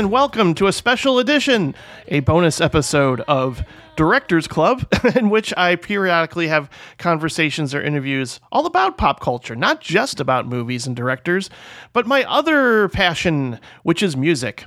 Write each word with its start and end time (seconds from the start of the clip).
and 0.00 0.10
welcome 0.10 0.54
to 0.54 0.66
a 0.66 0.72
special 0.72 1.18
edition, 1.18 1.74
a 2.08 2.20
bonus 2.20 2.58
episode 2.58 3.20
of 3.28 3.62
Directors 3.96 4.48
Club, 4.48 4.90
in 5.14 5.28
which 5.28 5.52
I 5.58 5.76
periodically 5.76 6.48
have 6.48 6.70
conversations 6.96 7.74
or 7.74 7.82
interviews 7.82 8.40
all 8.50 8.64
about 8.64 8.96
pop 8.96 9.20
culture, 9.20 9.54
not 9.54 9.82
just 9.82 10.18
about 10.18 10.46
movies 10.46 10.86
and 10.86 10.96
directors, 10.96 11.50
but 11.92 12.06
my 12.06 12.24
other 12.24 12.88
passion, 12.88 13.60
which 13.82 14.02
is 14.02 14.16
music. 14.16 14.64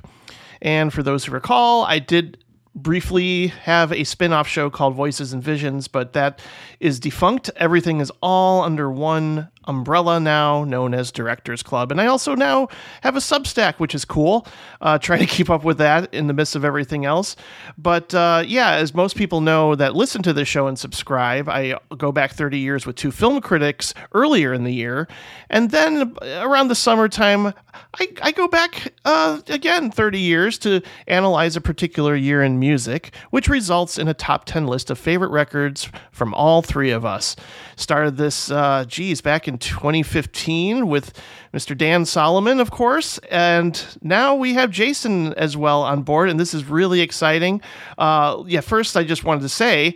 And 0.62 0.92
for 0.92 1.02
those 1.02 1.24
who 1.24 1.32
recall, 1.32 1.82
I 1.82 1.98
did 1.98 2.38
briefly 2.76 3.48
have 3.48 3.92
a 3.92 4.04
spin-off 4.04 4.46
show 4.46 4.70
called 4.70 4.94
Voices 4.94 5.32
and 5.32 5.42
Visions, 5.42 5.88
but 5.88 6.12
that 6.12 6.40
is 6.78 7.00
defunct. 7.00 7.50
Everything 7.56 7.98
is 8.00 8.12
all 8.22 8.62
under 8.62 8.88
one 8.88 9.48
umbrella 9.66 10.20
now, 10.20 10.64
known 10.64 10.94
as 10.94 11.10
Directors 11.12 11.62
Club. 11.62 11.90
And 11.90 12.00
I 12.00 12.06
also 12.06 12.34
now 12.34 12.68
have 13.02 13.16
a 13.16 13.20
Substack, 13.20 13.74
which 13.76 13.94
is 13.94 14.04
cool. 14.04 14.46
Uh, 14.80 14.98
trying 14.98 15.20
to 15.20 15.26
keep 15.36 15.50
up 15.50 15.64
with 15.64 15.78
that 15.78 16.12
in 16.12 16.26
the 16.26 16.32
midst 16.32 16.56
of 16.56 16.64
everything 16.64 17.04
else. 17.04 17.36
But 17.78 18.14
uh, 18.14 18.44
yeah, 18.46 18.72
as 18.72 18.94
most 18.94 19.16
people 19.16 19.40
know 19.40 19.74
that 19.74 19.94
listen 19.94 20.22
to 20.22 20.32
the 20.32 20.44
show 20.44 20.66
and 20.66 20.78
subscribe, 20.78 21.48
I 21.48 21.78
go 21.96 22.12
back 22.12 22.32
30 22.32 22.58
years 22.58 22.86
with 22.86 22.96
two 22.96 23.10
film 23.10 23.40
critics 23.40 23.94
earlier 24.12 24.52
in 24.52 24.64
the 24.64 24.72
year. 24.72 25.08
And 25.50 25.70
then 25.70 26.16
around 26.22 26.68
the 26.68 26.74
summertime, 26.74 27.52
I, 28.00 28.08
I 28.22 28.32
go 28.32 28.48
back 28.48 28.92
uh, 29.04 29.40
again 29.48 29.90
30 29.90 30.18
years 30.18 30.58
to 30.58 30.82
analyze 31.06 31.56
a 31.56 31.60
particular 31.60 32.14
year 32.14 32.42
in 32.42 32.58
music, 32.58 33.14
which 33.30 33.48
results 33.48 33.98
in 33.98 34.08
a 34.08 34.14
top 34.14 34.44
10 34.44 34.66
list 34.66 34.90
of 34.90 34.98
favorite 34.98 35.30
records 35.30 35.88
from 36.12 36.34
all 36.34 36.62
three 36.62 36.90
of 36.90 37.04
us. 37.04 37.36
Started 37.76 38.16
this, 38.16 38.50
uh, 38.50 38.84
geez, 38.86 39.20
back 39.20 39.48
in 39.48 39.53
2015 39.58 40.86
with 40.88 41.12
Mr. 41.52 41.76
Dan 41.76 42.04
Solomon, 42.04 42.60
of 42.60 42.70
course, 42.70 43.18
and 43.30 43.84
now 44.02 44.34
we 44.34 44.54
have 44.54 44.70
Jason 44.70 45.34
as 45.34 45.56
well 45.56 45.82
on 45.82 46.02
board, 46.02 46.28
and 46.28 46.38
this 46.38 46.54
is 46.54 46.64
really 46.64 47.00
exciting. 47.00 47.60
Uh, 47.98 48.42
yeah, 48.46 48.60
first, 48.60 48.96
I 48.96 49.04
just 49.04 49.24
wanted 49.24 49.42
to 49.42 49.48
say 49.48 49.94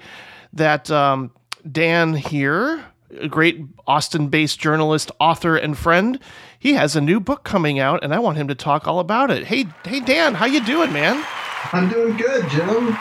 that 0.53 0.91
um, 0.91 1.33
Dan 1.71 2.15
here, 2.15 2.85
a 3.19 3.29
great 3.29 3.61
Austin-based 3.87 4.59
journalist, 4.59 5.11
author, 5.19 5.57
and 5.57 5.77
friend, 5.77 6.19
he 6.59 6.75
has 6.75 6.97
a 6.97 7.01
new 7.01 7.21
book 7.21 7.45
coming 7.45 7.79
out, 7.79 8.03
and 8.03 8.15
I 8.15 8.19
want 8.19 8.37
him 8.37 8.49
to 8.49 8.55
talk 8.55 8.87
all 8.87 8.99
about 8.99 9.31
it. 9.31 9.45
Hey, 9.45 9.67
hey, 9.85 10.01
Dan, 10.01 10.35
how 10.35 10.47
you 10.47 10.65
doing, 10.65 10.93
man? 10.93 11.25
I'm 11.73 11.89
doing 11.89 12.17
good, 12.17 12.49
Jim. 12.51 12.97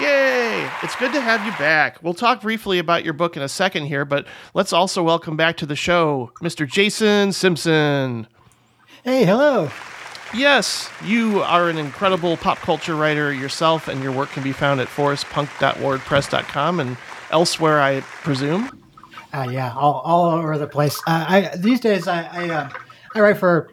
Yay! 0.00 0.70
It's 0.82 0.94
good 0.96 1.12
to 1.12 1.20
have 1.20 1.44
you 1.44 1.50
back. 1.52 2.02
We'll 2.02 2.14
talk 2.14 2.40
briefly 2.40 2.78
about 2.78 3.04
your 3.04 3.14
book 3.14 3.36
in 3.36 3.42
a 3.42 3.48
second 3.48 3.86
here, 3.86 4.04
but 4.04 4.26
let's 4.54 4.72
also 4.72 5.02
welcome 5.02 5.36
back 5.36 5.56
to 5.56 5.66
the 5.66 5.74
show 5.74 6.30
Mr. 6.40 6.68
Jason 6.68 7.32
Simpson. 7.32 8.28
Hey, 9.02 9.24
hello. 9.24 9.70
Yes, 10.32 10.88
you 11.04 11.42
are 11.42 11.68
an 11.68 11.78
incredible 11.78 12.36
pop 12.36 12.58
culture 12.58 12.94
writer 12.94 13.32
yourself, 13.32 13.88
and 13.88 14.02
your 14.02 14.12
work 14.12 14.30
can 14.30 14.42
be 14.44 14.52
found 14.52 14.80
at 14.80 14.86
forestpunk.wordpress.com 14.88 16.80
and 16.80 16.96
elsewhere, 17.30 17.80
I 17.80 18.00
presume. 18.00 18.70
Uh, 19.32 19.48
yeah, 19.50 19.74
all, 19.74 20.00
all 20.04 20.26
over 20.26 20.58
the 20.58 20.68
place. 20.68 21.00
Uh, 21.06 21.24
I 21.28 21.56
these 21.56 21.80
days 21.80 22.06
I 22.06 22.22
I, 22.22 22.48
uh, 22.50 22.70
I 23.14 23.20
write 23.20 23.38
for 23.38 23.70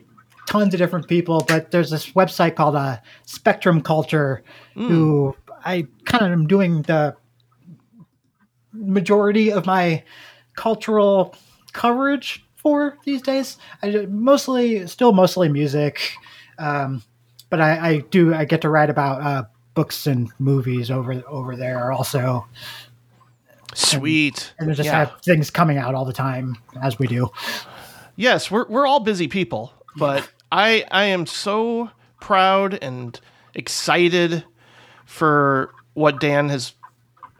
tons 0.48 0.74
of 0.74 0.78
different 0.80 1.08
people, 1.08 1.44
but 1.48 1.72
there's 1.72 1.90
this 1.90 2.12
website 2.12 2.56
called 2.56 2.76
uh, 2.76 2.98
Spectrum 3.26 3.82
Culture, 3.82 4.44
who 4.76 5.36
I 5.66 5.88
kind 6.06 6.24
of 6.26 6.32
am 6.32 6.48
doing 6.48 6.84
the 6.84 7.16
majority 8.72 9.52
of 9.52 9.66
my 9.66 10.04
cultural 10.56 11.36
coverage 11.74 12.46
for 12.56 12.98
these 13.04 13.22
days. 13.22 13.58
I 13.82 14.06
mostly, 14.10 14.86
still 14.88 15.12
mostly 15.14 15.50
music, 15.50 16.14
um, 16.60 17.04
but 17.50 17.62
I, 17.62 17.90
I 17.90 17.98
do 18.00 18.34
I 18.34 18.46
get 18.46 18.62
to 18.62 18.70
write 18.70 18.90
about 18.90 19.22
uh, 19.22 19.44
books 19.74 20.08
and 20.08 20.30
movies 20.40 20.90
over 20.92 21.24
over 21.28 21.56
there 21.56 21.92
also, 21.92 22.46
Sweet. 23.74 24.54
and 24.60 24.68
we 24.70 24.74
just 24.74 24.88
Yeah. 24.88 25.00
have 25.00 25.22
things 25.22 25.50
coming 25.50 25.78
out 25.78 25.96
all 25.96 26.06
the 26.06 26.14
time 26.14 26.58
as 26.82 26.98
we 27.00 27.08
do. 27.08 27.30
yes, 28.16 28.50
we're 28.50 28.68
we're 28.68 28.88
all 28.88 29.00
busy 29.02 29.28
people, 29.28 29.74
but 29.98 30.30
I 30.52 30.86
I 30.92 31.06
am 31.06 31.26
so 31.26 31.90
proud 32.20 32.78
and 32.82 33.20
excited 33.54 34.44
for 35.16 35.74
what 35.94 36.20
Dan 36.20 36.50
has 36.50 36.74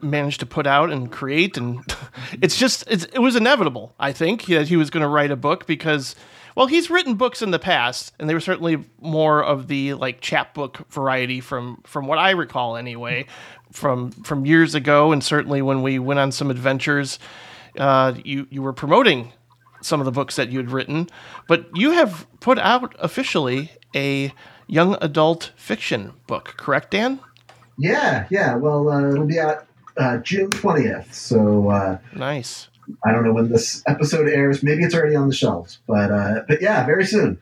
managed 0.00 0.40
to 0.40 0.46
put 0.46 0.66
out 0.66 0.90
and 0.90 1.10
create 1.10 1.56
and 1.56 1.82
it's 2.42 2.56
just 2.56 2.84
it's, 2.86 3.04
it 3.06 3.18
was 3.18 3.34
inevitable 3.34 3.94
i 3.98 4.12
think 4.12 4.44
that 4.44 4.68
he 4.68 4.76
was 4.76 4.90
going 4.90 5.00
to 5.00 5.08
write 5.08 5.30
a 5.30 5.36
book 5.36 5.66
because 5.66 6.14
well 6.54 6.66
he's 6.66 6.90
written 6.90 7.14
books 7.14 7.40
in 7.40 7.50
the 7.50 7.58
past 7.58 8.12
and 8.20 8.28
they 8.28 8.34
were 8.34 8.40
certainly 8.40 8.84
more 9.00 9.42
of 9.42 9.68
the 9.68 9.94
like 9.94 10.20
chapbook 10.20 10.86
variety 10.90 11.40
from 11.40 11.80
from 11.84 12.06
what 12.06 12.18
i 12.18 12.30
recall 12.30 12.76
anyway 12.76 13.24
from 13.72 14.10
from 14.10 14.44
years 14.44 14.74
ago 14.74 15.12
and 15.12 15.24
certainly 15.24 15.62
when 15.62 15.80
we 15.80 15.98
went 15.98 16.20
on 16.20 16.30
some 16.30 16.50
adventures 16.50 17.18
uh, 17.78 18.12
you 18.22 18.46
you 18.50 18.60
were 18.60 18.74
promoting 18.74 19.32
some 19.86 20.00
of 20.00 20.04
the 20.04 20.12
books 20.12 20.36
that 20.36 20.50
you 20.50 20.58
had 20.58 20.70
written. 20.70 21.08
But 21.48 21.68
you 21.74 21.92
have 21.92 22.26
put 22.40 22.58
out 22.58 22.94
officially 22.98 23.70
a 23.94 24.32
young 24.66 24.96
adult 25.00 25.52
fiction 25.56 26.12
book 26.26 26.54
correct 26.56 26.90
dan 26.90 27.20
Yeah, 27.78 28.26
yeah. 28.30 28.56
Well, 28.56 28.88
uh, 28.88 29.10
it'll 29.10 29.26
be 29.26 29.38
out 29.38 29.66
uh, 29.96 30.18
June 30.18 30.50
20th. 30.50 31.12
So 31.12 31.70
uh, 31.70 31.98
nice 32.14 32.68
I 33.04 33.12
don't 33.12 33.24
know 33.24 33.32
when 33.32 33.50
this 33.50 33.82
episode 33.86 34.28
airs. 34.28 34.62
Maybe 34.62 34.84
it's 34.84 34.94
already 34.94 35.16
on 35.16 35.28
the 35.28 35.34
shelves. 35.34 35.78
But 35.86 36.10
uh, 36.10 36.42
but 36.48 36.62
yeah, 36.62 36.84
very 36.86 37.06
soon. 37.06 37.38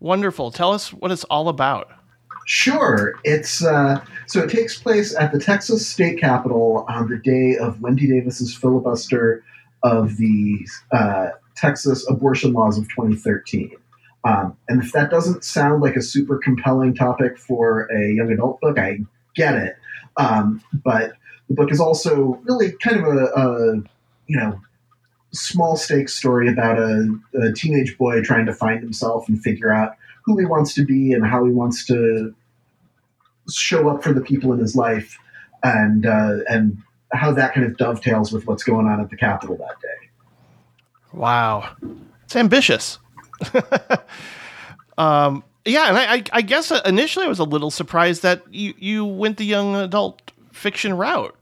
Wonderful. 0.00 0.50
Tell 0.50 0.72
us 0.72 0.92
what 0.92 1.10
it's 1.10 1.24
all 1.24 1.48
about. 1.48 1.90
Sure. 2.46 3.14
It's 3.24 3.64
uh, 3.64 4.02
so 4.26 4.40
it 4.40 4.50
takes 4.50 4.80
place 4.80 5.14
at 5.14 5.32
the 5.32 5.38
Texas 5.38 5.86
State 5.86 6.18
Capitol 6.18 6.84
on 6.88 7.08
the 7.08 7.18
day 7.18 7.56
of 7.56 7.80
Wendy 7.80 8.08
Davis's 8.08 8.54
filibuster 8.54 9.44
of 9.82 10.16
the 10.16 10.66
uh, 10.92 11.28
Texas 11.54 12.08
abortion 12.08 12.52
laws 12.52 12.78
of 12.78 12.84
2013. 12.88 13.72
Um, 14.24 14.56
and 14.68 14.82
if 14.82 14.92
that 14.92 15.10
doesn't 15.10 15.44
sound 15.44 15.82
like 15.82 15.96
a 15.96 16.02
super 16.02 16.38
compelling 16.38 16.94
topic 16.94 17.38
for 17.38 17.88
a 17.90 18.12
young 18.12 18.30
adult 18.30 18.60
book, 18.60 18.78
I 18.78 18.98
get 19.34 19.54
it. 19.54 19.76
Um, 20.16 20.62
but 20.72 21.12
the 21.48 21.54
book 21.54 21.72
is 21.72 21.80
also 21.80 22.40
really 22.44 22.72
kind 22.72 22.98
of 22.98 23.04
a, 23.04 23.24
a 23.34 23.74
you 24.26 24.36
know 24.36 24.60
small 25.32 25.76
stakes 25.76 26.14
story 26.14 26.48
about 26.48 26.78
a, 26.78 27.08
a 27.34 27.52
teenage 27.52 27.96
boy 27.96 28.20
trying 28.22 28.46
to 28.46 28.52
find 28.52 28.80
himself 28.80 29.28
and 29.28 29.40
figure 29.40 29.72
out 29.72 29.94
who 30.24 30.36
he 30.38 30.44
wants 30.44 30.74
to 30.74 30.84
be 30.84 31.12
and 31.12 31.24
how 31.26 31.44
he 31.44 31.52
wants 31.52 31.86
to 31.86 32.34
show 33.50 33.88
up 33.88 34.02
for 34.02 34.12
the 34.12 34.20
people 34.20 34.52
in 34.52 34.58
his 34.58 34.76
life 34.76 35.18
and 35.62 36.06
uh, 36.06 36.38
and 36.48 36.76
how 37.12 37.32
that 37.32 37.54
kind 37.54 37.66
of 37.66 37.76
dovetails 37.76 38.32
with 38.32 38.46
what's 38.46 38.62
going 38.62 38.86
on 38.86 39.00
at 39.00 39.10
the 39.10 39.16
Capitol 39.16 39.56
that 39.56 39.80
day. 39.80 40.08
Wow. 41.12 41.74
It's 42.24 42.36
ambitious. 42.36 42.98
um, 44.98 45.44
yeah, 45.64 45.88
and 45.88 45.96
I, 45.96 46.14
I, 46.14 46.24
I 46.32 46.42
guess 46.42 46.70
initially 46.84 47.26
I 47.26 47.28
was 47.28 47.38
a 47.38 47.44
little 47.44 47.70
surprised 47.70 48.22
that 48.22 48.42
you, 48.52 48.74
you 48.78 49.04
went 49.04 49.36
the 49.36 49.44
young 49.44 49.76
adult 49.76 50.32
fiction 50.52 50.94
route 50.96 51.36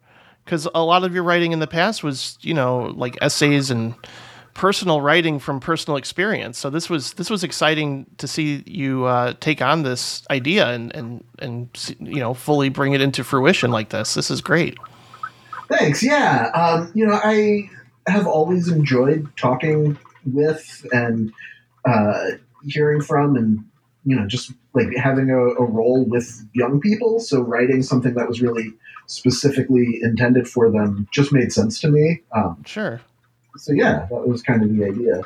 because 0.44 0.66
a 0.74 0.82
lot 0.82 1.04
of 1.04 1.14
your 1.14 1.22
writing 1.22 1.52
in 1.52 1.58
the 1.58 1.66
past 1.66 2.02
was, 2.02 2.38
you 2.40 2.54
know, 2.54 2.92
like 2.96 3.16
essays 3.20 3.70
and 3.70 3.94
personal 4.54 5.00
writing 5.00 5.38
from 5.38 5.60
personal 5.60 5.96
experience. 5.96 6.58
So 6.58 6.68
this 6.68 6.90
was 6.90 7.14
this 7.14 7.30
was 7.30 7.44
exciting 7.44 8.06
to 8.18 8.26
see 8.26 8.64
you 8.66 9.04
uh, 9.04 9.34
take 9.40 9.62
on 9.62 9.84
this 9.84 10.24
idea 10.30 10.68
and 10.68 10.94
and 10.96 11.24
and 11.38 11.96
you 12.00 12.18
know 12.18 12.34
fully 12.34 12.68
bring 12.68 12.92
it 12.92 13.00
into 13.00 13.22
fruition 13.22 13.70
like 13.70 13.90
this. 13.90 14.14
This 14.14 14.30
is 14.30 14.40
great. 14.40 14.76
Thanks. 15.68 16.02
Yeah. 16.02 16.50
Um, 16.54 16.90
you 16.94 17.06
know, 17.06 17.20
I 17.22 17.70
have 18.08 18.26
always 18.26 18.68
enjoyed 18.68 19.28
talking 19.36 19.96
with 20.24 20.84
and 20.92 21.32
uh, 21.84 22.30
hearing 22.66 23.00
from, 23.00 23.36
and 23.36 23.64
you 24.04 24.16
know, 24.16 24.26
just 24.26 24.52
like 24.74 24.88
having 24.96 25.30
a, 25.30 25.38
a 25.38 25.64
role 25.64 26.04
with 26.04 26.46
young 26.54 26.80
people. 26.80 27.20
So 27.20 27.40
writing 27.40 27.82
something 27.82 28.14
that 28.14 28.28
was 28.28 28.40
really 28.40 28.72
specifically 29.06 30.00
intended 30.02 30.46
for 30.48 30.70
them 30.70 31.08
just 31.12 31.32
made 31.32 31.52
sense 31.52 31.80
to 31.80 31.88
me. 31.90 32.20
Um, 32.32 32.62
Sure. 32.66 33.00
so 33.56 33.72
yeah, 33.72 34.06
that 34.10 34.28
was 34.28 34.42
kind 34.42 34.62
of 34.62 34.74
the 34.74 34.84
idea. 34.84 35.22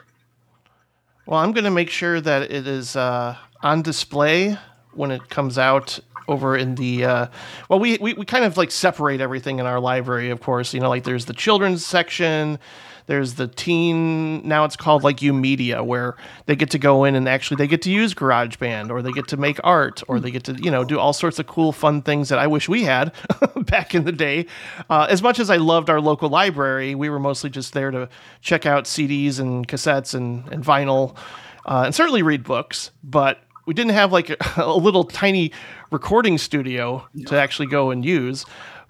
Well, 1.27 1.39
I'm 1.41 1.53
going 1.53 1.65
to 1.65 1.71
make 1.71 1.91
sure 1.91 2.21
that 2.21 2.51
it 2.51 2.67
is 2.67 2.97
uh, 2.97 3.37
on 3.63 3.83
display 3.83 4.57
when 4.95 5.11
it 5.11 5.29
comes 5.29 5.59
out 5.59 6.01
over 6.29 6.57
in 6.57 6.75
the. 6.77 7.05
Uh, 7.05 7.27
well, 7.69 7.79
we, 7.79 7.99
we, 7.99 8.15
we 8.15 8.25
kind 8.25 8.45
of 8.45 8.57
like 8.57 8.71
separate 8.71 9.21
everything 9.21 9.59
in 9.59 9.67
our 9.67 9.81
library, 9.81 10.31
of 10.31 10.41
course. 10.41 10.75
You 10.75 10.81
know, 10.81 10.89
like 10.89 11.05
there's 11.05 11.27
the 11.27 11.33
children's 11.35 11.85
section, 11.87 12.59
there's 13.07 13.35
the 13.35 13.49
teen. 13.49 14.47
Now 14.47 14.65
it's 14.65 14.77
called 14.77 15.03
like 15.03 15.23
U 15.23 15.33
Media, 15.33 15.83
where 15.83 16.17
they 16.47 16.57
get 16.57 16.71
to 16.71 16.79
go 16.79 17.05
in 17.05 17.15
and 17.15 17.29
actually 17.29 17.57
they 17.57 17.67
get 17.67 17.83
to 17.83 17.91
use 17.91 18.15
GarageBand 18.15 18.91
or 18.91 19.03
they 19.03 19.13
get 19.13 19.29
to 19.29 19.37
make 19.37 19.59
art 19.65 20.03
or 20.09 20.21
they 20.21 20.31
get 20.31 20.45
to, 20.45 20.55
you 20.55 20.71
know, 20.71 20.85
do 20.85 20.99
all 20.99 21.13
sorts 21.13 21.39
of 21.39 21.47
cool, 21.47 21.73
fun 21.73 22.03
things 22.03 22.29
that 22.29 22.39
I 22.39 22.47
wish 22.47 22.69
we 22.69 22.85
had 22.85 23.13
back 23.57 23.95
in 23.95 24.05
the 24.05 24.13
day. 24.13 24.47
Uh, 24.89 25.07
as 25.09 25.23
much 25.23 25.39
as 25.39 25.51
I 25.51 25.57
loved 25.57 25.91
our 25.91 26.01
local 26.01 26.29
library, 26.29 26.95
we 26.95 27.09
were 27.09 27.21
mostly 27.21 27.51
just 27.51 27.73
there 27.73 27.91
to 27.91 28.09
check 28.41 28.67
out 28.67 28.85
CDs 28.85 29.39
and 29.39 29.67
cassettes 29.67 30.15
and, 30.15 30.47
and 30.53 30.65
vinyl 30.65 31.17
uh, 31.65 31.83
and 31.87 31.95
certainly 31.95 32.23
read 32.23 32.43
books, 32.43 32.91
but 33.05 33.41
we 33.67 33.75
didn't 33.75 33.93
have 33.93 34.13
like 34.13 34.31
a, 34.31 34.37
a 34.57 34.77
little 34.77 35.05
tiny 35.05 35.53
recording 35.91 36.39
studio 36.39 37.07
to 37.27 37.39
actually 37.39 37.69
go 37.69 37.91
and 37.91 38.05
use. 38.05 38.45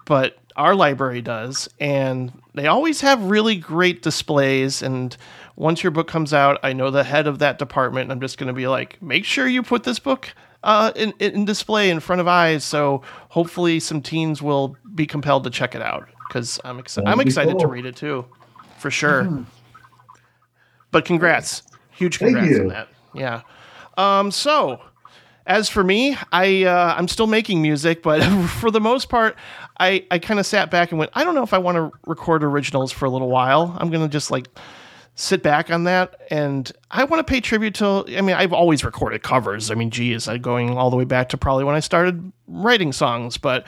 But 0.05 0.37
our 0.55 0.75
library 0.75 1.21
does, 1.21 1.69
and 1.79 2.31
they 2.53 2.67
always 2.67 3.01
have 3.01 3.23
really 3.23 3.55
great 3.55 4.01
displays. 4.01 4.81
And 4.81 5.15
once 5.55 5.83
your 5.83 5.91
book 5.91 6.07
comes 6.07 6.33
out, 6.33 6.59
I 6.63 6.73
know 6.73 6.91
the 6.91 7.03
head 7.03 7.27
of 7.27 7.39
that 7.39 7.57
department. 7.57 8.11
I'm 8.11 8.21
just 8.21 8.37
going 8.37 8.47
to 8.47 8.53
be 8.53 8.67
like, 8.67 9.01
make 9.01 9.25
sure 9.25 9.47
you 9.47 9.63
put 9.63 9.83
this 9.83 9.99
book 9.99 10.33
uh, 10.63 10.91
in, 10.95 11.13
in 11.19 11.45
display 11.45 11.89
in 11.89 11.99
front 11.99 12.21
of 12.21 12.27
eyes. 12.27 12.63
So 12.63 13.01
hopefully, 13.29 13.79
some 13.79 14.01
teens 14.01 14.41
will 14.41 14.77
be 14.95 15.05
compelled 15.05 15.43
to 15.45 15.49
check 15.49 15.75
it 15.75 15.81
out 15.81 16.07
because 16.27 16.59
I'm 16.63 16.79
excited. 16.79 17.09
I'm 17.09 17.19
excited 17.19 17.59
to 17.59 17.67
read 17.67 17.85
it 17.85 17.95
too, 17.95 18.25
for 18.77 18.89
sure. 18.89 19.45
But 20.91 21.05
congrats, 21.05 21.63
huge 21.91 22.19
congrats 22.19 22.59
on 22.59 22.67
that. 22.67 22.87
Yeah. 23.13 23.41
Um. 23.97 24.31
So, 24.31 24.81
as 25.45 25.69
for 25.69 25.83
me, 25.83 26.17
I 26.31 26.63
uh, 26.63 26.95
I'm 26.97 27.07
still 27.07 27.27
making 27.27 27.61
music, 27.61 28.01
but 28.01 28.23
for 28.59 28.71
the 28.71 28.79
most 28.81 29.09
part, 29.09 29.35
I 29.79 30.05
I 30.11 30.19
kind 30.19 30.39
of 30.39 30.45
sat 30.45 30.71
back 30.71 30.91
and 30.91 30.99
went, 30.99 31.11
I 31.13 31.23
don't 31.23 31.35
know 31.35 31.43
if 31.43 31.53
I 31.53 31.57
want 31.57 31.77
to 31.77 31.91
record 32.05 32.43
originals 32.43 32.91
for 32.91 33.05
a 33.05 33.09
little 33.09 33.29
while. 33.29 33.75
I'm 33.79 33.89
gonna 33.89 34.07
just 34.07 34.31
like 34.31 34.47
sit 35.15 35.43
back 35.43 35.69
on 35.69 35.83
that 35.83 36.19
and 36.31 36.71
I 36.89 37.03
want 37.03 37.25
to 37.25 37.31
pay 37.31 37.39
tribute 37.39 37.75
to 37.75 38.03
I 38.17 38.21
mean 38.21 38.35
I've 38.35 38.53
always 38.53 38.83
recorded 38.83 39.21
covers. 39.21 39.69
I 39.69 39.75
mean 39.75 39.91
geez, 39.91 40.27
I'm 40.27 40.41
going 40.41 40.77
all 40.77 40.89
the 40.89 40.95
way 40.95 41.03
back 41.05 41.29
to 41.29 41.37
probably 41.37 41.63
when 41.63 41.75
I 41.75 41.81
started 41.81 42.31
writing 42.47 42.91
songs, 42.91 43.37
but 43.37 43.65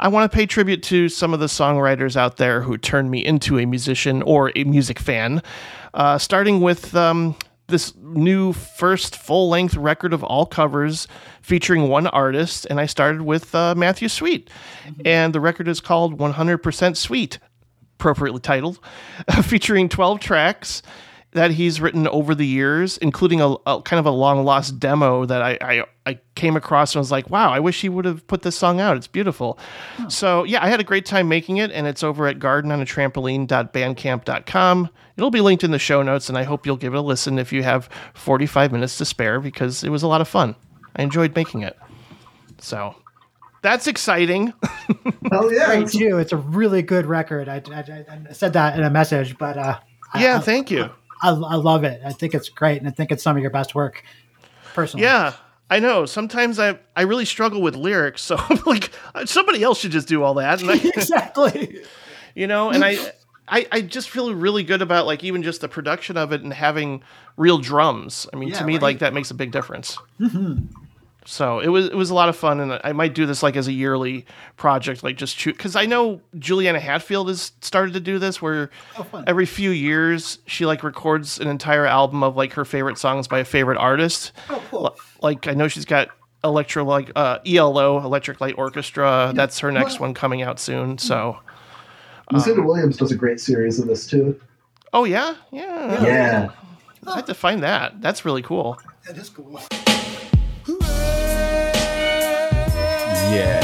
I 0.00 0.08
want 0.08 0.30
to 0.30 0.36
pay 0.36 0.46
tribute 0.46 0.82
to 0.84 1.08
some 1.08 1.32
of 1.32 1.40
the 1.40 1.46
songwriters 1.46 2.16
out 2.16 2.36
there 2.36 2.60
who 2.62 2.76
turned 2.76 3.10
me 3.10 3.24
into 3.24 3.58
a 3.58 3.64
musician 3.64 4.22
or 4.22 4.52
a 4.54 4.64
music 4.64 4.98
fan. 4.98 5.42
Uh, 5.94 6.18
starting 6.18 6.60
with 6.60 6.94
um, 6.94 7.36
this 7.72 7.92
new 7.96 8.52
first 8.52 9.16
full 9.16 9.48
length 9.48 9.74
record 9.74 10.12
of 10.12 10.22
all 10.22 10.46
covers 10.46 11.08
featuring 11.40 11.88
one 11.88 12.06
artist, 12.06 12.66
and 12.70 12.78
I 12.78 12.86
started 12.86 13.22
with 13.22 13.52
uh, 13.54 13.74
Matthew 13.74 14.08
Sweet. 14.08 14.48
And 15.04 15.34
the 15.34 15.40
record 15.40 15.66
is 15.66 15.80
called 15.80 16.18
100% 16.18 16.96
Sweet 16.96 17.40
appropriately 17.98 18.40
titled, 18.40 18.80
featuring 19.42 19.88
12 19.88 20.20
tracks 20.20 20.82
that 21.32 21.50
he's 21.50 21.80
written 21.80 22.06
over 22.08 22.34
the 22.34 22.46
years, 22.46 22.98
including 22.98 23.40
a, 23.40 23.54
a 23.66 23.82
kind 23.82 23.98
of 23.98 24.06
a 24.06 24.10
long 24.10 24.44
lost 24.44 24.78
demo 24.78 25.24
that 25.24 25.42
I, 25.42 25.58
I 25.60 25.84
I 26.04 26.18
came 26.34 26.56
across 26.56 26.94
and 26.94 27.00
was 27.00 27.10
like, 27.10 27.30
wow, 27.30 27.50
I 27.50 27.60
wish 27.60 27.80
he 27.80 27.88
would 27.88 28.04
have 28.04 28.26
put 28.26 28.42
this 28.42 28.56
song 28.56 28.80
out. 28.80 28.96
It's 28.96 29.06
beautiful. 29.06 29.58
So 30.08 30.44
yeah, 30.44 30.62
I 30.62 30.68
had 30.68 30.80
a 30.80 30.84
great 30.84 31.06
time 31.06 31.28
making 31.28 31.56
it, 31.56 31.70
and 31.72 31.86
it's 31.86 32.02
over 32.02 32.26
at 32.26 32.38
gardenonatrampoline.bandcamp.com. 32.38 34.88
It'll 35.16 35.30
be 35.30 35.40
linked 35.40 35.64
in 35.64 35.70
the 35.70 35.78
show 35.78 36.02
notes, 36.02 36.28
and 36.28 36.36
I 36.36 36.42
hope 36.42 36.66
you'll 36.66 36.76
give 36.76 36.94
it 36.94 36.98
a 36.98 37.02
listen 37.02 37.38
if 37.38 37.52
you 37.52 37.62
have 37.62 37.88
45 38.14 38.72
minutes 38.72 38.98
to 38.98 39.04
spare 39.04 39.40
because 39.40 39.84
it 39.84 39.90
was 39.90 40.02
a 40.02 40.08
lot 40.08 40.20
of 40.20 40.28
fun. 40.28 40.54
I 40.96 41.02
enjoyed 41.02 41.34
making 41.34 41.62
it. 41.62 41.78
So 42.58 42.94
that's 43.62 43.86
exciting. 43.86 44.52
Oh 45.34 45.50
yeah! 45.50 45.76
Great 45.76 45.88
too. 45.88 46.18
It's 46.18 46.32
a 46.32 46.36
really 46.36 46.82
good 46.82 47.06
record. 47.06 47.48
I, 47.48 47.62
I, 47.70 48.04
I 48.28 48.32
said 48.32 48.52
that 48.52 48.76
in 48.76 48.84
a 48.84 48.90
message, 48.90 49.38
but 49.38 49.56
uh, 49.56 49.78
yeah, 50.18 50.36
I, 50.36 50.40
thank 50.40 50.70
you. 50.70 50.90
I, 51.22 51.30
I 51.30 51.54
love 51.54 51.84
it. 51.84 52.00
I 52.04 52.12
think 52.12 52.34
it's 52.34 52.48
great, 52.48 52.78
and 52.78 52.88
I 52.88 52.90
think 52.90 53.12
it's 53.12 53.22
some 53.22 53.36
of 53.36 53.42
your 53.42 53.50
best 53.50 53.74
work, 53.74 54.02
personally. 54.74 55.04
Yeah, 55.04 55.34
I 55.70 55.78
know. 55.78 56.04
Sometimes 56.06 56.58
I 56.58 56.78
I 56.96 57.02
really 57.02 57.24
struggle 57.24 57.62
with 57.62 57.76
lyrics, 57.76 58.22
so 58.28 58.36
I'm 58.38 58.60
like 58.66 58.90
somebody 59.26 59.62
else 59.62 59.78
should 59.78 59.92
just 59.92 60.08
do 60.08 60.22
all 60.22 60.34
that, 60.34 60.62
I, 60.64 60.72
exactly. 60.94 61.82
you 62.34 62.46
know, 62.46 62.70
and 62.70 62.84
I. 62.84 62.98
I, 63.48 63.66
I 63.72 63.80
just 63.82 64.08
feel 64.08 64.32
really 64.32 64.62
good 64.62 64.80
about 64.82 65.04
like 65.04 65.24
even 65.24 65.42
just 65.42 65.60
the 65.60 65.68
production 65.68 66.16
of 66.16 66.32
it 66.32 66.42
and 66.42 66.52
having 66.54 67.02
real 67.36 67.58
drums. 67.58 68.26
I 68.32 68.36
mean, 68.36 68.50
Yeah, 68.50 68.58
to 68.60 68.64
me, 68.64 68.74
right. 68.74 68.82
like 68.82 68.98
that 69.00 69.12
makes 69.12 69.30
a 69.32 69.34
big 69.34 69.50
difference. 69.50 69.98
Mm-hmm. 70.20 70.66
So 71.24 71.60
it 71.60 71.68
was 71.68 71.86
it 71.86 71.94
was 71.94 72.10
a 72.10 72.14
lot 72.14 72.28
of 72.28 72.36
fun, 72.36 72.58
and 72.58 72.80
I 72.82 72.92
might 72.92 73.14
do 73.14 73.26
this 73.26 73.42
like 73.42 73.54
as 73.56 73.68
a 73.68 73.72
yearly 73.72 74.26
project, 74.56 75.04
like 75.04 75.16
just 75.16 75.36
shoot 75.38 75.56
because 75.56 75.76
I 75.76 75.86
know 75.86 76.20
Juliana 76.38 76.80
Hatfield 76.80 77.28
has 77.28 77.52
started 77.60 77.94
to 77.94 78.00
do 78.00 78.18
this 78.18 78.42
where 78.42 78.70
Oh, 78.98 79.24
every 79.26 79.46
few 79.46 79.70
years 79.70 80.38
she 80.46 80.66
like 80.66 80.82
records 80.82 81.38
an 81.38 81.46
entire 81.48 81.86
album 81.86 82.22
of 82.24 82.36
like 82.36 82.52
her 82.54 82.64
favorite 82.64 82.98
songs 82.98 83.28
by 83.28 83.38
a 83.38 83.44
favorite 83.44 83.78
artist. 83.78 84.32
Oh, 84.50 84.62
cool. 84.70 84.96
Like 85.22 85.46
I 85.46 85.52
know 85.54 85.68
she's 85.68 85.84
got 85.84 86.08
electro 86.42 86.82
like 86.84 87.12
uh, 87.14 87.38
ELO 87.46 87.98
Electric 88.04 88.40
Light 88.40 88.56
Orchestra. 88.58 89.32
That's 89.34 89.60
her 89.60 89.70
next 89.70 90.00
one 90.00 90.14
coming 90.14 90.42
out 90.42 90.58
soon. 90.58 90.98
So 90.98 91.38
Lucinda 92.32 92.62
Williams 92.62 92.96
does 92.96 93.12
a 93.12 93.16
great 93.16 93.38
series 93.38 93.78
of 93.78 93.86
this 93.86 94.06
too. 94.08 94.40
oh 94.92 95.04
yeah, 95.04 95.36
yeah, 95.52 96.02
Yeah. 96.02 96.50
I 97.06 97.16
have 97.16 97.24
to 97.26 97.34
find 97.34 97.62
that. 97.62 98.00
That's 98.00 98.24
really 98.24 98.42
cool. 98.42 98.76
That 99.06 99.16
is 99.16 99.28
cool. 99.28 99.60
Yeah. 103.32 103.60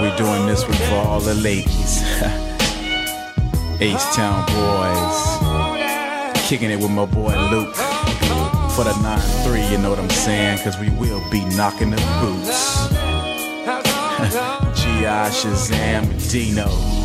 We're 0.00 0.16
doing 0.16 0.46
this 0.46 0.62
one 0.62 0.76
for 0.76 0.94
all 0.96 1.20
the 1.20 1.34
ladies. 1.34 2.02
H 3.80 4.00
Town 4.14 4.44
boys. 4.46 5.18
Kicking 6.48 6.70
it 6.70 6.78
with 6.78 6.90
my 6.90 7.04
boy 7.06 7.34
Luke. 7.50 7.74
For 8.74 8.84
the 8.84 8.92
9-3, 8.92 9.70
you 9.72 9.78
know 9.78 9.90
what 9.90 9.98
I'm 9.98 10.08
saying? 10.08 10.58
Cause 10.62 10.78
we 10.78 10.90
will 10.90 11.22
be 11.30 11.44
knocking 11.56 11.90
the 11.90 11.96
boots. 12.20 12.88
G.I. 14.80 15.30
Shazam 15.30 16.30
Dino. 16.30 16.97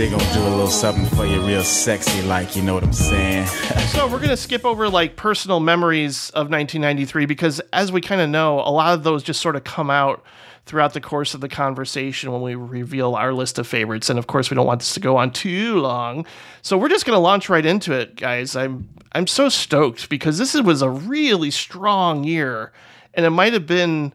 They 0.00 0.08
gonna 0.08 0.32
do 0.32 0.40
a 0.40 0.48
little 0.48 0.66
something 0.66 1.04
for 1.14 1.26
you 1.26 1.42
real 1.42 1.62
sexy 1.62 2.22
like, 2.22 2.56
you 2.56 2.62
know 2.62 2.72
what 2.72 2.84
I'm 2.84 2.92
saying? 2.94 3.46
So 3.90 4.08
we're 4.08 4.18
gonna 4.18 4.34
skip 4.34 4.64
over 4.64 4.88
like 4.88 5.14
personal 5.16 5.60
memories 5.60 6.30
of 6.30 6.48
1993 6.48 7.26
because, 7.26 7.60
as 7.74 7.92
we 7.92 8.00
kind 8.00 8.22
of 8.22 8.30
know, 8.30 8.60
a 8.60 8.72
lot 8.72 8.94
of 8.94 9.02
those 9.02 9.22
just 9.22 9.42
sort 9.42 9.56
of 9.56 9.64
come 9.64 9.90
out 9.90 10.24
throughout 10.64 10.94
the 10.94 11.02
course 11.02 11.34
of 11.34 11.42
the 11.42 11.50
conversation 11.50 12.32
when 12.32 12.40
we 12.40 12.54
reveal 12.54 13.14
our 13.14 13.34
list 13.34 13.58
of 13.58 13.66
favorites. 13.66 14.08
And 14.08 14.18
of 14.18 14.26
course, 14.26 14.48
we 14.48 14.54
don't 14.54 14.66
want 14.66 14.80
this 14.80 14.94
to 14.94 15.00
go 15.00 15.18
on 15.18 15.32
too 15.32 15.80
long, 15.80 16.24
so 16.62 16.78
we're 16.78 16.88
just 16.88 17.04
gonna 17.04 17.20
launch 17.20 17.50
right 17.50 17.66
into 17.66 17.92
it, 17.92 18.16
guys. 18.16 18.56
I'm 18.56 18.88
I'm 19.12 19.26
so 19.26 19.50
stoked 19.50 20.08
because 20.08 20.38
this 20.38 20.54
was 20.54 20.80
a 20.80 20.88
really 20.88 21.50
strong 21.50 22.24
year, 22.24 22.72
and 23.12 23.26
it 23.26 23.30
might 23.30 23.52
have 23.52 23.66
been 23.66 24.14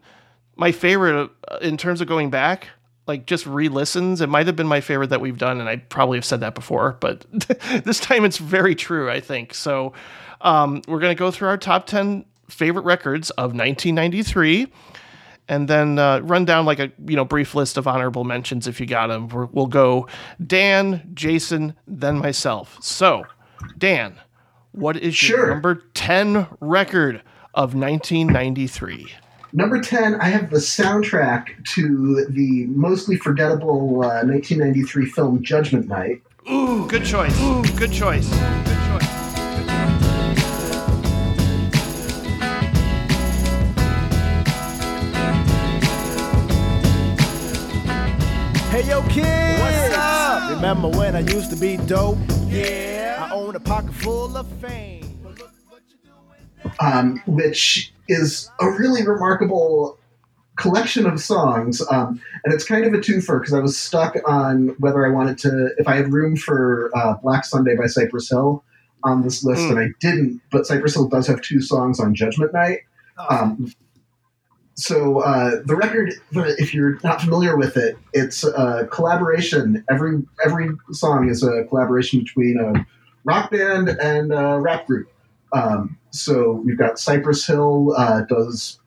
my 0.55 0.71
favorite 0.71 1.29
uh, 1.47 1.57
in 1.57 1.77
terms 1.77 2.01
of 2.01 2.07
going 2.07 2.31
back 2.31 2.69
like 3.07 3.25
just 3.25 3.45
re-listens. 3.45 4.21
It 4.21 4.29
might 4.29 4.47
have 4.47 4.55
been 4.55 4.67
my 4.67 4.81
favorite 4.81 5.09
that 5.11 5.21
we've 5.21 5.37
done 5.37 5.59
and 5.59 5.69
i 5.69 5.77
probably 5.77 6.17
have 6.17 6.25
said 6.25 6.39
that 6.41 6.55
before 6.55 6.97
but 6.99 7.25
this 7.83 7.99
time 7.99 8.25
it's 8.25 8.37
very 8.37 8.75
true 8.75 9.09
i 9.09 9.19
think. 9.19 9.53
So 9.53 9.93
um, 10.41 10.81
we're 10.87 10.99
going 10.99 11.15
to 11.15 11.19
go 11.19 11.31
through 11.31 11.47
our 11.47 11.57
top 11.57 11.87
10 11.87 12.25
favorite 12.49 12.85
records 12.85 13.31
of 13.31 13.55
1993 13.55 14.67
and 15.47 15.67
then 15.67 15.99
uh, 15.99 16.19
run 16.19 16.45
down 16.45 16.65
like 16.65 16.79
a 16.79 16.91
you 17.07 17.15
know 17.15 17.25
brief 17.25 17.55
list 17.55 17.77
of 17.77 17.87
honorable 17.87 18.23
mentions 18.23 18.67
if 18.67 18.79
you 18.79 18.85
got 18.85 19.07
them 19.07 19.27
We're, 19.27 19.45
we'll 19.45 19.67
go 19.67 20.07
dan 20.45 21.09
jason 21.13 21.75
then 21.87 22.17
myself. 22.17 22.77
So 22.81 23.25
dan 23.77 24.19
what 24.71 24.97
is 24.97 25.27
your 25.27 25.49
number 25.49 25.83
10 25.93 26.47
record 26.59 27.21
of 27.53 27.73
1993 27.73 29.13
Number 29.55 29.79
10, 29.79 30.15
I 30.15 30.25
have 30.25 30.49
the 30.49 30.57
soundtrack 30.57 31.65
to 31.75 32.25
the 32.25 32.65
mostly 32.65 33.15
forgettable 33.15 34.03
uh, 34.03 34.19
1993 34.25 35.05
film 35.05 35.41
Judgment 35.41 35.87
Night. 35.87 36.21
Ooh, 36.51 36.85
good 36.89 37.05
choice. 37.05 37.33
Ooh, 37.41 37.63
good 37.77 37.93
choice. 37.93 38.27
Good 38.27 38.77
choice. 38.89 39.09
Hey 48.71 48.89
yo, 48.89 49.01
kid! 49.03 49.59
What's 49.61 49.95
up? 49.95 50.51
Remember 50.51 50.89
when 50.89 51.15
I 51.15 51.19
used 51.19 51.49
to 51.51 51.55
be 51.55 51.77
dope? 51.77 52.17
Yeah. 52.47 53.29
I 53.31 53.33
own 53.33 53.55
a 53.55 53.61
pocket 53.61 53.93
full 53.93 54.35
of 54.35 54.47
fame. 54.59 54.94
Um, 56.79 57.21
which 57.27 57.93
is 58.07 58.49
a 58.59 58.69
really 58.69 59.05
remarkable 59.05 59.97
collection 60.57 61.05
of 61.05 61.19
songs. 61.19 61.81
Um, 61.91 62.21
and 62.43 62.53
it's 62.53 62.63
kind 62.63 62.85
of 62.85 62.93
a 62.93 62.97
twofer 62.97 63.39
because 63.41 63.53
I 63.53 63.59
was 63.59 63.77
stuck 63.77 64.15
on 64.25 64.69
whether 64.79 65.05
I 65.05 65.09
wanted 65.09 65.37
to, 65.39 65.69
if 65.77 65.87
I 65.87 65.95
had 65.95 66.13
room 66.13 66.35
for 66.37 66.91
uh, 66.95 67.15
Black 67.21 67.43
Sunday 67.45 67.75
by 67.75 67.87
Cypress 67.87 68.29
Hill 68.29 68.63
on 69.03 69.21
this 69.21 69.43
list, 69.43 69.61
Mm. 69.63 69.71
and 69.71 69.79
I 69.79 69.87
didn't. 69.99 70.41
But 70.51 70.65
Cypress 70.65 70.93
Hill 70.93 71.07
does 71.09 71.27
have 71.27 71.41
two 71.41 71.61
songs 71.61 71.99
on 71.99 72.15
Judgment 72.15 72.53
Night. 72.53 72.79
Um, 73.29 73.71
so 74.75 75.19
uh, 75.19 75.61
the 75.65 75.75
record, 75.75 76.13
if 76.33 76.73
you're 76.73 76.99
not 77.03 77.21
familiar 77.21 77.55
with 77.55 77.77
it, 77.77 77.97
it's 78.13 78.43
a 78.43 78.87
collaboration. 78.91 79.83
Every 79.89 80.21
every 80.43 80.69
song 80.91 81.29
is 81.29 81.43
a 81.43 81.63
collaboration 81.65 82.19
between 82.19 82.59
a 82.59 82.85
rock 83.23 83.51
band 83.51 83.89
and 83.89 84.33
a 84.33 84.59
rap 84.59 84.85
group. 84.85 85.09
Um, 85.53 85.97
so 86.15 86.51
we've 86.65 86.77
got 86.77 86.99
Cypress 86.99 87.45
Hill 87.45 87.93
uh, 87.97 88.21
does 88.21 88.79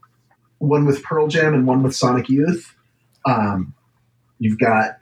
one 0.58 0.87
with 0.87 1.02
Pearl 1.02 1.28
Jam 1.28 1.54
and 1.54 1.66
one 1.66 1.82
with 1.82 1.94
Sonic 1.94 2.28
Youth. 2.28 2.75
Um, 3.25 3.75
you've 4.38 4.58
got 4.58 4.99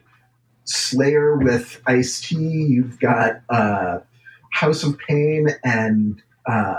Slayer 0.65 1.37
with 1.37 1.81
Ice 1.87 2.21
T. 2.21 2.37
You've 2.37 2.99
got 2.99 3.41
uh, 3.49 4.01
House 4.51 4.83
of 4.83 4.99
Pain 4.99 5.49
and 5.65 6.21
uh, 6.47 6.75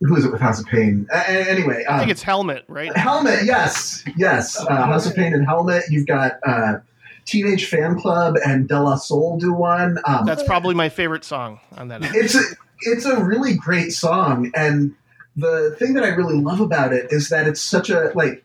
who 0.00 0.16
is 0.16 0.24
it 0.24 0.32
with 0.32 0.40
House 0.40 0.60
of 0.60 0.66
Pain? 0.66 1.06
Uh, 1.12 1.22
anyway, 1.26 1.84
I 1.88 1.98
think 1.98 2.10
it's 2.10 2.22
Helmet, 2.22 2.64
right? 2.68 2.94
Helmet, 2.96 3.44
yes, 3.44 4.02
yes. 4.16 4.58
Uh, 4.58 4.86
House 4.86 5.06
of 5.06 5.14
Pain 5.14 5.34
and 5.34 5.44
Helmet. 5.44 5.84
You've 5.90 6.06
got 6.06 6.38
uh, 6.46 6.78
Teenage 7.26 7.70
Fanclub 7.70 8.36
and 8.44 8.66
De 8.66 8.80
La 8.80 8.96
Soul 8.96 9.38
do 9.38 9.52
one. 9.52 9.98
Um, 10.06 10.24
That's 10.24 10.42
probably 10.42 10.74
my 10.74 10.88
favorite 10.88 11.24
song 11.24 11.60
on 11.76 11.88
that. 11.88 12.00
it's 12.14 12.34
a, 12.34 12.42
it's 12.82 13.04
a 13.04 13.22
really 13.22 13.54
great 13.54 13.92
song, 13.92 14.50
and 14.54 14.94
the 15.36 15.74
thing 15.78 15.94
that 15.94 16.04
I 16.04 16.08
really 16.08 16.36
love 16.36 16.60
about 16.60 16.92
it 16.92 17.12
is 17.12 17.28
that 17.28 17.46
it's 17.46 17.60
such 17.60 17.90
a 17.90 18.12
like 18.14 18.44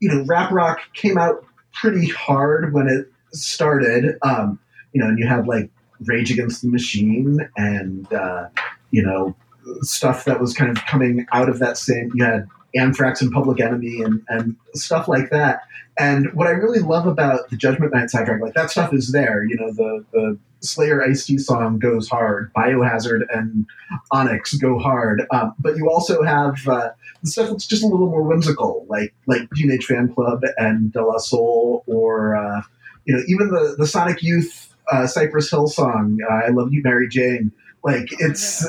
you 0.00 0.08
know 0.08 0.24
rap 0.26 0.50
rock 0.50 0.80
came 0.94 1.18
out 1.18 1.44
pretty 1.72 2.08
hard 2.08 2.72
when 2.72 2.88
it 2.88 3.10
started. 3.32 4.18
Um, 4.22 4.58
you 4.92 5.00
know, 5.00 5.08
and 5.08 5.18
you 5.18 5.26
had 5.26 5.46
like 5.46 5.70
Rage 6.00 6.30
Against 6.30 6.62
the 6.62 6.68
Machine 6.68 7.48
and 7.56 8.12
uh, 8.12 8.48
you 8.90 9.02
know 9.02 9.34
stuff 9.80 10.24
that 10.24 10.40
was 10.40 10.54
kind 10.54 10.70
of 10.70 10.84
coming 10.86 11.26
out 11.32 11.48
of 11.48 11.58
that 11.58 11.76
same. 11.76 12.12
You 12.14 12.24
had 12.24 12.48
Anthrax 12.74 13.20
and 13.20 13.32
Public 13.32 13.60
Enemy 13.60 14.02
and 14.02 14.22
and 14.28 14.56
stuff 14.74 15.08
like 15.08 15.30
that. 15.30 15.62
And 15.98 16.32
what 16.34 16.46
I 16.46 16.50
really 16.50 16.80
love 16.80 17.06
about 17.06 17.48
the 17.48 17.56
Judgment 17.56 17.94
Night 17.94 18.08
soundtrack, 18.08 18.40
like 18.40 18.54
that 18.54 18.70
stuff 18.70 18.92
is 18.92 19.12
there. 19.12 19.42
You 19.44 19.56
know, 19.56 19.72
the 19.72 20.04
the 20.12 20.38
Slayer 20.60 21.02
Ice 21.02 21.26
T 21.26 21.38
song 21.38 21.78
goes 21.78 22.08
hard, 22.08 22.52
Biohazard 22.54 23.22
and 23.30 23.66
Onyx 24.10 24.54
go 24.54 24.78
hard, 24.78 25.22
um, 25.30 25.54
but 25.58 25.76
you 25.76 25.88
also 25.88 26.22
have 26.22 26.66
uh, 26.66 26.90
the 27.22 27.30
stuff 27.30 27.50
that's 27.50 27.66
just 27.66 27.82
a 27.82 27.86
little 27.86 28.08
more 28.08 28.22
whimsical, 28.22 28.86
like 28.88 29.14
like 29.26 29.48
Teenage 29.54 29.86
Fanclub 29.86 30.42
and 30.56 30.92
De 30.92 31.04
La 31.04 31.18
Soul, 31.18 31.84
or 31.86 32.36
uh, 32.36 32.62
you 33.04 33.14
know 33.14 33.22
even 33.28 33.48
the 33.48 33.76
the 33.78 33.86
Sonic 33.86 34.22
Youth 34.22 34.74
uh, 34.90 35.06
Cypress 35.06 35.50
Hill 35.50 35.68
song, 35.68 36.18
uh, 36.28 36.46
"I 36.46 36.48
Love 36.48 36.72
You, 36.72 36.82
Mary 36.82 37.08
Jane." 37.08 37.52
Like 37.84 38.08
it's 38.18 38.66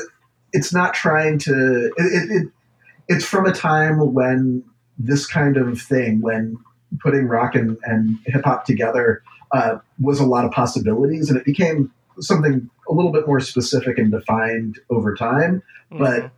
it's 0.54 0.74
not 0.74 0.94
trying 0.94 1.40
to 1.40 1.92
it, 1.98 2.06
it, 2.06 2.32
it 2.32 2.48
it's 3.08 3.26
from 3.26 3.46
a 3.46 3.54
time 3.54 4.14
when 4.14 4.64
this 4.98 5.26
kind 5.26 5.58
of 5.58 5.82
thing, 5.82 6.22
when 6.22 6.58
putting 7.00 7.28
rock 7.28 7.56
and, 7.56 7.78
and 7.84 8.18
hip 8.26 8.44
hop 8.46 8.66
together 8.66 9.22
uh, 9.52 9.78
was 10.00 10.20
a 10.20 10.26
lot 10.26 10.46
of 10.46 10.52
possibilities, 10.52 11.30
and 11.30 11.38
it 11.38 11.46
became 11.46 11.92
something 12.20 12.70
a 12.90 12.94
little 12.94 13.12
bit 13.12 13.28
more 13.28 13.40
specific 13.40 13.98
and 13.98 14.12
defined 14.12 14.80
over 14.90 15.16
time. 15.16 15.62
Mm-hmm. 15.92 16.04
But 16.04 16.32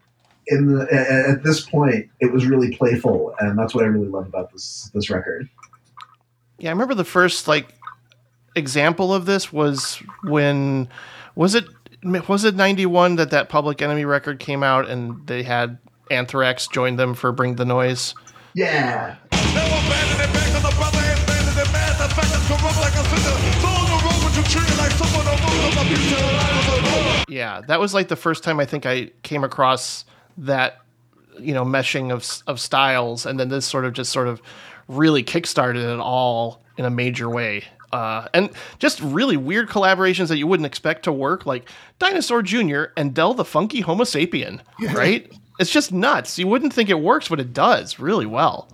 in 0.47 0.73
the, 0.73 1.29
at 1.29 1.43
this 1.43 1.61
point, 1.61 2.09
it 2.19 2.31
was 2.31 2.45
really 2.45 2.75
playful, 2.75 3.33
and 3.39 3.57
that's 3.57 3.73
what 3.73 3.83
I 3.83 3.87
really 3.87 4.07
love 4.07 4.27
about 4.27 4.51
this 4.51 4.91
this 4.93 5.09
record. 5.09 5.49
Yeah, 6.57 6.69
I 6.69 6.73
remember 6.73 6.95
the 6.95 7.05
first 7.05 7.47
like 7.47 7.73
example 8.55 9.13
of 9.13 9.25
this 9.25 9.53
was 9.53 10.01
when 10.23 10.89
was 11.35 11.55
it 11.55 11.65
was 12.27 12.43
it 12.43 12.55
91 12.55 13.15
that 13.17 13.31
that 13.31 13.49
Public 13.49 13.81
Enemy 13.81 14.05
record 14.05 14.39
came 14.39 14.63
out 14.63 14.89
and 14.89 15.25
they 15.27 15.43
had 15.43 15.77
Anthrax 16.09 16.67
join 16.67 16.95
them 16.95 17.13
for 17.13 17.31
Bring 17.31 17.55
the 17.55 17.65
Noise? 17.65 18.15
Yeah. 18.53 19.15
Yeah, 27.29 27.62
that 27.67 27.79
was 27.79 27.93
like 27.93 28.07
the 28.07 28.15
first 28.15 28.43
time 28.43 28.59
I 28.59 28.65
think 28.65 28.86
I 28.86 29.12
came 29.24 29.43
across 29.43 30.05
that, 30.38 30.79
you 31.39 31.53
know, 31.53 31.63
meshing 31.63 32.12
of 32.12 32.43
of 32.48 32.59
styles, 32.59 33.25
and 33.25 33.39
then 33.39 33.50
this 33.50 33.65
sort 33.65 33.86
of 33.86 33.93
just 33.93 34.12
sort 34.12 34.27
of 34.27 34.41
really 34.88 35.24
kickstarted 35.24 35.93
it 35.93 36.00
all 36.00 36.62
in 36.77 36.86
a 36.86 36.89
major 36.89 37.29
way. 37.29 37.63
Uh, 37.91 38.27
and 38.36 38.51
just 38.77 39.01
really 39.01 39.36
weird 39.36 39.67
collaborations 39.67 40.27
that 40.27 40.38
you 40.38 40.45
wouldn't 40.45 40.67
expect 40.67 41.03
to 41.03 41.12
work, 41.12 41.45
like 41.45 41.67
Dinosaur 41.98 42.43
Jr. 42.43 42.86
and 42.95 43.15
Del 43.15 43.33
the 43.33 43.45
Funky 43.45 43.81
Homosapien, 43.81 44.62
right? 44.93 45.31
it's 45.59 45.69
just 45.69 45.91
nuts. 45.91 46.39
You 46.39 46.48
wouldn't 46.48 46.74
think 46.74 46.89
it 46.89 47.00
works, 47.00 47.27
but 47.27 47.39
it 47.39 47.53
does 47.53 48.00
really 48.00 48.25
well. 48.25 48.69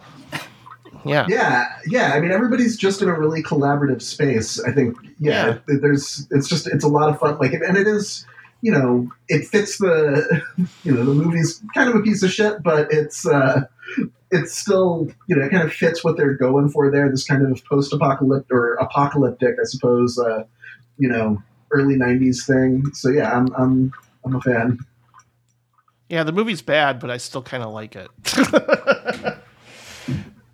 Yeah. 1.04 1.26
Yeah. 1.30 1.68
Yeah. 1.88 2.14
I 2.14 2.20
mean, 2.20 2.32
everybody's 2.32 2.78
just 2.78 3.02
in 3.02 3.10
a 3.10 3.14
really 3.14 3.44
collaborative 3.44 4.02
space. 4.02 4.60
I 4.64 4.72
think, 4.72 4.98
yeah, 5.20 5.60
yeah. 5.68 5.76
there's, 5.82 6.28
it's 6.32 6.48
just, 6.48 6.68
it's 6.68 6.84
a 6.84 6.88
lot 6.88 7.10
of 7.10 7.20
fun. 7.20 7.38
Like, 7.38 7.54
and 7.54 7.78
it 7.78 7.88
is, 7.88 8.26
you 8.62 8.72
know, 8.72 9.10
it 9.28 9.48
fits 9.48 9.78
the, 9.78 10.42
you 10.84 10.92
know, 10.92 11.04
the 11.04 11.14
movie's 11.14 11.62
kind 11.74 11.90
of 11.90 11.96
a 11.96 12.02
piece 12.02 12.24
of 12.24 12.32
shit, 12.32 12.64
but 12.64 12.92
it's, 12.92 13.28
uh, 13.28 13.66
it's 14.32 14.58
still, 14.58 15.08
you 15.28 15.36
know, 15.36 15.46
it 15.46 15.52
kind 15.52 15.64
of 15.64 15.74
fits 15.74 16.04
what 16.04 16.18
they're 16.18 16.34
going 16.34 16.70
for 16.70 16.92
there. 16.92 17.10
This 17.10 17.26
kind 17.26 17.46
of 17.46 17.64
post-apocalyptic 17.66 18.52
or 18.52 18.76
apocalyptic, 18.76 19.56
I 19.62 19.66
suppose, 19.66 20.18
uh, 20.18 20.44
you 20.98 21.10
know, 21.10 21.42
early 21.72 21.96
'90s 21.96 22.46
thing. 22.46 22.84
So 22.94 23.10
yeah, 23.10 23.32
I'm, 23.32 23.48
I'm, 23.56 23.94
I'm 24.24 24.36
a 24.36 24.42
fan. 24.42 24.80
Yeah, 26.10 26.24
the 26.24 26.32
movie's 26.32 26.62
bad, 26.62 27.00
but 27.00 27.10
I 27.10 27.18
still 27.18 27.42
kind 27.42 27.64
of 27.64 27.72
like 27.72 27.96
it. 27.96 28.10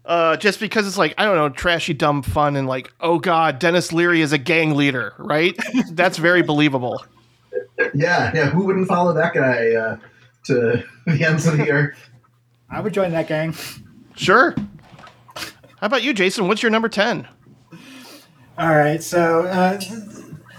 uh, 0.05 0.37
just 0.37 0.59
because 0.59 0.87
it's 0.87 0.97
like 0.97 1.13
I 1.17 1.25
don't 1.25 1.35
know, 1.35 1.49
trashy, 1.49 1.93
dumb 1.93 2.21
fun, 2.21 2.55
and 2.55 2.67
like, 2.67 2.91
oh 3.01 3.19
god, 3.19 3.59
Denis 3.59 3.91
Leary 3.91 4.21
is 4.21 4.31
a 4.33 4.37
gang 4.37 4.75
leader, 4.75 5.13
right? 5.17 5.57
That's 5.91 6.17
very 6.17 6.41
believable. 6.41 7.03
Yeah, 7.93 8.31
yeah. 8.33 8.49
Who 8.49 8.65
wouldn't 8.65 8.87
follow 8.87 9.13
that 9.13 9.33
guy 9.33 9.73
uh, 9.73 9.97
to 10.45 10.83
the 11.05 11.25
ends 11.25 11.47
of 11.47 11.57
the 11.57 11.71
earth? 11.71 12.09
I 12.69 12.79
would 12.79 12.93
join 12.93 13.11
that 13.11 13.27
gang. 13.27 13.55
Sure. 14.15 14.55
How 15.35 15.87
about 15.87 16.03
you, 16.03 16.13
Jason? 16.13 16.47
What's 16.47 16.61
your 16.61 16.69
number 16.69 16.89
ten? 16.89 17.27
All 18.57 18.75
right, 18.75 19.01
so 19.01 19.45
uh, 19.45 19.79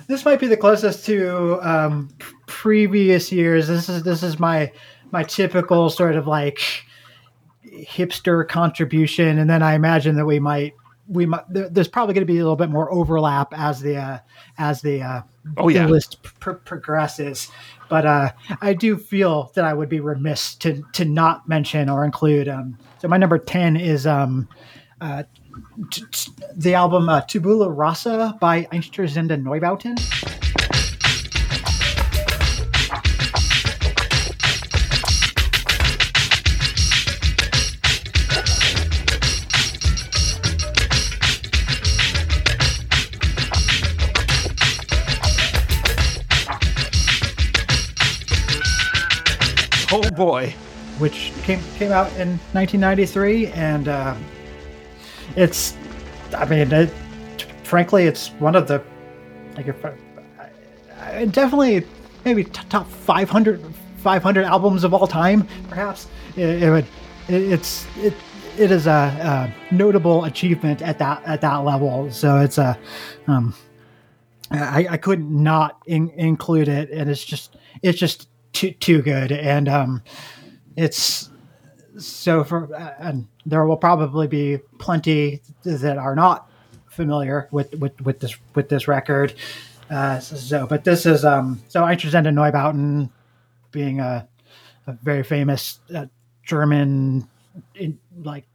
this 0.09 0.25
might 0.25 0.41
be 0.41 0.49
the 0.49 0.57
closest 0.57 1.07
to 1.07 1.61
um, 1.63 2.09
previous 2.47 3.31
years. 3.31 3.69
This 3.69 3.89
is 3.89 4.03
this 4.03 4.23
is 4.23 4.41
my 4.41 4.73
my 5.13 5.23
typical 5.23 5.89
sort 5.89 6.17
of 6.17 6.27
like 6.27 6.61
hipster 7.65 8.47
contribution, 8.49 9.39
and 9.39 9.49
then 9.49 9.63
I 9.63 9.75
imagine 9.75 10.17
that 10.17 10.27
we 10.27 10.41
might 10.41 10.75
we 11.09 11.27
might 11.27 11.45
there's 11.49 11.89
probably 11.89 12.15
going 12.15 12.27
to 12.27 12.33
be 12.33 12.39
a 12.39 12.43
little 12.43 12.57
bit 12.57 12.71
more 12.71 12.91
overlap 12.93 13.53
as 13.57 13.81
the 13.81 13.97
uh, 13.97 14.19
as 14.59 14.83
the 14.83 15.03
uh, 15.03 15.23
oh 15.57 15.69
yeah 15.69 15.87
list 15.87 16.23
pr- 16.23 16.53
progresses. 16.53 17.51
But 17.89 18.07
uh, 18.07 18.33
I 18.61 18.73
do 18.73 18.97
feel 18.97 19.53
that 19.55 19.65
I 19.65 19.75
would 19.75 19.89
be 19.89 20.01
remiss 20.01 20.55
to 20.57 20.83
to 20.93 21.05
not 21.05 21.49
mention 21.49 21.89
or 21.89 22.05
include. 22.05 22.49
Um, 22.49 22.79
so 22.99 23.09
my 23.09 23.17
number 23.17 23.39
ten 23.39 23.77
is 23.77 24.07
um, 24.07 24.49
uh, 25.01 25.25
t- 25.91 26.05
t- 26.11 26.33
the 26.57 26.75
album 26.75 27.09
uh, 27.09 27.21
Tabula 27.23 27.71
Rasa 27.71 28.37
by 28.41 28.65
Einstürzende 28.73 29.37
Neubauten. 29.43 29.97
Oh 49.93 50.11
boy. 50.13 50.55
Which 50.99 51.33
came 51.43 51.61
came 51.77 51.93
out 51.93 52.09
in 52.13 52.39
1993, 52.53 53.49
and 53.49 53.89
uh, 53.89 54.15
it's, 55.37 55.77
I 56.35 56.47
mean, 56.47 56.73
it, 56.73 56.91
frankly, 57.63 58.07
it's 58.07 58.29
one 58.39 58.57
of 58.57 58.69
the, 58.69 58.83
like, 59.55 59.69
if, 59.69 59.85
uh, 59.85 59.91
definitely 61.27 61.87
maybe 62.25 62.45
top 62.45 62.89
500, 62.89 63.63
500 63.99 64.45
albums 64.45 64.85
of 64.85 64.95
all 64.95 65.07
time, 65.07 65.47
perhaps. 65.69 66.09
It, 66.37 66.63
it 66.63 66.71
would, 66.71 66.87
it, 67.29 67.53
it's 67.53 67.87
it 67.99 68.15
it 68.57 68.71
is 68.71 68.87
a, 68.87 69.53
a, 69.71 69.75
notable 69.75 70.25
achievement 70.25 70.81
at 70.81 70.99
that 71.01 71.23
at 71.25 71.43
that 71.43 71.57
level. 71.57 72.11
So 72.11 72.39
it's 72.39 72.57
a, 72.57 72.79
um, 73.27 73.55
I, 74.51 74.87
I 74.91 74.97
couldn't 74.97 75.31
not 75.31 75.83
in, 75.87 76.09
include 76.11 76.69
it, 76.69 76.91
and 76.91 77.11
it's 77.11 77.25
just 77.25 77.57
it's 77.83 77.99
just 77.99 78.29
too 78.53 78.73
too 78.73 79.03
good, 79.03 79.33
and 79.33 79.69
um, 79.69 80.03
it's 80.77 81.31
so 81.99 82.45
for 82.45 82.75
and 82.99 83.29
there 83.45 83.65
will 83.67 83.77
probably 83.77 84.27
be 84.27 84.59
plenty 84.79 85.43
that 85.65 85.99
are 85.99 86.15
not 86.15 86.51
familiar 86.87 87.49
with 87.51 87.75
with, 87.75 88.01
with 88.01 88.21
this 88.21 88.37
with 88.55 88.69
this 88.69 88.89
record. 88.89 89.35
Uh, 89.91 90.19
so, 90.21 90.67
but 90.67 90.85
this 90.85 91.05
is 91.05 91.25
um, 91.25 91.61
so 91.69 91.83
Einstürzende 91.83 92.33
Neubauten 92.33 93.11
being 93.73 94.01
a, 94.01 94.27
a 94.87 94.93
very 95.03 95.23
famous 95.23 95.81
uh, 95.95 96.07
German, 96.45 97.29
in, 97.75 97.99
like 98.23 98.47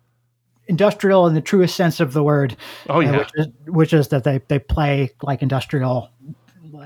industrial 0.68 1.27
in 1.27 1.34
the 1.34 1.42
truest 1.42 1.75
sense 1.75 2.00
of 2.00 2.13
the 2.13 2.24
word. 2.24 2.58
Oh 2.89 3.01
yeah, 3.01 3.12
uh, 3.12 3.20
which, 3.20 3.32
is, 3.36 3.48
which 3.68 3.94
is 3.94 4.08
that 4.10 4.24
they 4.24 4.42
they 4.48 4.60
play 4.60 5.12
like 5.22 5.42
industrial 5.42 6.10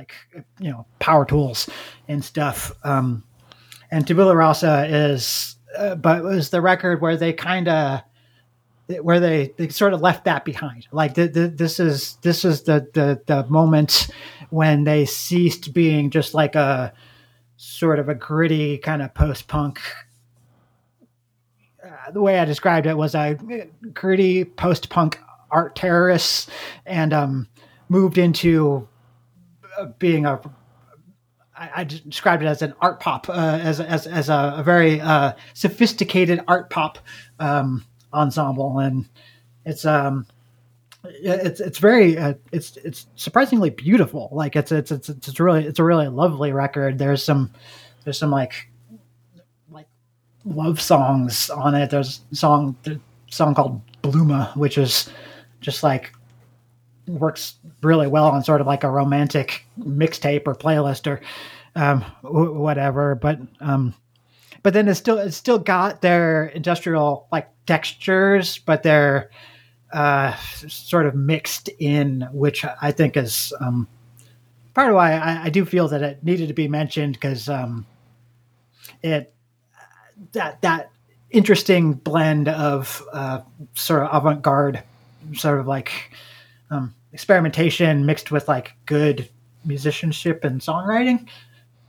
like 0.01 0.13
you 0.59 0.71
know 0.71 0.85
power 0.99 1.25
tools 1.25 1.69
and 2.07 2.23
stuff. 2.23 2.71
Um, 2.83 3.23
and 3.91 4.07
Tabula 4.07 4.35
Rasa 4.35 4.85
is, 4.87 5.57
uh, 5.77 5.95
but 5.95 6.23
was 6.23 6.49
the 6.49 6.61
record 6.61 7.01
where 7.01 7.17
they 7.17 7.33
kind 7.33 7.67
of 7.67 8.01
where 9.01 9.19
they, 9.19 9.53
they 9.57 9.69
sort 9.69 9.93
of 9.93 10.01
left 10.01 10.25
that 10.25 10.43
behind. 10.43 10.87
Like 10.91 11.13
the, 11.13 11.27
the, 11.27 11.47
this 11.47 11.79
is 11.79 12.15
this 12.23 12.43
is 12.43 12.63
the, 12.63 12.87
the 12.93 13.21
the 13.25 13.45
moment 13.47 14.07
when 14.49 14.85
they 14.85 15.05
ceased 15.05 15.73
being 15.73 16.09
just 16.09 16.33
like 16.33 16.55
a 16.55 16.93
sort 17.57 17.99
of 17.99 18.09
a 18.09 18.15
gritty 18.15 18.79
kind 18.79 19.03
of 19.03 19.13
post 19.13 19.47
punk. 19.47 19.79
Uh, 21.85 22.11
the 22.11 22.21
way 22.21 22.39
I 22.39 22.45
described 22.45 22.87
it 22.87 22.97
was 22.97 23.13
a 23.13 23.37
gritty 23.93 24.45
post 24.45 24.89
punk 24.89 25.19
art 25.51 25.75
terrorists, 25.75 26.49
and 26.85 27.13
um, 27.13 27.47
moved 27.87 28.17
into 28.17 28.87
being 29.99 30.25
a 30.25 30.39
I, 31.55 31.83
described 31.83 32.41
it 32.41 32.47
as 32.47 32.61
an 32.61 32.73
art 32.81 32.99
pop, 32.99 33.29
uh, 33.29 33.33
as 33.61 33.79
as 33.79 34.07
as 34.07 34.29
a, 34.29 34.55
a 34.57 34.63
very 34.63 34.99
uh, 34.99 35.33
sophisticated 35.53 36.41
art 36.47 36.69
pop 36.69 36.97
um, 37.39 37.85
ensemble, 38.13 38.79
and 38.79 39.07
it's 39.65 39.85
um 39.85 40.25
it's 41.03 41.59
it's 41.59 41.77
very 41.77 42.17
uh, 42.17 42.33
it's 42.51 42.77
it's 42.77 43.07
surprisingly 43.15 43.69
beautiful. 43.69 44.29
Like 44.31 44.55
it's 44.55 44.71
it's 44.71 44.91
it's 44.91 45.09
it's 45.09 45.39
really 45.39 45.65
it's 45.65 45.79
a 45.79 45.83
really 45.83 46.07
lovely 46.07 46.51
record. 46.51 46.97
There's 46.97 47.23
some 47.23 47.51
there's 48.03 48.17
some 48.17 48.31
like 48.31 48.69
like 49.69 49.87
love 50.45 50.81
songs 50.81 51.49
on 51.49 51.75
it. 51.75 51.89
There's 51.89 52.21
a 52.31 52.35
song 52.35 52.75
a 52.87 52.99
song 53.29 53.53
called 53.55 53.81
Blume, 54.01 54.47
which 54.55 54.77
is 54.77 55.09
just 55.59 55.83
like 55.83 56.13
works 57.07 57.55
really 57.81 58.07
well 58.07 58.27
on 58.27 58.43
sort 58.43 58.61
of 58.61 58.67
like 58.67 58.83
a 58.83 58.89
romantic 58.89 59.65
mixtape 59.79 60.43
or 60.47 60.55
playlist 60.55 61.07
or 61.07 61.21
um, 61.75 62.05
w- 62.23 62.53
whatever. 62.53 63.15
But 63.15 63.39
um, 63.59 63.93
but 64.63 64.73
then 64.73 64.87
it's 64.87 64.99
still 64.99 65.17
it's 65.17 65.37
still 65.37 65.59
got 65.59 66.01
their 66.01 66.45
industrial 66.47 67.27
like 67.31 67.49
textures, 67.65 68.57
but 68.59 68.83
they're 68.83 69.29
uh, 69.93 70.35
sort 70.67 71.05
of 71.05 71.15
mixed 71.15 71.69
in, 71.79 72.27
which 72.31 72.65
I 72.81 72.91
think 72.91 73.17
is 73.17 73.53
um, 73.59 73.87
part 74.73 74.89
of 74.89 74.95
why 74.95 75.13
I, 75.13 75.43
I, 75.45 75.49
do 75.49 75.65
feel 75.65 75.89
that 75.89 76.01
it 76.01 76.23
needed 76.23 76.47
to 76.47 76.53
be 76.53 76.69
mentioned 76.69 77.13
because 77.15 77.49
um, 77.49 77.85
it 79.03 79.33
that 80.31 80.61
that 80.61 80.91
interesting 81.29 81.93
blend 81.93 82.47
of 82.47 83.03
uh, 83.11 83.41
sort 83.73 84.03
of 84.03 84.09
avant-garde, 84.13 84.83
sort 85.33 85.59
of 85.59 85.67
like 85.67 86.11
um, 86.71 86.95
experimentation 87.13 88.05
mixed 88.05 88.31
with 88.31 88.47
like 88.47 88.73
good 88.85 89.29
musicianship 89.65 90.43
and 90.43 90.61
songwriting. 90.61 91.27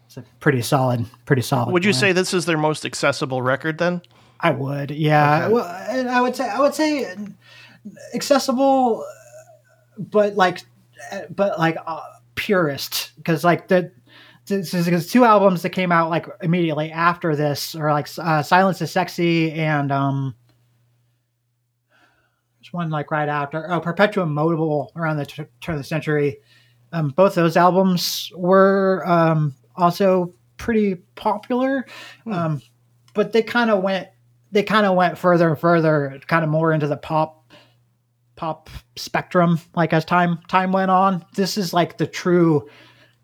It's 0.07 0.19
a 0.19 0.25
pretty 0.41 0.61
solid, 0.61 1.07
pretty 1.25 1.43
solid. 1.43 1.73
Would 1.73 1.85
you 1.85 1.95
say 1.95 2.13
this 2.13 2.35
is 2.35 2.45
their 2.45 2.59
most 2.59 2.85
accessible 2.85 3.41
record 3.41 3.79
then? 3.79 4.03
I 4.41 4.51
would, 4.51 4.91
yeah. 4.91 5.45
Okay. 5.45 5.55
Well, 5.55 6.09
I 6.11 6.21
would 6.21 6.37
say 6.37 6.49
I 6.49 6.61
would 6.61 6.75
say 6.75 7.17
accessible, 8.13 9.07
but 9.97 10.35
like, 10.35 10.59
but 11.31 11.59
like 11.59 11.77
uh, 11.87 12.03
purist 12.35 13.13
because 13.17 13.45
like 13.45 13.69
the 13.69 13.91
there's 14.47 15.11
two 15.11 15.25
albums 15.25 15.63
that 15.63 15.71
came 15.71 15.93
out 15.93 16.11
like 16.11 16.27
immediately 16.43 16.91
after 16.91 17.37
this, 17.37 17.75
or 17.75 17.93
like 17.93 18.09
uh, 18.19 18.43
"Silence 18.43 18.83
is 18.83 18.91
Sexy" 18.91 19.53
and 19.53 19.93
um, 19.93 20.35
one 22.73 22.91
like 22.91 23.11
right 23.11 23.29
after 23.29 23.71
oh 23.71 23.81
perpetuum 23.81 24.35
mobile 24.35 24.91
around 24.97 25.17
the 25.17 25.27
t- 25.27 25.45
turn 25.61 25.77
of 25.77 25.81
the 25.81 25.85
century. 25.85 26.39
Um, 26.93 27.09
both 27.09 27.35
those 27.35 27.57
albums 27.57 28.31
were 28.35 29.03
um, 29.07 29.55
also 29.77 30.35
pretty 30.57 30.97
popular. 31.15 31.87
Hmm. 32.25 32.33
um, 32.33 32.63
but 33.15 33.33
they 33.33 33.43
kind 33.43 33.71
of 33.71 33.83
went 33.83 34.09
they 34.51 34.63
kind 34.63 34.87
of 34.87 34.97
went 34.97 35.17
further 35.17 35.49
and 35.49 35.59
further 35.59 36.21
kind 36.27 36.45
of 36.45 36.51
more 36.51 36.73
into 36.73 36.87
the 36.87 36.97
pop 36.97 37.53
pop 38.37 38.69
spectrum 38.97 39.59
like 39.75 39.93
as 39.93 40.05
time 40.05 40.39
time 40.49 40.73
went 40.73 40.91
on. 40.91 41.25
This 41.35 41.57
is 41.57 41.73
like 41.73 41.99
the 41.99 42.07
true 42.07 42.69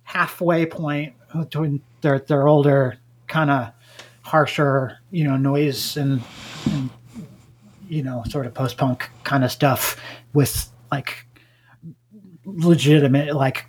halfway 0.02 0.66
point 0.66 1.14
between 1.38 1.82
their 2.00 2.18
their 2.20 2.48
older 2.48 2.98
kind 3.26 3.50
of 3.50 3.72
harsher 4.22 4.98
you 5.10 5.24
know 5.24 5.36
noise 5.36 5.96
and, 5.96 6.22
and 6.70 6.90
you 7.88 8.02
know, 8.02 8.22
sort 8.28 8.46
of 8.46 8.54
post 8.54 8.76
punk 8.76 9.10
kind 9.24 9.44
of 9.44 9.50
stuff 9.50 9.96
with 10.32 10.70
like 10.90 11.26
legitimate, 12.44 13.34
like 13.34 13.66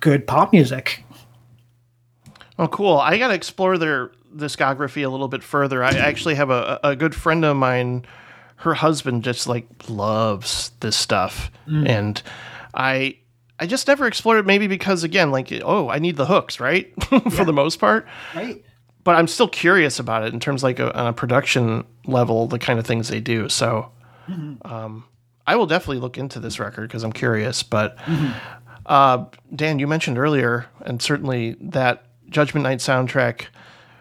good 0.00 0.26
pop 0.26 0.52
music. 0.52 1.04
Oh, 2.58 2.68
cool! 2.68 2.98
I 2.98 3.18
got 3.18 3.28
to 3.28 3.34
explore 3.34 3.78
their 3.78 4.12
discography 4.36 5.04
a 5.04 5.08
little 5.08 5.28
bit 5.28 5.42
further. 5.42 5.82
I 5.82 5.90
actually 5.90 6.34
have 6.34 6.50
a, 6.50 6.78
a 6.84 6.96
good 6.96 7.14
friend 7.14 7.44
of 7.44 7.56
mine. 7.56 8.04
Her 8.56 8.74
husband 8.74 9.24
just 9.24 9.46
like 9.46 9.66
loves 9.88 10.72
this 10.80 10.94
stuff, 10.94 11.50
mm. 11.66 11.88
and 11.88 12.22
I 12.74 13.18
I 13.58 13.66
just 13.66 13.88
never 13.88 14.06
explored 14.06 14.40
it. 14.40 14.46
Maybe 14.46 14.66
because 14.66 15.04
again, 15.04 15.30
like 15.30 15.50
oh, 15.64 15.88
I 15.88 15.98
need 15.98 16.16
the 16.16 16.26
hooks, 16.26 16.60
right? 16.60 16.92
For 17.04 17.22
yeah. 17.24 17.44
the 17.44 17.54
most 17.54 17.78
part, 17.78 18.06
right 18.34 18.62
but 19.04 19.16
I'm 19.16 19.26
still 19.26 19.48
curious 19.48 19.98
about 19.98 20.24
it 20.24 20.32
in 20.32 20.40
terms 20.40 20.62
like 20.62 20.78
a, 20.78 20.96
on 20.96 21.06
a 21.06 21.12
production 21.12 21.84
level, 22.06 22.46
the 22.46 22.58
kind 22.58 22.78
of 22.78 22.86
things 22.86 23.08
they 23.08 23.20
do. 23.20 23.48
So, 23.48 23.90
mm-hmm. 24.28 24.66
um, 24.70 25.04
I 25.46 25.56
will 25.56 25.66
definitely 25.66 25.98
look 25.98 26.18
into 26.18 26.38
this 26.40 26.60
record 26.60 26.88
because 26.88 27.02
I'm 27.02 27.12
curious. 27.12 27.62
But 27.62 27.96
mm-hmm. 27.98 28.32
uh, 28.86 29.24
Dan, 29.54 29.78
you 29.78 29.86
mentioned 29.86 30.18
earlier, 30.18 30.66
and 30.82 31.00
certainly 31.00 31.56
that 31.60 32.04
Judgment 32.28 32.62
Night 32.64 32.78
soundtrack 32.78 33.46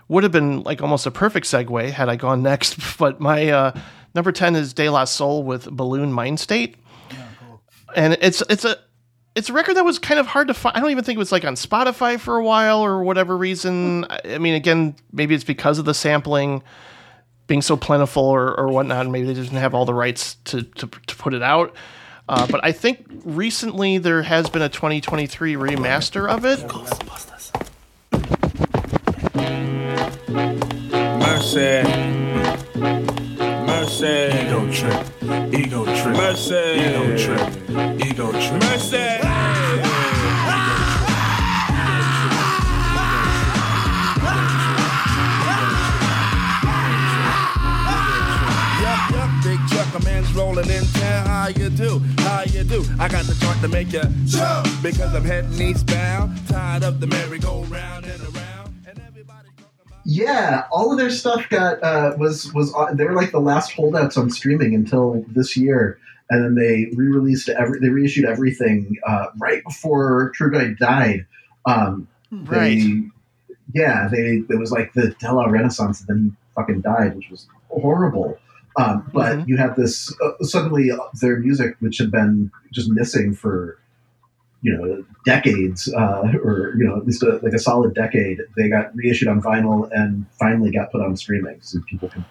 would 0.08 0.24
have 0.24 0.32
been 0.32 0.64
like 0.64 0.82
almost 0.82 1.06
a 1.06 1.12
perfect 1.12 1.46
segue 1.46 1.92
had 1.92 2.10
I 2.10 2.16
gone 2.16 2.44
next. 2.44 2.98
But 2.98 3.20
my 3.20 3.50
uh, 3.50 3.80
number 4.14 4.32
ten 4.32 4.56
is 4.56 4.74
De 4.74 4.90
La 4.90 5.06
Soul 5.06 5.44
with 5.44 5.66
Buhloone 5.66 6.12
Mindstate, 6.12 6.76
cool. 7.40 7.62
and 7.96 8.18
it's 8.22 8.44
it's 8.50 8.66
a 8.66 8.78
it's 9.40 9.50
a 9.50 9.54
record 9.54 9.76
that 9.76 9.86
was 9.86 9.98
kind 9.98 10.20
of 10.20 10.28
hard 10.28 10.50
to 10.50 10.54
find. 10.54 10.76
I 10.76 10.82
don't 10.82 10.92
even 10.92 11.06
think 11.06 11.16
it 11.16 11.20
was 11.20 11.32
like 11.32 11.46
on 11.46 11.56
Spotify 11.56 12.20
for 12.20 12.36
a 12.36 12.44
while 12.44 12.82
or 12.82 13.02
whatever 13.04 13.38
reason. 13.38 14.06
I 14.26 14.38
mean, 14.38 14.54
again, 14.54 14.96
maybe 15.14 15.34
it's 15.34 15.46
because 15.46 15.80
of 15.80 15.86
the 15.86 15.94
sampling 15.94 16.62
being 17.48 17.62
so 17.62 17.78
plentiful 17.78 18.24
or, 18.24 18.54
or 18.60 18.68
whatnot. 18.68 19.08
Maybe 19.08 19.26
they 19.26 19.34
didn't 19.34 19.58
have 19.58 19.74
all 19.74 19.86
the 19.86 19.94
rights 19.94 20.36
to, 20.46 20.64
to, 20.64 20.88
to 20.88 21.16
put 21.16 21.34
it 21.34 21.42
out. 21.42 21.74
Uh, 22.28 22.46
but 22.48 22.64
I 22.66 22.74
think 22.74 23.08
recently 23.24 23.98
there 23.98 24.24
has 24.24 24.50
been 24.50 24.62
a 24.62 24.70
2023 24.70 25.54
remaster 25.56 26.30
of 26.30 26.44
it. 26.44 26.60
Ghostbusters. 26.60 27.30
Mercy. 31.22 31.82
Mercy. 33.66 34.30
Ego 34.38 34.72
trip. 34.72 35.54
Ego 35.54 35.86
trip. 35.86 36.18
Mercy. 36.18 36.56
Ego 36.56 37.18
trip. 37.18 38.06
Ego 38.06 38.32
trip. 38.34 38.62
Mercy. 38.64 39.29
How 51.50 51.56
you 51.64 51.70
do? 51.72 52.00
How 52.20 52.44
you 52.44 52.64
do? 52.64 52.86
I 53.00 53.08
got 53.08 53.26
the 53.26 53.34
chart 53.42 53.60
to 53.62 53.68
make 53.68 53.92
you 53.92 54.04
jump 54.26 54.68
because 54.84 55.16
I'm 55.16 55.24
heading 55.24 55.60
eastbound. 55.60 56.38
Tired 56.48 56.84
of 56.84 57.00
the 57.00 57.08
merry-go-round 57.08 58.06
and 58.06 58.22
around. 58.22 58.76
Yeah, 60.06 60.68
all 60.72 60.92
of 60.92 61.00
their 61.00 61.10
stuff 61.10 61.50
got 61.50 61.82
uh, 61.82 62.14
was 62.20 62.54
was 62.54 62.72
uh, 62.76 62.94
they 62.94 63.04
were 63.04 63.16
like 63.16 63.32
the 63.32 63.40
last 63.40 63.72
holdouts 63.72 64.16
on 64.16 64.30
streaming 64.30 64.76
until 64.76 65.26
this 65.28 65.58
year, 65.58 65.98
and 66.30 66.44
then 66.44 66.54
they 66.54 66.96
re-released 66.96 67.50
every 67.50 67.80
they 67.80 67.90
reissued 67.90 68.26
everything 68.26 68.98
uh, 69.08 69.30
right 69.40 69.64
before 69.64 70.32
Trugoy 70.38 70.78
died. 70.78 71.26
Um, 71.66 72.08
right. 72.32 72.78
They, 72.78 73.02
yeah, 73.74 74.08
they 74.08 74.44
it 74.48 74.60
was 74.60 74.72
like 74.72 74.94
the 74.94 75.16
De 75.20 75.34
La 75.34 75.46
Renaissance, 75.46 76.02
and 76.02 76.10
then 76.10 76.24
he 76.26 76.32
fucking 76.54 76.82
died, 76.82 77.16
which 77.16 77.32
was 77.32 77.48
horrible. 77.70 78.38
Um, 78.80 79.10
but 79.14 79.40
mm-hmm. 79.40 79.50
you 79.50 79.58
have 79.58 79.76
this 79.76 80.16
uh, 80.24 80.44
suddenly 80.44 80.90
their 81.20 81.38
music, 81.38 81.76
which 81.80 81.98
had 81.98 82.12
been 82.12 82.50
just 82.72 82.90
missing 82.90 83.34
for 83.34 83.78
you 84.62 84.74
know 84.74 85.04
decades, 85.26 85.94
uh, 85.94 86.24
or 86.44 86.74
you 86.78 86.86
know 86.86 86.96
at 86.96 87.06
least 87.06 87.22
a, 87.24 87.40
like 87.44 87.54
a 87.54 87.60
solid 87.60 87.94
decade, 87.94 88.40
they 88.56 88.70
got 88.70 88.96
reissued 88.96 89.28
on 89.28 89.42
vinyl 89.42 89.90
and 89.92 90.26
finally 90.40 90.72
got 90.72 90.92
put 90.92 91.02
on 91.02 91.18
streaming, 91.18 91.60
so 91.62 91.80
people 91.90 92.08
can 92.08 92.24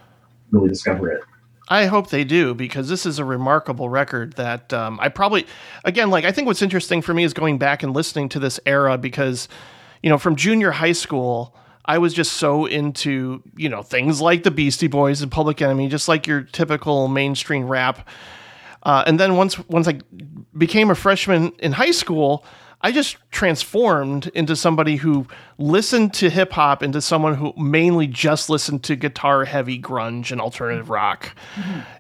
really 0.51 0.69
discover 0.69 1.11
it. 1.11 1.21
I 1.69 1.85
hope 1.85 2.09
they 2.09 2.25
do 2.25 2.55
because 2.55 2.89
this 2.89 3.05
is 3.05 3.19
a 3.19 3.27
remarkable 3.27 3.91
record 3.91 4.33
that 4.35 4.73
um, 4.73 4.99
I 5.03 5.11
probably, 5.11 5.47
again, 5.85 6.09
like 6.09 6.25
I 6.25 6.33
think 6.33 6.47
what's 6.47 6.63
interesting 6.63 7.03
for 7.03 7.13
me 7.13 7.25
is 7.25 7.35
going 7.35 7.59
back 7.59 7.83
and 7.83 7.95
listening 7.95 8.31
to 8.31 8.39
this 8.39 8.59
era 8.65 8.97
because, 8.97 9.49
you 10.03 10.09
know, 10.09 10.17
from 10.17 10.35
junior 10.35 10.71
high 10.71 10.93
school, 10.93 11.55
I 11.89 11.97
was 11.97 12.13
just 12.13 12.35
so 12.35 12.67
into, 12.67 13.43
you 13.57 13.71
know, 13.71 13.83
things 13.83 14.21
like 14.21 14.43
the 14.43 14.51
Beastie 14.51 14.89
Boys 14.89 15.23
and 15.23 15.33
Public 15.33 15.63
Enemy, 15.63 15.89
just 15.89 16.07
like 16.07 16.27
your 16.27 16.43
typical 16.43 17.09
mainstream 17.09 17.67
rap. 17.67 18.07
Uh, 18.83 19.05
and 19.07 19.19
then 19.19 19.37
once 19.37 19.59
once 19.69 19.89
I 19.89 20.01
became 20.57 20.91
a 20.91 20.95
freshman 20.95 21.53
in 21.59 21.73
high 21.73 21.91
school, 21.91 22.45
I 22.83 22.93
just 22.93 23.17
transformed 23.31 24.29
into 24.35 24.55
somebody 24.55 24.97
who 24.97 25.27
listened 25.57 26.13
to 26.15 26.29
hip 26.29 26.53
hop 26.53 26.83
into 26.83 27.01
someone 27.01 27.35
who 27.35 27.55
mainly 27.57 28.07
just 28.07 28.51
listened 28.51 28.85
to 28.85 28.95
guitar 28.95 29.47
heavy 29.47 29.81
grunge 29.81 30.31
and 30.31 30.43
alternative 30.43 30.91
rock. 30.91 31.35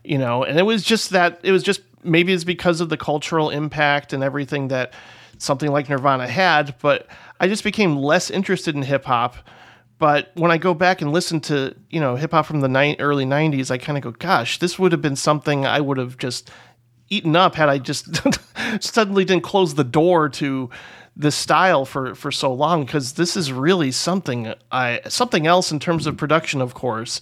You 0.04 0.18
know, 0.18 0.44
and 0.44 0.58
it 0.58 0.64
was 0.64 0.84
just 0.84 1.10
that 1.10 1.40
it 1.42 1.50
was 1.50 1.62
just 1.62 1.80
maybe 2.04 2.34
it's 2.34 2.44
because 2.44 2.82
of 2.82 2.90
the 2.90 2.98
cultural 2.98 3.48
impact 3.48 4.12
and 4.12 4.22
everything 4.22 4.68
that 4.68 4.92
something 5.38 5.72
like 5.72 5.88
Nirvana 5.88 6.28
had, 6.28 6.74
but 6.80 7.06
I 7.40 7.48
just 7.48 7.64
became 7.64 7.96
less 7.96 8.30
interested 8.30 8.74
in 8.74 8.82
hip 8.82 9.06
hop. 9.06 9.36
But 9.98 10.30
when 10.34 10.50
I 10.50 10.58
go 10.58 10.74
back 10.74 11.02
and 11.02 11.12
listen 11.12 11.40
to, 11.42 11.74
you 11.90 12.00
know, 12.00 12.14
hip 12.14 12.30
hop 12.30 12.46
from 12.46 12.60
the 12.60 12.68
ni- 12.68 12.96
early 13.00 13.24
90s, 13.24 13.70
I 13.70 13.78
kind 13.78 13.98
of 13.98 14.04
go, 14.04 14.12
gosh, 14.12 14.58
this 14.58 14.78
would 14.78 14.92
have 14.92 15.02
been 15.02 15.16
something 15.16 15.66
I 15.66 15.80
would 15.80 15.98
have 15.98 16.16
just 16.18 16.50
eaten 17.10 17.34
up 17.34 17.54
had 17.54 17.68
I 17.68 17.78
just 17.78 18.20
suddenly 18.80 19.24
didn't 19.24 19.42
close 19.42 19.74
the 19.74 19.84
door 19.84 20.28
to 20.28 20.70
this 21.16 21.34
style 21.34 21.84
for 21.84 22.14
for 22.14 22.30
so 22.30 22.52
long 22.52 22.84
because 22.84 23.14
this 23.14 23.36
is 23.36 23.52
really 23.52 23.90
something 23.90 24.54
I 24.70 25.00
something 25.08 25.46
else 25.46 25.72
in 25.72 25.80
terms 25.80 26.06
of 26.06 26.16
production, 26.16 26.60
of 26.60 26.74
course, 26.74 27.20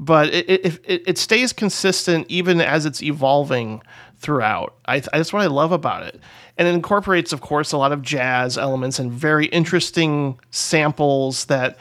but 0.00 0.32
it 0.32 0.48
it, 0.48 0.80
it, 0.84 1.02
it 1.06 1.18
stays 1.18 1.52
consistent 1.52 2.26
even 2.30 2.60
as 2.60 2.86
it's 2.86 3.02
evolving 3.02 3.82
throughout. 4.16 4.74
I, 4.86 5.00
that's 5.00 5.32
what 5.32 5.42
I 5.42 5.46
love 5.46 5.72
about 5.72 6.04
it, 6.04 6.20
and 6.56 6.66
it 6.66 6.74
incorporates, 6.74 7.34
of 7.34 7.42
course, 7.42 7.72
a 7.72 7.76
lot 7.76 7.92
of 7.92 8.00
jazz 8.00 8.56
elements 8.56 8.98
and 8.98 9.12
very 9.12 9.46
interesting 9.46 10.40
samples 10.50 11.44
that. 11.46 11.76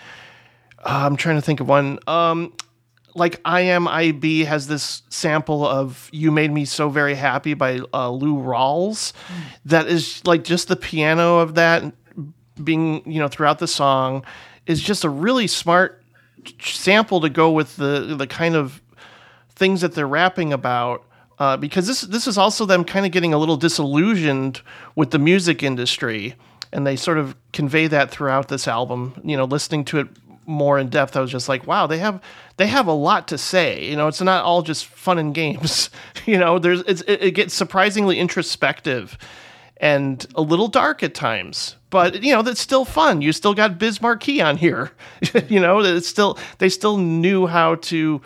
Uh, 0.84 1.04
I'm 1.06 1.16
trying 1.16 1.36
to 1.36 1.42
think 1.42 1.60
of 1.60 1.68
one. 1.68 2.00
Um, 2.08 2.54
like 3.16 3.40
I 3.46 3.62
Am 3.62 3.88
I 3.88 4.12
Be 4.12 4.44
has 4.44 4.68
this 4.68 5.04
sample 5.10 5.66
of 5.66 6.10
"You 6.12 6.32
Made 6.32 6.52
Me 6.52 6.66
So 6.66 6.90
Very 6.90 7.16
Happy" 7.16 7.54
by 7.54 7.80
uh, 7.94 8.10
Lou 8.10 8.36
Rawls, 8.36 9.14
that 9.66 9.88
is 9.88 10.26
like 10.26 10.44
just 10.44 10.68
the 10.68 10.76
piano 10.76 11.40
of 11.40 11.56
that 11.56 11.84
being 12.64 13.02
you 13.10 13.20
know 13.20 13.28
throughout 13.28 13.60
the 13.60 13.68
song 13.68 14.24
is 14.66 14.82
just 14.82 15.04
a 15.04 15.10
really 15.10 15.48
smart 15.48 16.04
sample 16.62 17.22
to 17.22 17.30
go 17.30 17.52
with 17.52 17.76
the 17.78 18.16
the 18.18 18.28
kind 18.28 18.56
of 18.56 18.82
things 19.50 19.82
that 19.82 19.94
they're 19.94 20.08
rapping 20.08 20.54
about. 20.54 21.06
Uh, 21.40 21.58
because 21.58 21.88
this 21.88 22.02
this 22.02 22.28
is 22.28 22.38
also 22.38 22.66
them 22.66 22.84
kind 22.84 23.06
of 23.06 23.12
getting 23.12 23.34
a 23.34 23.38
little 23.38 23.58
disillusioned 23.58 24.62
with 24.96 25.12
the 25.12 25.20
music 25.20 25.64
industry, 25.64 26.36
and 26.72 26.86
they 26.86 26.96
sort 26.96 27.18
of 27.18 27.36
convey 27.54 27.88
that 27.88 28.12
throughout 28.12 28.50
this 28.50 28.68
album. 28.68 29.20
You 29.24 29.36
know, 29.36 29.46
listening 29.46 29.84
to 29.86 30.00
it 30.00 30.08
more 30.46 30.80
in 30.80 30.90
depth, 30.90 31.16
I 31.16 31.22
was 31.22 31.32
just 31.32 31.50
like, 31.50 31.68
wow, 31.68 31.88
they 31.88 32.00
have 32.00 32.22
they 32.58 32.68
have 32.68 32.88
a 32.88 32.94
lot 32.94 33.28
to 33.30 33.38
say. 33.38 33.86
You 33.86 33.96
know, 33.96 34.08
it's 34.08 34.22
not 34.22 34.44
all 34.44 34.62
just 34.62 34.86
fun 34.86 35.18
and 35.18 35.34
games. 35.34 35.90
you 36.26 36.38
know, 36.38 36.60
there's 36.60 36.82
it, 36.82 37.04
it 37.08 37.32
gets 37.32 37.54
surprisingly 37.54 38.20
introspective 38.20 39.18
and 39.78 40.26
a 40.36 40.42
little 40.42 40.68
dark 40.68 41.04
at 41.04 41.14
times. 41.14 41.76
But 41.90 42.24
you 42.24 42.34
know, 42.34 42.42
that's 42.42 42.62
still 42.62 42.86
fun. 42.86 43.22
You 43.22 43.32
still 43.32 43.54
got 43.54 43.78
Biz 43.78 44.02
Markie 44.02 44.42
on 44.42 44.58
here. 44.58 44.92
you 45.50 45.60
know, 45.60 45.80
it's 45.80 46.08
still 46.08 46.38
they 46.60 46.70
still 46.70 46.98
knew 46.98 47.48
how 47.48 47.76
to 47.76 48.22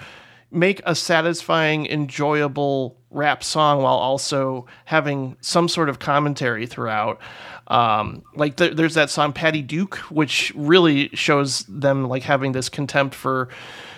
make 0.52 0.82
a 0.86 0.96
satisfying, 0.96 1.86
enjoyable 1.88 2.98
rap 3.10 3.44
song 3.44 3.82
while 3.82 3.96
also 3.96 4.66
having 4.86 5.38
some 5.42 5.68
sort 5.68 5.90
of 5.90 6.00
commentary 6.00 6.66
throughout. 6.66 7.20
Um, 7.68 8.24
like 8.36 8.56
th- 8.56 8.76
there's 8.76 8.94
that 8.94 9.10
song 9.10 9.34
Patty 9.34 9.62
Duke, 9.62 9.98
which 10.10 10.54
really 10.56 11.10
shows 11.10 11.64
them 11.68 12.08
like 12.08 12.24
having 12.24 12.54
this 12.54 12.70
contempt 12.70 13.14
for 13.14 13.50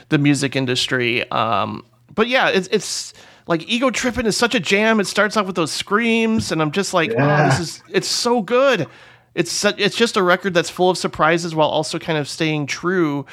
the 0.10 0.18
music 0.18 0.56
industry. 0.56 1.30
Um, 1.32 1.86
but 2.14 2.28
yeah, 2.28 2.50
it's, 2.50 2.68
it's 2.70 3.14
like 3.48 3.68
ego 3.70 3.92
tripping 3.92 4.26
is 4.26 4.36
such 4.36 4.56
a 4.56 4.60
jam. 4.60 5.00
It 5.00 5.06
starts 5.06 5.38
off 5.38 5.46
with 5.46 5.56
those 5.56 5.72
screams, 5.72 6.52
and 6.52 6.62
I'm 6.62 6.72
just 6.72 6.94
like, 6.94 7.12
Yeah. 7.12 7.44
oh, 7.44 7.50
this 7.50 7.60
is 7.60 7.84
it's 7.90 8.08
so 8.08 8.42
good. 8.42 8.88
It's 9.36 9.52
su- 9.52 9.74
it's 9.78 9.96
just 9.96 10.18
a 10.18 10.24
record 10.24 10.56
that's 10.56 10.70
full 10.72 10.90
of 10.90 10.98
surprises 10.98 11.54
while 11.54 11.70
also 11.70 12.00
kind 12.00 12.18
of 12.18 12.28
staying 12.28 12.66
true 12.66 13.26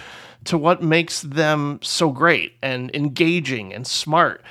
to 0.45 0.59
what 0.59 0.83
makes 0.83 1.23
them 1.23 1.81
so 1.83 2.11
great 2.11 2.53
and 2.63 2.95
engaging 2.95 3.73
and 3.75 3.87
smart. 3.87 4.43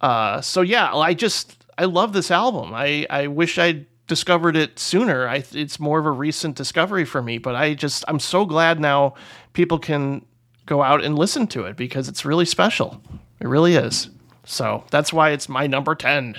Uh, 0.00 0.40
so 0.40 0.60
yeah, 0.60 0.94
I 0.94 1.12
just 1.14 1.64
I 1.76 1.86
love 1.86 2.12
this 2.12 2.30
album. 2.30 2.72
I 2.72 3.04
I 3.10 3.26
wish 3.26 3.58
I'd 3.58 3.86
discovered 4.06 4.56
it 4.56 4.78
sooner. 4.78 5.28
I 5.28 5.44
it's 5.52 5.80
more 5.80 5.98
of 5.98 6.06
a 6.06 6.10
recent 6.10 6.56
discovery 6.56 7.04
for 7.04 7.22
me, 7.22 7.38
but 7.38 7.54
I 7.54 7.74
just 7.74 8.04
I'm 8.08 8.20
so 8.20 8.44
glad 8.44 8.80
now 8.80 9.14
people 9.52 9.78
can 9.78 10.24
go 10.66 10.82
out 10.82 11.04
and 11.04 11.18
listen 11.18 11.46
to 11.48 11.64
it 11.64 11.76
because 11.76 12.08
it's 12.08 12.24
really 12.24 12.44
special. 12.44 13.02
It 13.40 13.48
really 13.48 13.76
is. 13.76 14.10
So 14.44 14.84
that's 14.90 15.12
why 15.12 15.30
it's 15.30 15.48
my 15.48 15.66
number 15.66 15.94
10. 15.94 16.36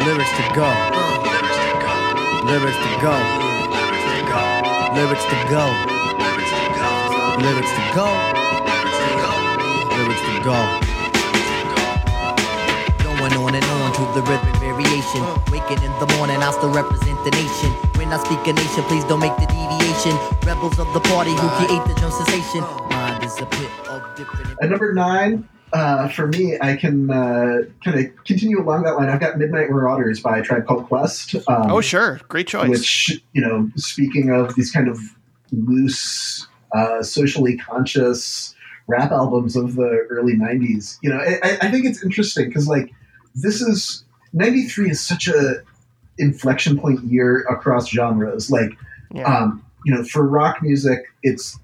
Lyrics 0.00 0.30
to 0.36 0.44
go. 0.54 0.70
Lyrics 1.24 1.56
to 1.56 1.72
go. 1.82 1.94
Lyrics 2.46 2.76
to 2.76 2.90
go. 3.02 3.14
Lyrics 4.94 5.24
to 5.24 5.38
go. 5.48 5.64
Lyrics 6.22 6.50
to 6.50 6.60
go. 6.78 6.90
Lyrics 7.40 7.72
to 7.72 7.94
go. 7.94 8.39
Going 13.04 13.34
on 13.36 13.54
and 13.54 13.64
on 13.64 13.92
to 13.92 14.00
the 14.16 14.22
rhythmic 14.24 14.56
variation. 14.56 15.20
Waking 15.52 15.82
in 15.84 15.92
the 16.00 16.08
morning, 16.16 16.36
I 16.40 16.50
still 16.52 16.70
represent 16.72 17.22
the 17.24 17.30
nation. 17.32 17.70
When 18.00 18.08
I 18.08 18.16
speak 18.24 18.40
a 18.46 18.52
nation, 18.54 18.82
please 18.84 19.04
don't 19.04 19.20
make 19.20 19.36
the 19.36 19.44
deviation. 19.46 20.16
Rebels 20.48 20.78
of 20.78 20.90
the 20.94 21.00
party 21.00 21.32
who 21.32 21.48
create 21.60 21.84
the 21.86 21.94
drum 22.00 22.12
sensation. 22.12 22.62
Mind 22.88 23.22
is 23.24 23.38
a 23.40 23.46
pit 23.46 23.68
of 23.88 24.16
different. 24.16 24.56
At 24.62 24.70
number 24.70 24.94
nine, 24.94 25.46
uh, 25.74 26.08
for 26.08 26.28
me, 26.28 26.56
I 26.62 26.76
can 26.76 27.10
uh, 27.10 27.62
kind 27.84 27.98
of 28.00 28.24
continue 28.24 28.58
along 28.62 28.84
that 28.84 28.92
line. 28.96 29.10
I've 29.10 29.20
got 29.20 29.36
Midnight 29.36 29.68
Marauders 29.70 30.20
by 30.20 30.38
a 30.38 30.42
Tribe 30.42 30.64
Called 30.66 30.86
Quest. 30.86 31.34
Um, 31.46 31.70
Oh 31.70 31.82
sure, 31.82 32.20
great 32.28 32.46
choice. 32.46 32.70
which 32.70 33.20
you 33.34 33.42
know 33.42 33.70
speaking 33.76 34.30
of 34.30 34.54
these 34.54 34.70
kind 34.70 34.88
of 34.88 34.98
loose 35.52 36.46
uh, 36.72 37.02
socially 37.02 37.56
conscious 37.58 38.54
rap 38.90 39.12
albums 39.12 39.56
of 39.56 39.76
the 39.76 40.06
early 40.10 40.34
90s 40.34 40.98
you 41.02 41.10
know 41.10 41.18
i, 41.18 41.58
I 41.62 41.70
think 41.70 41.86
it's 41.86 42.02
interesting 42.02 42.48
because 42.48 42.68
like 42.68 42.90
this 43.34 43.60
is 43.60 44.04
93 44.32 44.90
is 44.90 45.00
such 45.00 45.28
a 45.28 45.62
inflection 46.18 46.78
point 46.78 47.02
year 47.04 47.40
across 47.48 47.88
genres. 47.88 48.50
Like 48.50 48.72
yeah. 49.12 49.24
um, 49.24 49.64
you 49.84 49.94
know 49.94 50.04
for 50.04 50.26
rock 50.26 50.62
music 50.62 51.06
it's 51.22 51.58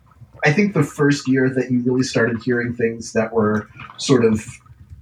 i 0.44 0.52
think 0.52 0.72
the 0.72 0.82
first 0.82 1.28
year 1.28 1.50
that 1.50 1.70
you 1.70 1.80
really 1.80 2.02
started 2.02 2.42
hearing 2.42 2.74
things 2.74 3.12
that 3.12 3.32
were 3.32 3.68
sort 3.98 4.24
of 4.24 4.44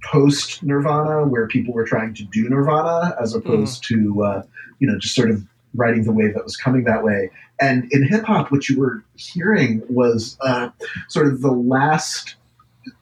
post 0.03 0.61
nirvana 0.61 1.25
where 1.25 1.47
people 1.47 1.73
were 1.73 1.85
trying 1.85 2.13
to 2.13 2.23
do 2.25 2.47
nirvana 2.49 3.15
as 3.19 3.33
opposed 3.33 3.83
to 3.85 4.21
uh, 4.23 4.43
you 4.79 4.87
know 4.87 4.99
just 4.99 5.15
sort 5.15 5.31
of 5.31 5.43
riding 5.73 6.03
the 6.03 6.11
wave 6.11 6.33
that 6.33 6.43
was 6.43 6.57
coming 6.57 6.83
that 6.83 7.03
way 7.03 7.29
and 7.59 7.87
in 7.91 8.03
hip 8.03 8.25
hop 8.25 8.51
what 8.51 8.67
you 8.69 8.79
were 8.79 9.03
hearing 9.15 9.81
was 9.89 10.37
uh, 10.41 10.69
sort 11.09 11.27
of 11.27 11.41
the 11.41 11.51
last 11.51 12.35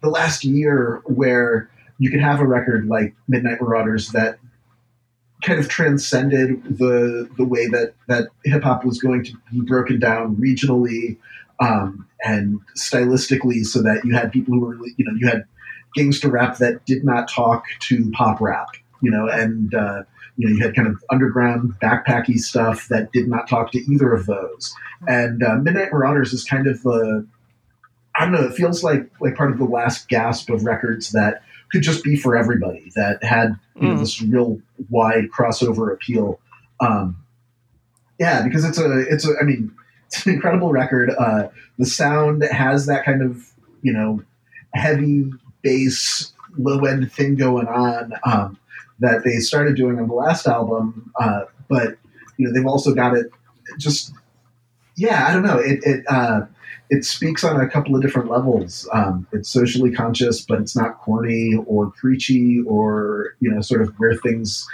the 0.02 0.10
last 0.10 0.44
year 0.44 1.02
where 1.06 1.70
you 2.00 2.10
could 2.10 2.22
have 2.22 2.40
a 2.40 2.46
record 2.46 2.88
like 2.88 3.14
midnight 3.28 3.62
marauders 3.62 4.10
that 4.10 4.38
kind 5.44 5.60
of 5.60 5.68
transcended 5.68 6.64
the 6.78 7.30
the 7.38 7.46
way 7.46 7.68
that 7.68 7.94
that 8.08 8.30
hip 8.46 8.64
hop 8.64 8.86
was 8.86 9.00
going 9.00 9.24
to 9.24 9.34
be 9.52 9.62
broken 9.62 10.00
down 10.00 10.36
regionally 10.38 11.18
um, 11.60 12.08
and 12.24 12.60
stylistically, 12.78 13.64
so 13.66 13.82
that 13.82 14.04
you 14.04 14.14
had 14.14 14.32
people 14.32 14.54
who 14.54 14.62
were 14.62 14.76
you 14.98 15.06
know 15.06 15.14
you 15.18 15.28
had 15.28 15.46
gangster 15.96 16.30
rap 16.30 16.58
that 16.58 16.86
did 16.86 17.04
not 17.04 17.30
talk 17.30 17.66
to 17.80 18.10
pop 18.12 18.42
rap, 18.42 18.70
you 19.02 19.12
know, 19.12 19.28
and 19.28 19.74
uh, 19.76 20.04
you 20.38 20.48
know 20.50 20.56
you 20.56 20.62
had 20.64 20.76
kind 20.76 20.88
of 20.88 21.04
underground 21.12 21.74
backpacky 21.82 22.38
stuff 22.40 22.88
that 22.90 23.12
did 23.12 23.28
not 23.28 23.48
talk 23.48 23.72
to 23.72 23.80
either 23.92 24.14
of 24.14 24.26
those. 24.26 24.74
And 25.08 25.44
uh, 25.44 25.56
Midnight 25.56 25.92
Marauders 25.92 26.34
is 26.34 26.44
kind 26.44 26.68
of 26.68 26.82
the 26.84 27.26
I 28.16 28.26
don't 28.26 28.34
know. 28.34 28.44
It 28.48 28.54
feels 28.56 28.84
like 28.84 29.10
like 29.20 29.36
part 29.36 29.52
of 29.52 29.58
the 29.58 29.66
last 29.66 30.08
gasp 30.10 30.50
of 30.50 30.64
records 30.66 31.12
that 31.12 31.42
could 31.72 31.82
just 31.82 32.04
be 32.04 32.16
for 32.16 32.36
everybody. 32.38 32.92
That 32.96 33.24
had 33.24 33.58
you 33.76 33.88
know 33.90 33.96
Mm. 33.96 34.00
this 34.00 34.22
real 34.22 34.62
wide 34.90 35.30
crossover 35.36 35.92
appeal. 35.92 36.40
Um, 36.80 37.18
yeah, 38.20 38.44
because 38.44 38.64
it's 38.66 38.78
a 38.78 39.00
it's 39.10 39.28
a 39.28 39.34
I 39.42 39.44
mean 39.44 39.72
it's 40.08 40.26
an 40.26 40.34
incredible 40.34 40.72
record. 40.72 41.12
Uh, 41.18 41.48
the 41.80 41.86
sound 41.86 42.44
has 42.44 42.86
that 42.86 43.04
kind 43.06 43.22
of 43.22 43.52
you 43.82 43.92
know 43.94 44.22
heavy 44.74 45.32
bass 45.64 46.32
low 46.58 46.86
end 46.86 47.12
thing 47.12 47.36
going 47.36 47.68
on 47.68 48.14
um, 48.26 48.58
that 49.00 49.24
they 49.24 49.38
started 49.40 49.76
doing 49.76 50.00
on 50.00 50.08
the 50.08 50.14
last 50.14 50.48
album, 50.48 51.12
uh, 51.20 51.42
but 51.70 51.98
you 52.38 52.48
know 52.48 52.54
they've 52.54 52.68
also 52.68 52.94
got 52.94 53.16
it 53.16 53.28
just 53.78 54.14
yeah 54.96 55.28
I 55.28 55.34
don't 55.34 55.44
know 55.44 55.60
it 55.60 55.80
it 55.84 56.06
uh, 56.10 56.42
it 56.90 57.06
speaks 57.06 57.44
on 57.44 57.60
a 57.60 57.68
couple 57.68 57.96
of 57.96 58.02
different 58.02 58.30
levels. 58.30 58.88
Um, 58.94 59.28
it's 59.32 59.50
socially 59.50 59.92
conscious, 59.92 60.42
but 60.42 60.60
it's 60.60 60.76
not 60.76 61.00
corny 61.00 61.56
or 61.66 61.92
preachy 61.92 62.62
or 62.68 63.36
you 63.40 63.50
know 63.50 63.62
sort 63.62 63.82
of 63.82 63.94
where 63.98 64.16
things 64.16 64.68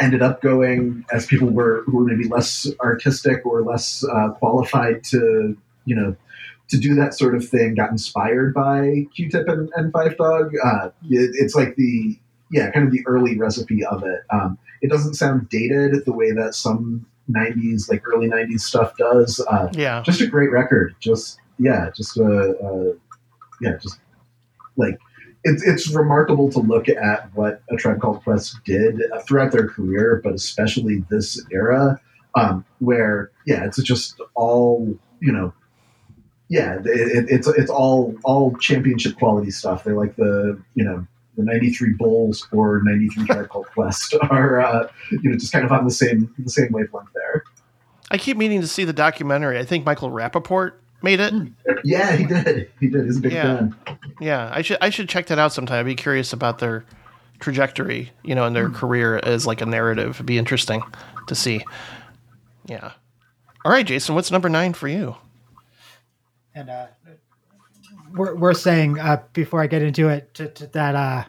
ended 0.00 0.22
up 0.22 0.40
going 0.42 1.04
as 1.12 1.26
people 1.26 1.48
were 1.48 1.82
who 1.86 1.96
were 1.96 2.04
maybe 2.04 2.28
less 2.28 2.68
artistic 2.80 3.44
or 3.44 3.62
less 3.62 4.04
uh, 4.04 4.30
qualified 4.30 5.02
to 5.04 5.56
you 5.84 5.96
know 5.96 6.14
to 6.68 6.78
do 6.78 6.94
that 6.94 7.14
sort 7.14 7.34
of 7.34 7.48
thing 7.48 7.74
got 7.74 7.90
inspired 7.90 8.52
by 8.52 9.06
Q-Tip 9.14 9.48
and, 9.48 9.70
and 9.74 9.92
Phife 9.92 10.18
Dawg. 10.18 10.52
Uh, 10.62 10.90
it, 11.08 11.30
it's 11.34 11.54
like 11.54 11.76
the 11.76 12.18
yeah, 12.50 12.70
kind 12.70 12.86
of 12.86 12.92
the 12.92 13.06
early 13.06 13.38
recipe 13.38 13.84
of 13.84 14.02
it. 14.04 14.20
Um, 14.30 14.58
it 14.80 14.90
doesn't 14.90 15.14
sound 15.14 15.48
dated 15.48 16.04
the 16.04 16.12
way 16.12 16.32
that 16.32 16.54
some 16.54 17.06
'90s, 17.30 17.90
like 17.90 18.02
early 18.06 18.28
'90s 18.28 18.60
stuff 18.60 18.96
does. 18.96 19.44
Uh, 19.50 19.68
Yeah. 19.72 20.02
just 20.02 20.20
a 20.20 20.26
great 20.26 20.50
record. 20.50 20.94
Just 21.00 21.38
yeah, 21.58 21.90
just 21.94 22.16
a, 22.16 22.56
uh 22.58 22.92
yeah, 23.60 23.76
just 23.82 23.98
like 24.76 24.98
it's 25.44 25.62
it's 25.62 25.90
remarkable 25.94 26.50
to 26.50 26.60
look 26.60 26.88
at 26.88 27.34
what 27.34 27.62
a 27.70 27.76
tribe 27.76 28.00
called 28.00 28.22
Quest 28.22 28.56
did 28.64 29.00
throughout 29.26 29.52
their 29.52 29.68
career, 29.68 30.20
but 30.22 30.34
especially 30.34 31.04
this 31.10 31.44
era, 31.50 32.00
um, 32.34 32.64
where 32.78 33.30
yeah, 33.46 33.64
it's 33.64 33.82
just 33.82 34.20
all 34.34 34.96
you 35.20 35.32
know. 35.32 35.52
Yeah, 36.50 36.78
it, 36.78 36.86
it, 36.86 37.26
it's 37.28 37.46
it's 37.48 37.70
all 37.70 38.14
all 38.24 38.56
championship 38.56 39.16
quality 39.18 39.50
stuff. 39.50 39.84
They're 39.84 39.94
like 39.96 40.16
the 40.16 40.58
you 40.74 40.84
know 40.84 41.06
the 41.38 41.44
'93 41.44 41.94
Bulls 41.94 42.46
or 42.52 42.82
'93 42.84 43.24
Tribe 43.26 43.48
Called 43.48 43.66
Quest 43.68 44.14
are 44.30 44.60
uh, 44.60 44.88
you 45.10 45.30
know 45.30 45.38
just 45.38 45.52
kind 45.52 45.64
of 45.64 45.72
on 45.72 45.84
the 45.86 45.90
same 45.90 46.34
the 46.38 46.50
same 46.50 46.70
wavelength 46.72 47.08
there. 47.14 47.44
I 48.10 48.18
keep 48.18 48.36
meaning 48.36 48.60
to 48.60 48.66
see 48.68 48.84
the 48.84 48.92
documentary. 48.92 49.58
I 49.58 49.64
think 49.64 49.86
Michael 49.86 50.10
Rapaport 50.10 50.72
made 51.02 51.20
it. 51.20 51.32
Yeah, 51.84 52.16
he 52.16 52.24
did. 52.26 52.70
He 52.80 52.88
did. 52.88 53.04
He's 53.04 53.18
a 53.18 53.20
big 53.20 53.32
Yeah. 53.32 53.56
fan. 53.58 53.76
Yeah, 54.20 54.50
I 54.52 54.62
should 54.62 54.78
I 54.80 54.90
should 54.90 55.08
check 55.08 55.26
that 55.28 55.38
out 55.38 55.52
sometime. 55.52 55.80
I'd 55.80 55.86
be 55.86 55.94
curious 55.94 56.32
about 56.32 56.58
their 56.58 56.84
trajectory, 57.38 58.10
you 58.24 58.34
know, 58.34 58.44
and 58.44 58.56
their 58.56 58.68
career 58.68 59.20
as 59.22 59.46
like 59.46 59.60
a 59.60 59.66
narrative. 59.66 60.16
It'd 60.16 60.26
be 60.26 60.38
interesting 60.38 60.82
to 61.28 61.34
see. 61.34 61.64
Yeah. 62.66 62.92
All 63.64 63.70
right, 63.72 63.86
Jason, 63.86 64.14
what's 64.14 64.30
number 64.30 64.48
nine 64.48 64.72
for 64.72 64.88
you? 64.88 65.16
and 66.54 66.70
uh, 66.70 66.86
we're, 68.14 68.34
we're 68.34 68.54
saying 68.54 68.98
uh, 68.98 69.22
before 69.32 69.62
I 69.62 69.66
get 69.66 69.82
into 69.82 70.08
it 70.08 70.32
to, 70.34 70.48
to 70.48 70.66
that 70.68 70.94
uh, 70.94 71.24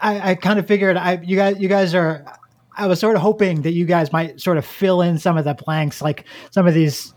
I, 0.00 0.30
I 0.30 0.34
kind 0.34 0.58
of 0.58 0.66
figured 0.66 0.96
I 0.96 1.20
you 1.22 1.36
guys 1.36 1.58
you 1.58 1.68
guys 1.68 1.94
are 1.94 2.24
I 2.76 2.86
was 2.86 2.98
sort 3.00 3.16
of 3.16 3.22
hoping 3.22 3.62
that 3.62 3.72
you 3.72 3.86
guys 3.86 4.12
might 4.12 4.40
sort 4.40 4.58
of 4.58 4.66
fill 4.66 5.02
in 5.02 5.18
some 5.18 5.38
of 5.38 5.44
the 5.44 5.54
blanks 5.54 6.02
like 6.02 6.24
some 6.50 6.66
of 6.66 6.74
these 6.74 7.14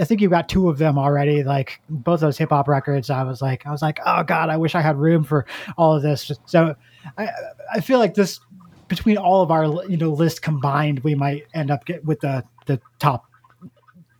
I 0.00 0.04
think 0.04 0.20
you've 0.20 0.30
got 0.30 0.48
two 0.48 0.68
of 0.68 0.78
them 0.78 0.98
already 0.98 1.42
like 1.42 1.80
both 1.90 2.20
those 2.20 2.38
hip 2.38 2.50
hop 2.50 2.68
records. 2.68 3.10
I 3.10 3.24
was 3.24 3.42
like 3.42 3.66
I 3.66 3.70
was 3.70 3.82
like 3.82 3.98
oh 4.04 4.22
god 4.22 4.48
I 4.48 4.56
wish 4.56 4.74
I 4.74 4.80
had 4.80 4.96
room 4.96 5.24
for 5.24 5.46
all 5.76 5.94
of 5.94 6.02
this. 6.02 6.32
So 6.46 6.74
I 7.16 7.28
I 7.74 7.80
feel 7.80 7.98
like 7.98 8.14
this 8.14 8.40
between 8.88 9.18
all 9.18 9.42
of 9.42 9.50
our 9.50 9.64
you 9.86 9.96
know 9.96 10.10
list 10.10 10.42
combined 10.42 11.00
we 11.00 11.14
might 11.14 11.46
end 11.54 11.70
up 11.70 11.84
get 11.84 12.04
with 12.04 12.20
the 12.20 12.44
the 12.66 12.80
top 12.98 13.27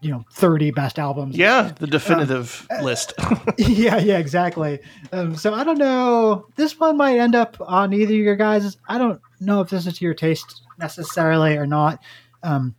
you 0.00 0.10
know 0.10 0.24
30 0.32 0.70
best 0.70 0.98
albums 0.98 1.36
Yeah, 1.36 1.72
the 1.78 1.86
definitive 1.86 2.66
list. 2.82 3.14
yeah, 3.58 3.98
yeah, 3.98 4.18
exactly. 4.18 4.78
Um, 5.12 5.34
so 5.34 5.54
I 5.54 5.64
don't 5.64 5.78
know. 5.78 6.46
This 6.56 6.78
one 6.78 6.96
might 6.96 7.18
end 7.18 7.34
up 7.34 7.56
on 7.60 7.92
either 7.92 8.14
of 8.14 8.20
your 8.20 8.36
guys. 8.36 8.76
I 8.88 8.98
don't 8.98 9.20
know 9.40 9.60
if 9.60 9.70
this 9.70 9.86
is 9.86 9.98
to 9.98 10.04
your 10.04 10.14
taste 10.14 10.62
necessarily 10.78 11.56
or 11.56 11.66
not. 11.66 12.00
Um, 12.42 12.74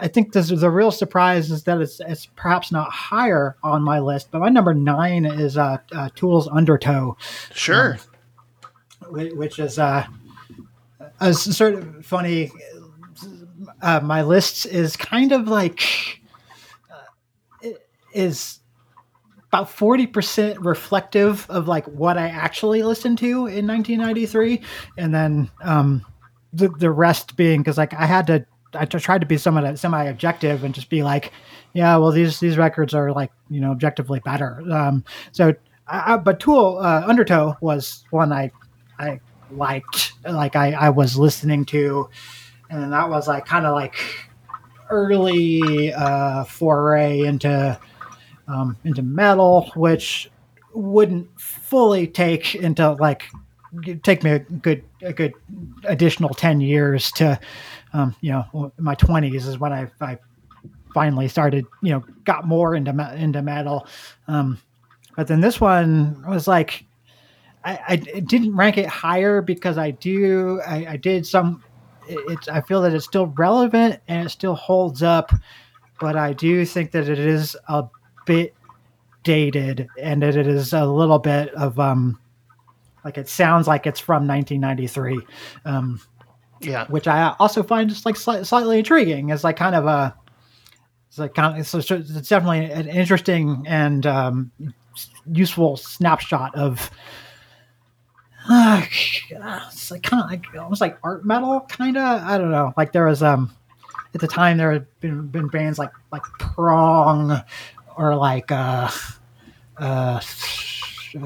I 0.00 0.08
think 0.08 0.32
this 0.32 0.48
the 0.48 0.70
real 0.70 0.90
surprise 0.90 1.50
is 1.50 1.64
that 1.64 1.80
it's 1.80 2.00
it's 2.00 2.26
perhaps 2.26 2.72
not 2.72 2.90
higher 2.90 3.56
on 3.62 3.82
my 3.82 4.00
list, 4.00 4.30
but 4.30 4.40
my 4.40 4.48
number 4.48 4.74
nine 4.74 5.24
is 5.24 5.56
uh, 5.56 5.78
uh 5.92 6.08
Tool's 6.14 6.48
Undertow 6.48 7.16
sure. 7.52 7.98
whi- 9.08 9.32
which 9.32 9.58
is 9.58 9.78
uh, 9.78 10.06
a 11.20 11.34
sort 11.34 11.74
of 11.74 12.06
funny. 12.06 12.50
Uh, 13.82 14.00
my 14.00 14.22
list 14.22 14.66
is 14.66 14.96
kind 14.96 15.32
of 15.32 15.48
like 15.48 15.82
uh, 15.82 16.17
is 18.12 18.60
about 19.48 19.70
forty 19.70 20.06
percent 20.06 20.60
reflective 20.60 21.46
of 21.48 21.68
like 21.68 21.86
what 21.86 22.18
I 22.18 22.28
actually 22.28 22.82
listened 22.82 23.18
to 23.18 23.46
in 23.46 23.66
1993, 23.66 24.60
and 24.96 25.14
then 25.14 25.50
um, 25.62 26.04
the 26.52 26.68
the 26.68 26.90
rest 26.90 27.36
being 27.36 27.60
because 27.60 27.78
like 27.78 27.94
I 27.94 28.06
had 28.06 28.26
to. 28.28 28.46
I 28.74 28.84
tried 28.84 29.22
to 29.22 29.26
be 29.26 29.38
somewhat 29.38 29.78
semi-objective 29.78 30.62
and 30.62 30.74
just 30.74 30.90
be 30.90 31.02
like, 31.02 31.32
yeah, 31.72 31.96
well, 31.96 32.10
these 32.10 32.38
these 32.38 32.58
records 32.58 32.92
are 32.92 33.12
like 33.12 33.32
you 33.48 33.62
know 33.62 33.70
objectively 33.70 34.20
better. 34.20 34.62
Um, 34.70 35.04
so, 35.32 35.54
I, 35.86 36.14
I, 36.14 36.16
but 36.18 36.38
Tool 36.38 36.78
uh, 36.78 37.02
Undertow 37.06 37.56
was 37.62 38.04
one 38.10 38.30
I 38.30 38.50
I 38.98 39.20
liked, 39.50 40.12
like 40.28 40.56
I, 40.56 40.72
I 40.72 40.90
was 40.90 41.16
listening 41.16 41.64
to, 41.66 42.08
and 42.70 42.92
that 42.92 43.08
was 43.08 43.28
like 43.28 43.46
kind 43.46 43.66
of 43.66 43.74
like 43.74 43.96
early 44.90 45.92
uh, 45.92 46.44
foray 46.44 47.20
into 47.20 47.78
um, 48.48 48.76
into 48.84 49.02
metal, 49.02 49.70
which 49.76 50.30
wouldn't 50.74 51.28
fully 51.40 52.06
take 52.06 52.54
into 52.54 52.92
like 52.92 53.24
take 54.02 54.22
me 54.22 54.30
a 54.30 54.38
good 54.38 54.82
a 55.02 55.12
good 55.12 55.32
additional 55.84 56.30
ten 56.30 56.60
years 56.60 57.12
to 57.12 57.38
um, 57.92 58.14
you 58.20 58.32
know 58.32 58.72
my 58.78 58.94
twenties 58.94 59.46
is 59.46 59.58
when 59.58 59.72
I, 59.72 59.90
I 60.00 60.18
finally 60.94 61.28
started 61.28 61.66
you 61.82 61.92
know 61.92 62.04
got 62.24 62.46
more 62.46 62.74
into 62.74 62.90
into 63.16 63.42
metal, 63.42 63.86
um, 64.26 64.58
but 65.16 65.26
then 65.26 65.40
this 65.40 65.60
one 65.60 66.24
was 66.26 66.48
like 66.48 66.84
I, 67.64 67.78
I 67.88 67.96
didn't 67.96 68.56
rank 68.56 68.78
it 68.78 68.86
higher 68.86 69.42
because 69.42 69.78
I 69.78 69.90
do 69.90 70.60
I, 70.66 70.86
I 70.90 70.96
did 70.96 71.26
some 71.26 71.62
it's 72.08 72.48
I 72.48 72.60
feel 72.62 72.80
that 72.82 72.94
it's 72.94 73.04
still 73.04 73.26
relevant 73.26 74.00
and 74.08 74.26
it 74.26 74.30
still 74.30 74.54
holds 74.54 75.02
up, 75.02 75.32
but 76.00 76.16
I 76.16 76.32
do 76.32 76.64
think 76.64 76.92
that 76.92 77.08
it 77.08 77.18
is 77.18 77.56
a 77.68 77.84
bit 78.28 78.54
dated 79.24 79.88
and 80.00 80.22
it 80.22 80.36
is 80.36 80.72
a 80.72 80.86
little 80.86 81.18
bit 81.18 81.52
of 81.54 81.78
um 81.80 82.18
like 83.04 83.18
it 83.18 83.28
sounds 83.28 83.66
like 83.66 83.86
it's 83.86 83.98
from 84.00 84.26
1993 84.28 85.20
um 85.64 86.00
Yeah. 86.60 86.86
which 86.88 87.06
I 87.08 87.34
also 87.38 87.62
find 87.62 87.88
just 87.90 88.04
like 88.06 88.16
slight, 88.16 88.46
slightly 88.46 88.78
intriguing. 88.78 89.30
As 89.32 89.44
like 89.44 89.56
kind 89.56 89.74
of 89.74 89.86
a 89.86 90.14
it's 91.08 91.18
like 91.18 91.34
kind 91.34 91.54
of 91.54 91.60
it's, 91.60 91.90
it's 91.90 92.28
definitely 92.28 92.70
an 92.70 92.86
interesting 92.88 93.64
and 93.66 94.06
um, 94.06 94.52
useful 95.32 95.76
snapshot 95.76 96.54
of 96.54 96.90
uh, 98.50 98.82
it's 98.90 99.90
like 99.90 100.02
kind 100.02 100.22
of 100.22 100.30
like 100.30 100.46
almost 100.62 100.80
like 100.80 100.98
art 101.02 101.24
metal 101.24 101.60
kind 101.68 101.96
of 101.96 102.22
I 102.22 102.38
don't 102.38 102.50
know. 102.50 102.72
Like 102.76 102.92
there 102.92 103.06
was 103.06 103.22
um 103.22 103.50
at 104.14 104.20
the 104.20 104.28
time 104.28 104.56
there 104.56 104.72
had 104.72 104.86
been, 105.00 105.26
been 105.28 105.48
bands 105.48 105.78
like 105.78 105.90
like 106.12 106.22
prong 106.38 107.42
or 107.98 108.16
like 108.16 108.50
uh 108.50 108.90
uh 109.76 110.20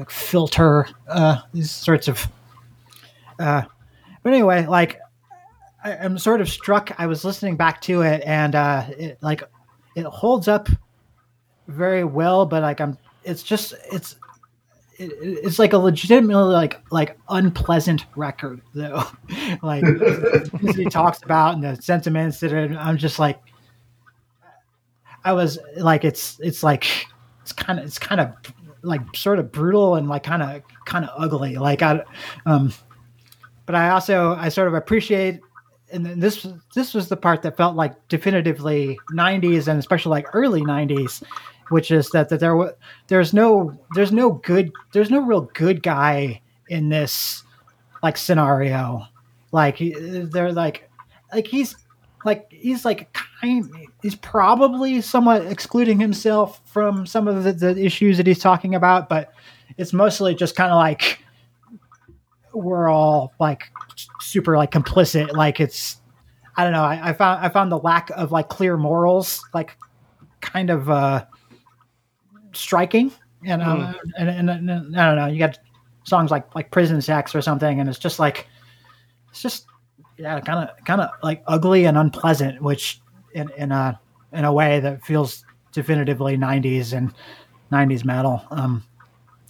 filter 0.07 0.87
uh 1.07 1.37
these 1.53 1.71
sorts 1.71 2.07
of 2.07 2.27
uh 3.39 3.61
but 4.23 4.33
anyway 4.33 4.65
like 4.65 4.99
I, 5.83 5.97
I'm 5.97 6.17
sort 6.17 6.41
of 6.41 6.49
struck. 6.49 6.91
I 6.97 7.07
was 7.07 7.25
listening 7.25 7.57
back 7.57 7.81
to 7.81 8.01
it, 8.01 8.23
and 8.25 8.55
uh, 8.55 8.85
it, 8.97 9.17
like 9.21 9.43
it 9.95 10.05
holds 10.05 10.47
up 10.47 10.69
very 11.67 12.03
well. 12.03 12.45
But 12.45 12.63
like 12.63 12.81
I'm, 12.81 12.97
it's 13.23 13.43
just 13.43 13.73
it's 13.91 14.15
it, 14.97 15.11
it's 15.19 15.59
like 15.59 15.73
a 15.73 15.77
legitimately 15.77 16.53
like 16.53 16.79
like 16.91 17.17
unpleasant 17.29 18.05
record 18.15 18.61
though. 18.73 19.03
like 19.61 19.83
he 20.75 20.85
talks 20.85 21.21
about 21.23 21.55
and 21.55 21.63
the 21.63 21.81
sentiments 21.81 22.39
that 22.39 22.53
are, 22.53 22.75
I'm 22.79 22.97
just 22.97 23.19
like 23.19 23.39
I 25.25 25.33
was 25.33 25.57
like 25.77 26.03
it's 26.03 26.39
it's 26.41 26.63
like 26.63 27.07
it's 27.41 27.53
kind 27.53 27.79
of 27.79 27.85
it's 27.85 27.99
kind 27.99 28.21
of 28.21 28.33
like 28.81 29.01
sort 29.15 29.39
of 29.39 29.51
brutal 29.51 29.95
and 29.95 30.09
like 30.09 30.23
kind 30.23 30.41
of 30.43 30.61
kind 30.85 31.05
of 31.05 31.11
ugly. 31.17 31.55
Like 31.57 31.81
I 31.81 32.01
um 32.45 32.73
but 33.65 33.75
I 33.75 33.89
also 33.89 34.35
I 34.35 34.49
sort 34.49 34.67
of 34.67 34.73
appreciate 34.73 35.39
and 35.91 36.05
this 36.05 36.47
this 36.75 36.93
was 36.93 37.07
the 37.07 37.17
part 37.17 37.41
that 37.43 37.55
felt 37.55 37.75
like 37.75 38.07
definitively 38.07 38.97
90s 39.13 39.67
and 39.67 39.79
especially 39.79 40.09
like 40.09 40.27
early 40.33 40.61
90s 40.61 41.23
which 41.69 41.91
is 41.91 42.09
that, 42.09 42.29
that 42.29 42.39
there 42.39 42.55
was 42.55 42.71
there's 43.07 43.33
no 43.33 43.77
there's 43.95 44.11
no 44.11 44.31
good 44.31 44.71
there's 44.91 45.09
no 45.09 45.19
real 45.21 45.41
good 45.53 45.81
guy 45.83 46.41
in 46.67 46.89
this 46.89 47.43
like 48.01 48.17
scenario 48.17 49.05
like 49.51 49.77
he- 49.77 49.93
they're 49.93 50.51
like 50.51 50.89
like 51.31 51.47
he's 51.47 51.75
like 52.25 52.51
he's 52.51 52.85
like 52.85 53.13
kind 53.13 53.69
he's 54.01 54.15
probably 54.15 55.01
somewhat 55.01 55.45
excluding 55.45 55.99
himself 55.99 56.61
from 56.65 57.05
some 57.05 57.27
of 57.27 57.43
the, 57.43 57.53
the 57.53 57.85
issues 57.85 58.17
that 58.17 58.27
he's 58.27 58.39
talking 58.39 58.75
about 58.75 59.09
but 59.09 59.33
it's 59.77 59.93
mostly 59.93 60.35
just 60.35 60.55
kind 60.55 60.71
of 60.71 60.77
like 60.77 61.19
we're 62.53 62.89
all 62.89 63.33
like 63.39 63.71
super 64.21 64.57
like 64.57 64.71
complicit. 64.71 65.31
Like 65.33 65.59
it's 65.59 65.97
i 66.55 66.63
don't 66.63 66.73
know 66.73 66.83
I, 66.83 67.09
I 67.09 67.13
found 67.13 67.45
i 67.45 67.49
found 67.49 67.71
the 67.71 67.79
lack 67.79 68.09
of 68.11 68.31
like 68.31 68.49
clear 68.49 68.77
morals 68.77 69.43
like 69.53 69.75
kind 70.41 70.69
of 70.69 70.89
uh 70.89 71.25
striking 72.53 73.11
and 73.45 73.61
um, 73.61 73.95
and, 74.17 74.29
and, 74.29 74.49
and, 74.49 74.69
and 74.69 74.99
i 74.99 75.05
don't 75.07 75.15
know 75.15 75.25
you 75.25 75.39
got 75.39 75.57
songs 76.03 76.29
like 76.29 76.53
like 76.55 76.69
prison 76.69 77.01
sex 77.01 77.33
or 77.33 77.41
something 77.41 77.79
and 77.79 77.89
it's 77.89 77.97
just 77.97 78.19
like 78.19 78.47
it's 79.31 79.41
just 79.41 79.65
yeah 80.17 80.39
kind 80.39 80.69
of 80.69 80.85
kind 80.85 81.01
of 81.01 81.09
like 81.23 81.43
ugly 81.47 81.85
and 81.85 81.97
unpleasant 81.97 82.61
which 82.61 83.01
in 83.33 83.49
in 83.57 83.71
a 83.71 83.99
in 84.31 84.45
a 84.45 84.53
way 84.53 84.79
that 84.79 85.03
feels 85.05 85.45
definitively 85.71 86.37
90s 86.37 86.93
and 86.93 87.13
90s 87.71 88.05
metal. 88.05 88.41
Um, 88.51 88.83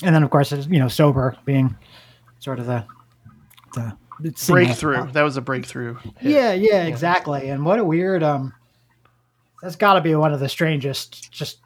and 0.04 0.15
then 0.15 0.23
of 0.23 0.30
course, 0.30 0.52
it's, 0.52 0.67
you 0.67 0.80
know, 0.80 0.88
sober 0.88 1.36
being 1.45 1.76
sort 2.39 2.60
of 2.60 2.65
the 2.65 2.86
the 3.73 3.95
breakthrough. 4.47 5.12
That 5.12 5.23
was 5.23 5.38
a 5.38 5.41
breakthrough. 5.41 5.95
hit. 6.17 6.32
Yeah, 6.32 6.54
yeah, 6.54 6.84
exactly. 6.84 7.49
And 7.49 7.65
what 7.65 7.80
a 7.80 7.84
weird 7.84 8.23
um 8.23 8.54
that's 9.62 9.76
got 9.76 9.93
to 9.95 10.02
be 10.02 10.15
one 10.15 10.34
of 10.34 10.39
the 10.39 10.49
strangest 10.49 11.32
just 11.32 11.60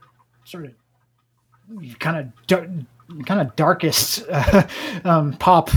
sort 0.43 0.65
of 0.65 0.71
kind 1.99 2.17
of 2.17 2.47
dar- 2.47 2.69
kind 3.25 3.41
of 3.41 3.55
darkest 3.55 4.23
uh, 4.29 4.67
um 5.03 5.33
pop 5.33 5.69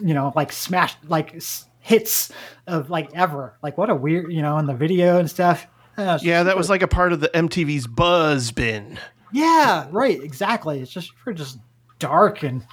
you 0.00 0.14
know, 0.14 0.32
like 0.34 0.52
smash 0.52 0.96
like 1.08 1.34
s- 1.34 1.66
hits 1.82 2.32
of 2.66 2.88
like 2.88 3.10
ever. 3.14 3.58
Like 3.62 3.76
what 3.76 3.90
a 3.90 3.94
weird, 3.94 4.32
you 4.32 4.40
know, 4.40 4.56
in 4.58 4.66
the 4.66 4.74
video 4.74 5.18
and 5.18 5.28
stuff. 5.28 5.66
Uh, 5.98 6.18
Yeah, 6.22 6.44
that 6.44 6.56
was 6.56 6.70
like 6.70 6.80
a 6.82 6.88
part 6.88 7.12
of 7.12 7.20
the 7.20 7.28
MTV's 7.28 7.86
Buzz 7.86 8.50
bin. 8.50 8.98
Yeah, 9.32 9.86
right, 9.90 10.22
exactly. 10.22 10.80
It's 10.80 10.90
just 10.90 11.08
super 11.08 11.34
just 11.34 11.58
dark 11.98 12.42
and 12.42 12.64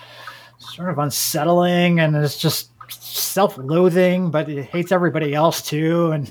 sort 0.57 0.89
of 0.89 0.99
unsettling 0.99 1.99
and 1.99 2.15
it's 2.15 2.37
just 2.37 2.71
self-loathing, 2.89 4.31
but 4.31 4.49
it 4.49 4.63
hates 4.65 4.91
everybody 4.91 5.33
else 5.33 5.61
too 5.61 6.11
and 6.11 6.27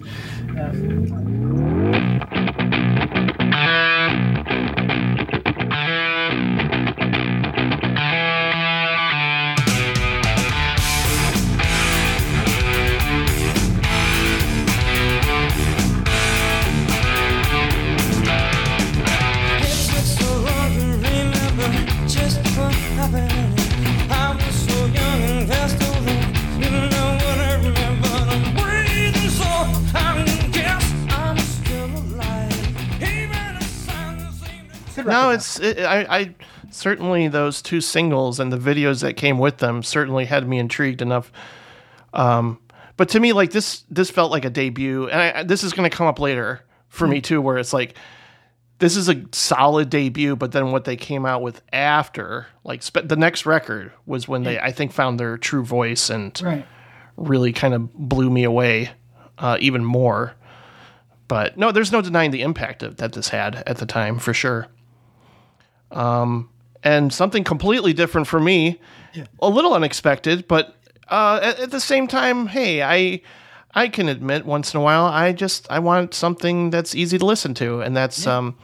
uh, 0.58 1.37
No, 35.08 35.30
it's 35.30 35.58
it, 35.60 35.80
I, 35.80 36.18
I 36.18 36.34
certainly 36.70 37.28
those 37.28 37.62
two 37.62 37.80
singles 37.80 38.40
and 38.40 38.52
the 38.52 38.58
videos 38.58 39.02
that 39.02 39.14
came 39.14 39.38
with 39.38 39.58
them 39.58 39.82
certainly 39.82 40.24
had 40.24 40.48
me 40.48 40.58
intrigued 40.58 41.02
enough. 41.02 41.32
Um, 42.12 42.58
but 42.96 43.08
to 43.10 43.20
me, 43.20 43.32
like 43.32 43.52
this, 43.52 43.84
this 43.90 44.10
felt 44.10 44.32
like 44.32 44.44
a 44.44 44.50
debut, 44.50 45.08
and 45.08 45.20
I, 45.20 45.42
this 45.44 45.62
is 45.62 45.72
going 45.72 45.88
to 45.88 45.96
come 45.96 46.06
up 46.06 46.18
later 46.18 46.62
for 46.88 47.06
me 47.06 47.20
too, 47.20 47.40
where 47.40 47.58
it's 47.58 47.72
like 47.72 47.94
this 48.78 48.96
is 48.96 49.08
a 49.08 49.24
solid 49.32 49.90
debut, 49.90 50.36
but 50.36 50.52
then 50.52 50.72
what 50.72 50.84
they 50.84 50.96
came 50.96 51.26
out 51.26 51.42
with 51.42 51.62
after, 51.72 52.46
like 52.64 52.82
spe- 52.82 53.06
the 53.06 53.16
next 53.16 53.46
record, 53.46 53.92
was 54.06 54.26
when 54.26 54.42
they 54.42 54.58
I 54.58 54.72
think 54.72 54.92
found 54.92 55.18
their 55.18 55.36
true 55.36 55.64
voice 55.64 56.10
and 56.10 56.40
right. 56.42 56.66
really 57.16 57.52
kind 57.52 57.74
of 57.74 57.92
blew 57.92 58.30
me 58.30 58.44
away 58.44 58.90
uh, 59.38 59.58
even 59.60 59.84
more. 59.84 60.34
But 61.28 61.56
no, 61.58 61.72
there's 61.72 61.92
no 61.92 62.00
denying 62.00 62.30
the 62.30 62.42
impact 62.42 62.82
of, 62.82 62.96
that 62.96 63.12
this 63.12 63.28
had 63.28 63.62
at 63.66 63.76
the 63.76 63.86
time 63.86 64.18
for 64.18 64.32
sure. 64.32 64.66
Um, 65.90 66.48
and 66.84 67.12
something 67.12 67.44
completely 67.44 67.92
different 67.92 68.26
for 68.26 68.38
me, 68.40 68.80
a 69.40 69.48
little 69.48 69.74
unexpected, 69.74 70.46
but 70.46 70.76
uh, 71.08 71.40
at, 71.42 71.58
at 71.60 71.70
the 71.70 71.80
same 71.80 72.06
time, 72.06 72.46
hey, 72.46 72.82
I 72.82 73.20
I 73.74 73.88
can 73.88 74.08
admit 74.08 74.46
once 74.46 74.74
in 74.74 74.80
a 74.80 74.82
while 74.82 75.04
I 75.06 75.32
just 75.32 75.66
I 75.70 75.78
want 75.78 76.14
something 76.14 76.70
that's 76.70 76.94
easy 76.94 77.18
to 77.18 77.24
listen 77.26 77.54
to, 77.54 77.80
and 77.80 77.96
that's 77.96 78.26
um, 78.26 78.56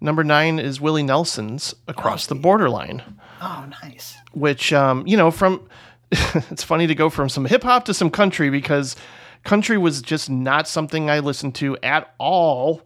number 0.00 0.24
nine 0.24 0.58
is 0.58 0.80
Willie 0.80 1.02
Nelson's 1.02 1.74
Across 1.88 2.26
the 2.26 2.34
Borderline. 2.34 3.02
Oh, 3.40 3.66
nice. 3.82 4.16
which 4.32 4.72
um, 4.72 5.06
you 5.06 5.16
know 5.16 5.30
from 5.30 5.66
it's 6.10 6.62
funny 6.62 6.86
to 6.86 6.94
go 6.94 7.10
from 7.10 7.28
some 7.28 7.44
hip 7.44 7.62
hop 7.64 7.84
to 7.86 7.94
some 7.94 8.10
country 8.10 8.50
because 8.50 8.96
country 9.44 9.76
was 9.76 10.00
just 10.00 10.30
not 10.30 10.68
something 10.68 11.10
I 11.10 11.18
listened 11.18 11.54
to 11.56 11.76
at 11.82 12.14
all 12.18 12.82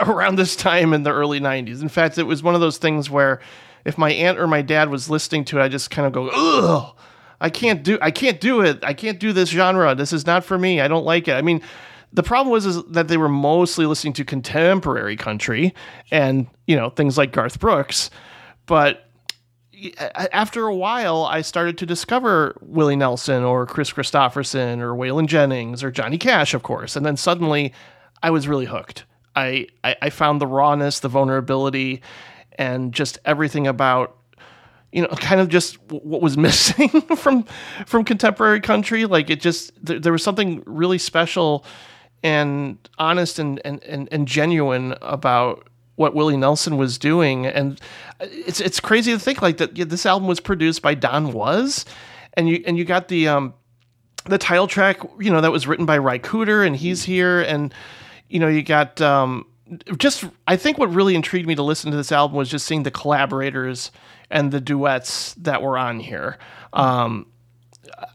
around 0.00 0.36
this 0.36 0.56
time 0.56 0.92
in 0.92 1.02
the 1.02 1.12
early 1.12 1.40
90s. 1.40 1.82
In 1.82 1.88
fact, 1.88 2.18
it 2.18 2.24
was 2.24 2.42
one 2.42 2.54
of 2.54 2.60
those 2.60 2.78
things 2.78 3.10
where 3.10 3.40
if 3.84 3.96
my 3.96 4.10
aunt 4.12 4.38
or 4.38 4.46
my 4.46 4.62
dad 4.62 4.90
was 4.90 5.08
listening 5.08 5.44
to 5.46 5.58
it, 5.58 5.62
I 5.62 5.68
just 5.68 5.90
kind 5.90 6.06
of 6.06 6.12
go, 6.12 6.28
"Ugh, 6.28 6.94
I 7.40 7.50
can't 7.50 7.82
do 7.82 7.98
I 8.02 8.10
can't 8.10 8.40
do 8.40 8.60
it. 8.60 8.84
I 8.84 8.92
can't 8.92 9.18
do 9.18 9.32
this 9.32 9.48
genre. 9.48 9.94
This 9.94 10.12
is 10.12 10.26
not 10.26 10.44
for 10.44 10.58
me. 10.58 10.80
I 10.80 10.88
don't 10.88 11.04
like 11.04 11.28
it." 11.28 11.32
I 11.32 11.42
mean, 11.42 11.62
the 12.12 12.22
problem 12.22 12.52
was 12.52 12.66
is 12.66 12.82
that 12.84 13.08
they 13.08 13.16
were 13.16 13.28
mostly 13.28 13.86
listening 13.86 14.12
to 14.14 14.24
contemporary 14.24 15.16
country 15.16 15.74
and, 16.10 16.46
you 16.66 16.76
know, 16.76 16.90
things 16.90 17.16
like 17.16 17.32
Garth 17.32 17.60
Brooks, 17.60 18.10
but 18.66 19.06
after 20.32 20.66
a 20.66 20.74
while, 20.74 21.24
I 21.24 21.40
started 21.40 21.78
to 21.78 21.86
discover 21.86 22.56
Willie 22.60 22.96
Nelson 22.96 23.42
or 23.44 23.66
Kris 23.66 23.90
Kristofferson 23.92 24.80
or 24.80 24.94
Waylon 24.94 25.26
Jennings 25.26 25.82
or 25.82 25.90
Johnny 25.90 26.18
Cash, 26.18 26.52
of 26.52 26.62
course. 26.62 26.96
And 26.96 27.06
then 27.06 27.16
suddenly 27.16 27.72
I 28.22 28.30
was 28.30 28.46
really 28.46 28.66
hooked. 28.66 29.04
I, 29.40 29.66
I, 29.84 29.96
I 30.02 30.10
found 30.10 30.40
the 30.40 30.46
rawness, 30.46 31.00
the 31.00 31.08
vulnerability, 31.08 32.02
and 32.58 32.92
just 32.92 33.18
everything 33.24 33.66
about 33.66 34.16
you 34.92 35.02
know 35.02 35.08
kind 35.08 35.40
of 35.40 35.48
just 35.48 35.80
w- 35.88 36.02
what 36.08 36.20
was 36.20 36.36
missing 36.48 36.88
from 37.16 37.44
from 37.86 38.04
contemporary 38.04 38.60
country. 38.60 39.06
Like 39.06 39.30
it 39.30 39.40
just 39.40 39.72
there, 39.84 39.98
there 39.98 40.12
was 40.12 40.22
something 40.22 40.62
really 40.66 40.98
special 40.98 41.64
and 42.22 42.78
honest 42.98 43.38
and, 43.38 43.60
and 43.64 43.82
and 43.84 44.08
and 44.12 44.28
genuine 44.28 44.94
about 45.00 45.68
what 45.96 46.14
Willie 46.14 46.36
Nelson 46.36 46.76
was 46.76 46.98
doing. 46.98 47.46
And 47.46 47.80
it's 48.20 48.60
it's 48.60 48.80
crazy 48.80 49.12
to 49.12 49.18
think 49.18 49.42
like 49.42 49.58
that 49.58 49.76
yeah, 49.76 49.84
this 49.84 50.06
album 50.06 50.28
was 50.28 50.40
produced 50.40 50.82
by 50.82 50.94
Don 50.94 51.32
Was 51.32 51.84
and 52.34 52.48
you 52.48 52.62
and 52.66 52.78
you 52.78 52.84
got 52.84 53.08
the 53.08 53.28
um 53.28 53.54
the 54.26 54.38
title 54.38 54.66
track 54.66 54.98
you 55.18 55.30
know 55.30 55.40
that 55.40 55.52
was 55.52 55.66
written 55.66 55.86
by 55.86 55.98
Ry 55.98 56.18
Cooder 56.18 56.66
and 56.66 56.76
he's 56.76 57.04
here 57.04 57.40
and 57.40 57.74
you 58.30 58.38
know 58.40 58.48
you 58.48 58.62
got 58.62 59.00
um 59.00 59.46
just 59.98 60.24
I 60.46 60.56
think 60.56 60.78
what 60.78 60.92
really 60.92 61.14
intrigued 61.14 61.46
me 61.46 61.54
to 61.54 61.62
listen 61.62 61.90
to 61.90 61.96
this 61.96 62.12
album 62.12 62.36
was 62.36 62.48
just 62.48 62.66
seeing 62.66 62.82
the 62.82 62.90
collaborators 62.90 63.90
and 64.30 64.50
the 64.50 64.60
duets 64.60 65.34
that 65.34 65.62
were 65.62 65.76
on 65.76 66.00
here. 66.00 66.38
Um, 66.72 67.26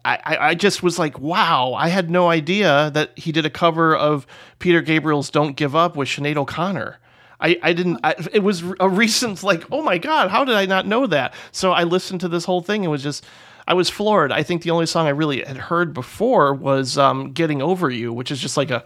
I, 0.04 0.38
I 0.40 0.56
just 0.56 0.82
was 0.82 0.98
like, 0.98 1.20
wow, 1.20 1.74
I 1.74 1.90
had 1.90 2.10
no 2.10 2.30
idea 2.30 2.92
that 2.94 3.18
he 3.18 3.32
did 3.32 3.46
a 3.46 3.50
cover 3.50 3.96
of 3.96 4.26
Peter 4.60 4.82
Gabriel's 4.82 5.30
"Don't 5.30 5.56
Give 5.56 5.76
Up" 5.76 5.96
with 5.96 6.10
Sinead 6.10 6.38
O'Connor. 6.38 7.00
I, 7.40 7.60
I 7.62 7.74
didn't. 7.74 8.00
I, 8.04 8.16
it 8.34 8.44
was 8.44 8.64
a 8.80 8.90
recent 8.90 9.44
like, 9.44 9.64
oh 9.72 9.82
my 9.82 9.98
god, 9.98 10.30
how 10.30 10.46
did 10.46 10.56
I 10.56 10.66
not 10.66 10.88
know 10.88 11.06
that? 11.08 11.34
So 11.52 11.72
I 11.72 11.84
listened 11.84 12.22
to 12.22 12.28
this 12.28 12.46
whole 12.46 12.62
thing 12.62 12.84
and 12.84 12.92
was 12.92 13.04
just, 13.04 13.26
I 13.68 13.74
was 13.74 13.90
floored. 13.90 14.32
I 14.32 14.44
think 14.44 14.62
the 14.62 14.72
only 14.72 14.86
song 14.86 15.08
I 15.08 15.12
really 15.12 15.44
had 15.44 15.58
heard 15.58 15.94
before 15.94 16.54
was 16.54 16.98
um, 16.98 17.32
"Getting 17.34 17.62
Over 17.62 17.90
You," 17.90 18.14
which 18.14 18.32
is 18.32 18.40
just 18.40 18.58
like 18.58 18.72
a 18.72 18.84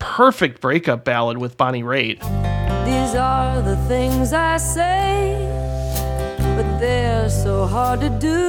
perfect 0.00 0.60
breakup 0.60 1.04
ballad 1.04 1.38
with 1.38 1.56
Bonnie 1.56 1.84
Raitt. 1.84 2.18
These 2.84 3.14
are 3.14 3.62
the 3.62 3.76
things 3.86 4.32
I 4.32 4.56
say, 4.56 5.36
but 6.56 6.78
they're 6.80 7.28
so 7.30 7.66
hard 7.66 8.00
to 8.00 8.08
do. 8.08 8.40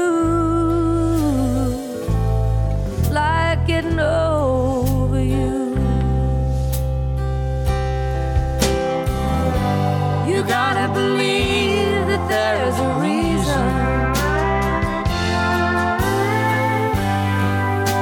Like 3.12 3.68
getting 3.68 4.00
over 4.00 5.22
you. 5.22 5.76
You 10.28 10.44
gotta 10.44 10.92
believe 10.94 12.08
that 12.08 12.24
there's 12.30 12.80
a 12.80 12.90
reason 13.02 13.68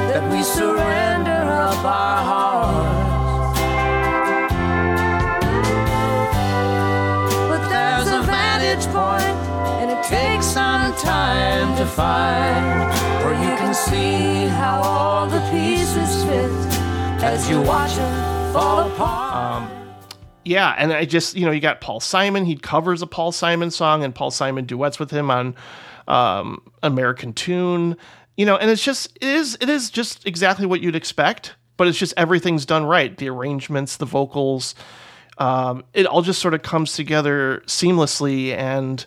that 0.10 0.32
we 0.32 0.44
surrender 0.44 1.32
up 1.32 1.84
our 1.84 2.24
hearts. 2.24 2.89
Time 11.02 11.78
to 11.78 11.86
find 11.86 12.92
where 13.24 13.34
you 13.34 13.56
can 13.58 13.74
see 13.74 14.48
how 14.48 14.82
all 14.82 15.28
the 15.28 15.40
pieces 15.50 16.24
fit 16.26 16.52
as 17.24 17.50
you 17.50 17.62
watch 17.62 17.96
them 17.96 18.54
fall 18.54 18.92
apart. 18.92 19.72
Yeah, 20.44 20.74
and 20.78 20.92
I 20.92 21.06
just 21.06 21.36
you 21.36 21.46
know 21.46 21.52
you 21.52 21.62
got 21.62 21.80
Paul 21.80 22.00
Simon. 22.00 22.46
He 22.46 22.56
covers 22.56 23.02
a 23.02 23.08
Paul 23.08 23.32
Simon 23.32 23.72
song, 23.72 24.04
and 24.04 24.14
Paul 24.14 24.32
Simon 24.32 24.66
duets 24.66 25.00
with 25.00 25.12
him 25.12 25.32
on 25.32 25.56
um, 26.08 26.62
American 26.84 27.34
Tune. 27.34 27.96
You 28.36 28.46
know, 28.46 28.58
and 28.58 28.70
it's 28.70 28.84
just 28.84 29.16
it 29.18 29.28
is 29.28 29.58
it 29.62 29.70
is 29.70 29.90
just 29.90 30.26
exactly 30.26 30.66
what 30.66 30.82
you'd 30.82 30.96
expect, 30.96 31.56
but 31.78 31.88
it's 31.88 31.98
just 31.98 32.14
everything's 32.18 32.66
done 32.66 32.84
right. 32.84 33.16
The 33.16 33.30
arrangements, 33.30 33.98
the 33.98 34.06
vocals, 34.06 34.76
um, 35.38 35.84
it 35.94 36.06
all 36.06 36.22
just 36.22 36.42
sort 36.42 36.54
of 36.54 36.62
comes 36.62 36.94
together 36.94 37.64
seamlessly 37.68 38.54
and. 38.54 39.06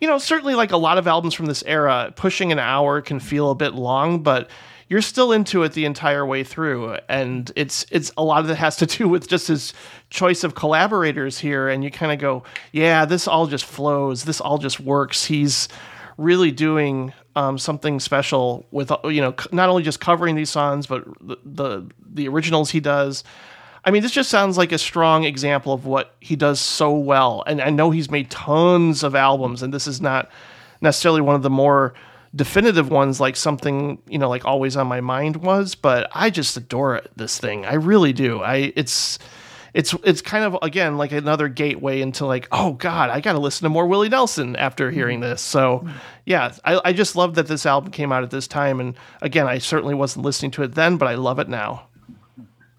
You 0.00 0.08
know, 0.08 0.18
certainly 0.18 0.54
like 0.54 0.72
a 0.72 0.76
lot 0.76 0.98
of 0.98 1.06
albums 1.06 1.34
from 1.34 1.46
this 1.46 1.62
era, 1.66 2.12
pushing 2.16 2.52
an 2.52 2.58
hour 2.58 3.00
can 3.02 3.20
feel 3.20 3.50
a 3.50 3.54
bit 3.54 3.74
long, 3.74 4.22
but 4.22 4.50
you're 4.88 5.02
still 5.02 5.30
into 5.30 5.62
it 5.62 5.72
the 5.72 5.84
entire 5.84 6.26
way 6.26 6.42
through. 6.42 6.96
And 7.08 7.50
it's 7.54 7.86
it's 7.90 8.10
a 8.16 8.24
lot 8.24 8.44
of 8.44 8.50
it 8.50 8.56
has 8.56 8.76
to 8.76 8.86
do 8.86 9.08
with 9.08 9.28
just 9.28 9.48
his 9.48 9.72
choice 10.10 10.42
of 10.42 10.54
collaborators 10.54 11.38
here. 11.38 11.68
And 11.68 11.84
you 11.84 11.90
kind 11.90 12.12
of 12.12 12.18
go 12.18 12.42
yeah 12.72 13.04
this 13.04 13.28
all 13.28 13.46
just 13.46 13.64
flows. 13.64 14.24
This 14.24 14.40
all 14.40 14.58
just 14.58 14.80
works. 14.80 15.26
He's 15.26 15.68
really 16.16 16.50
doing 16.50 17.12
um, 17.36 17.56
something 17.56 18.00
special 18.00 18.66
with 18.70 18.92
you 19.04 19.20
know 19.20 19.34
not 19.52 19.68
only 19.68 19.82
just 19.82 20.00
covering 20.00 20.34
these 20.34 20.50
songs 20.50 20.86
but 20.86 21.04
the, 21.20 21.36
the 21.44 21.86
the 22.12 22.28
originals 22.28 22.70
he 22.70 22.80
does 22.80 23.24
I 23.84 23.90
mean, 23.90 24.02
this 24.02 24.12
just 24.12 24.30
sounds 24.30 24.58
like 24.58 24.72
a 24.72 24.78
strong 24.78 25.24
example 25.24 25.72
of 25.72 25.86
what 25.86 26.14
he 26.20 26.36
does 26.36 26.60
so 26.60 26.92
well. 26.92 27.42
And 27.46 27.60
I 27.60 27.70
know 27.70 27.90
he's 27.90 28.10
made 28.10 28.30
tons 28.30 29.02
of 29.02 29.14
albums, 29.14 29.62
and 29.62 29.72
this 29.72 29.86
is 29.86 30.00
not 30.00 30.30
necessarily 30.80 31.20
one 31.20 31.34
of 31.34 31.42
the 31.42 31.50
more 31.50 31.94
definitive 32.34 32.90
ones 32.90 33.18
like 33.20 33.34
something 33.34 34.00
you 34.08 34.18
know 34.18 34.28
like 34.28 34.44
always 34.44 34.76
on 34.76 34.86
my 34.86 35.00
mind 35.00 35.36
was 35.36 35.74
but 35.74 36.08
i 36.12 36.30
just 36.30 36.56
adore 36.56 36.94
it, 36.96 37.10
this 37.16 37.38
thing. 37.38 37.64
I 37.66 37.74
really 37.74 38.12
do. 38.12 38.40
I 38.40 38.72
it's 38.76 39.18
it's 39.74 39.94
it's 40.04 40.22
kind 40.22 40.44
of 40.44 40.56
again 40.62 40.96
like 40.96 41.12
another 41.12 41.48
gateway 41.48 42.00
into 42.00 42.26
like 42.26 42.48
oh 42.52 42.72
god 42.74 43.10
i 43.10 43.20
gotta 43.20 43.38
listen 43.38 43.64
to 43.64 43.68
more 43.68 43.86
willie 43.86 44.08
nelson 44.08 44.56
after 44.56 44.86
mm-hmm. 44.86 44.94
hearing 44.94 45.20
this. 45.20 45.40
So 45.42 45.80
mm-hmm. 45.80 45.96
yeah 46.24 46.52
I, 46.64 46.80
I 46.84 46.92
just 46.92 47.16
love 47.16 47.34
that 47.34 47.48
this 47.48 47.66
album 47.66 47.90
came 47.90 48.12
out 48.12 48.22
at 48.22 48.30
this 48.30 48.46
time. 48.46 48.78
And 48.78 48.94
again 49.20 49.48
i 49.48 49.58
certainly 49.58 49.94
wasn't 49.94 50.24
listening 50.24 50.52
to 50.52 50.62
it 50.62 50.74
then 50.74 50.98
but 50.98 51.08
i 51.08 51.16
love 51.16 51.40
it 51.40 51.48
now 51.48 51.88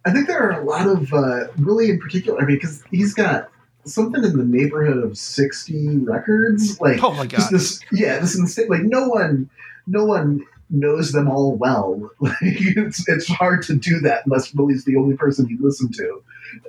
I 0.05 0.11
think 0.11 0.27
there 0.27 0.41
are 0.41 0.59
a 0.59 0.65
lot 0.65 0.87
of 0.87 1.13
uh, 1.13 1.47
really 1.57 1.89
in 1.89 1.99
particular. 1.99 2.41
I 2.41 2.45
mean, 2.45 2.57
because 2.57 2.83
he's 2.89 3.13
got 3.13 3.49
something 3.85 4.23
in 4.23 4.37
the 4.37 4.43
neighborhood 4.43 5.03
of 5.03 5.17
sixty 5.17 5.97
records. 5.97 6.79
Like, 6.81 7.03
Oh 7.03 7.11
my 7.11 7.27
God. 7.27 7.49
this, 7.51 7.81
yeah, 7.91 8.19
this 8.19 8.37
insane. 8.37 8.67
Like, 8.69 8.83
no 8.83 9.07
one, 9.07 9.49
no 9.87 10.05
one 10.05 10.45
knows 10.69 11.11
them 11.11 11.29
all 11.29 11.55
well. 11.55 12.09
Like, 12.19 12.35
it's 12.41 13.07
it's 13.07 13.27
hard 13.27 13.63
to 13.63 13.75
do 13.75 13.99
that 14.01 14.25
unless 14.25 14.53
Willie's 14.53 14.85
the 14.85 14.95
only 14.95 15.15
person 15.15 15.47
you 15.47 15.57
listen 15.61 15.91
to. 15.93 16.23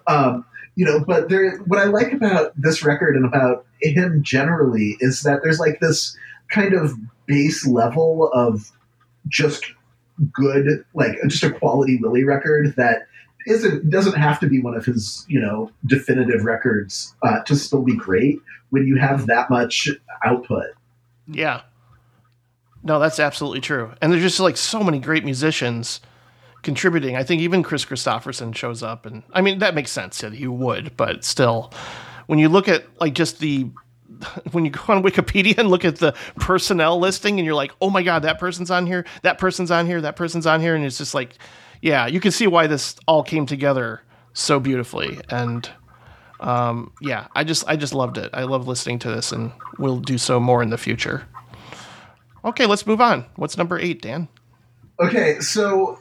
Um, 0.07 0.45
you 0.74 0.85
know, 0.85 1.01
but 1.05 1.28
there. 1.28 1.59
What 1.59 1.78
I 1.80 1.85
like 1.85 2.12
about 2.12 2.53
this 2.61 2.83
record 2.83 3.16
and 3.16 3.24
about 3.24 3.64
him 3.80 4.22
generally 4.22 4.97
is 5.01 5.22
that 5.22 5.41
there's 5.43 5.59
like 5.59 5.80
this 5.80 6.16
kind 6.51 6.74
of 6.74 6.95
base 7.26 7.66
level 7.66 8.30
of 8.33 8.72
just 9.28 9.64
good, 10.33 10.85
like 10.95 11.16
just 11.28 11.43
a 11.43 11.51
quality 11.51 11.97
Willie 11.97 12.24
record 12.24 12.74
that 12.76 13.07
isn't 13.47 13.90
doesn't 13.90 14.14
have 14.14 14.40
to 14.40 14.47
be 14.47 14.61
one 14.61 14.74
of 14.74 14.84
his 14.84 15.24
you 15.28 15.40
know 15.40 15.70
definitive 15.86 16.45
records 16.45 17.14
uh, 17.22 17.40
to 17.43 17.57
still 17.57 17.82
be 17.82 17.97
great 17.97 18.40
when 18.70 18.86
you 18.86 18.97
have 18.97 19.26
that 19.26 19.51
much 19.51 19.88
output. 20.24 20.70
Yeah. 21.26 21.62
No, 22.84 22.99
that's 22.99 23.20
absolutely 23.20 23.61
true. 23.61 23.93
And 24.01 24.12
there's 24.12 24.22
just 24.22 24.40
like 24.40 24.57
so 24.57 24.82
many 24.82 24.99
great 24.99 25.24
musicians 25.24 26.01
contributing. 26.62 27.16
I 27.16 27.22
think 27.22 27.40
even 27.40 27.62
Kris 27.62 27.84
Kristofferson 27.84 28.55
shows 28.57 28.82
up 28.82 29.07
and 29.07 29.22
I 29.32 29.40
mean 29.40 29.59
that 29.61 29.74
makes 29.74 29.90
sense 29.90 30.20
that 30.20 30.32
he 30.32 30.47
would, 30.47 30.97
but 30.97 31.24
still 31.24 31.72
when 32.26 32.38
you 32.38 32.49
look 32.49 32.68
at 32.68 32.84
like 33.01 33.14
just 33.14 33.38
the 33.38 33.70
when 34.53 34.64
you 34.64 34.70
go 34.70 34.82
on 34.88 35.03
Wikipedia 35.03 35.59
and 35.59 35.68
look 35.68 35.84
at 35.84 35.97
the 35.97 36.14
personnel 36.36 36.99
listing 36.99 37.38
and 37.38 37.47
you're 37.47 37.55
like, 37.55 37.72
"Oh 37.80 37.90
my 37.90 38.03
god, 38.03 38.22
that 38.22 38.38
person's 38.38 38.70
on 38.70 38.86
here, 38.86 39.05
that 39.22 39.38
person's 39.38 39.70
on 39.70 39.86
here, 39.86 40.01
that 40.01 40.16
person's 40.16 40.47
on 40.47 40.61
here." 40.61 40.74
And 40.74 40.84
it's 40.84 40.99
just 40.99 41.14
like 41.14 41.34
yeah, 41.83 42.07
you 42.07 42.20
can 42.20 42.30
see 42.33 42.47
why 42.47 42.66
this 42.66 42.97
all 43.07 43.22
came 43.22 43.45
together 43.45 44.03
so 44.33 44.59
beautifully 44.59 45.20
and 45.28 45.68
um, 46.43 46.93
yeah, 47.01 47.28
I 47.35 47.45
just 47.45 47.64
I 47.68 47.76
just 47.76 47.95
loved 47.95 48.18
it. 48.18 48.30
I 48.35 48.43
love 48.43 48.66
listening 48.66 48.99
to 49.01 49.09
this, 49.09 49.30
and 49.30 49.53
we'll 49.78 50.01
do 50.01 50.18
so 50.18 50.41
more 50.41 50.61
in 50.61 50.70
the 50.70 50.78
future. 50.78 51.26
Okay, 52.45 52.66
let's 52.66 52.85
move 52.85 53.01
on. 53.01 53.24
What's 53.37 53.57
number 53.57 53.78
eight, 53.78 54.03
Dan? 54.03 54.28
Okay, 55.01 55.39
so 55.39 56.01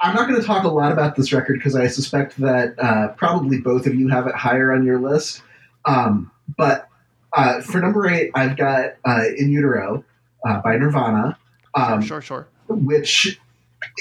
I'm 0.00 0.14
not 0.14 0.28
going 0.28 0.40
to 0.40 0.46
talk 0.46 0.62
a 0.62 0.68
lot 0.68 0.92
about 0.92 1.16
this 1.16 1.32
record 1.32 1.54
because 1.54 1.74
I 1.74 1.88
suspect 1.88 2.36
that 2.38 2.74
uh, 2.78 3.08
probably 3.08 3.58
both 3.60 3.86
of 3.86 3.94
you 3.96 4.08
have 4.08 4.28
it 4.28 4.36
higher 4.36 4.72
on 4.72 4.84
your 4.84 5.00
list. 5.00 5.42
Um, 5.84 6.30
but 6.56 6.88
uh, 7.32 7.60
for 7.60 7.80
number 7.80 8.06
eight, 8.06 8.30
I've 8.36 8.56
got 8.56 8.94
uh, 9.04 9.24
In 9.36 9.50
Utero 9.50 10.04
uh, 10.46 10.60
by 10.60 10.76
Nirvana, 10.76 11.36
um, 11.74 12.00
sure, 12.00 12.20
sure. 12.20 12.46
which 12.68 13.40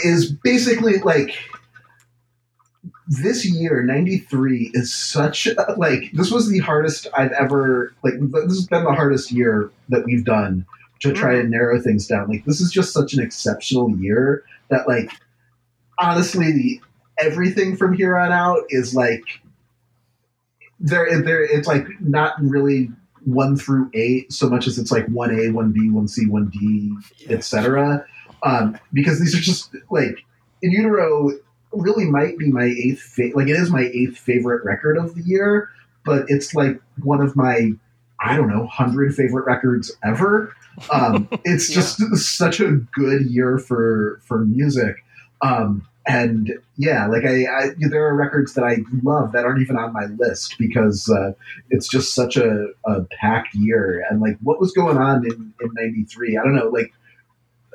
is 0.04 0.32
basically 0.32 1.00
like 1.00 1.38
this 3.08 3.46
year 3.46 3.84
93 3.84 4.72
is 4.74 4.94
such 4.94 5.46
a, 5.46 5.76
like 5.78 6.12
this 6.14 6.32
was 6.32 6.50
the 6.50 6.60
hardest 6.60 7.08
i've 7.16 7.34
ever 7.34 7.94
like 8.02 8.14
this 8.20 8.56
has 8.56 8.68
been 8.68 8.86
the 8.86 8.94
hardest 8.94 9.32
year 9.32 9.70
that 9.90 10.06
we've 10.06 10.24
done 10.24 10.66
to 11.04 11.12
try 11.12 11.34
mm. 11.34 11.42
and 11.42 11.52
narrow 11.52 11.80
things 11.82 12.08
down. 12.08 12.30
Like 12.30 12.46
this 12.46 12.62
is 12.62 12.72
just 12.72 12.94
such 12.94 13.14
an 13.14 13.22
exceptional 13.22 13.92
year 13.98 14.44
that 14.70 14.88
like 14.88 15.12
honestly 16.00 16.52
the 16.52 16.82
everything 17.20 17.76
from 17.76 17.94
here 17.94 18.18
on 18.18 18.32
out 18.32 18.64
is 18.70 18.96
like 18.96 19.42
there 20.80 21.22
there 21.22 21.44
it's 21.44 21.68
like 21.68 21.86
not 22.00 22.34
really 22.42 22.90
one 23.26 23.56
through 23.58 23.90
eight 23.94 24.32
so 24.32 24.50
much 24.50 24.66
as 24.66 24.80
it's 24.80 24.92
like 24.92 25.06
one 25.08 25.38
A, 25.38 25.50
one 25.50 25.74
B, 25.74 25.90
one 25.90 26.08
C, 26.08 26.26
one 26.26 26.48
D, 26.48 26.96
etc. 27.30 28.06
Um, 28.44 28.78
because 28.92 29.20
these 29.20 29.36
are 29.36 29.42
just 29.42 29.74
like 29.90 30.26
in 30.62 30.72
utero 30.72 31.32
really 31.72 32.06
might 32.06 32.38
be 32.38 32.52
my 32.52 32.66
eighth 32.66 33.02
fa- 33.02 33.32
like 33.36 33.48
it 33.48 33.56
is 33.56 33.72
my 33.72 33.90
eighth 33.94 34.18
favorite 34.18 34.64
record 34.64 34.98
of 34.98 35.16
the 35.16 35.22
year, 35.24 35.70
but 36.06 36.26
it's 36.28 36.54
like 36.54 36.80
one 37.02 37.22
of 37.22 37.36
my 37.36 37.72
I 38.20 38.36
don't 38.38 38.50
know 38.50 38.68
hundred 38.68 39.16
favorite 39.16 39.46
records 39.46 39.92
ever. 40.04 40.54
Um, 40.92 41.28
it's 41.44 41.70
just 41.70 42.00
such 42.18 42.60
a 42.60 42.72
good 42.94 43.26
year 43.28 43.58
for 43.58 44.22
for 44.24 44.46
music. 44.46 44.96
Um, 45.42 45.88
and 46.06 46.54
yeah, 46.76 47.08
like 47.08 47.24
I, 47.26 47.46
I, 47.46 47.70
there 47.78 48.06
are 48.06 48.16
records 48.16 48.54
that 48.56 48.64
I 48.64 48.80
love 49.04 49.32
that 49.32 49.46
aren't 49.46 49.62
even 49.62 49.78
on 49.78 49.94
my 49.94 50.06
list 50.18 50.56
because 50.60 51.10
uh, 51.10 51.32
it's 51.70 51.88
just 51.88 52.14
such 52.14 52.36
a, 52.36 52.68
a 52.86 53.04
packed 53.22 53.56
year. 53.56 54.06
And 54.10 54.20
like, 54.22 54.38
what 54.42 54.60
was 54.60 54.74
going 54.74 54.98
on 54.98 55.26
in 55.26 55.54
in 55.62 55.70
'93? 55.74 56.38
I 56.38 56.44
don't 56.44 56.56
know. 56.56 56.68
Like, 56.68 56.92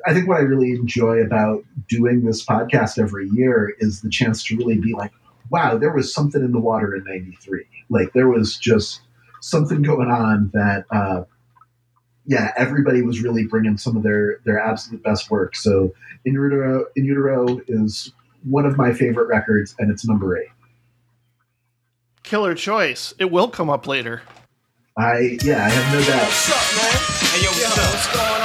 I 0.09 0.13
think 0.13 0.27
what 0.27 0.37
I 0.37 0.41
really 0.41 0.71
enjoy 0.71 1.17
about 1.19 1.63
doing 1.87 2.25
this 2.25 2.43
podcast 2.43 2.97
every 2.97 3.29
year 3.29 3.75
is 3.77 4.01
the 4.01 4.09
chance 4.09 4.43
to 4.45 4.57
really 4.57 4.79
be 4.79 4.95
like, 4.95 5.11
wow, 5.51 5.77
there 5.77 5.93
was 5.93 6.11
something 6.11 6.43
in 6.43 6.51
the 6.51 6.59
water 6.59 6.95
in 6.95 7.03
'93. 7.03 7.63
Like, 7.91 8.13
there 8.13 8.27
was 8.27 8.57
just 8.57 9.01
something 9.41 9.83
going 9.83 10.09
on 10.09 10.49
that. 10.55 10.85
Uh, 10.89 11.25
yeah, 12.25 12.53
everybody 12.57 13.03
was 13.03 13.21
really 13.21 13.45
bringing 13.45 13.77
some 13.77 13.95
of 13.95 14.01
their 14.01 14.39
their 14.45 14.59
absolute 14.59 15.03
best 15.03 15.29
work. 15.29 15.55
So, 15.55 15.93
In 16.25 16.33
Utero, 16.33 16.85
In 16.95 17.05
Utero 17.05 17.61
is 17.67 18.11
one 18.43 18.65
of 18.65 18.77
my 18.77 18.93
favorite 18.93 19.27
records, 19.27 19.75
and 19.77 19.91
it's 19.91 20.07
number 20.07 20.35
eight. 20.39 20.49
Killer 22.23 22.55
choice. 22.55 23.13
It 23.19 23.29
will 23.29 23.47
come 23.47 23.69
up 23.69 23.85
later. 23.85 24.23
I 24.97 25.37
yeah, 25.43 25.65
I 25.65 25.69
have 25.69 25.93
no 25.93 26.01
doubt. 26.01 26.23
What's 26.23 26.49
up, 26.49 26.81
man? 26.81 27.29
Hey, 27.29 27.43
yo, 27.43 27.49
what's, 27.49 27.77
what's 27.77 28.07
going 28.07 28.25
on, 28.25 28.38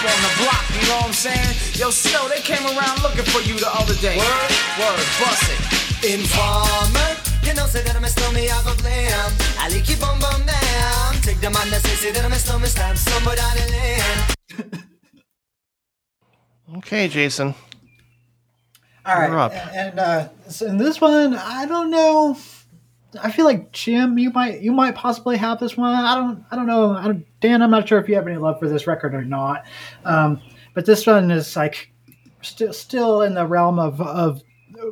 up 0.00 0.08
on 0.08 0.20
the 0.24 0.32
block, 0.42 0.64
you 0.72 0.88
know 0.88 0.96
what 0.96 1.06
I'm 1.06 1.12
saying? 1.12 1.52
Yo, 1.76 1.90
Snow, 1.90 2.28
they 2.28 2.40
came 2.40 2.64
around 2.64 3.02
looking 3.02 3.24
for 3.24 3.40
you 3.40 3.58
the 3.58 3.68
other 3.68 3.94
day. 3.96 4.16
Word? 4.16 4.50
Word, 4.80 5.04
bust 5.20 5.44
it. 5.52 5.60
Informer, 6.14 7.10
you 7.44 7.52
know, 7.54 7.66
say 7.66 7.82
that 7.84 7.94
I'm 7.94 8.04
a 8.04 8.08
stormy, 8.08 8.48
I 8.48 8.62
go 8.64 8.74
glam. 8.76 9.32
I 9.58 9.68
like 9.68 9.88
you 9.88 9.96
bum 9.96 10.18
bum 10.18 10.46
down. 10.46 11.14
Take 11.20 11.40
the 11.40 11.50
man 11.50 11.68
that 11.70 11.82
say, 11.84 11.94
say 11.96 12.12
that 12.12 12.24
I'm 12.24 12.32
a 12.32 12.36
stormy, 12.36 12.66
slam 12.66 12.96
somebody 12.96 13.36
down 13.36 13.56
the 13.56 13.66
lane. 13.72 14.84
Okay, 16.76 17.08
Jason. 17.08 17.52
All 19.04 19.16
right, 19.16 19.28
You're 19.28 19.50
and 19.74 19.98
uh, 19.98 20.28
so 20.48 20.66
in 20.66 20.76
this 20.76 21.00
one, 21.00 21.34
I 21.34 21.66
don't 21.66 21.90
know. 21.90 22.36
I 23.20 23.30
feel 23.30 23.44
like 23.44 23.72
Jim, 23.72 24.18
you 24.18 24.30
might 24.30 24.60
you 24.60 24.72
might 24.72 24.94
possibly 24.94 25.36
have 25.36 25.58
this 25.58 25.76
one. 25.76 25.94
I 25.94 26.14
don't 26.14 26.44
I 26.50 26.56
don't 26.56 26.66
know. 26.66 26.92
I 26.92 27.04
don't, 27.04 27.40
Dan, 27.40 27.62
I'm 27.62 27.70
not 27.70 27.88
sure 27.88 27.98
if 27.98 28.08
you 28.08 28.14
have 28.14 28.26
any 28.26 28.36
love 28.36 28.58
for 28.58 28.68
this 28.68 28.86
record 28.86 29.14
or 29.14 29.24
not. 29.24 29.64
Um, 30.04 30.40
but 30.74 30.86
this 30.86 31.06
one 31.06 31.30
is 31.30 31.56
like 31.56 31.90
still 32.42 32.72
still 32.72 33.22
in 33.22 33.34
the 33.34 33.46
realm 33.46 33.78
of 33.78 34.00
of 34.00 34.42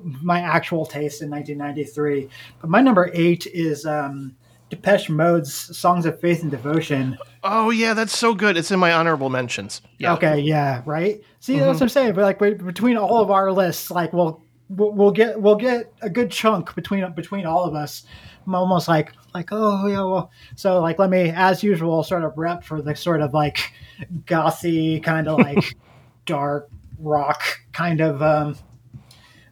my 0.03 0.41
actual 0.41 0.85
taste 0.85 1.23
in 1.23 1.31
1993. 1.31 2.29
But 2.61 2.71
my 2.71 2.81
number 2.81 3.11
eight 3.14 3.47
is 3.47 3.87
um, 3.87 4.37
Depeche 4.71 5.09
Mode's 5.09 5.55
"Songs 5.77 6.05
of 6.07 6.21
Faith 6.21 6.43
and 6.43 6.51
Devotion." 6.51 7.19
Oh 7.45 7.71
yeah, 7.71 7.95
that's 7.95 8.16
so 8.16 8.35
good. 8.35 8.57
It's 8.57 8.71
in 8.71 8.81
my 8.81 8.93
honorable 8.93 9.31
mentions. 9.31 9.81
Yeah. 9.99 10.14
Okay, 10.14 10.41
yeah, 10.41 10.83
right. 10.85 11.23
See, 11.41 11.59
that's 11.59 11.77
what 11.77 11.83
I'm 11.83 11.89
saying. 11.89 12.14
But 12.14 12.23
like 12.23 12.39
between 12.39 12.97
all 12.97 13.23
of 13.23 13.31
our 13.31 13.53
lists, 13.53 13.91
like 13.91 14.12
we'll 14.12 14.43
we'll 14.69 15.11
get 15.11 15.41
we'll 15.41 15.57
get 15.57 15.93
a 16.03 16.11
good 16.11 16.31
chunk 16.31 16.75
between 16.75 17.11
between 17.12 17.47
all 17.47 17.64
of 17.64 17.75
us. 17.75 18.05
I'm 18.47 18.55
almost 18.55 18.89
like 18.89 19.12
like 19.35 19.49
oh 19.53 19.87
yeah, 19.87 20.03
well. 20.03 20.31
So 20.57 20.81
like 20.81 20.99
let 20.99 21.11
me, 21.11 21.33
as 21.35 21.62
usual, 21.62 22.03
sort 22.03 22.25
of 22.25 22.37
rep 22.37 22.64
for 22.64 22.83
the 22.83 22.95
sort 22.95 23.21
of 23.21 23.35
like 23.35 23.73
gothy 24.25 25.03
kind 25.03 25.29
of 25.29 25.39
like 25.39 25.77
dark 26.27 26.69
rock 26.99 27.43
kind 27.73 28.01
of. 28.01 28.23
um 28.23 28.57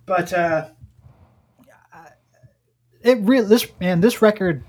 But 0.05 0.33
uh 0.33 0.69
it 3.03 3.19
really 3.21 3.47
this 3.47 3.67
man 3.79 4.01
this 4.01 4.21
record 4.21 4.65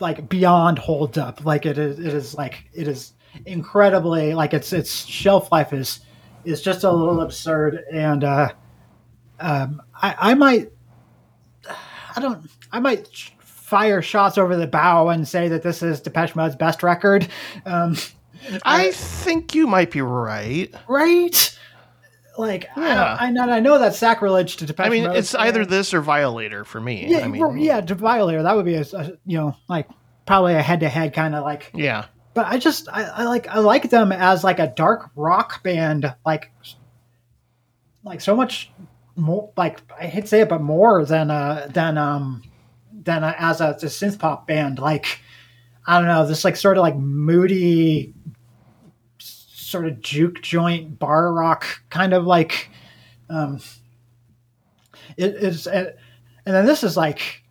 like 0.00 0.26
beyond 0.30 0.78
holds 0.78 1.18
up 1.18 1.44
like 1.44 1.66
it 1.66 1.76
is 1.76 1.98
it 1.98 2.14
is 2.14 2.34
like 2.34 2.64
it 2.72 2.88
is 2.88 3.12
incredibly 3.44 4.32
like 4.32 4.54
its 4.54 4.72
its 4.72 5.04
shelf 5.04 5.52
life 5.52 5.74
is 5.74 6.00
is 6.44 6.62
just 6.62 6.84
a 6.84 6.90
little 6.90 7.20
absurd, 7.20 7.84
and 7.92 8.24
uh, 8.24 8.52
um, 9.42 9.82
I, 9.94 10.14
I 10.18 10.34
might 10.34 10.70
I 12.16 12.20
don't 12.20 12.48
I 12.70 12.80
might 12.80 13.08
fire 13.40 14.02
shots 14.02 14.38
over 14.38 14.56
the 14.56 14.66
bow 14.66 15.08
and 15.08 15.26
say 15.26 15.48
that 15.48 15.62
this 15.62 15.82
is 15.82 16.00
Depeche 16.00 16.34
Mode's 16.34 16.56
best 16.56 16.82
record. 16.82 17.26
Um, 17.64 17.96
I 18.64 18.90
think 18.92 19.54
you 19.54 19.66
might 19.66 19.90
be 19.90 20.02
right. 20.02 20.72
right? 20.88 21.58
Like 22.36 22.68
Yeah. 22.76 23.16
I, 23.20 23.26
I 23.26 23.30
know 23.30 23.48
I 23.48 23.60
know 23.60 23.78
that's 23.78 23.98
sacrilege 23.98 24.56
to 24.56 24.66
Depeche 24.66 24.86
I 24.86 24.90
mean, 24.90 25.04
Mode 25.04 25.16
it's 25.16 25.34
either 25.34 25.64
this 25.64 25.92
or 25.94 26.00
Violator 26.00 26.64
for 26.64 26.80
me. 26.80 27.06
yeah, 27.08 27.20
I 27.20 27.28
mean, 27.28 27.40
well, 27.40 27.56
yeah, 27.56 27.80
to 27.80 27.94
Violator 27.94 28.42
that 28.42 28.56
would 28.56 28.64
be 28.64 28.74
a, 28.74 28.84
a 28.94 29.12
you 29.26 29.38
know 29.38 29.56
like 29.68 29.88
probably 30.26 30.54
a 30.54 30.62
head 30.62 30.80
to 30.80 30.88
head 30.88 31.14
kind 31.14 31.34
of 31.34 31.44
like. 31.44 31.70
yeah. 31.74 32.06
But 32.34 32.46
I 32.46 32.56
just 32.56 32.88
I, 32.90 33.02
I 33.02 33.24
like 33.24 33.46
I 33.48 33.58
like 33.58 33.90
them 33.90 34.12
as 34.12 34.42
like 34.42 34.58
a 34.58 34.68
dark 34.68 35.10
rock 35.14 35.62
band 35.62 36.14
like 36.24 36.50
like 38.04 38.20
so 38.20 38.34
much 38.34 38.72
more 39.16 39.50
like 39.56 39.80
I 39.98 40.06
hate 40.06 40.22
to 40.22 40.26
say 40.26 40.40
it 40.40 40.48
but 40.48 40.60
more 40.60 41.04
than 41.04 41.30
uh 41.30 41.68
than 41.70 41.98
um 41.98 42.42
than 42.92 43.24
uh, 43.24 43.34
as 43.38 43.60
a, 43.60 43.70
a 43.70 43.86
synth 43.86 44.18
pop 44.18 44.46
band 44.46 44.78
like 44.78 45.20
I 45.86 45.98
don't 45.98 46.08
know 46.08 46.26
this 46.26 46.44
like 46.44 46.56
sort 46.56 46.78
of 46.78 46.82
like 46.82 46.96
moody 46.96 48.14
sort 49.18 49.86
of 49.86 50.00
juke 50.00 50.42
joint 50.42 50.98
bar 50.98 51.32
rock 51.32 51.66
kind 51.90 52.12
of 52.12 52.24
like 52.24 52.70
um 53.28 53.60
it 55.16 55.34
is 55.34 55.66
and 55.66 55.94
then 56.44 56.66
this 56.66 56.82
is 56.82 56.96
like 56.96 57.42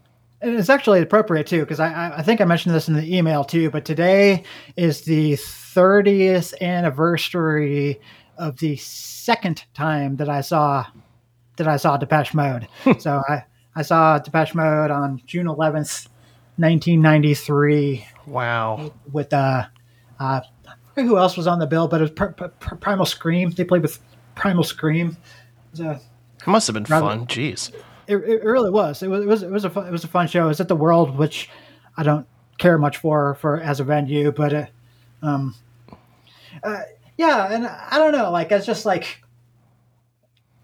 it's 0.42 0.70
actually 0.70 1.02
appropriate 1.02 1.48
too 1.48 1.62
because 1.62 1.80
I 1.80 2.14
I 2.18 2.22
think 2.24 2.42
I 2.42 2.46
mentioned 2.46 2.74
this 2.74 2.88
in 2.88 2.96
the 2.96 3.16
email 3.16 3.44
too. 3.44 3.70
But 3.70 3.86
today 3.86 4.44
is 4.76 5.02
the 5.02 5.34
30th 5.34 6.60
anniversary 6.62 8.02
of 8.38 8.58
the 8.58 8.76
second 8.78 9.64
time 9.74 10.18
that 10.18 10.30
I 10.30 10.42
saw 10.42 10.86
that 11.64 11.70
I 11.70 11.78
saw 11.78 11.98
Depeche 11.98 12.34
Mode. 12.34 12.68
so 13.00 13.22
I 13.28 13.44
I 13.76 13.82
saw 13.84 14.18
Depeche 14.20 14.54
Mode 14.56 14.92
on 14.92 15.22
June 15.26 15.46
11th, 15.48 16.08
1993 16.58 18.06
Wow. 18.28 18.92
with 19.12 19.32
uh, 19.34 19.66
uh 20.20 20.42
who 20.96 21.18
else 21.18 21.38
was 21.38 21.48
on 21.48 21.60
the 21.60 21.68
bill, 21.68 21.88
but 21.88 22.02
it 22.02 22.04
was 22.04 22.12
Pr- 22.12 22.26
Pr- 22.26 22.46
Pr- 22.60 22.76
Primal 22.76 23.06
Scream. 23.06 23.50
They 23.52 23.64
played 23.64 23.82
with 23.82 24.00
Primal 24.36 24.64
Scream. 24.64 25.10
It 25.10 25.72
was 25.72 25.80
a 25.80 25.92
It 26.42 26.48
must 26.48 26.68
have 26.68 26.74
been 26.74 26.84
Rather- 26.84 27.08
fun. 27.08 27.28
Jeez. 27.28 27.72
it, 28.08 28.18
it 28.18 28.44
really 28.44 28.70
was. 28.72 29.02
It 29.02 29.08
was 29.10 29.22
it 29.24 29.28
was 29.28 29.44
it 29.44 29.50
was 29.52 29.64
a 29.66 29.70
fun, 29.70 29.88
it 29.88 29.92
was 29.92 30.04
a 30.04 30.08
fun 30.10 30.28
show. 30.28 30.46
It 30.46 30.50
was 30.50 30.60
at 30.62 30.68
the 30.68 30.76
World, 30.76 31.18
which 31.18 31.50
I 31.98 32.04
don't 32.04 32.28
care 32.58 32.78
much 32.78 32.98
for 32.98 33.36
for 33.36 33.60
as 33.62 33.80
a 33.80 33.84
venue, 33.84 34.32
but 34.32 34.54
uh, 34.54 34.66
um, 35.24 35.56
uh, 36.64 36.82
yeah, 37.18 37.52
and 37.54 37.66
I 37.68 37.98
don't 37.98 38.12
know. 38.12 38.30
Like 38.32 38.52
it's 38.52 38.66
just 38.66 38.86
like 38.86 39.24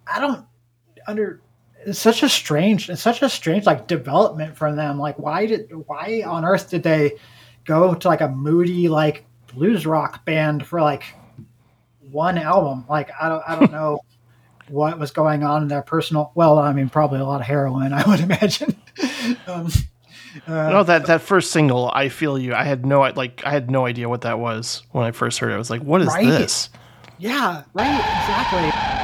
I 0.06 0.20
don't 0.20 0.46
under. 1.08 1.42
It's 1.86 2.00
such 2.00 2.22
a 2.24 2.30
strange. 2.30 2.90
It's 2.90 3.02
such 3.02 3.22
a 3.22 3.30
strange 3.30 3.66
like 3.66 3.88
development 3.88 4.58
from 4.58 4.76
them. 4.76 5.00
Like 5.00 5.18
why 5.18 5.46
did 5.46 5.72
why 5.88 6.24
on 6.26 6.44
earth 6.46 6.70
did 6.70 6.84
they 6.84 7.14
go 7.66 7.94
to 7.94 8.08
like 8.08 8.22
a 8.22 8.28
moody 8.30 8.90
like 8.90 9.26
blues 9.54 9.86
rock 9.86 10.26
band 10.26 10.66
for 10.66 10.82
like 10.82 11.04
one 12.12 12.38
album? 12.38 12.86
Like 12.90 13.10
I 13.22 13.30
don't 13.30 13.44
I 13.48 13.58
don't 13.60 13.72
know 13.72 14.00
what 14.70 15.00
was 15.00 15.12
going 15.12 15.44
on 15.44 15.62
in 15.62 15.70
their 15.70 15.82
personal 15.82 16.30
well 16.36 16.60
i 16.60 16.74
mean 16.74 16.90
probably 16.90 17.22
a 17.22 17.24
lot 17.24 17.40
of 17.40 17.48
heroin 17.48 17.94
i 17.94 18.04
would 18.06 18.20
imagine 18.30 18.76
um, 19.48 19.70
no, 20.46 20.84
that 20.84 21.06
that 21.06 21.22
first 21.22 21.52
single, 21.52 21.90
I 21.94 22.10
feel 22.10 22.38
you. 22.38 22.54
I 22.54 22.64
had 22.64 22.86
no 22.86 23.00
like 23.00 23.42
I 23.46 23.52
had 23.52 23.72
no 23.72 23.86
idea 23.86 24.10
what 24.10 24.22
that 24.22 24.40
was 24.40 24.84
when 24.92 25.06
I 25.06 25.12
first 25.12 25.40
heard 25.40 25.52
it. 25.52 25.56
I 25.56 25.58
was 25.58 25.70
like, 25.70 25.82
what 25.82 26.02
is 26.02 26.08
Right? 26.08 26.26
this? 26.26 26.70
yeah 27.18 27.64
right 27.74 27.96
exactly 27.98 28.97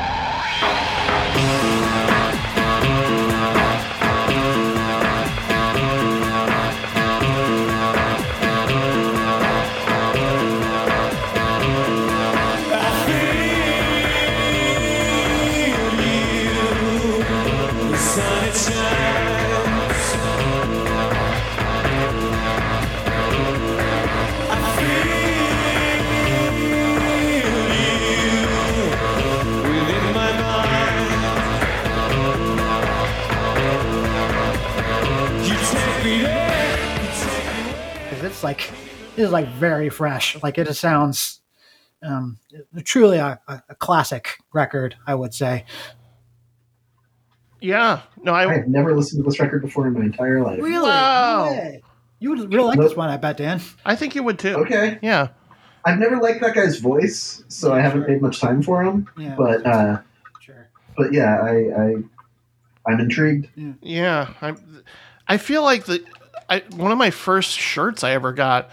because 38.04 38.24
it's 38.24 38.44
like 38.44 38.70
it 39.16 39.22
is 39.22 39.32
like 39.32 39.48
very 39.54 39.90
fresh 39.90 40.42
like 40.44 40.58
it 40.58 40.72
sounds 40.76 41.40
um 42.02 42.38
truly 42.84 43.18
a, 43.18 43.40
a, 43.48 43.64
a 43.70 43.76
classic 43.76 44.38
record 44.54 44.96
i 45.08 45.16
would 45.16 45.34
say 45.34 45.64
Yeah. 47.62 48.02
No, 48.22 48.34
I 48.34 48.50
I 48.50 48.54
have 48.58 48.68
never 48.68 48.94
listened 48.94 49.24
to 49.24 49.30
this 49.30 49.40
record 49.40 49.62
before 49.62 49.88
in 49.88 49.94
my 49.94 50.02
entire 50.02 50.42
life. 50.44 50.60
really 50.62 50.90
Wow. 50.90 51.52
Yeah. 51.54 51.78
you 52.20 52.30
would 52.32 52.54
really 52.54 52.68
like 52.76 52.80
this 52.80 52.96
one 52.98 53.10
i 53.10 53.16
bet 53.16 53.38
dan 53.38 53.62
I 53.86 53.96
think 53.96 54.14
you 54.16 54.24
would 54.24 54.38
too. 54.40 54.56
Okay. 54.66 55.00
Yeah. 55.02 55.30
I've 55.86 56.00
never 56.00 56.18
liked 56.18 56.42
that 56.42 56.54
guy's 56.56 56.80
voice, 56.80 57.44
so 57.50 57.74
I 57.74 57.80
haven't 57.80 58.04
paid 58.06 58.22
much 58.22 58.40
time 58.42 58.62
for 58.62 58.84
him. 58.84 59.08
yeah 59.18 59.36
But 59.38 59.66
uh, 59.66 60.02
sure 60.42 60.68
but 60.98 61.14
yeah, 61.14 61.40
I, 61.42 61.56
I 61.84 61.96
I'm 62.86 63.00
intrigued. 63.00 63.48
Yeah, 63.82 64.34
I 64.42 64.56
I 65.28 65.38
feel 65.38 65.64
like 65.64 65.86
the 65.86 66.04
I 66.50 66.64
one 66.76 66.92
of 66.92 66.98
my 66.98 67.12
first 67.12 67.52
shirts 67.52 68.04
I 68.04 68.12
ever 68.12 68.34
got. 68.34 68.70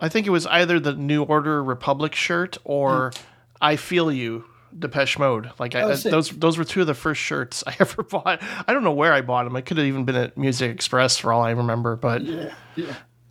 I 0.00 0.08
think 0.08 0.26
it 0.26 0.30
was 0.30 0.46
either 0.46 0.78
the 0.78 0.94
New 0.94 1.24
Order 1.24 1.62
Republic 1.62 2.14
shirt 2.14 2.56
or 2.64 3.10
hmm. 3.10 3.22
I 3.60 3.76
Feel 3.76 4.12
You 4.12 4.44
Depeche 4.76 5.18
Mode. 5.18 5.50
Like 5.58 5.74
I. 5.74 5.82
Oh, 5.82 5.94
sick. 5.94 6.10
those 6.10 6.30
those 6.30 6.56
were 6.56 6.64
two 6.64 6.82
of 6.82 6.86
the 6.86 6.94
first 6.94 7.20
shirts 7.20 7.64
I 7.66 7.74
ever 7.80 8.02
bought. 8.02 8.40
I 8.66 8.72
don't 8.72 8.84
know 8.84 8.92
where 8.92 9.12
I 9.12 9.20
bought 9.20 9.44
them. 9.44 9.56
It 9.56 9.62
could 9.62 9.76
have 9.78 9.86
even 9.86 10.04
been 10.04 10.16
at 10.16 10.36
Music 10.38 10.70
Express 10.70 11.18
for 11.18 11.32
all 11.32 11.42
I 11.42 11.50
remember. 11.50 11.96
But 11.96 12.22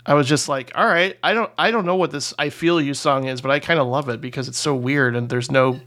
I 0.05 0.13
was 0.13 0.27
just 0.27 0.49
like, 0.49 0.71
all 0.75 0.85
right, 0.85 1.17
I 1.23 1.33
don't 1.33 1.51
I 1.57 1.71
don't 1.71 1.85
know 1.85 1.95
what 1.95 2.11
this 2.11 2.33
I 2.37 2.49
Feel 2.49 2.81
You 2.81 2.93
song 2.93 3.25
is, 3.25 3.41
but 3.41 3.51
I 3.51 3.59
kind 3.59 3.79
of 3.79 3.87
love 3.87 4.09
it 4.09 4.21
because 4.21 4.47
it's 4.47 4.59
so 4.59 4.75
weird 4.75 5.15
and 5.15 5.29
there's 5.29 5.51
no 5.51 5.79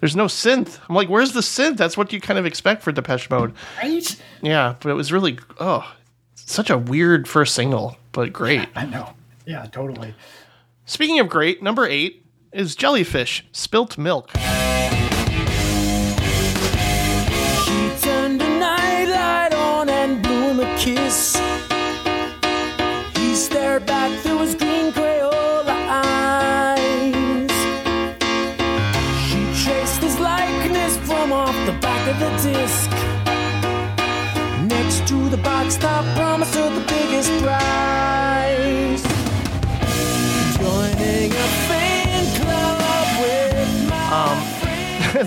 there's 0.00 0.16
no 0.16 0.26
synth. 0.26 0.78
I'm 0.88 0.94
like, 0.94 1.08
where's 1.08 1.32
the 1.32 1.40
synth? 1.40 1.76
That's 1.76 1.96
what 1.96 2.12
you 2.12 2.20
kind 2.20 2.38
of 2.38 2.46
expect 2.46 2.82
for 2.82 2.92
Depeche 2.92 3.28
Mode. 3.30 3.52
right 3.82 4.22
Yeah, 4.42 4.76
but 4.80 4.90
it 4.90 4.94
was 4.94 5.12
really 5.12 5.38
oh, 5.60 5.90
such 6.34 6.70
a 6.70 6.78
weird 6.78 7.26
first 7.28 7.54
single, 7.54 7.96
but 8.12 8.32
great. 8.32 8.68
i 8.74 8.84
know 8.84 9.10
yeah 9.46 9.66
totally 9.66 10.14
Speaking 10.86 11.18
of 11.18 11.30
great, 11.30 11.62
number 11.62 11.86
eight 11.86 12.26
is 12.52 12.76
Jellyfish 12.76 13.46
Spilt 13.52 13.96
Milk. 13.96 14.30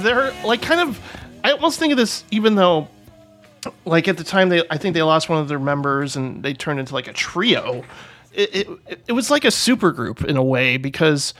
They're 0.07 0.33
like 0.45 0.61
kind 0.61 0.79
of 0.79 0.99
I 1.43 1.51
almost 1.51 1.79
think 1.79 1.91
of 1.91 1.97
this 1.97 2.23
even 2.31 2.55
though 2.55 2.87
like 3.83 4.07
at 4.07 4.17
the 4.17 4.23
time 4.23 4.47
they 4.49 4.63
I 4.69 4.77
think 4.77 4.93
they 4.93 5.03
lost 5.03 5.27
one 5.27 5.39
of 5.39 5.49
their 5.49 5.59
members 5.59 6.15
and 6.15 6.43
they 6.43 6.53
turned 6.53 6.79
into 6.79 6.93
like 6.93 7.07
a 7.07 7.13
trio. 7.13 7.83
It 8.33 8.55
it, 8.87 9.01
it 9.07 9.11
was 9.11 9.29
like 9.29 9.43
a 9.43 9.51
super 9.51 9.91
group 9.91 10.23
in 10.23 10.37
a 10.37 10.43
way 10.43 10.77
because 10.77 11.33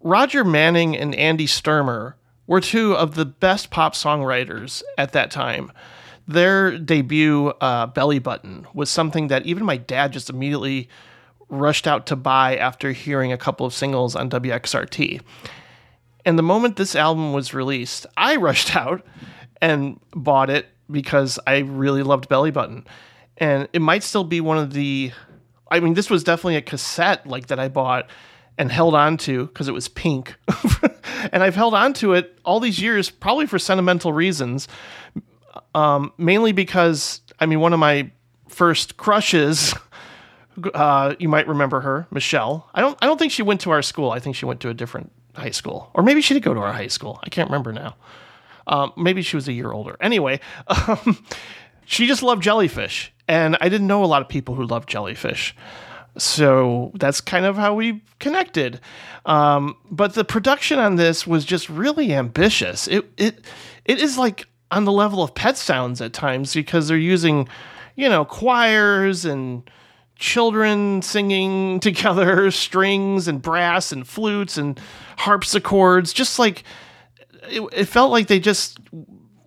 Roger 0.00 0.42
Manning 0.44 0.96
and 0.96 1.14
Andy 1.14 1.46
Sturmer 1.46 2.16
were 2.48 2.60
two 2.60 2.96
of 2.96 3.14
the 3.14 3.24
best 3.24 3.70
pop 3.70 3.94
songwriters 3.94 4.82
at 4.96 5.12
that 5.12 5.30
time. 5.30 5.70
Their 6.26 6.76
debut, 6.78 7.48
uh, 7.60 7.86
Belly 7.86 8.18
Button, 8.18 8.66
was 8.74 8.90
something 8.90 9.28
that 9.28 9.46
even 9.46 9.64
my 9.64 9.76
dad 9.76 10.12
just 10.12 10.30
immediately 10.30 10.88
rushed 11.48 11.86
out 11.86 12.06
to 12.06 12.16
buy 12.16 12.56
after 12.56 12.92
hearing 12.92 13.32
a 13.32 13.38
couple 13.38 13.64
of 13.64 13.72
singles 13.72 14.16
on 14.16 14.28
WXRT. 14.28 15.20
And 16.28 16.38
the 16.38 16.42
moment 16.42 16.76
this 16.76 16.94
album 16.94 17.32
was 17.32 17.54
released, 17.54 18.04
I 18.14 18.36
rushed 18.48 18.76
out 18.76 19.00
and 19.62 19.98
bought 20.10 20.50
it 20.50 20.66
because 20.90 21.38
I 21.46 21.60
really 21.60 22.02
loved 22.02 22.28
Belly 22.28 22.50
Button. 22.50 22.86
And 23.38 23.66
it 23.72 23.80
might 23.80 24.02
still 24.02 24.24
be 24.24 24.42
one 24.42 24.58
of 24.58 24.74
the 24.74 25.12
I 25.70 25.80
mean, 25.80 25.94
this 25.94 26.10
was 26.10 26.22
definitely 26.22 26.56
a 26.56 26.62
cassette 26.62 27.26
like 27.26 27.46
that 27.46 27.58
I 27.58 27.68
bought 27.68 28.10
and 28.58 28.70
held 28.70 28.94
on 28.94 29.16
to 29.18 29.46
because 29.46 29.68
it 29.68 29.72
was 29.72 29.88
pink. 29.88 30.36
and 31.32 31.42
I've 31.42 31.54
held 31.54 31.72
on 31.72 31.94
to 31.94 32.12
it 32.12 32.38
all 32.44 32.60
these 32.60 32.78
years, 32.78 33.08
probably 33.08 33.46
for 33.46 33.58
sentimental 33.58 34.12
reasons. 34.12 34.68
Um, 35.74 36.12
mainly 36.18 36.52
because, 36.52 37.22
I 37.40 37.46
mean, 37.46 37.60
one 37.60 37.72
of 37.72 37.78
my 37.78 38.10
first 38.48 38.98
crushes, 38.98 39.74
uh, 40.74 41.14
you 41.18 41.28
might 41.28 41.48
remember 41.48 41.80
her, 41.80 42.06
Michelle. 42.10 42.68
I 42.74 42.82
don't, 42.82 42.98
I 43.00 43.06
don't 43.06 43.18
think 43.18 43.32
she 43.32 43.42
went 43.42 43.62
to 43.62 43.70
our 43.70 43.82
school. 43.82 44.10
I 44.10 44.18
think 44.18 44.36
she 44.36 44.44
went 44.44 44.60
to 44.60 44.68
a 44.68 44.74
different 44.74 45.12
high 45.38 45.50
school, 45.50 45.90
or 45.94 46.02
maybe 46.02 46.20
she 46.20 46.34
did 46.34 46.42
go 46.42 46.54
to 46.54 46.60
our 46.60 46.72
high 46.72 46.88
school. 46.88 47.20
I 47.22 47.28
can't 47.28 47.48
remember 47.48 47.72
now. 47.72 47.96
Um, 48.66 48.92
maybe 48.96 49.22
she 49.22 49.36
was 49.36 49.48
a 49.48 49.52
year 49.52 49.72
older. 49.72 49.96
Anyway, 50.00 50.40
um, 50.68 51.24
she 51.84 52.06
just 52.06 52.22
loved 52.22 52.42
jellyfish, 52.42 53.12
and 53.26 53.56
I 53.60 53.68
didn't 53.68 53.86
know 53.86 54.04
a 54.04 54.06
lot 54.06 54.22
of 54.22 54.28
people 54.28 54.54
who 54.54 54.64
loved 54.64 54.88
jellyfish. 54.88 55.54
So 56.18 56.90
that's 56.94 57.20
kind 57.20 57.46
of 57.46 57.56
how 57.56 57.74
we 57.74 58.02
connected. 58.18 58.80
Um, 59.24 59.76
but 59.90 60.14
the 60.14 60.24
production 60.24 60.78
on 60.78 60.96
this 60.96 61.26
was 61.26 61.44
just 61.44 61.68
really 61.68 62.12
ambitious. 62.12 62.88
It 62.88 63.10
it 63.16 63.44
it 63.84 64.00
is 64.00 64.18
like 64.18 64.46
on 64.70 64.84
the 64.84 64.92
level 64.92 65.22
of 65.22 65.34
Pet 65.34 65.56
Sounds 65.56 66.00
at 66.00 66.12
times 66.12 66.54
because 66.54 66.88
they're 66.88 66.96
using, 66.96 67.48
you 67.96 68.08
know, 68.08 68.24
choirs 68.24 69.24
and 69.24 69.68
children 70.16 71.00
singing 71.02 71.80
together, 71.80 72.50
strings 72.50 73.28
and 73.28 73.40
brass 73.40 73.92
and 73.92 74.06
flutes 74.06 74.58
and 74.58 74.78
harpsichords, 75.18 76.12
just 76.12 76.38
like 76.38 76.64
it, 77.50 77.62
it 77.72 77.84
felt 77.86 78.10
like 78.10 78.28
they 78.28 78.40
just 78.40 78.78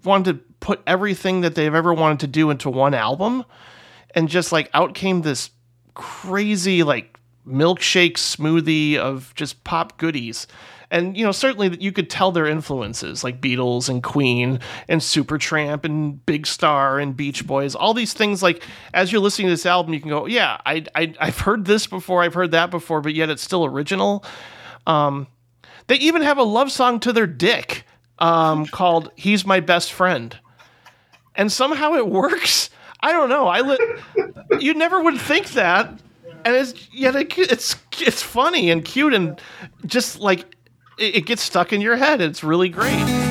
wanted 0.03 0.33
to 0.33 0.43
put 0.59 0.81
everything 0.85 1.41
that 1.41 1.55
they've 1.55 1.73
ever 1.73 1.93
wanted 1.93 2.19
to 2.21 2.27
do 2.27 2.49
into 2.49 2.69
one 2.69 2.93
album. 2.93 3.43
And 4.13 4.27
just 4.27 4.51
like 4.51 4.69
out 4.73 4.93
came 4.93 5.21
this 5.21 5.49
crazy, 5.93 6.83
like 6.83 7.17
milkshake 7.47 8.13
smoothie 8.13 8.97
of 8.97 9.33
just 9.35 9.63
pop 9.63 9.97
goodies. 9.97 10.47
And 10.91 11.15
you 11.15 11.23
know, 11.23 11.31
certainly 11.31 11.69
that 11.69 11.81
you 11.81 11.93
could 11.93 12.09
tell 12.09 12.33
their 12.33 12.45
influences, 12.45 13.23
like 13.23 13.39
Beatles 13.39 13.87
and 13.87 14.03
Queen 14.03 14.59
and 14.89 14.99
Supertramp 14.99 15.85
and 15.85 16.23
Big 16.25 16.45
Star 16.45 16.99
and 16.99 17.15
Beach 17.15 17.47
Boys, 17.47 17.75
all 17.75 17.93
these 17.93 18.13
things. 18.13 18.43
Like 18.43 18.61
as 18.93 19.09
you're 19.09 19.21
listening 19.21 19.47
to 19.47 19.53
this 19.53 19.65
album, 19.65 19.93
you 19.93 20.01
can 20.01 20.09
go, 20.09 20.25
"Yeah, 20.25 20.59
I, 20.65 20.83
I 20.93 21.13
I've 21.17 21.39
heard 21.39 21.63
this 21.63 21.87
before, 21.87 22.21
I've 22.21 22.33
heard 22.33 22.51
that 22.51 22.71
before," 22.71 22.99
but 22.99 23.13
yet 23.13 23.29
it's 23.29 23.41
still 23.41 23.63
original. 23.63 24.25
Um, 24.85 25.27
they 25.91 25.97
even 25.97 26.21
have 26.21 26.37
a 26.37 26.43
love 26.43 26.71
song 26.71 27.01
to 27.01 27.11
their 27.11 27.27
dick 27.27 27.83
um, 28.17 28.65
called 28.65 29.11
"He's 29.17 29.45
My 29.45 29.59
Best 29.59 29.91
Friend," 29.91 30.33
and 31.35 31.51
somehow 31.51 31.95
it 31.95 32.07
works. 32.21 32.69
I 33.01 33.11
don't 33.11 33.27
know. 33.27 33.47
I 33.47 33.59
li- 33.59 34.61
you 34.61 34.73
never 34.73 35.01
would 35.01 35.19
think 35.19 35.49
that, 35.49 35.89
and 36.45 36.55
it's 36.55 36.87
yet 36.93 37.17
it, 37.17 37.37
it's 37.37 37.75
it's 37.99 38.21
funny 38.21 38.71
and 38.71 38.85
cute 38.85 39.13
and 39.13 39.41
just 39.85 40.21
like 40.21 40.55
it, 40.97 41.15
it 41.17 41.25
gets 41.25 41.41
stuck 41.41 41.73
in 41.73 41.81
your 41.81 41.97
head. 41.97 42.21
It's 42.21 42.41
really 42.41 42.69
great. 42.69 43.30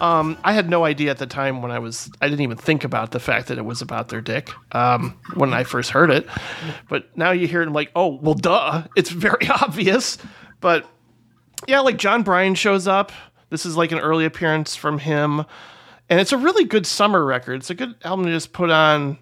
Um, 0.00 0.38
I 0.44 0.52
had 0.52 0.70
no 0.70 0.84
idea 0.84 1.10
at 1.10 1.18
the 1.18 1.26
time 1.26 1.60
when 1.62 1.70
I 1.70 1.78
was. 1.78 2.10
I 2.20 2.28
didn't 2.28 2.42
even 2.42 2.56
think 2.56 2.84
about 2.84 3.10
the 3.10 3.20
fact 3.20 3.48
that 3.48 3.58
it 3.58 3.64
was 3.64 3.82
about 3.82 4.08
their 4.08 4.20
dick 4.20 4.50
um, 4.72 5.18
when 5.34 5.52
I 5.52 5.64
first 5.64 5.90
heard 5.90 6.10
it. 6.10 6.26
But 6.88 7.16
now 7.16 7.32
you 7.32 7.46
hear 7.46 7.62
it, 7.62 7.66
I'm 7.66 7.72
like, 7.72 7.90
oh, 7.96 8.18
well, 8.22 8.34
duh. 8.34 8.84
It's 8.96 9.10
very 9.10 9.48
obvious. 9.62 10.18
But 10.60 10.86
yeah, 11.66 11.80
like 11.80 11.98
Jon 11.98 12.22
Brion 12.22 12.54
shows 12.54 12.86
up. 12.86 13.12
This 13.50 13.66
is 13.66 13.76
like 13.76 13.92
an 13.92 13.98
early 13.98 14.24
appearance 14.24 14.76
from 14.76 14.98
him, 14.98 15.44
and 16.08 16.20
it's 16.20 16.32
a 16.32 16.38
really 16.38 16.64
good 16.64 16.86
summer 16.86 17.24
record. 17.24 17.56
It's 17.56 17.70
a 17.70 17.74
good 17.74 17.94
album 18.04 18.26
to 18.26 18.32
just 18.32 18.52
put 18.52 18.70
on, 18.70 19.18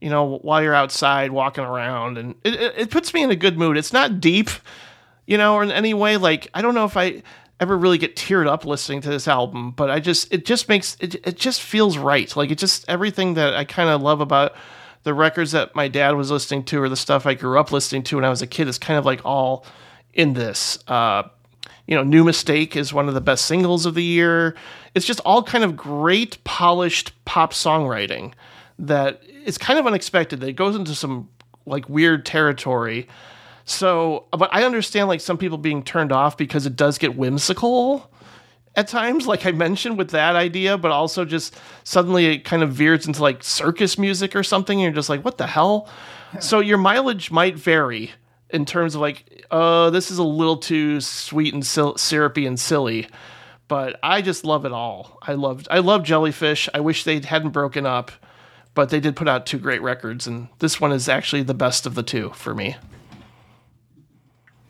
you 0.00 0.08
know, 0.08 0.38
while 0.38 0.62
you're 0.62 0.74
outside 0.74 1.30
walking 1.30 1.64
around, 1.64 2.16
and 2.16 2.34
it, 2.42 2.54
it, 2.54 2.74
it 2.76 2.90
puts 2.90 3.12
me 3.12 3.22
in 3.22 3.30
a 3.30 3.36
good 3.36 3.58
mood. 3.58 3.76
It's 3.76 3.92
not 3.92 4.18
deep, 4.18 4.48
you 5.26 5.36
know, 5.36 5.54
or 5.54 5.62
in 5.62 5.70
any 5.70 5.92
way. 5.92 6.16
Like 6.16 6.48
I 6.54 6.62
don't 6.62 6.74
know 6.74 6.86
if 6.86 6.96
I 6.96 7.22
ever 7.60 7.76
really 7.76 7.98
get 7.98 8.16
teared 8.16 8.46
up 8.46 8.64
listening 8.64 9.00
to 9.02 9.08
this 9.08 9.26
album, 9.26 9.70
but 9.70 9.90
I 9.90 10.00
just 10.00 10.32
it 10.32 10.44
just 10.44 10.68
makes 10.68 10.96
it 11.00 11.14
it 11.26 11.36
just 11.36 11.62
feels 11.62 11.96
right. 11.96 12.34
Like 12.36 12.50
it 12.50 12.58
just 12.58 12.84
everything 12.88 13.34
that 13.34 13.54
I 13.54 13.64
kind 13.64 13.88
of 13.88 14.02
love 14.02 14.20
about 14.20 14.54
the 15.04 15.14
records 15.14 15.52
that 15.52 15.74
my 15.74 15.88
dad 15.88 16.16
was 16.16 16.30
listening 16.30 16.64
to 16.64 16.82
or 16.82 16.88
the 16.88 16.96
stuff 16.96 17.26
I 17.26 17.34
grew 17.34 17.58
up 17.58 17.72
listening 17.72 18.02
to 18.04 18.16
when 18.16 18.24
I 18.24 18.28
was 18.28 18.42
a 18.42 18.46
kid 18.46 18.68
is 18.68 18.78
kind 18.78 18.98
of 18.98 19.04
like 19.06 19.24
all 19.24 19.64
in 20.12 20.32
this. 20.32 20.78
Uh, 20.88 21.22
you 21.86 21.94
know, 21.94 22.02
New 22.02 22.24
Mistake 22.24 22.76
is 22.76 22.92
one 22.92 23.08
of 23.08 23.14
the 23.14 23.20
best 23.20 23.46
singles 23.46 23.86
of 23.86 23.94
the 23.94 24.02
year. 24.02 24.56
It's 24.94 25.06
just 25.06 25.20
all 25.20 25.42
kind 25.42 25.62
of 25.62 25.76
great, 25.76 26.42
polished 26.42 27.12
pop 27.24 27.52
songwriting 27.52 28.32
that 28.78 29.22
is 29.44 29.56
kind 29.56 29.78
of 29.78 29.86
unexpected. 29.86 30.40
That 30.40 30.48
it 30.48 30.56
goes 30.56 30.74
into 30.74 30.94
some 30.94 31.28
like 31.64 31.88
weird 31.88 32.26
territory. 32.26 33.08
So, 33.66 34.26
but 34.30 34.48
I 34.52 34.64
understand 34.64 35.08
like 35.08 35.20
some 35.20 35.36
people 35.36 35.58
being 35.58 35.82
turned 35.82 36.12
off 36.12 36.38
because 36.38 36.64
it 36.64 36.76
does 36.76 36.96
get 36.98 37.16
whimsical 37.16 38.10
at 38.76 38.88
times, 38.88 39.26
like 39.26 39.46
I 39.46 39.52
mentioned 39.52 39.96
with 39.96 40.10
that 40.10 40.36
idea, 40.36 40.76
but 40.76 40.90
also 40.90 41.24
just 41.24 41.56
suddenly 41.82 42.26
it 42.26 42.44
kind 42.44 42.62
of 42.62 42.72
veers 42.72 43.06
into 43.06 43.22
like 43.22 43.42
circus 43.42 43.98
music 43.98 44.36
or 44.36 44.42
something. 44.42 44.78
And 44.78 44.84
you're 44.84 44.94
just 44.94 45.08
like, 45.08 45.24
what 45.24 45.38
the 45.38 45.46
hell? 45.46 45.88
So 46.40 46.60
your 46.60 46.76
mileage 46.76 47.30
might 47.30 47.56
vary 47.56 48.12
in 48.50 48.66
terms 48.66 48.94
of 48.94 49.00
like, 49.00 49.46
uh, 49.50 49.88
this 49.90 50.10
is 50.10 50.18
a 50.18 50.24
little 50.24 50.58
too 50.58 51.00
sweet 51.00 51.54
and 51.54 51.64
sil- 51.64 51.96
syrupy 51.96 52.46
and 52.46 52.60
silly. 52.60 53.08
But 53.66 53.98
I 54.02 54.20
just 54.20 54.44
love 54.44 54.66
it 54.66 54.72
all. 54.72 55.18
I 55.22 55.32
loved, 55.32 55.66
I 55.70 55.78
love 55.78 56.04
Jellyfish. 56.04 56.68
I 56.74 56.80
wish 56.80 57.04
they 57.04 57.18
hadn't 57.20 57.50
broken 57.50 57.86
up, 57.86 58.12
but 58.74 58.90
they 58.90 59.00
did 59.00 59.16
put 59.16 59.26
out 59.26 59.46
two 59.46 59.58
great 59.58 59.82
records, 59.82 60.26
and 60.26 60.48
this 60.60 60.80
one 60.80 60.92
is 60.92 61.08
actually 61.08 61.42
the 61.42 61.54
best 61.54 61.86
of 61.86 61.96
the 61.96 62.04
two 62.04 62.30
for 62.30 62.54
me. 62.54 62.76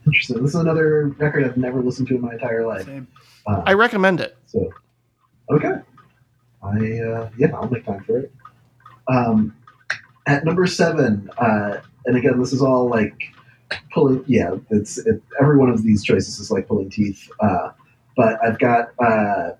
Interesting. 0.06 0.40
This 0.42 0.50
is 0.54 0.60
another 0.60 1.08
record 1.18 1.44
I've 1.44 1.56
never 1.56 1.82
listened 1.82 2.08
to 2.08 2.14
in 2.14 2.20
my 2.20 2.32
entire 2.34 2.66
life. 2.66 2.86
Same. 2.86 3.08
Uh, 3.46 3.62
I 3.66 3.72
recommend 3.72 4.20
it. 4.20 4.36
So, 4.46 4.72
okay. 5.50 5.72
I 6.62 6.68
uh, 7.00 7.30
yeah, 7.36 7.48
I'll 7.54 7.68
make 7.68 7.84
time 7.84 8.02
for 8.04 8.18
it. 8.18 8.32
Um, 9.08 9.54
at 10.26 10.44
number 10.44 10.66
seven, 10.66 11.30
uh, 11.38 11.80
and 12.06 12.16
again, 12.16 12.40
this 12.40 12.52
is 12.52 12.62
all 12.62 12.88
like 12.88 13.14
pulling. 13.92 14.24
Yeah, 14.26 14.56
it's 14.70 14.98
it, 14.98 15.22
every 15.40 15.56
one 15.58 15.70
of 15.70 15.82
these 15.82 16.02
choices 16.04 16.38
is 16.38 16.50
like 16.50 16.66
pulling 16.68 16.90
teeth. 16.90 17.28
Uh, 17.40 17.70
but 18.16 18.38
I've 18.44 18.58
got 18.58 18.88
uh, 19.04 19.50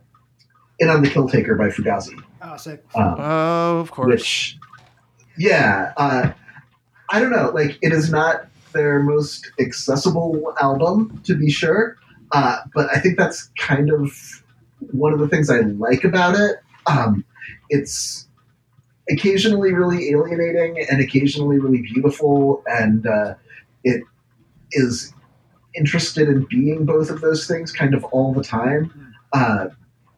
"In 0.81 0.89
on 0.89 1.03
the 1.03 1.11
Kill 1.11 1.29
Taker" 1.29 1.55
by 1.57 1.69
Fugazi. 1.69 2.21
Oh, 2.43 2.57
sick. 2.57 2.85
Um, 2.95 3.15
Oh, 3.19 3.79
of 3.81 3.91
course. 3.91 4.07
which 4.09 4.59
yeah 5.39 5.93
uh, 5.99 6.31
i 7.11 7.21
don't 7.21 7.31
know 7.31 7.51
like 7.51 7.79
it 7.83 7.93
is 7.93 8.11
not 8.11 8.47
their 8.77 9.01
most 9.01 9.51
accessible 9.59 10.55
album 10.61 11.20
to 11.24 11.35
be 11.35 11.51
sure. 11.51 11.97
Uh, 12.33 12.59
but 12.74 12.89
i 12.91 12.99
think 12.99 13.16
that's 13.16 13.51
kind 13.57 13.91
of 13.91 14.43
one 14.91 15.12
of 15.12 15.20
the 15.20 15.29
things 15.29 15.49
i 15.51 15.61
like 15.61 16.05
about 16.05 16.35
it. 16.35 16.57
Um, 16.87 17.24
it's 17.70 18.29
occasionally 19.11 19.72
really 19.72 20.11
alienating 20.11 20.85
and 20.91 21.01
occasionally 21.01 21.59
really 21.59 21.83
beautiful 21.83 22.62
and 22.66 23.07
uh, 23.07 23.35
it 23.85 24.03
is 24.72 25.12
interested 25.77 26.29
in 26.29 26.47
being 26.51 26.85
both 26.85 27.11
of 27.11 27.20
those 27.20 27.47
things 27.47 27.70
kind 27.70 27.95
of 27.95 28.05
all 28.05 28.33
the 28.33 28.43
time. 28.43 29.14
Uh, 29.33 29.66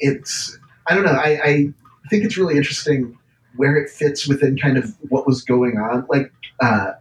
it's 0.01 0.59
i 0.87 0.95
don't 0.95 1.05
know 1.05 1.11
I, 1.11 1.41
I 1.45 1.73
think 2.09 2.25
it's 2.25 2.37
really 2.39 2.57
interesting 2.57 3.19
where 3.59 3.77
it 3.77 3.91
fits 3.91 4.27
within 4.29 4.57
kind 4.57 4.79
of 4.79 4.95
what 5.09 5.27
was 5.27 5.43
going 5.43 5.79
on. 5.79 6.07
Like, 6.09 6.33
uh, 6.61 6.93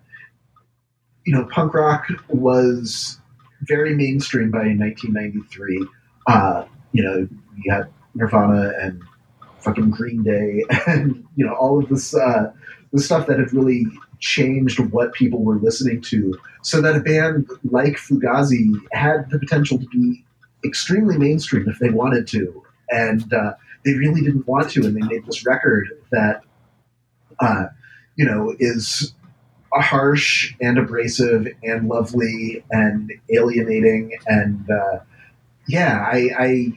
you 1.28 1.34
know, 1.34 1.46
punk 1.52 1.74
rock 1.74 2.08
was 2.30 3.20
very 3.64 3.94
mainstream 3.94 4.50
by 4.50 4.60
1993. 4.60 5.86
Uh, 6.26 6.64
you 6.94 7.04
know, 7.04 7.28
you 7.58 7.72
had 7.72 7.90
Nirvana 8.16 8.72
and 8.80 9.04
fucking 9.60 9.92
Green 9.92 10.24
Day 10.24 10.64
and, 10.88 11.26
you 11.36 11.46
know, 11.46 11.54
all 11.54 11.84
of 11.84 11.90
this, 11.90 12.16
uh, 12.16 12.50
the 12.94 13.02
stuff 13.02 13.28
that 13.28 13.40
had 13.40 13.52
really 13.52 13.86
changed 14.20 14.80
what 14.80 15.14
people 15.14 15.44
were 15.44 15.58
listening 15.58 16.00
to. 16.04 16.34
So 16.62 16.80
that 16.82 16.96
a 16.96 17.02
band 17.02 17.50
like 17.66 17.96
Fugazi 17.96 18.74
had 18.94 19.30
the 19.30 19.38
potential 19.38 19.78
to 19.78 19.88
be 19.88 20.24
extremely 20.64 21.18
mainstream 21.18 21.68
if 21.68 21.78
they 21.80 21.90
wanted 21.90 22.26
to. 22.28 22.64
And, 22.90 23.34
uh, 23.34 23.54
they 23.84 23.96
really 23.96 24.22
didn't 24.22 24.48
want 24.48 24.70
to, 24.72 24.86
and 24.86 24.96
they 24.96 25.06
made 25.06 25.26
this 25.26 25.46
record 25.46 25.90
that, 26.12 26.42
uh, 27.42 27.66
you 28.16 28.26
know, 28.26 28.56
is 28.60 29.14
harsh 29.74 30.54
and 30.62 30.78
abrasive 30.78 31.48
and 31.64 31.88
lovely 31.88 32.64
and 32.72 33.12
alienating, 33.34 34.18
and 34.28 34.70
uh, 34.70 35.00
yeah, 35.68 36.06
I, 36.12 36.30
I, 36.40 36.72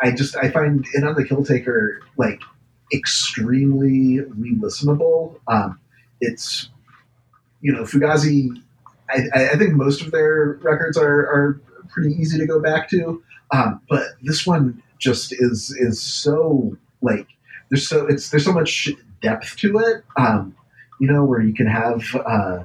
I 0.00 0.10
just 0.12 0.36
I 0.36 0.50
find 0.50 0.84
it 0.94 1.04
on 1.04 1.14
the 1.14 1.24
Kill 1.24 1.44
Taker 1.44 2.00
like 2.16 2.40
extremely 2.92 4.20
re-listenable. 4.20 5.38
Um, 5.48 5.78
it's 6.20 6.68
you 7.60 7.72
know, 7.72 7.82
Fugazi. 7.82 8.50
I, 9.10 9.22
I- 9.34 9.48
I 9.50 9.56
think 9.56 9.74
most 9.74 10.02
of 10.02 10.10
their 10.10 10.58
records 10.62 10.96
are, 10.96 11.20
are 11.26 11.60
pretty 11.90 12.14
easy 12.14 12.38
to 12.38 12.46
go 12.46 12.60
back 12.60 12.88
to, 12.90 13.22
um, 13.52 13.80
but 13.88 14.06
this 14.22 14.46
one 14.46 14.82
just 14.98 15.32
is 15.32 15.70
is 15.78 16.00
so 16.02 16.76
like 17.02 17.26
there's 17.70 17.88
so 17.88 18.06
it's 18.06 18.30
there's 18.30 18.44
so 18.44 18.52
much 18.52 18.88
depth 19.22 19.56
to 19.58 19.78
it. 19.78 20.04
Um, 20.16 20.54
you 21.00 21.10
know, 21.10 21.24
where 21.24 21.40
you 21.40 21.54
can 21.54 21.66
have 21.66 22.02
uh, 22.14 22.64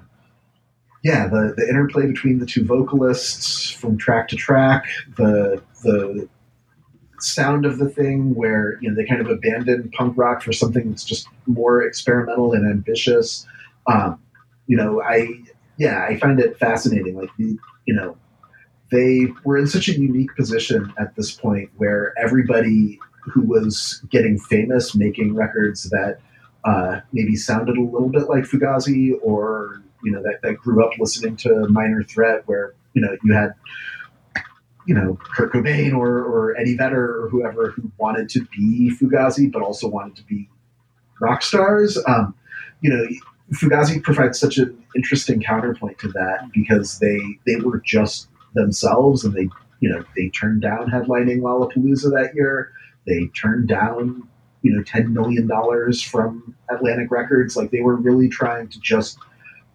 yeah 1.04 1.28
the 1.28 1.54
the 1.58 1.68
interplay 1.68 2.06
between 2.08 2.40
the 2.40 2.46
two 2.46 2.66
vocalists 2.66 3.72
from 3.72 3.98
track 3.98 4.28
to 4.30 4.36
track, 4.36 4.86
the 5.18 5.62
the 5.84 6.28
sound 7.20 7.66
of 7.66 7.78
the 7.78 7.90
thing 7.90 8.34
where 8.36 8.78
you 8.82 8.90
know 8.90 8.96
they 8.96 9.06
kind 9.06 9.22
of 9.22 9.30
abandon 9.30 9.90
punk 9.92 10.18
rock 10.18 10.42
for 10.42 10.54
something 10.54 10.90
that's 10.90 11.04
just 11.04 11.28
more 11.46 11.82
experimental 11.82 12.54
and 12.54 12.70
ambitious. 12.70 13.46
Um, 13.88 14.20
you 14.68 14.78
know, 14.78 15.02
I 15.02 15.28
yeah, 15.78 16.06
I 16.08 16.18
find 16.18 16.40
it 16.40 16.58
fascinating. 16.58 17.16
Like 17.16 17.30
the 17.38 17.58
you 17.86 17.94
know, 17.94 18.18
they 18.92 19.28
were 19.44 19.58
in 19.58 19.68
such 19.68 19.88
a 19.88 19.94
unique 19.94 20.36
position 20.36 20.94
at 21.00 21.16
this 21.16 21.32
point 21.32 21.70
where 21.78 22.14
everybody 22.18 23.00
who 23.24 23.42
was 23.42 24.04
getting 24.10 24.38
famous 24.38 24.96
making 24.96 25.36
records 25.36 25.90
that 25.90 26.20
uh, 26.64 27.02
maybe 27.12 27.36
sounded 27.36 27.78
a 27.78 27.82
little 27.82 28.10
bit 28.10 28.30
like 28.30 28.44
Fugazi 28.44 29.14
or 29.22 29.82
you 30.04 30.12
know 30.12 30.22
that, 30.24 30.42
that 30.44 30.58
grew 30.58 30.84
up 30.84 30.92
listening 31.00 31.36
to 31.38 31.68
Minor 31.70 32.04
Threat 32.04 32.44
where 32.48 32.74
you 32.94 33.02
know 33.02 33.16
you 33.24 33.34
had 33.34 33.54
you 34.86 34.94
know 34.94 35.18
Kurt 35.36 35.54
Cobain 35.54 35.94
or, 35.94 36.24
or 36.24 36.58
Eddie 36.58 36.76
Vedder 36.76 37.24
or 37.24 37.30
whoever 37.30 37.72
who 37.72 37.92
wanted 37.98 38.30
to 38.30 38.46
be 38.46 38.92
Fugazi 39.00 39.52
but 39.52 39.62
also 39.62 39.88
wanted 39.88 40.16
to 40.18 40.24
be 40.24 40.50
rock 41.20 41.44
stars. 41.44 41.98
Um, 42.08 42.34
you 42.82 42.90
know, 42.90 43.08
Fugazi 43.54 44.02
provides 44.02 44.40
such 44.40 44.58
an 44.58 44.78
interesting 44.96 45.42
counterpoint 45.42 46.00
to 46.00 46.10
that 46.10 46.50
because 46.54 47.00
they 47.00 47.20
they 47.46 47.58
were 47.58 47.80
just 47.80 48.28
themselves 48.54 49.24
and 49.24 49.34
they 49.34 49.48
you 49.80 49.90
know 49.90 50.04
they 50.16 50.30
turned 50.30 50.62
down 50.62 50.90
headlining 50.90 51.40
Lollapalooza 51.40 52.12
that 52.12 52.34
year. 52.36 52.72
They 53.08 53.28
turned 53.28 53.68
down 53.68 54.28
you 54.62 54.74
know 54.74 54.84
ten 54.84 55.14
million 55.14 55.48
dollars 55.48 56.02
from 56.02 56.56
Atlantic 56.70 57.12
Records. 57.12 57.56
Like 57.56 57.72
they 57.72 57.82
were 57.82 57.96
really 57.96 58.30
trying 58.30 58.68
to 58.70 58.80
just 58.80 59.18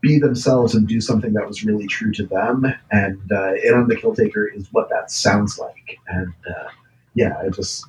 be 0.01 0.18
themselves 0.18 0.74
and 0.74 0.87
do 0.87 1.01
something 1.01 1.32
that 1.32 1.47
was 1.47 1.64
really 1.64 1.87
true 1.87 2.12
to 2.12 2.26
them. 2.26 2.66
And 2.91 3.20
uh, 3.32 3.55
"In 3.64 3.74
on 3.74 3.89
the 3.89 3.97
Killtaker" 3.97 4.55
is 4.55 4.68
what 4.72 4.89
that 4.91 5.11
sounds 5.11 5.59
like. 5.59 5.99
And 6.09 6.32
uh, 6.49 6.68
yeah, 7.14 7.37
I 7.45 7.49
just 7.49 7.84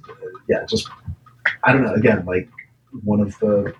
yeah 0.48 0.66
just 0.66 0.89
I 1.64 1.74
don't 1.74 1.84
know. 1.84 1.93
Again, 1.93 2.26
like 2.26 2.50
one 3.04 3.22
of 3.22 3.38
the 3.39 3.74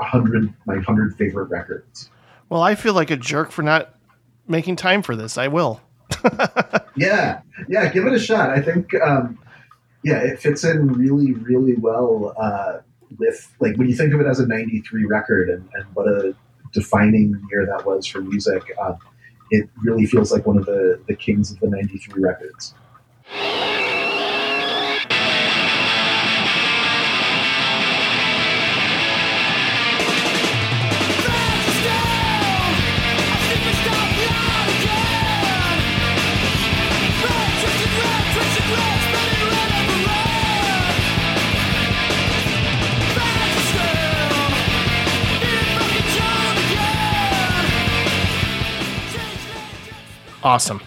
hundred 0.00 0.52
my 0.66 0.78
hundred 0.78 1.16
favorite 1.16 1.50
records. 1.50 2.10
Well, 2.48 2.62
I 2.62 2.74
feel 2.74 2.94
like 2.94 3.10
a 3.10 3.16
jerk 3.16 3.50
for 3.50 3.62
not 3.62 3.94
making 4.46 4.76
time 4.76 5.02
for 5.02 5.14
this. 5.14 5.36
I 5.36 5.48
will. 5.48 5.80
Yeah, 6.98 7.42
yeah, 7.68 7.88
give 7.88 8.06
it 8.06 8.12
a 8.12 8.18
shot. 8.18 8.50
I 8.50 8.60
think 8.60 8.92
um, 8.94 9.38
yeah, 10.08 10.20
it 10.20 10.38
fits 10.40 10.64
in 10.64 10.86
really, 10.86 11.32
really 11.34 11.74
well 11.74 12.34
uh, 12.40 12.78
with 13.18 13.54
like 13.60 13.76
when 13.76 13.88
you 13.88 13.94
think 13.94 14.14
of 14.14 14.20
it 14.20 14.26
as 14.26 14.40
a 14.40 14.46
'93 14.46 15.04
record 15.04 15.50
and, 15.50 15.68
and 15.74 15.84
what 15.94 16.08
a 16.08 16.34
defining 16.72 17.38
year 17.50 17.66
that 17.66 17.84
was 17.84 18.06
for 18.06 18.22
music. 18.22 18.62
Uh, 18.80 18.94
it 19.50 19.68
really 19.82 20.06
feels 20.06 20.32
like 20.32 20.46
one 20.46 20.56
of 20.56 20.64
the 20.64 20.98
the 21.08 21.14
kings 21.14 21.52
of 21.52 21.60
the 21.60 21.68
'93 21.68 22.22
records. 22.22 22.74
Awesome. 50.42 50.80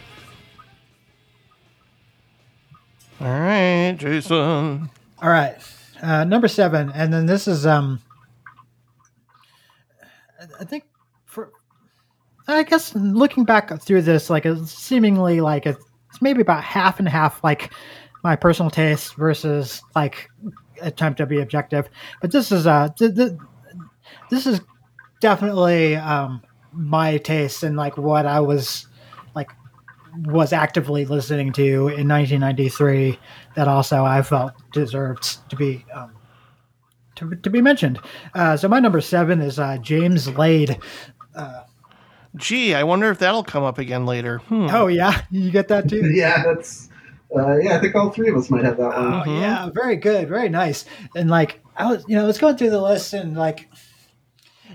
All 3.20 3.28
right, 3.28 3.96
Jason. 3.98 4.90
All 5.22 5.30
right, 5.30 5.56
uh, 6.02 6.24
number 6.24 6.48
seven, 6.48 6.92
and 6.96 7.14
then 7.14 7.26
this 7.28 7.48
is 7.48 7.66
um, 7.68 8.02
I- 10.40 10.62
I 10.62 10.64
think 10.64 10.86
for 11.26 11.52
I 12.48 12.64
guess 12.64 12.96
looking 12.96 13.44
back 13.44 13.80
through 13.82 14.02
this, 14.02 14.30
like 14.30 14.46
it's 14.48 14.72
seemingly 14.72 15.42
like 15.42 15.68
it's 15.68 15.80
maybe 16.22 16.42
about 16.42 16.64
half 16.64 16.98
and 17.00 17.08
half, 17.08 17.44
like 17.44 17.72
my 18.24 18.36
personal 18.36 18.72
taste 18.72 19.16
versus 19.16 19.82
like 19.96 20.28
attempt 20.82 21.18
to 21.20 21.28
be 21.28 21.40
objective. 21.40 21.88
But 22.22 22.32
this 22.32 22.52
is 22.52 22.66
uh, 22.66 22.90
th- 22.98 23.16
th- 23.16 23.34
this 24.32 24.48
is 24.48 24.62
definitely 25.20 25.96
um 25.96 26.42
my 26.74 27.18
taste 27.18 27.62
and 27.62 27.76
like 27.78 27.98
what 27.98 28.26
I 28.26 28.40
was 28.40 28.88
like 28.88 28.91
was 30.26 30.54
actively 30.54 31.06
listening 31.06 31.54
to 31.54 31.88
in 31.88 32.08
1993 32.08 33.18
that 33.56 33.68
also 33.68 34.04
I 34.04 34.22
felt 34.22 34.54
deserved 34.74 35.50
to 35.50 35.56
be 35.56 35.86
um, 35.94 36.14
to, 37.16 37.36
to 37.36 37.50
be 37.50 37.62
mentioned. 37.62 38.00
Uh, 38.34 38.58
so 38.58 38.68
my 38.68 38.80
number 38.80 39.02
seven 39.02 39.42
is 39.42 39.60
uh, 39.60 39.78
James 39.78 40.28
Laid. 40.28 40.78
Gee, 42.36 42.74
I 42.74 42.84
wonder 42.84 43.10
if 43.12 43.20
that'll 43.20 43.44
come 43.44 43.64
up 43.64 43.78
again 43.78 44.06
later. 44.06 44.38
Hmm. 44.40 44.68
Oh 44.72 44.88
yeah, 44.88 45.22
you 45.32 45.52
get 45.52 45.68
that 45.68 45.90
too. 45.90 46.12
yeah, 46.14 46.44
that's 46.44 46.90
uh, 47.36 47.58
yeah. 47.58 47.76
I 47.76 47.80
think 47.80 47.94
all 47.96 48.10
three 48.10 48.30
of 48.30 48.38
us 48.38 48.50
might 48.50 48.64
have 48.64 48.78
that 48.78 48.96
one. 48.96 49.24
Oh 49.28 49.40
yeah, 49.40 49.70
very 49.74 49.98
good, 49.98 50.30
very 50.30 50.48
nice. 50.48 50.86
And 51.14 51.30
like 51.30 51.62
I 51.76 51.92
was, 51.92 52.06
you 52.08 52.16
know, 52.16 52.24
I 52.24 52.28
was 52.28 52.38
going 52.38 52.56
through 52.56 52.70
the 52.70 52.82
list 52.82 53.14
and 53.14 53.36
like, 53.36 53.70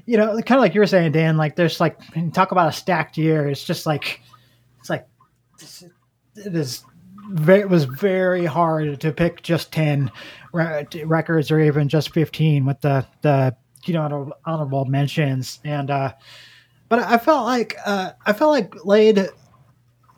you 0.05 0.19
know, 0.19 0.35
kind 0.43 0.59
of 0.59 0.61
like 0.61 0.75
you 0.75 0.81
were 0.81 0.87
saying, 0.87 1.13
Dan. 1.13 1.39
Like, 1.39 1.57
there's 1.57 1.81
like 1.81 1.99
talk 2.33 2.53
about 2.53 2.69
a 2.69 2.73
stacked 2.73 3.17
year. 3.17 3.49
It's 3.49 3.65
just 3.65 3.87
like, 3.87 4.21
it's 4.81 4.91
like, 4.91 5.07
it 6.37 6.55
is. 6.55 6.85
It 7.49 7.69
was 7.69 7.85
very 7.85 8.45
hard 8.45 9.01
to 9.01 9.13
pick 9.13 9.43
just 9.43 9.73
ten 9.73 10.13
re- 10.53 10.87
records 11.05 11.51
or 11.51 11.61
even 11.61 11.89
just 11.89 12.13
fifteen 12.13 12.65
with 12.65 12.81
the 12.81 13.07
the 13.23 13.57
you 13.85 13.95
know 13.95 14.33
honorable 14.45 14.85
mentions 14.85 15.61
and. 15.65 15.91
uh 15.91 16.13
but 16.89 17.01
I 17.01 17.19
felt 17.19 17.47
like 17.47 17.77
uh, 17.85 18.13
I 18.25 18.33
felt 18.33 18.53
like 18.53 18.85
laid 18.85 19.29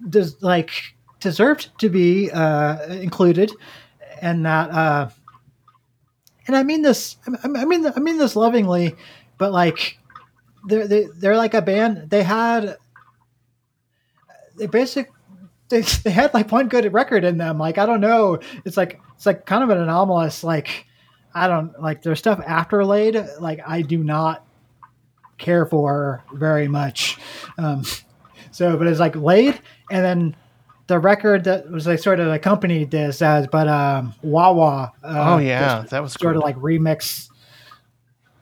does 0.09 0.43
like 0.43 0.71
deserved 1.21 1.71
to 1.79 1.89
be 1.89 2.31
uh, 2.31 2.87
included, 2.89 3.53
and 4.21 4.45
that 4.45 4.71
uh, 4.71 5.09
and 6.47 6.57
I 6.57 6.63
mean 6.63 6.83
this 6.83 7.17
I 7.43 7.65
mean 7.65 7.87
I 7.87 8.01
mean 8.01 8.19
this 8.19 8.37
lovingly, 8.37 8.97
but 9.39 9.53
like 9.53 9.99
they're 10.67 10.87
they, 10.87 11.07
they're 11.17 11.37
like 11.37 11.55
a 11.55 11.63
band. 11.63 12.11
They 12.11 12.23
had 12.23 12.77
they 14.57 14.67
basic 14.67 15.11
they, 15.69 15.81
they 15.83 16.11
had 16.11 16.33
like 16.35 16.51
one 16.51 16.69
good 16.69 16.93
record 16.93 17.25
in 17.25 17.39
them. 17.39 17.59
Like 17.59 17.79
I 17.79 17.87
don't 17.87 18.01
know, 18.01 18.39
it's 18.65 18.77
like 18.77 19.01
it's 19.17 19.27
like 19.27 19.47
kind 19.47 19.63
of 19.63 19.71
an 19.71 19.79
anomalous 19.79 20.45
like. 20.45 20.87
I 21.35 21.47
don't 21.47 21.81
like 21.81 22.03
their 22.03 22.17
stuff 22.17 22.41
after 22.45 22.85
laid. 22.85 23.17
Like 23.39 23.61
I 23.65 23.83
do 23.83 24.03
not 24.03 24.45
care 25.37 25.67
for 25.67 26.25
very 26.33 26.67
much. 26.69 27.19
Um, 27.59 27.85
so, 28.51 28.77
but 28.77 28.87
it's 28.87 28.99
like 28.99 29.15
laid, 29.15 29.61
and 29.91 30.05
then 30.05 30.37
the 30.89 30.99
record 30.99 31.45
that 31.45 31.71
was 31.71 31.87
like 31.87 31.99
sort 32.01 32.19
of 32.19 32.29
accompanied 32.33 32.91
this 32.91 33.21
as, 33.23 33.47
but 33.47 33.69
um, 33.69 34.15
Wah 34.23 34.51
Wah. 34.53 34.91
Uh, 35.05 35.35
Oh 35.35 35.39
yeah, 35.39 35.85
that 35.91 36.03
was 36.03 36.15
sort 36.15 36.35
of 36.35 36.43
like 36.43 36.57
remix 36.57 37.29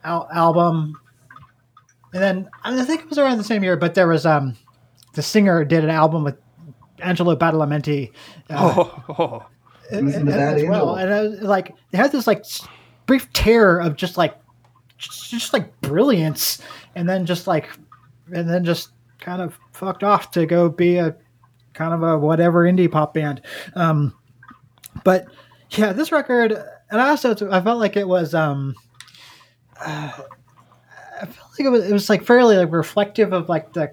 al- 0.05 0.29
album, 0.33 0.99
and 2.15 2.23
then 2.23 2.51
I 2.65 2.83
think 2.85 3.03
it 3.03 3.09
was 3.11 3.19
around 3.19 3.39
the 3.39 3.45
same 3.45 3.63
year. 3.65 3.77
But 3.77 3.95
there 3.95 4.09
was 4.09 4.25
um, 4.25 4.57
the 5.15 5.23
singer 5.23 5.65
did 5.65 5.85
an 5.85 5.91
album 5.91 6.25
with 6.25 6.37
Angelo 7.01 7.37
Badalamenti. 7.37 8.11
Uh, 8.51 8.75
Oh, 8.77 9.05
oh, 9.19 9.47
Who's 9.91 10.15
in 10.17 10.29
as- 10.29 10.63
as 10.63 10.69
well. 10.69 10.95
And 10.97 11.13
I 11.13 11.23
was, 11.23 11.41
like 11.41 11.75
they 11.91 11.99
had 11.99 12.13
this 12.13 12.27
like 12.27 12.45
brief 13.07 13.33
tear 13.33 13.79
of 13.79 13.97
just 13.97 14.17
like 14.17 14.37
just, 14.99 15.31
just 15.31 15.53
like 15.53 15.81
brilliance, 15.81 16.61
and 16.95 17.09
then 17.09 17.27
just 17.27 17.47
like 17.47 17.69
and 18.33 18.49
then 18.51 18.65
just 18.65 18.91
kind 19.21 19.41
of 19.43 19.59
fucked 19.73 20.03
off 20.03 20.31
to 20.33 20.47
go 20.47 20.69
be 20.69 20.97
a 20.97 21.15
kind 21.75 21.93
of 21.95 22.03
a 22.03 22.19
whatever 22.19 22.65
indie 22.65 22.91
pop 22.91 23.15
band. 23.15 23.43
Um, 23.75 24.13
but 25.05 25.27
yeah, 25.71 25.93
this 25.93 26.11
record, 26.13 26.53
and 26.91 27.01
I 27.01 27.11
also 27.11 27.33
I 27.51 27.61
felt 27.61 27.79
like 27.79 27.97
it 27.97 28.09
was 28.09 28.35
um. 28.35 28.75
Uh, 29.81 30.11
I 31.23 31.27
felt 31.27 31.51
like 31.59 31.67
it 31.67 31.69
was, 31.71 31.85
it 31.89 31.93
was 31.93 32.11
like 32.11 32.25
fairly 32.25 32.57
like 32.57 32.73
reflective 32.73 33.33
of 33.33 33.49
like 33.49 33.73
the 33.73 33.93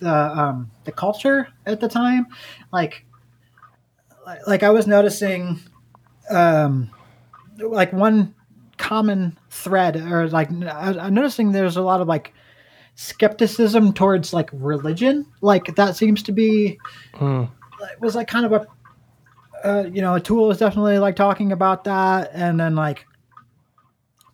the 0.00 0.12
um 0.12 0.70
the 0.84 0.92
culture 0.92 1.48
at 1.66 1.80
the 1.80 1.88
time 1.88 2.26
like 2.72 3.04
like, 4.46 4.62
I 4.62 4.70
was 4.70 4.86
noticing 4.86 5.60
um 6.28 6.90
like 7.58 7.92
one 7.92 8.34
common 8.76 9.36
thread 9.50 9.96
or 9.96 10.28
like 10.28 10.50
I, 10.52 10.96
I'm 10.98 11.14
noticing 11.14 11.52
there's 11.52 11.76
a 11.76 11.82
lot 11.82 12.00
of 12.00 12.08
like 12.08 12.32
skepticism 12.94 13.92
towards 13.92 14.32
like 14.32 14.50
religion. 14.52 15.26
Like 15.40 15.74
that 15.76 15.96
seems 15.96 16.22
to 16.24 16.32
be 16.32 16.78
it 17.92 18.00
was 18.00 18.14
like 18.14 18.28
kind 18.28 18.46
of 18.46 18.52
a 18.52 18.66
uh, 19.62 19.84
you 19.92 20.00
know, 20.00 20.14
a 20.14 20.20
Tool 20.20 20.48
was 20.48 20.58
definitely 20.58 20.98
like 20.98 21.16
talking 21.16 21.52
about 21.52 21.84
that, 21.84 22.30
and 22.32 22.58
then 22.58 22.74
like, 22.74 23.06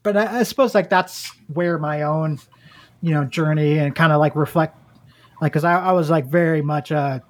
but 0.04 0.16
I, 0.16 0.40
I 0.40 0.42
suppose 0.44 0.72
like 0.72 0.88
that's 0.88 1.32
where 1.52 1.78
my 1.78 2.02
own 2.02 2.38
you 3.02 3.12
know 3.12 3.24
journey 3.24 3.78
and 3.78 3.94
kind 3.94 4.12
of 4.12 4.20
like 4.20 4.36
reflect 4.36 4.78
like 5.40 5.52
because 5.52 5.64
I, 5.64 5.76
I 5.76 5.92
was 5.92 6.10
like 6.10 6.26
very 6.26 6.62
much 6.62 6.90
a 6.90 7.22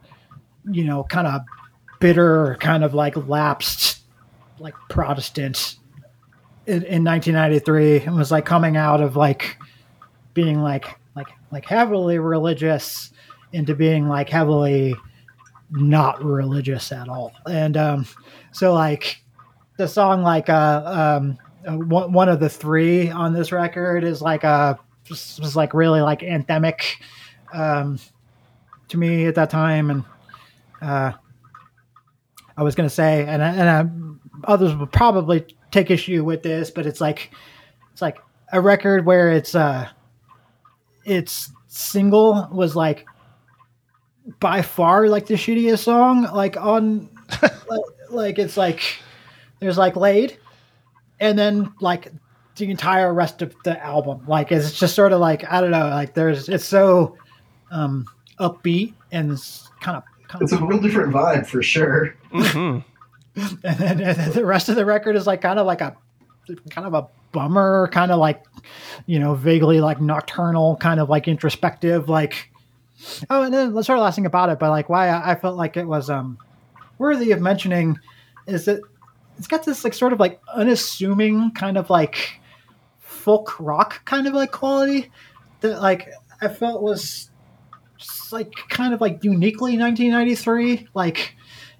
you 0.70 0.84
know 0.84 1.04
kind 1.04 1.26
of 1.26 1.42
bitter 2.00 2.57
kind 2.61 2.84
of 2.84 2.94
like 2.94 3.16
lapsed 3.28 4.00
like 4.59 4.74
protestant 4.88 5.76
in, 6.66 6.82
in 6.84 7.04
1993 7.04 8.00
and 8.00 8.16
was 8.16 8.30
like 8.30 8.44
coming 8.44 8.76
out 8.76 9.00
of 9.00 9.16
like 9.16 9.59
being 10.34 10.61
like 10.61 10.98
like 11.14 11.28
like 11.50 11.64
heavily 11.64 12.18
religious 12.18 13.11
into 13.52 13.74
being 13.74 14.09
like 14.09 14.28
heavily 14.28 14.94
not 15.70 16.22
religious 16.22 16.92
at 16.92 17.09
all. 17.09 17.32
And 17.48 17.76
um 17.76 18.07
so 18.52 18.72
like 18.72 19.22
the 19.78 19.88
song 19.88 20.22
like 20.22 20.48
uh 20.48 21.16
um 21.18 21.38
uh, 21.66 21.76
one, 21.76 22.12
one 22.12 22.28
of 22.28 22.40
the 22.40 22.48
three 22.48 23.11
on 23.11 23.32
this 23.32 23.52
record 23.52 24.04
is 24.04 24.22
like 24.22 24.44
a 24.44 24.78
just 25.04 25.40
was 25.40 25.57
like 25.57 25.74
really 25.74 26.00
like 26.00 26.20
anthemic 26.20 26.96
um 27.57 27.98
to 28.88 28.98
me 28.98 29.26
at 29.26 29.34
that 29.34 29.50
time 29.50 29.90
and 29.90 30.04
uh 30.82 31.12
i 32.57 32.62
was 32.62 32.74
gonna 32.74 32.90
say 32.90 33.24
and 33.26 33.42
I- 33.42 33.54
and 33.54 33.68
I, 34.46 34.50
others 34.52 34.74
would 34.76 34.92
probably 34.92 35.46
take 35.70 35.90
issue 35.90 36.22
with 36.24 36.42
this 36.42 36.70
but 36.70 36.86
it's 36.86 37.00
like 37.00 37.30
it's 37.92 38.02
like 38.02 38.18
a 38.52 38.61
record 38.61 39.07
where 39.07 39.30
it's 39.32 39.54
uh 39.54 39.88
its 41.04 41.50
single 41.68 42.48
was 42.52 42.76
like 42.76 43.07
by 44.40 44.62
far 44.62 45.09
like 45.09 45.26
the 45.26 45.34
shittiest 45.34 45.78
song 45.80 46.22
like 46.32 46.57
on 46.57 47.09
like, 47.42 47.80
like 48.11 48.38
it's 48.38 48.57
like 48.57 48.82
there's 49.61 49.78
like 49.78 49.96
laid 49.96 50.36
and 51.20 51.38
then 51.38 51.72
like 51.80 52.12
the 52.57 52.70
entire 52.70 53.12
rest 53.12 53.42
of 53.42 53.54
the 53.64 53.82
album. 53.84 54.24
Like 54.26 54.50
it's 54.50 54.78
just 54.78 54.94
sort 54.94 55.12
of 55.12 55.20
like 55.20 55.44
i 55.50 55.61
don't 55.61 55.70
know 55.70 55.88
like 55.88 56.14
there's 56.14 56.48
it's 56.48 56.64
so 56.64 57.16
um 57.71 58.07
upbeat 58.39 58.95
and 59.12 59.33
it's 59.33 59.69
kind 59.81 59.97
of 59.97 60.03
kind 60.29 60.43
It's 60.43 60.53
of 60.53 60.62
a 60.62 60.67
real 60.67 60.81
different 60.81 61.12
vibe 61.12 61.47
for 61.47 61.62
sure. 61.62 62.14
hmm 62.33 62.79
and 63.37 63.79
then, 63.79 64.01
and 64.01 64.17
then 64.17 64.33
the 64.33 64.45
rest 64.47 64.69
of 64.69 64.77
the 64.77 64.85
record 64.87 65.14
is 65.17 65.27
like 65.27 65.43
kind 65.43 65.59
of 65.59 65.67
like 65.67 65.81
a 65.83 65.95
kind 66.71 66.87
of 66.87 66.95
a 66.95 67.07
bummer 67.33 67.89
kind 67.93 68.11
of 68.12 68.19
like 68.19 68.43
you 69.07 69.19
know 69.19 69.35
vaguely 69.35 69.81
like 69.81 70.01
nocturnal 70.01 70.77
kind 70.77 71.01
of 71.01 71.11
like 71.11 71.29
introspective 71.29 72.09
like 72.09 72.51
oh 73.29 73.43
and 73.43 73.53
then 73.53 73.75
let's 73.75 73.87
start 73.87 74.01
last 74.01 74.14
thing 74.14 74.25
about 74.27 74.49
it 74.49 74.59
but 74.59 74.71
like 74.71 74.89
why 74.89 75.09
I, 75.09 75.33
I 75.33 75.35
felt 75.35 75.57
like 75.57 75.77
it 75.77 75.87
was 75.87 76.09
um 76.09 76.39
worthy 76.99 77.33
of 77.33 77.41
mentioning 77.41 77.99
is 78.47 78.64
that 78.67 78.81
it's 79.37 79.47
got 79.49 79.64
this 79.67 79.85
like 79.85 79.93
sort 79.93 80.14
of 80.14 80.21
like 80.21 80.41
unassuming 80.55 81.51
kind 81.51 81.77
of 81.77 81.91
like 81.91 82.41
folk 83.01 83.59
rock 83.61 84.03
kind 84.07 84.27
of 84.27 84.33
like 84.33 84.51
quality 84.53 85.11
that 85.61 85.83
like 85.83 86.09
i 86.41 86.49
felt 86.49 86.81
was 86.81 87.31
just 87.99 88.32
like 88.32 88.53
kind 88.68 88.92
of 88.94 89.01
like 89.01 89.22
uniquely 89.24 89.78
1993 89.78 90.88
like 90.94 91.34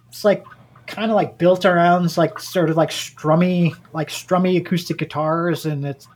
it's 0.08 0.24
like 0.24 0.44
kind 0.86 1.10
of 1.10 1.16
like 1.16 1.36
built 1.38 1.64
around 1.64 2.16
like 2.16 2.38
sort 2.38 2.70
of 2.70 2.76
like 2.76 2.90
strummy 2.90 3.74
like 3.92 4.08
strummy 4.08 4.56
acoustic 4.58 4.98
guitars 4.98 5.66
and 5.66 5.84
it's 5.84 6.08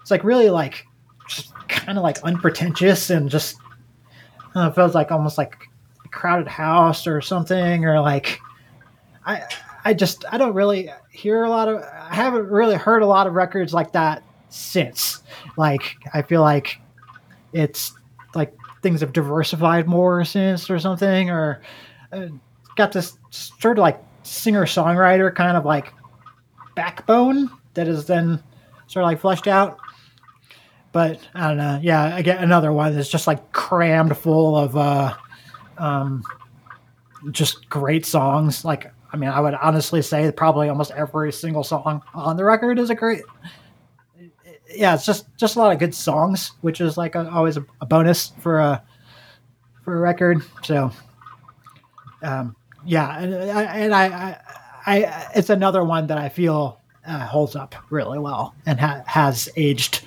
it's 0.00 0.10
like 0.10 0.22
really 0.22 0.48
like 0.50 0.86
just 1.28 1.52
kind 1.68 1.98
of 1.98 2.04
like 2.04 2.22
unpretentious 2.22 3.10
and 3.10 3.28
just 3.28 3.56
know, 4.56 4.68
it 4.68 4.74
feels 4.74 4.94
like 4.94 5.12
almost 5.12 5.38
like 5.38 5.68
a 6.04 6.08
crowded 6.08 6.48
house 6.48 7.06
or 7.06 7.20
something 7.20 7.84
or 7.84 8.00
like 8.00 8.40
I 9.24 9.42
I 9.84 9.94
just 9.94 10.24
I 10.30 10.38
don't 10.38 10.54
really 10.54 10.90
hear 11.10 11.44
a 11.44 11.50
lot 11.50 11.68
of 11.68 11.82
I 11.82 12.14
haven't 12.14 12.48
really 12.48 12.76
heard 12.76 13.02
a 13.02 13.06
lot 13.06 13.26
of 13.26 13.34
records 13.34 13.72
like 13.72 13.92
that 13.92 14.22
since. 14.48 15.22
Like 15.56 15.96
I 16.12 16.22
feel 16.22 16.40
like 16.40 16.80
it's 17.52 17.92
like 18.34 18.54
things 18.86 19.00
have 19.00 19.12
diversified 19.12 19.88
more 19.88 20.24
since 20.24 20.70
or 20.70 20.78
something 20.78 21.28
or 21.28 21.60
uh, 22.12 22.28
got 22.76 22.92
this 22.92 23.18
sort 23.30 23.78
of 23.78 23.82
like 23.82 24.00
singer 24.22 24.64
songwriter 24.64 25.34
kind 25.34 25.56
of 25.56 25.64
like 25.64 25.92
backbone 26.76 27.50
that 27.74 27.88
is 27.88 28.06
then 28.06 28.40
sort 28.86 29.02
of 29.02 29.08
like 29.08 29.18
fleshed 29.18 29.48
out. 29.48 29.78
But 30.92 31.18
I 31.34 31.48
don't 31.48 31.56
know. 31.56 31.80
Yeah, 31.82 32.16
again, 32.16 32.40
another 32.40 32.72
one 32.72 32.94
that's 32.94 33.08
just 33.08 33.26
like 33.26 33.50
crammed 33.50 34.16
full 34.16 34.56
of 34.56 34.76
uh, 34.76 35.14
um, 35.78 36.22
just 37.32 37.68
great 37.68 38.06
songs. 38.06 38.64
Like, 38.64 38.92
I 39.12 39.16
mean, 39.16 39.30
I 39.30 39.40
would 39.40 39.54
honestly 39.54 40.00
say 40.00 40.30
probably 40.30 40.68
almost 40.68 40.92
every 40.92 41.32
single 41.32 41.64
song 41.64 42.02
on 42.14 42.36
the 42.36 42.44
record 42.44 42.78
is 42.78 42.88
a 42.88 42.94
great. 42.94 43.22
Yeah, 44.74 44.94
it's 44.94 45.06
just 45.06 45.26
just 45.36 45.56
a 45.56 45.58
lot 45.58 45.72
of 45.72 45.78
good 45.78 45.94
songs, 45.94 46.52
which 46.60 46.80
is 46.80 46.96
like 46.96 47.14
a, 47.14 47.30
always 47.30 47.56
a, 47.56 47.64
a 47.80 47.86
bonus 47.86 48.32
for 48.40 48.58
a 48.58 48.82
for 49.84 49.96
a 49.96 50.00
record. 50.00 50.42
So, 50.64 50.90
um, 52.22 52.56
yeah, 52.84 53.18
and 53.18 53.34
I, 53.34 53.62
and 53.62 53.94
I, 53.94 54.06
I, 54.06 54.38
I, 54.86 55.26
it's 55.34 55.50
another 55.50 55.84
one 55.84 56.08
that 56.08 56.18
I 56.18 56.28
feel 56.28 56.80
uh, 57.06 57.26
holds 57.26 57.54
up 57.54 57.74
really 57.90 58.18
well 58.18 58.54
and 58.66 58.80
ha- 58.80 59.04
has 59.06 59.48
aged 59.56 60.04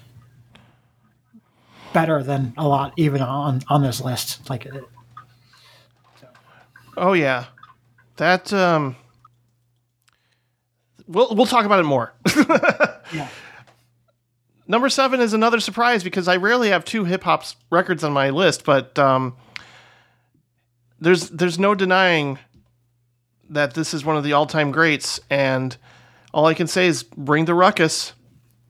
better 1.94 2.22
than 2.22 2.54
a 2.58 2.68
lot 2.68 2.94
even 2.98 3.22
on 3.22 3.62
on 3.70 3.82
this 3.82 4.02
list. 4.02 4.50
Like, 4.50 4.66
it, 4.66 4.84
Oh 7.02 7.14
yeah, 7.14 7.46
that 8.18 8.52
um, 8.52 8.98
we'll 11.08 11.34
we'll 11.34 11.46
talk 11.46 11.66
about 11.66 11.80
it 11.80 11.84
more. 11.84 12.14
yeah, 13.14 13.30
Number 14.70 14.88
seven 14.88 15.20
is 15.20 15.34
another 15.34 15.60
surprise 15.60 16.04
because 16.04 16.28
I 16.28 16.36
rarely 16.38 16.70
have 16.70 16.86
two 16.86 17.04
hip 17.04 17.24
hop 17.24 17.44
records 17.72 18.04
on 18.04 18.14
my 18.14 18.30
list, 18.30 18.64
but 18.64 18.98
um, 19.00 19.36
there's 21.02 21.32
there's 21.32 21.58
no 21.58 21.74
denying 21.74 22.38
that 23.50 23.74
this 23.74 23.96
is 23.96 24.06
one 24.06 24.16
of 24.16 24.24
the 24.24 24.34
all 24.34 24.46
time 24.46 24.72
greats, 24.72 25.20
and 25.28 25.76
all 26.32 26.46
I 26.46 26.54
can 26.54 26.68
say 26.68 26.86
is 26.86 27.02
bring 27.02 27.46
the 27.46 27.56
ruckus. 27.56 28.14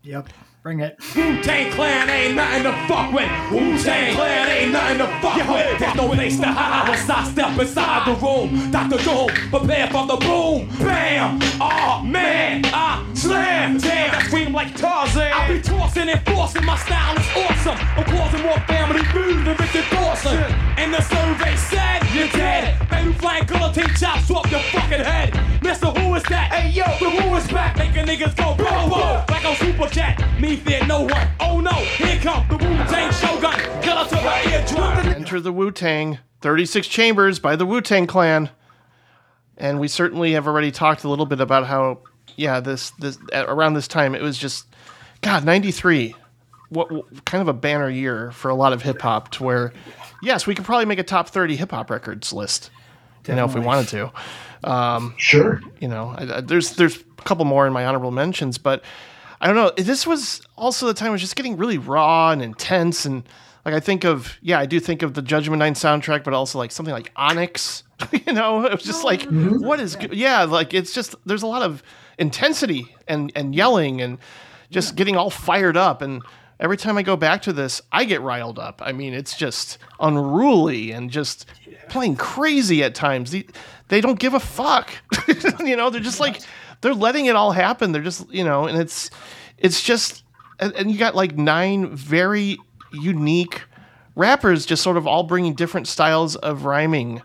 yep, 0.02 0.30
bring 0.62 0.82
it. 0.82 0.98
Wu-Tang 1.16 1.72
Clan 1.72 2.10
ain't 2.10 2.36
nothing 2.36 2.64
to 2.64 2.74
fuck 2.88 3.14
with. 3.14 3.30
Wu-Tang 3.52 4.16
Clan 4.16 4.50
ain't 4.50 4.72
nothing 4.72 4.98
to 4.98 5.08
fuck 5.22 5.38
with. 5.48 5.80
There's 5.80 5.96
no 5.96 6.10
place 6.10 6.38
to 6.40 6.48
hide 6.48 6.90
once 6.90 7.10
I 7.10 7.24
step 7.24 7.58
inside 7.58 8.08
the 8.08 8.16
room. 8.20 8.72
Dr. 8.72 8.98
Doom, 9.04 9.28
prepare 9.50 9.88
for 9.88 10.06
the 10.06 10.18
boom. 10.18 10.68
Bam! 10.80 11.40
Oh 11.62 12.02
man, 12.04 12.64
I 12.66 13.06
slam. 13.14 13.78
Damn, 13.78 14.16
I 14.16 14.24
scream 14.24 14.54
like 14.54 14.76
Tarzan. 14.76 15.32
I 15.32 15.48
be 15.48 15.62
tossing 15.62 16.10
and 16.10 16.26
forcing. 16.28 16.66
My 16.66 16.78
style 16.78 17.18
is 17.18 17.28
awesome. 17.38 17.78
I'm 17.98 18.04
causing 18.04 18.42
more 18.42 18.60
Family 18.68 19.04
Feud 19.06 19.46
than 19.46 19.56
Richard 19.56 19.86
Dawson. 19.92 20.38
And 20.78 20.94
the 20.94 21.02
survey 21.02 21.56
said 21.56 21.99
you're 22.14 22.28
dead. 22.30 22.90
Baby 22.90 23.14
flying 23.14 23.46
guillotine 23.46 23.94
chops 23.96 24.30
off 24.32 24.50
your 24.52 24.60
fucking 24.62 25.04
head. 25.04 25.62
Mister, 25.62 25.88
who 25.88 26.16
is 26.16 26.24
that? 26.24 26.52
Hey 26.52 26.70
yo, 26.70 26.86
the 27.00 27.10
who 27.10 27.36
is 27.36 27.48
back. 27.48 27.78
Making 27.78 28.06
niggas 28.06 28.36
go 28.36 28.56
boom 28.56 28.90
boom 28.90 29.24
like 29.30 29.44
a 29.44 29.56
super 29.56 29.88
jet. 29.88 30.20
Me 30.40 30.56
fear 30.56 30.86
no 30.86 31.02
one. 31.02 31.28
Oh 31.40 31.60
no, 31.60 31.72
here 31.72 32.20
come 32.22 32.48
the 32.48 32.58
Wu 32.58 32.76
Tang 32.86 33.12
Shogun. 33.12 33.82
Killer 33.82 34.06
to 34.06 34.16
the 34.16 34.50
eardrum. 34.52 35.16
Enter 35.16 35.40
the 35.40 35.52
Wu 35.52 35.72
Tang, 35.72 36.20
36 36.42 36.88
Chambers 36.88 37.40
by 37.40 37.56
the 37.56 37.66
Wu 37.66 37.82
Tang 37.82 38.08
Clan. 38.08 38.50
And 39.58 39.80
we 39.80 39.88
certainly 39.88 40.32
have 40.34 40.48
already 40.48 40.72
talked 40.72 41.04
a 41.04 41.10
little 41.10 41.26
bit 41.26 41.42
about 41.42 41.68
how, 41.68 42.00
yeah, 42.38 42.62
this, 42.62 42.92
this 42.92 43.18
uh, 43.34 43.44
around 43.48 43.74
this 43.74 43.90
time, 43.90 44.16
it 44.16 44.22
was 44.22 44.38
just, 44.38 44.66
God, 45.22 45.44
93. 45.44 46.16
What, 46.70 46.90
what 46.92 47.26
kind 47.26 47.42
of 47.42 47.50
a 47.50 47.54
banner 47.54 47.90
year 47.90 48.32
for 48.32 48.48
a 48.48 48.56
lot 48.56 48.72
of 48.72 48.84
hip 48.84 49.02
hop 49.02 49.32
to 49.32 49.44
where, 49.44 49.74
yes, 50.22 50.46
we 50.48 50.56
could 50.56 50.66
probably 50.66 50.86
make 50.86 51.00
a 51.00 51.04
top 51.04 51.30
30 51.30 51.56
hip 51.56 51.72
hop 51.72 51.90
records 51.90 52.32
list, 52.34 52.70
you 53.28 53.36
know, 53.36 53.46
if 53.46 53.54
we 53.54 53.60
wanted 53.62 53.88
to. 53.90 54.12
Um, 54.64 55.14
Sure. 55.18 55.62
you 55.80 55.88
know 55.88 56.14
I, 56.18 56.38
I, 56.38 56.42
there's 56.42 56.76
there's 56.76 56.98
a 56.98 57.22
couple 57.22 57.46
more 57.46 57.66
in 57.66 57.72
my 57.72 57.86
honorable 57.86 58.12
mentions 58.12 58.58
but 58.58 58.84
i 59.40 59.48
don't 59.48 59.56
know 59.56 59.72
this 59.82 60.06
was 60.06 60.42
also 60.58 60.86
the 60.86 60.94
time 60.94 61.08
it 61.10 61.12
was 61.14 61.22
just 61.22 61.38
getting 61.38 61.56
really 61.56 61.78
raw 61.78 62.32
and 62.32 62.42
intense 62.42 63.06
and 63.06 63.24
like 63.64 63.74
i 63.74 63.80
think 63.80 64.04
of 64.04 64.38
yeah 64.42 64.60
i 64.60 64.66
do 64.66 64.82
think 64.82 65.02
of 65.02 65.14
the 65.14 65.22
judgment 65.22 65.60
night 65.60 65.76
soundtrack 65.76 66.26
but 66.26 66.34
also 66.34 66.58
like 66.58 66.72
something 66.74 66.94
like 66.94 67.10
onyx 67.16 67.84
you 68.26 68.34
know 68.34 68.66
it 68.66 68.74
was 68.74 68.84
just 68.84 69.06
like 69.06 69.22
what 69.30 69.80
is 69.80 69.96
good 69.96 70.14
yeah 70.14 70.44
like 70.44 70.74
it's 70.74 70.94
just 70.94 71.16
there's 71.26 71.44
a 71.44 71.48
lot 71.48 71.62
of 71.62 71.82
intensity 72.18 72.94
and 73.08 73.32
and 73.36 73.56
yelling 73.56 74.02
and 74.02 74.18
just 74.72 74.98
getting 74.98 75.16
all 75.16 75.30
fired 75.30 75.78
up 75.78 76.02
and 76.02 76.22
every 76.60 76.78
time 76.78 76.98
i 76.98 77.02
go 77.02 77.16
back 77.16 77.42
to 77.42 77.54
this 77.54 77.82
i 77.92 78.04
get 78.04 78.22
riled 78.22 78.60
up 78.60 78.82
i 78.84 78.92
mean 78.92 79.14
it's 79.14 79.36
just 79.36 79.78
unruly 80.00 80.92
and 80.92 81.12
just 81.12 81.46
playing 81.90 82.16
crazy 82.16 82.84
at 82.84 82.94
times 82.94 83.32
they, 83.32 83.46
they 83.88 84.02
don't 84.02 84.20
give 84.20 84.34
a 84.34 84.40
fuck 84.40 84.92
you 85.60 85.76
know 85.76 85.90
they're 85.90 86.02
just 86.02 86.20
like 86.20 86.42
they're 86.82 86.94
letting 86.94 87.26
it 87.26 87.36
all 87.36 87.52
happen 87.52 87.92
they're 87.92 88.02
just 88.02 88.30
you 88.32 88.44
know 88.44 88.68
and 88.68 88.78
it's 88.78 89.10
it's 89.58 89.82
just 89.82 90.24
and, 90.60 90.74
and 90.74 90.92
you 90.92 90.98
got 90.98 91.16
like 91.16 91.38
nine 91.38 91.96
very 91.96 92.58
unique 92.92 93.62
rappers 94.16 94.66
just 94.66 94.84
sort 94.84 94.98
of 94.98 95.08
all 95.08 95.24
bringing 95.24 95.54
different 95.54 95.88
styles 95.88 96.36
of 96.36 96.66
rhyming, 96.66 97.22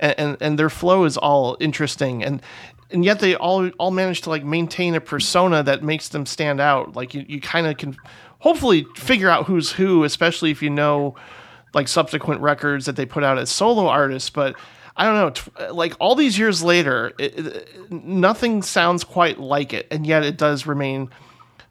and 0.00 0.14
and, 0.18 0.36
and 0.40 0.58
their 0.58 0.70
flow 0.70 1.04
is 1.04 1.16
all 1.16 1.56
interesting 1.60 2.24
and. 2.24 2.42
And 2.90 3.04
yet 3.04 3.20
they 3.20 3.36
all 3.36 3.68
all 3.78 3.90
manage 3.90 4.22
to 4.22 4.30
like 4.30 4.44
maintain 4.44 4.94
a 4.94 5.00
persona 5.02 5.62
that 5.62 5.82
makes 5.82 6.08
them 6.08 6.24
stand 6.24 6.58
out. 6.58 6.96
Like 6.96 7.12
you, 7.12 7.22
you 7.28 7.38
kind 7.38 7.66
of 7.66 7.76
can 7.76 7.98
hopefully 8.38 8.86
figure 8.96 9.28
out 9.28 9.46
who's 9.46 9.72
who, 9.72 10.04
especially 10.04 10.50
if 10.50 10.62
you 10.62 10.70
know 10.70 11.14
like 11.74 11.88
subsequent 11.88 12.40
records 12.40 12.86
that 12.86 12.96
they 12.96 13.04
put 13.06 13.22
out 13.24 13.38
as 13.38 13.50
solo 13.50 13.86
artists. 13.88 14.30
But 14.30 14.56
I 14.96 15.04
don't 15.04 15.14
know, 15.14 15.30
t- 15.30 15.72
like 15.72 15.94
all 16.00 16.14
these 16.14 16.38
years 16.38 16.62
later, 16.62 17.12
it, 17.18 17.38
it, 17.38 17.92
nothing 17.92 18.62
sounds 18.62 19.04
quite 19.04 19.38
like 19.38 19.72
it, 19.72 19.86
and 19.90 20.06
yet 20.06 20.24
it 20.24 20.36
does 20.36 20.66
remain 20.66 21.10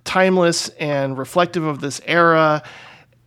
timeless 0.06 0.70
and 0.80 1.18
reflective 1.18 1.64
of 1.64 1.82
this 1.82 2.00
era. 2.06 2.64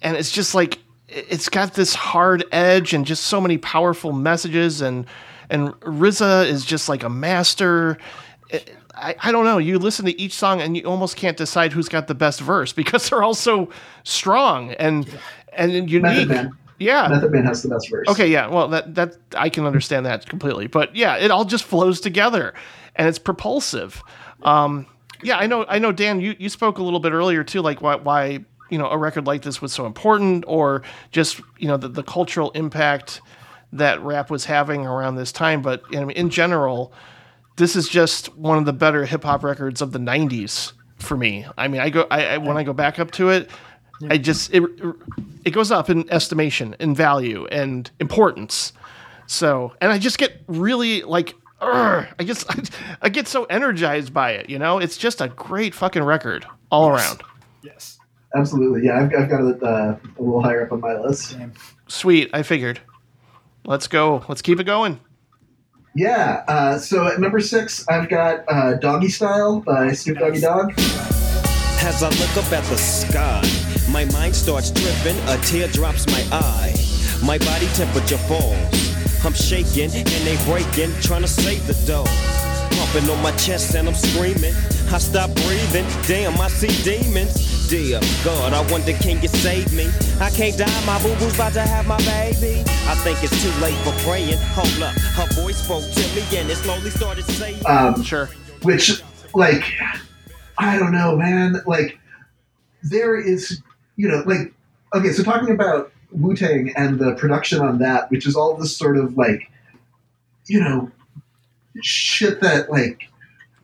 And 0.01 0.16
it's 0.16 0.30
just 0.30 0.55
like 0.55 0.76
it- 1.09 1.26
it's 1.28 1.49
got 1.49 1.74
this 1.74 1.95
hard 1.95 2.45
edge 2.53 2.95
and 2.95 3.05
just 3.07 3.24
so 3.24 3.41
many 3.41 3.59
powerful 3.59 4.12
messages 4.12 4.80
and 4.80 5.07
and 5.51 5.70
RZA 5.80 6.47
is 6.47 6.64
just 6.64 6.88
like 6.88 7.03
a 7.03 7.11
master. 7.11 7.99
I, 9.01 9.16
I 9.20 9.32
don't 9.32 9.44
know. 9.44 9.59
You 9.59 9.78
listen 9.78 10.05
to 10.07 10.20
each 10.20 10.34
song 10.34 10.61
and 10.61 10.76
you 10.76 10.84
almost 10.84 11.16
can't 11.16 11.36
decide 11.36 11.72
who's 11.72 11.88
got 11.88 12.07
the 12.07 12.14
best 12.14 12.40
verse 12.40 12.72
because 12.80 13.09
they're 13.09 13.22
all 13.22 13.34
so 13.34 13.70
strong 14.05 14.72
and 14.72 15.09
and 15.53 15.72
unique. 15.72 16.03
Method 16.03 16.28
Man. 16.28 16.57
Yeah. 16.78 17.09
Method 17.09 17.32
Man 17.32 17.44
has 17.44 17.62
the 17.62 17.68
best 17.68 17.90
verse. 17.90 18.09
Okay, 18.09 18.28
yeah. 18.28 18.46
Well, 18.46 18.68
that 18.68 18.94
that 18.94 19.16
I 19.36 19.48
can 19.48 19.66
understand 19.66 20.07
that 20.07 20.26
completely. 20.26 20.66
But 20.66 20.94
yeah, 20.94 21.16
it 21.16 21.30
all 21.30 21.44
just 21.44 21.64
flows 21.64 22.01
together 22.01 22.55
and 22.96 23.09
it's 23.09 23.18
propulsive. 23.18 24.03
Um 24.42 24.86
yeah, 25.22 25.36
I 25.36 25.46
know 25.46 25.66
I 25.68 25.78
know 25.78 25.92
Dan, 25.92 26.20
you 26.20 26.34
you 26.38 26.48
spoke 26.48 26.78
a 26.78 26.82
little 26.82 27.01
bit 27.01 27.12
earlier 27.12 27.44
too 27.44 27.61
like 27.61 27.82
why 27.82 27.96
why 27.96 28.44
you 28.70 28.78
know 28.78 28.86
a 28.86 28.96
record 28.96 29.26
like 29.26 29.42
this 29.42 29.61
was 29.61 29.72
so 29.72 29.84
important 29.84 30.44
or 30.46 30.82
just, 31.11 31.40
you 31.59 31.68
know, 31.68 31.76
the, 31.76 31.88
the 31.88 32.03
cultural 32.03 32.51
impact 32.53 33.20
that 33.72 34.01
rap 34.03 34.30
was 34.30 34.44
having 34.44 34.86
around 34.86 35.16
this 35.16 35.32
time, 35.32 35.62
but 35.62 35.82
I 35.94 36.05
mean, 36.05 36.16
in 36.16 36.30
general, 36.30 36.92
this 37.61 37.77
is 37.77 37.89
just 37.89 38.35
one 38.37 38.59
of 38.59 38.65
the 38.65 38.73
better 38.73 39.05
hip 39.05 39.23
hop 39.23 39.45
records 39.45 39.83
of 39.83 39.93
the 39.93 39.99
'90s 39.99 40.73
for 40.97 41.17
me. 41.17 41.47
I 41.57 41.69
mean, 41.69 41.81
I 41.81 41.91
go 41.91 42.07
I, 42.11 42.27
I 42.27 42.39
when 42.39 42.57
I 42.57 42.65
go 42.65 42.73
back 42.73 42.99
up 42.99 43.11
to 43.13 43.29
it, 43.29 43.51
I 44.09 44.17
just 44.19 44.53
it 44.53 44.63
it 45.45 45.51
goes 45.51 45.71
up 45.71 45.91
in 45.91 46.11
estimation, 46.11 46.75
in 46.81 46.95
value, 46.95 47.47
and 47.47 47.91
importance. 48.01 48.73
So, 49.27 49.75
and 49.81 49.93
I 49.93 49.99
just 49.99 50.19
get 50.19 50.43
really 50.49 51.03
like, 51.03 51.37
urgh, 51.61 52.09
I 52.19 52.25
just 52.25 52.51
I, 53.03 53.09
get 53.11 53.29
so 53.29 53.45
energized 53.45 54.13
by 54.13 54.33
it. 54.33 54.49
You 54.49 54.59
know, 54.59 54.79
it's 54.79 54.97
just 54.97 55.21
a 55.21 55.29
great 55.29 55.75
fucking 55.75 56.03
record 56.03 56.47
all 56.71 56.89
around. 56.89 57.23
Yes. 57.63 57.99
Absolutely. 58.35 58.87
Yeah, 58.87 59.01
I've, 59.01 59.13
I've 59.15 59.29
got 59.29 59.45
it 59.45 59.63
uh, 59.63 59.97
a 60.19 60.23
little 60.23 60.43
higher 60.43 60.65
up 60.65 60.73
on 60.73 60.81
my 60.81 60.97
list. 60.99 61.37
Sweet, 61.89 62.31
I 62.33 62.43
figured. 62.43 62.81
Let's 63.65 63.87
go. 63.89 64.25
Let's 64.29 64.41
keep 64.41 64.61
it 64.61 64.65
going. 64.65 65.01
Yeah. 65.95 66.45
Uh, 66.47 66.78
so 66.78 67.07
at 67.07 67.20
number 67.20 67.41
six, 67.41 67.86
I've 67.88 68.09
got 68.09 68.45
uh, 68.49 68.74
Doggy 68.74 69.09
Style 69.09 69.61
by 69.61 69.93
Snoop 69.93 70.18
Doggy 70.18 70.41
Dogg. 70.41 70.72
As 71.82 72.03
I 72.03 72.11
look 72.11 72.36
up 72.36 72.53
at 72.53 72.64
the 72.64 72.76
sky, 72.76 73.43
my 73.91 74.05
mind 74.12 74.36
starts 74.36 74.70
dripping, 74.70 75.18
a 75.28 75.36
tear 75.38 75.66
drops 75.68 76.07
my 76.07 76.24
eye. 76.30 76.74
My 77.24 77.38
body 77.38 77.66
temperature 77.74 78.18
falls. 78.18 79.24
I'm 79.24 79.34
shaking 79.34 79.91
and 79.95 80.07
they 80.07 80.36
breaking, 80.45 80.95
trying 81.03 81.22
to 81.22 81.28
save 81.28 81.66
the 81.66 81.74
dough. 81.86 82.05
Pumping 82.76 83.11
on 83.11 83.22
my 83.22 83.32
chest 83.32 83.74
and 83.74 83.88
I'm 83.88 83.95
screaming. 83.95 84.55
I 84.93 84.99
stop 84.99 85.32
breathing, 85.34 85.86
damn, 86.09 86.41
I 86.41 86.49
see 86.49 86.66
demons. 86.82 87.68
Dear 87.68 88.01
God, 88.24 88.53
I 88.53 88.72
wonder 88.72 88.93
can 88.95 89.22
you 89.22 89.28
save 89.28 89.72
me? 89.72 89.88
I 90.20 90.30
can't 90.30 90.59
die, 90.59 90.84
my 90.84 91.01
boo 91.01 91.14
boo's 91.14 91.36
about 91.36 91.53
to 91.53 91.61
have 91.61 91.86
my 91.86 91.99
baby. 91.99 92.64
I 92.88 92.97
think 92.97 93.22
it's 93.22 93.41
too 93.41 93.53
late 93.61 93.76
for 93.84 93.93
praying. 94.03 94.38
Hold 94.55 94.82
up, 94.82 94.93
her 95.14 95.26
voice 95.41 95.62
spoke 95.62 95.84
to 95.84 96.01
me 96.16 96.24
and 96.36 96.51
it 96.51 96.57
slowly 96.57 96.91
started 96.91 97.24
saying. 97.26 97.62
Um, 97.66 98.03
sure. 98.03 98.26
Which, 98.62 99.01
like, 99.32 99.62
I 100.59 100.76
don't 100.76 100.91
know, 100.91 101.14
man. 101.14 101.62
Like, 101.66 102.01
there 102.82 103.14
is, 103.14 103.62
you 103.95 104.09
know, 104.09 104.24
like, 104.26 104.53
okay, 104.93 105.12
so 105.12 105.22
talking 105.22 105.55
about 105.55 105.93
Wu 106.11 106.34
Tang 106.34 106.72
and 106.76 106.99
the 106.99 107.14
production 107.14 107.61
on 107.61 107.78
that, 107.78 108.11
which 108.11 108.26
is 108.26 108.34
all 108.34 108.57
this 108.57 108.76
sort 108.76 108.97
of 108.97 109.16
like, 109.16 109.49
you 110.47 110.59
know, 110.59 110.91
shit 111.80 112.41
that 112.41 112.70
like 112.72 113.10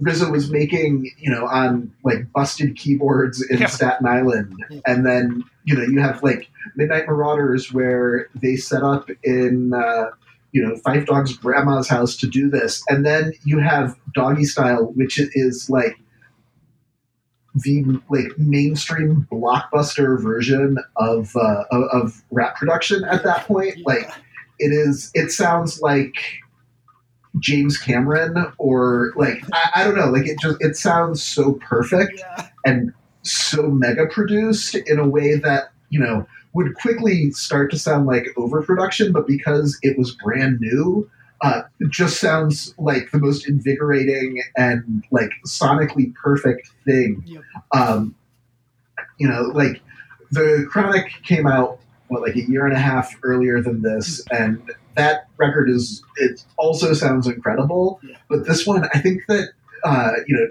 RZA 0.02 0.30
was 0.30 0.50
making, 0.50 1.10
you 1.18 1.30
know, 1.30 1.46
on 1.46 1.92
like 2.04 2.30
busted 2.32 2.76
keyboards 2.76 3.42
in 3.50 3.58
Yeah. 3.58 3.66
Staten 3.66 4.06
Island, 4.06 4.54
and 4.86 5.06
then 5.06 5.42
you 5.64 5.74
know 5.74 5.82
you 5.82 6.00
have 6.00 6.22
like 6.22 6.48
Midnight 6.76 7.06
Marauders 7.06 7.72
where 7.72 8.28
they 8.34 8.56
set 8.56 8.82
up 8.82 9.10
in. 9.22 9.72
Uh, 9.72 10.10
you 10.52 10.62
know, 10.62 10.74
Phife 10.86 11.04
Dawg's 11.04 11.36
grandma's 11.36 11.86
house 11.86 12.16
to 12.16 12.26
do 12.26 12.48
this, 12.48 12.82
and 12.88 13.04
then 13.04 13.32
you 13.44 13.58
have 13.58 13.94
Doggy 14.14 14.44
Style, 14.44 14.86
which 14.94 15.20
is 15.34 15.68
like 15.68 15.98
the 17.54 17.84
like 18.08 18.38
mainstream 18.38 19.26
blockbuster 19.30 20.18
version 20.22 20.78
of 20.96 21.34
uh, 21.36 21.64
of, 21.70 21.82
of 21.92 22.22
rap 22.30 22.56
production 22.56 23.04
at 23.04 23.22
that 23.24 23.46
point. 23.46 23.84
Like 23.84 24.08
it 24.58 24.68
is, 24.68 25.10
it 25.14 25.30
sounds 25.30 25.82
like 25.82 26.14
James 27.38 27.78
Cameron 27.78 28.52
or 28.58 29.12
like 29.16 29.42
I, 29.52 29.70
I 29.76 29.84
don't 29.84 29.96
know, 29.96 30.10
like 30.10 30.26
it 30.26 30.38
just 30.40 30.56
it 30.60 30.76
sounds 30.76 31.22
so 31.22 31.54
perfect 31.54 32.22
and 32.64 32.92
so 33.22 33.68
mega 33.68 34.06
produced 34.06 34.74
in 34.74 34.98
a 34.98 35.08
way 35.08 35.36
that 35.36 35.70
you 35.90 36.00
know 36.00 36.26
would 36.54 36.74
quickly 36.74 37.30
start 37.32 37.70
to 37.70 37.78
sound 37.78 38.06
like 38.06 38.28
overproduction, 38.38 39.12
but 39.12 39.26
because 39.26 39.78
it 39.82 39.98
was 39.98 40.14
brand 40.14 40.58
new, 40.58 41.08
uh, 41.42 41.62
it 41.80 41.90
just 41.90 42.18
sounds 42.18 42.74
like 42.78 43.10
the 43.10 43.18
most 43.18 43.46
invigorating 43.46 44.42
and 44.56 45.04
like 45.10 45.30
sonically 45.46 46.14
perfect 46.14 46.70
thing. 46.86 47.42
Um, 47.74 48.14
you 49.18 49.28
know, 49.28 49.42
like 49.42 49.82
the 50.30 50.66
Chronic 50.70 51.10
came 51.24 51.46
out 51.46 51.78
what 52.08 52.22
like 52.22 52.36
a 52.36 52.48
year 52.48 52.64
and 52.64 52.74
a 52.74 52.78
half 52.78 53.14
earlier 53.22 53.60
than 53.60 53.82
this, 53.82 54.24
and 54.30 54.62
that 54.96 55.28
record 55.36 55.70
is 55.70 56.02
it 56.16 56.44
also 56.56 56.92
sounds 56.94 57.26
incredible. 57.26 58.00
But 58.28 58.46
this 58.46 58.66
one, 58.66 58.88
I 58.92 58.98
think 58.98 59.22
that 59.28 59.50
uh, 59.84 60.12
you 60.26 60.36
know, 60.36 60.48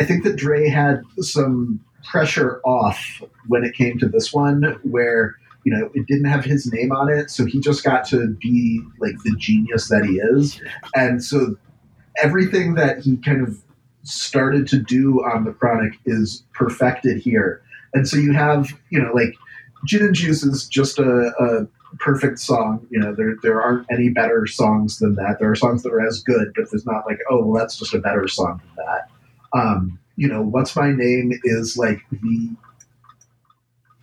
I 0.00 0.04
think 0.04 0.24
that 0.24 0.36
Dre 0.36 0.68
had 0.68 1.02
some 1.20 1.80
pressure 2.04 2.60
off 2.64 3.22
when 3.46 3.64
it 3.64 3.74
came 3.74 3.98
to 3.98 4.08
this 4.08 4.32
one, 4.32 4.78
where 4.82 5.36
you 5.64 5.72
know 5.72 5.90
it 5.94 6.06
didn't 6.06 6.26
have 6.26 6.44
his 6.44 6.70
name 6.72 6.92
on 6.92 7.10
it, 7.10 7.30
so 7.30 7.44
he 7.44 7.60
just 7.60 7.84
got 7.84 8.04
to 8.08 8.28
be 8.40 8.82
like 8.98 9.14
the 9.24 9.34
genius 9.38 9.88
that 9.88 10.04
he 10.04 10.18
is, 10.18 10.60
and 10.94 11.22
so 11.22 11.56
everything 12.22 12.74
that 12.74 13.00
he 13.00 13.16
kind 13.18 13.46
of 13.46 13.62
started 14.02 14.66
to 14.68 14.78
do 14.78 15.22
on 15.24 15.44
the 15.44 15.52
Chronic 15.52 15.98
is 16.04 16.44
perfected 16.54 17.18
here, 17.18 17.62
and 17.94 18.08
so 18.08 18.16
you 18.16 18.32
have 18.32 18.68
you 18.90 19.00
know 19.00 19.12
like 19.12 19.34
Gin 19.86 20.02
and 20.02 20.14
Juice 20.14 20.42
is 20.42 20.66
just 20.66 20.98
a, 20.98 21.32
a 21.40 21.66
perfect 21.98 22.38
song. 22.38 22.86
You 22.90 23.00
know, 23.00 23.14
there 23.14 23.36
there 23.42 23.60
aren't 23.62 23.86
any 23.90 24.08
better 24.10 24.46
songs 24.46 24.98
than 24.98 25.14
that. 25.16 25.38
There 25.38 25.50
are 25.50 25.56
songs 25.56 25.82
that 25.82 25.92
are 25.92 26.06
as 26.06 26.22
good, 26.22 26.52
but 26.54 26.70
there's 26.70 26.86
not 26.86 27.06
like, 27.06 27.18
oh, 27.30 27.44
well, 27.44 27.58
that's 27.58 27.78
just 27.78 27.94
a 27.94 27.98
better 27.98 28.28
song 28.28 28.60
than 28.76 28.86
that. 28.86 29.58
Um, 29.58 29.98
you 30.16 30.28
know, 30.28 30.42
What's 30.42 30.74
My 30.76 30.92
Name 30.92 31.32
is 31.44 31.76
like 31.76 32.00
the 32.10 32.50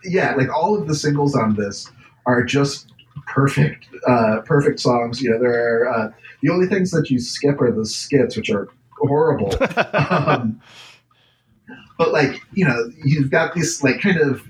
yeah, 0.04 0.36
like 0.36 0.50
all 0.50 0.80
of 0.80 0.88
the 0.88 0.96
singles 0.96 1.36
on 1.36 1.56
this 1.56 1.92
are 2.26 2.44
just 2.44 2.92
perfect, 3.28 3.88
uh, 4.08 4.42
perfect 4.46 4.80
songs. 4.80 5.22
You 5.22 5.32
know, 5.32 5.40
there 5.40 5.84
are 5.84 5.90
uh, 5.90 6.12
the 6.42 6.50
only 6.50 6.68
things 6.68 6.92
that 6.92 7.10
you 7.10 7.20
skip 7.20 7.60
are 7.62 7.72
the 7.72 7.86
skits, 7.86 8.38
which 8.38 8.50
are 8.50 8.70
horrible. 8.98 9.52
um, 10.10 10.62
but 11.98 12.12
like, 12.12 12.42
you 12.54 12.66
know, 12.66 12.92
you've 13.04 13.32
got 13.32 13.56
this 13.56 13.84
like 13.84 14.02
kind 14.02 14.20
of, 14.20 14.44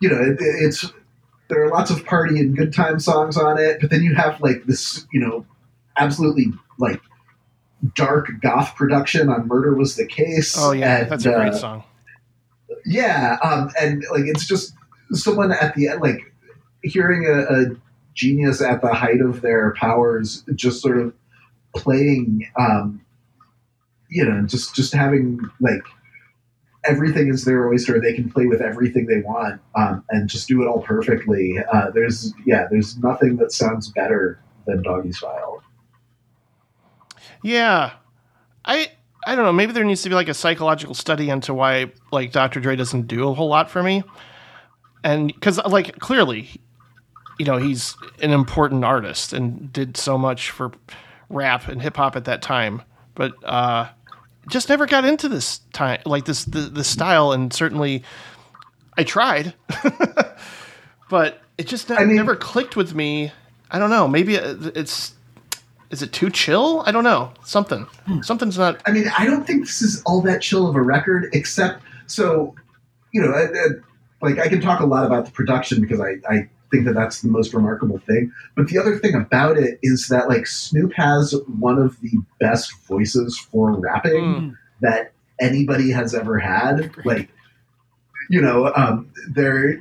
you 0.00 0.08
know, 0.08 0.20
it, 0.20 0.36
it's 0.40 0.86
there 1.48 1.64
are 1.64 1.70
lots 1.70 1.90
of 1.90 2.04
party 2.04 2.38
and 2.38 2.56
good 2.56 2.72
time 2.72 2.98
songs 2.98 3.36
on 3.36 3.58
it, 3.58 3.80
but 3.80 3.90
then 3.90 4.02
you 4.02 4.14
have 4.14 4.40
like 4.40 4.64
this, 4.64 5.06
you 5.12 5.20
know, 5.20 5.46
absolutely 5.96 6.46
like 6.78 7.00
dark 7.94 8.30
goth 8.40 8.74
production 8.76 9.28
on 9.28 9.46
"Murder 9.46 9.74
Was 9.74 9.96
the 9.96 10.06
Case." 10.06 10.54
Oh 10.58 10.72
yeah, 10.72 11.02
and, 11.02 11.10
that's 11.10 11.26
a 11.26 11.32
great 11.32 11.52
uh, 11.52 11.58
song. 11.58 11.84
yeah, 12.84 13.38
um, 13.42 13.70
and 13.80 14.04
like 14.10 14.24
it's 14.24 14.46
just 14.46 14.74
someone 15.12 15.52
at 15.52 15.74
the 15.74 15.88
end, 15.88 16.00
like 16.00 16.32
hearing 16.82 17.26
a, 17.26 17.42
a 17.42 17.76
genius 18.14 18.62
at 18.62 18.80
the 18.80 18.94
height 18.94 19.20
of 19.20 19.40
their 19.42 19.74
powers, 19.74 20.44
just 20.54 20.80
sort 20.80 20.98
of 20.98 21.12
playing, 21.74 22.48
um, 22.58 23.04
you 24.08 24.24
know, 24.24 24.46
just 24.46 24.74
just 24.74 24.94
having 24.94 25.40
like 25.60 25.82
everything 26.86 27.28
is 27.28 27.44
their 27.44 27.68
oyster. 27.68 28.00
They 28.00 28.12
can 28.12 28.30
play 28.30 28.46
with 28.46 28.60
everything 28.60 29.06
they 29.06 29.20
want 29.20 29.60
um, 29.74 30.04
and 30.10 30.28
just 30.28 30.48
do 30.48 30.62
it 30.62 30.66
all 30.66 30.82
perfectly. 30.82 31.58
Uh, 31.72 31.90
there's 31.90 32.32
yeah, 32.46 32.66
there's 32.70 32.98
nothing 32.98 33.36
that 33.36 33.52
sounds 33.52 33.88
better 33.88 34.40
than 34.66 34.82
Doggy 34.82 35.12
Style. 35.12 35.62
Yeah, 37.42 37.92
I 38.64 38.90
I 39.26 39.34
don't 39.34 39.44
know. 39.44 39.52
Maybe 39.52 39.72
there 39.72 39.84
needs 39.84 40.02
to 40.02 40.08
be 40.08 40.14
like 40.14 40.28
a 40.28 40.34
psychological 40.34 40.94
study 40.94 41.30
into 41.30 41.54
why 41.54 41.92
like 42.12 42.32
Dr. 42.32 42.60
Dre 42.60 42.76
doesn't 42.76 43.06
do 43.06 43.28
a 43.28 43.34
whole 43.34 43.48
lot 43.48 43.70
for 43.70 43.82
me. 43.82 44.02
and 45.02 45.28
because 45.28 45.58
like 45.66 45.98
clearly, 45.98 46.48
you 47.38 47.44
know, 47.44 47.56
he's 47.56 47.96
an 48.22 48.30
important 48.32 48.84
artist 48.84 49.32
and 49.32 49.72
did 49.72 49.96
so 49.96 50.16
much 50.18 50.50
for 50.50 50.72
rap 51.28 51.68
and 51.68 51.82
hip 51.82 51.96
hop 51.96 52.16
at 52.16 52.24
that 52.24 52.42
time, 52.42 52.82
but 53.14 53.32
uh, 53.44 53.88
just 54.48 54.68
never 54.68 54.86
got 54.86 55.04
into 55.04 55.28
this 55.28 55.60
time 55.72 56.00
like 56.04 56.24
this 56.24 56.44
the, 56.44 56.60
the 56.60 56.84
style, 56.84 57.32
and 57.32 57.52
certainly 57.52 58.02
I 58.96 59.04
tried, 59.04 59.54
but 61.10 61.40
it 61.58 61.66
just 61.66 61.88
ne- 61.90 62.04
never 62.04 62.36
clicked 62.36 62.76
with 62.76 62.94
me. 62.94 63.32
I 63.70 63.78
don't 63.78 63.90
know. 63.90 64.06
Maybe 64.06 64.34
it's 64.36 65.14
is 65.90 66.02
it 66.02 66.12
too 66.12 66.30
chill? 66.30 66.82
I 66.86 66.92
don't 66.92 67.04
know. 67.04 67.32
Something 67.44 67.86
something's 68.22 68.58
not. 68.58 68.80
I 68.86 68.92
mean, 68.92 69.10
I 69.16 69.26
don't 69.26 69.46
think 69.46 69.66
this 69.66 69.82
is 69.82 70.02
all 70.02 70.20
that 70.22 70.42
chill 70.42 70.68
of 70.68 70.76
a 70.76 70.82
record, 70.82 71.28
except 71.32 71.82
so, 72.06 72.54
you 73.12 73.22
know, 73.22 73.30
uh, 73.30 73.46
uh, 73.46 73.68
like 74.20 74.38
I 74.38 74.48
can 74.48 74.60
talk 74.60 74.80
a 74.80 74.86
lot 74.86 75.06
about 75.06 75.26
the 75.26 75.30
production 75.30 75.80
because 75.80 76.00
I, 76.00 76.16
I 76.28 76.48
think 76.70 76.86
that 76.86 76.94
that's 76.94 77.22
the 77.22 77.28
most 77.28 77.54
remarkable 77.54 77.98
thing. 77.98 78.32
But 78.56 78.68
the 78.68 78.78
other 78.78 78.98
thing 78.98 79.14
about 79.14 79.56
it 79.56 79.78
is 79.82 80.08
that 80.08 80.28
like 80.28 80.46
Snoop 80.46 80.92
has 80.94 81.34
one 81.58 81.78
of 81.78 82.00
the 82.00 82.18
best 82.40 82.72
voices 82.86 83.38
for 83.38 83.72
rapping 83.72 84.56
that 84.80 85.12
anybody 85.40 85.90
has 85.90 86.14
ever 86.14 86.38
had. 86.38 86.94
Like, 87.04 87.28
you 88.30 88.40
know, 88.40 88.72
um, 88.74 89.10
there 89.28 89.78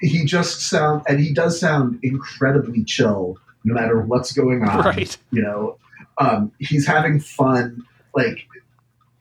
he 0.00 0.24
just 0.24 0.60
sound 0.60 1.02
and 1.08 1.18
he 1.18 1.32
does 1.32 1.58
sound 1.58 1.98
incredibly 2.02 2.84
chill 2.84 3.38
no 3.64 3.74
matter 3.74 4.00
what's 4.00 4.32
going 4.32 4.62
on. 4.62 4.84
Right. 4.84 5.16
You 5.30 5.42
know, 5.42 5.78
um, 6.18 6.52
he's 6.58 6.86
having 6.86 7.20
fun, 7.20 7.84
like 8.14 8.46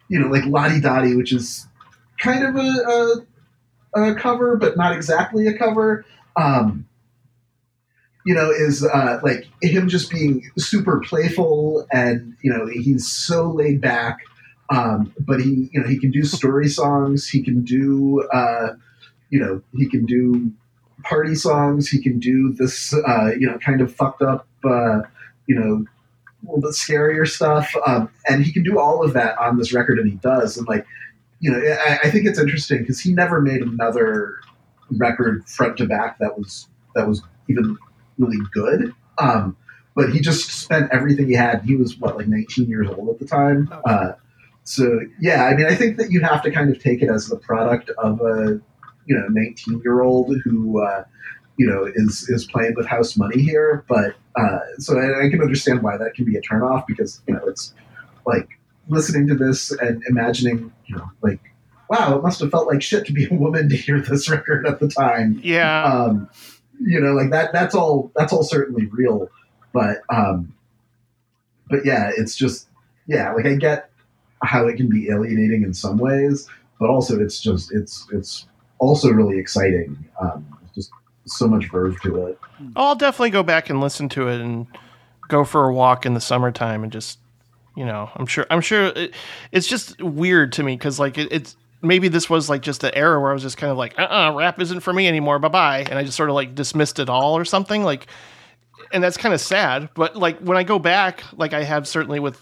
you 0.07 0.19
know, 0.19 0.27
like 0.27 0.45
Lodi 0.45 0.79
Dodi, 0.79 1.17
which 1.17 1.33
is 1.33 1.67
kind 2.19 2.43
of 2.43 2.55
a, 2.55 3.25
a, 3.95 4.11
a 4.11 4.15
cover, 4.15 4.55
but 4.55 4.77
not 4.77 4.93
exactly 4.93 5.47
a 5.47 5.57
cover. 5.57 6.05
Um, 6.35 6.87
you 8.25 8.33
know, 8.33 8.49
is 8.49 8.83
uh, 8.83 9.19
like 9.23 9.47
him 9.61 9.87
just 9.87 10.09
being 10.09 10.49
super 10.57 10.99
playful, 10.99 11.85
and 11.91 12.35
you 12.41 12.51
know, 12.51 12.65
he's 12.65 13.07
so 13.07 13.49
laid 13.49 13.79
back. 13.79 14.19
Um, 14.71 15.13
but 15.19 15.39
he, 15.39 15.69
you 15.71 15.79
know, 15.79 15.87
he 15.87 15.99
can 15.99 16.09
do 16.09 16.23
story 16.23 16.67
songs. 16.67 17.27
He 17.27 17.43
can 17.43 17.63
do, 17.63 18.27
uh, 18.33 18.69
you 19.29 19.39
know, 19.39 19.61
he 19.75 19.87
can 19.87 20.07
do 20.07 20.51
party 21.03 21.35
songs. 21.35 21.87
He 21.87 22.01
can 22.01 22.17
do 22.17 22.51
this, 22.53 22.93
uh, 22.93 23.31
you 23.37 23.45
know, 23.45 23.59
kind 23.59 23.79
of 23.79 23.93
fucked 23.93 24.23
up, 24.23 24.47
uh, 24.63 25.01
you 25.45 25.53
know, 25.53 25.85
a 26.41 26.45
little 26.45 26.61
bit 26.61 26.71
scarier 26.71 27.27
stuff. 27.27 27.71
Um, 27.85 28.09
and 28.27 28.43
he 28.43 28.51
can 28.51 28.63
do 28.63 28.79
all 28.79 29.05
of 29.05 29.13
that 29.13 29.37
on 29.37 29.59
this 29.59 29.71
record, 29.71 29.99
and 29.99 30.09
he 30.09 30.15
does. 30.15 30.57
And 30.57 30.67
like, 30.67 30.87
you 31.41 31.51
know, 31.51 31.59
I, 31.59 31.99
I 32.05 32.09
think 32.09 32.25
it's 32.25 32.39
interesting 32.39 32.79
because 32.79 32.99
he 32.99 33.13
never 33.13 33.39
made 33.39 33.61
another 33.61 34.39
record 34.97 35.47
front 35.47 35.77
to 35.77 35.85
back 35.85 36.17
that 36.19 36.37
was 36.39 36.67
that 36.95 37.07
was 37.07 37.21
even 37.49 37.77
really 38.17 38.43
good. 38.53 38.93
Um, 39.17 39.57
but 39.95 40.11
he 40.11 40.19
just 40.19 40.49
spent 40.51 40.91
everything 40.91 41.27
he 41.27 41.33
had. 41.33 41.63
He 41.63 41.75
was 41.75 41.97
what, 41.97 42.17
like 42.17 42.27
19 42.27 42.67
years 42.67 42.89
old 42.89 43.09
at 43.09 43.19
the 43.19 43.25
time. 43.25 43.69
Uh, 43.85 44.11
so 44.63 44.99
yeah, 45.19 45.45
I 45.45 45.55
mean, 45.55 45.67
I 45.67 45.75
think 45.75 45.97
that 45.97 46.11
you 46.11 46.21
have 46.21 46.41
to 46.43 46.51
kind 46.51 46.69
of 46.69 46.81
take 46.81 47.01
it 47.01 47.09
as 47.09 47.27
the 47.27 47.37
product 47.37 47.89
of 47.97 48.19
a 48.21 48.59
you 49.05 49.15
know 49.15 49.27
19 49.29 49.81
year 49.83 50.01
old 50.01 50.35
who 50.43 50.83
uh, 50.83 51.03
you 51.57 51.67
know 51.67 51.89
is 51.95 52.27
is 52.29 52.45
playing 52.45 52.73
with 52.75 52.87
house 52.87 53.15
money 53.15 53.41
here. 53.41 53.85
But 53.87 54.15
uh, 54.35 54.59
so 54.79 54.99
I, 54.99 55.27
I 55.27 55.29
can 55.29 55.41
understand 55.41 55.81
why 55.81 55.97
that 55.97 56.15
can 56.15 56.25
be 56.25 56.35
a 56.35 56.41
turnoff 56.41 56.85
because 56.87 57.21
you 57.27 57.35
know 57.35 57.41
it's 57.45 57.73
like 58.25 58.49
listening 58.89 59.27
to 59.27 59.35
this 59.35 59.71
and 59.71 60.03
imagining 60.09 60.73
you 60.87 60.97
know 60.97 61.09
like 61.21 61.39
wow, 61.89 62.17
it 62.17 62.23
must 62.23 62.39
have 62.39 62.51
felt 62.51 62.67
like 62.67 62.81
shit 62.81 63.05
to 63.05 63.13
be 63.13 63.27
a 63.29 63.33
woman 63.33 63.69
to 63.69 63.75
hear 63.75 64.01
this 64.01 64.29
record 64.31 64.65
at 64.65 64.79
the 64.79 64.87
time. 64.87 65.39
Yeah. 65.43 65.83
Um, 65.83 66.29
you 66.79 66.99
know, 66.99 67.13
like 67.13 67.31
that. 67.31 67.53
That's 67.53 67.75
all. 67.75 68.11
That's 68.15 68.33
all 68.33 68.43
certainly 68.43 68.87
real. 68.87 69.29
But 69.73 70.01
um, 70.09 70.53
but 71.69 71.85
yeah, 71.85 72.11
it's 72.15 72.35
just 72.35 72.67
yeah. 73.07 73.33
Like 73.33 73.45
I 73.45 73.55
get 73.55 73.89
how 74.43 74.67
it 74.67 74.77
can 74.77 74.89
be 74.89 75.09
alienating 75.09 75.63
in 75.63 75.73
some 75.73 75.97
ways, 75.97 76.47
but 76.79 76.89
also 76.89 77.19
it's 77.19 77.39
just 77.39 77.73
it's 77.73 78.07
it's 78.11 78.47
also 78.79 79.09
really 79.09 79.39
exciting. 79.39 79.97
Um, 80.21 80.45
just 80.73 80.91
so 81.25 81.47
much 81.47 81.69
verve 81.71 81.99
to 82.01 82.27
it. 82.27 82.39
I'll 82.75 82.95
definitely 82.95 83.31
go 83.31 83.43
back 83.43 83.69
and 83.69 83.81
listen 83.81 84.09
to 84.09 84.27
it 84.27 84.41
and 84.41 84.67
go 85.27 85.43
for 85.43 85.67
a 85.67 85.73
walk 85.73 86.05
in 86.05 86.13
the 86.13 86.21
summertime 86.21 86.83
and 86.83 86.91
just, 86.91 87.19
you 87.75 87.85
know, 87.85 88.09
I'm 88.15 88.25
sure, 88.25 88.45
I'm 88.49 88.61
sure 88.61 88.87
it, 88.95 89.13
it's 89.51 89.67
just 89.67 90.01
weird 90.01 90.51
to 90.53 90.63
me 90.63 90.75
because 90.75 90.99
like 90.99 91.17
it, 91.17 91.27
it's 91.31 91.55
maybe 91.87 92.07
this 92.07 92.29
was 92.29 92.49
like 92.49 92.61
just 92.61 92.81
the 92.81 92.95
era 92.95 93.19
where 93.19 93.31
I 93.31 93.33
was 93.33 93.43
just 93.43 93.57
kind 93.57 93.71
of 93.71 93.77
like, 93.77 93.97
uh, 93.97 94.03
uh 94.03 94.33
rap 94.35 94.59
isn't 94.59 94.81
for 94.81 94.93
me 94.93 95.07
anymore. 95.07 95.39
Bye 95.39 95.47
bye, 95.47 95.85
and 95.89 95.97
I 95.97 96.03
just 96.03 96.17
sort 96.17 96.29
of 96.29 96.35
like 96.35 96.55
dismissed 96.55 96.99
it 96.99 97.09
all 97.09 97.37
or 97.37 97.45
something 97.45 97.83
like, 97.83 98.07
and 98.91 99.03
that's 99.03 99.17
kind 99.17 99.33
of 99.33 99.41
sad. 99.41 99.89
But 99.93 100.15
like 100.15 100.39
when 100.39 100.57
I 100.57 100.63
go 100.63 100.79
back, 100.79 101.23
like 101.33 101.53
I 101.53 101.63
have 101.63 101.87
certainly 101.87 102.19
with 102.19 102.41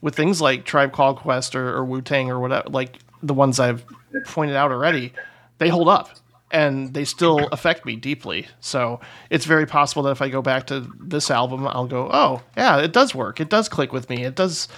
with 0.00 0.14
things 0.14 0.40
like 0.40 0.64
Tribe 0.64 0.92
Called 0.92 1.16
Quest 1.16 1.54
or, 1.54 1.74
or 1.74 1.84
Wu 1.84 2.02
Tang 2.02 2.30
or 2.30 2.38
whatever, 2.38 2.68
like 2.68 2.98
the 3.22 3.34
ones 3.34 3.58
I've 3.58 3.84
pointed 4.26 4.54
out 4.54 4.70
already, 4.70 5.12
they 5.58 5.68
hold 5.68 5.88
up 5.88 6.10
and 6.50 6.94
they 6.94 7.04
still 7.04 7.48
affect 7.52 7.84
me 7.84 7.96
deeply. 7.96 8.46
So 8.60 9.00
it's 9.30 9.44
very 9.44 9.66
possible 9.66 10.04
that 10.04 10.12
if 10.12 10.22
I 10.22 10.28
go 10.28 10.42
back 10.42 10.66
to 10.68 10.88
this 11.00 11.30
album, 11.30 11.66
I'll 11.66 11.86
go, 11.86 12.08
oh, 12.12 12.42
yeah, 12.56 12.78
it 12.78 12.92
does 12.92 13.14
work. 13.14 13.40
It 13.40 13.48
does 13.48 13.68
click 13.68 13.92
with 13.92 14.08
me. 14.08 14.24
It 14.24 14.36
does 14.36 14.68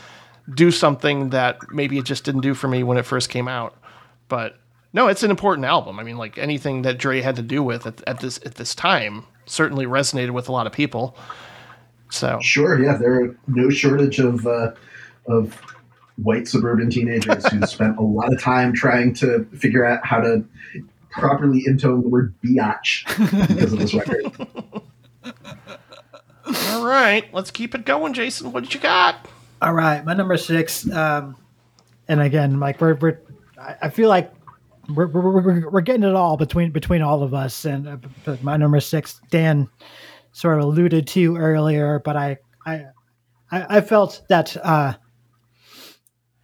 do 0.54 0.70
something 0.70 1.30
that 1.30 1.58
maybe 1.70 1.98
it 1.98 2.04
just 2.04 2.24
didn't 2.24 2.40
do 2.42 2.54
for 2.54 2.68
me 2.68 2.82
when 2.82 2.96
it 2.96 3.02
first 3.04 3.28
came 3.28 3.48
out. 3.48 3.76
But 4.28 4.58
no, 4.92 5.08
it's 5.08 5.22
an 5.22 5.30
important 5.30 5.66
album. 5.66 5.98
I 5.98 6.02
mean, 6.02 6.16
like 6.16 6.38
anything 6.38 6.82
that 6.82 6.98
Dre 6.98 7.20
had 7.20 7.36
to 7.36 7.42
do 7.42 7.62
with 7.62 7.86
at, 7.86 8.02
at 8.06 8.20
this 8.20 8.38
at 8.44 8.54
this 8.56 8.74
time 8.74 9.24
certainly 9.46 9.86
resonated 9.86 10.30
with 10.30 10.48
a 10.48 10.52
lot 10.52 10.66
of 10.66 10.72
people. 10.72 11.16
So 12.10 12.38
Sure, 12.42 12.82
yeah, 12.82 12.96
there 12.96 13.14
are 13.14 13.36
no 13.46 13.70
shortage 13.70 14.18
of 14.18 14.46
uh, 14.46 14.72
of 15.26 15.60
white 16.16 16.48
suburban 16.48 16.90
teenagers 16.90 17.46
who 17.48 17.64
spent 17.66 17.98
a 17.98 18.02
lot 18.02 18.32
of 18.32 18.40
time 18.40 18.72
trying 18.72 19.14
to 19.14 19.44
figure 19.56 19.84
out 19.84 20.04
how 20.04 20.20
to 20.20 20.44
properly 21.10 21.62
intone 21.66 22.02
the 22.02 22.08
word 22.08 22.34
biatch 22.44 23.06
because 23.48 23.72
of 23.72 23.78
this 23.78 23.94
record. 23.94 24.32
all 26.70 26.86
right, 26.86 27.32
let's 27.32 27.50
keep 27.50 27.74
it 27.74 27.84
going, 27.84 28.12
Jason. 28.12 28.52
What 28.52 28.64
did 28.64 28.74
you 28.74 28.80
got? 28.80 29.26
All 29.62 29.72
right, 29.72 30.04
my 30.04 30.14
number 30.14 30.36
six. 30.36 30.90
Um, 30.90 31.36
and 32.08 32.20
again, 32.20 32.60
like 32.60 32.80
we're, 32.80 32.94
we're 32.94 33.18
I 33.82 33.90
feel 33.90 34.08
like 34.08 34.32
we're, 34.94 35.06
we're, 35.06 35.70
we're, 35.70 35.80
getting 35.80 36.04
it 36.04 36.14
all 36.14 36.36
between 36.36 36.70
between 36.70 37.02
all 37.02 37.22
of 37.22 37.34
us. 37.34 37.64
And 37.64 37.88
uh, 37.88 38.36
my 38.42 38.56
number 38.56 38.80
six, 38.80 39.20
Dan 39.30 39.68
sort 40.32 40.58
of 40.58 40.64
alluded 40.64 41.06
to 41.08 41.36
earlier, 41.36 42.00
but 42.04 42.16
I 42.16 42.38
I 42.64 42.86
I, 43.50 43.80
felt 43.80 44.22
that 44.28 44.56
uh, 44.62 44.94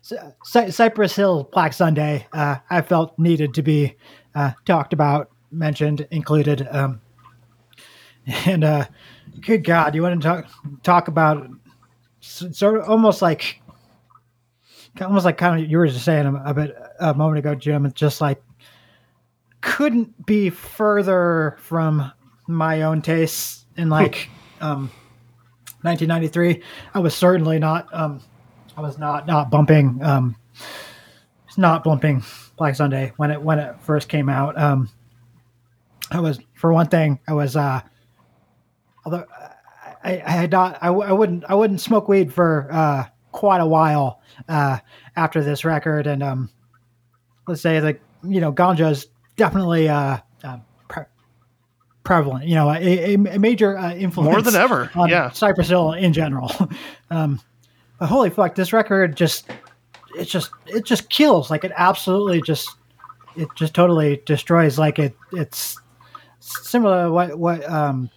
Cy- 0.00 0.70
Cypress 0.70 1.16
Hill 1.16 1.48
Black 1.52 1.72
Sunday 1.72 2.26
uh, 2.32 2.56
I 2.70 2.80
felt 2.82 3.18
needed 3.18 3.54
to 3.54 3.62
be 3.62 3.96
uh, 4.34 4.52
talked 4.64 4.92
about, 4.92 5.30
mentioned, 5.50 6.06
included. 6.10 6.66
Um, 6.70 7.00
and 8.46 8.64
uh, 8.64 8.86
good 9.40 9.64
God, 9.64 9.94
you 9.94 10.02
want 10.02 10.20
to 10.20 10.28
talk 10.28 10.46
talk 10.82 11.08
about 11.08 11.48
sort 12.20 12.78
of 12.78 12.88
almost 12.88 13.20
like 13.20 13.61
almost 15.00 15.24
like 15.24 15.38
kind 15.38 15.62
of 15.62 15.70
you 15.70 15.78
were 15.78 15.86
just 15.86 16.04
saying 16.04 16.26
a, 16.26 16.42
a 16.44 16.54
bit 16.54 16.76
a 17.00 17.14
moment 17.14 17.38
ago, 17.38 17.54
Jim. 17.54 17.86
It's 17.86 17.98
just 17.98 18.20
like 18.20 18.42
couldn't 19.60 20.26
be 20.26 20.50
further 20.50 21.56
from 21.60 22.12
my 22.46 22.82
own 22.82 23.00
tastes 23.00 23.64
in 23.76 23.88
like 23.88 24.28
um, 24.60 24.90
1993. 25.82 26.62
I 26.94 26.98
was 26.98 27.14
certainly 27.14 27.58
not. 27.58 27.88
Um, 27.92 28.20
I 28.76 28.80
was 28.80 28.98
not 28.98 29.26
not 29.26 29.50
bumping. 29.50 30.02
Um, 30.02 30.36
not 31.58 31.84
bumping 31.84 32.24
Black 32.56 32.74
Sunday 32.74 33.12
when 33.16 33.30
it 33.30 33.40
when 33.40 33.58
it 33.58 33.80
first 33.80 34.08
came 34.08 34.28
out. 34.28 34.58
Um, 34.58 34.88
I 36.10 36.20
was 36.20 36.40
for 36.54 36.72
one 36.72 36.88
thing. 36.88 37.20
I 37.28 37.32
was 37.32 37.56
uh, 37.56 37.80
although 39.04 39.24
I, 40.04 40.22
I 40.24 40.30
had 40.30 40.50
not. 40.50 40.78
I 40.82 40.90
wouldn't. 40.90 41.44
I 41.48 41.54
wouldn't 41.54 41.80
smoke 41.80 42.08
weed 42.08 42.32
for 42.32 42.68
uh, 42.70 43.04
quite 43.32 43.60
a 43.60 43.66
while 43.66 44.20
uh, 44.48 44.78
after 45.16 45.42
this 45.42 45.64
record, 45.64 46.06
and 46.06 46.22
um, 46.22 46.50
let's 47.48 47.60
say 47.60 47.80
like 47.80 48.00
you 48.24 48.40
know, 48.40 48.52
ganja 48.52 48.90
is 48.90 49.06
definitely 49.36 49.88
uh, 49.88 50.18
uh, 50.44 50.58
pre- 50.88 51.04
prevalent. 52.04 52.46
You 52.46 52.54
know, 52.54 52.70
a, 52.70 53.14
a, 53.14 53.38
major 53.38 53.76
uh, 53.76 53.94
influence 53.94 54.32
More 54.32 54.42
than 54.42 54.54
ever, 54.54 54.90
on 54.94 55.08
yeah. 55.08 55.30
Cypress 55.30 55.68
Hill 55.68 55.92
in 55.92 56.12
general. 56.12 56.50
um, 57.10 57.40
but 57.98 58.06
holy 58.06 58.30
fuck, 58.30 58.54
this 58.54 58.72
record 58.72 59.16
just 59.16 59.50
it 60.16 60.26
just 60.26 60.50
it 60.66 60.84
just 60.84 61.08
kills. 61.08 61.50
Like 61.50 61.64
it 61.64 61.72
absolutely 61.76 62.42
just 62.42 62.68
it 63.36 63.48
just 63.56 63.74
totally 63.74 64.22
destroys. 64.26 64.78
Like 64.78 64.98
it 64.98 65.16
it's 65.32 65.80
similar 66.40 67.04
to 67.04 67.10
what 67.10 67.38
what 67.38 67.68
um 67.68 68.10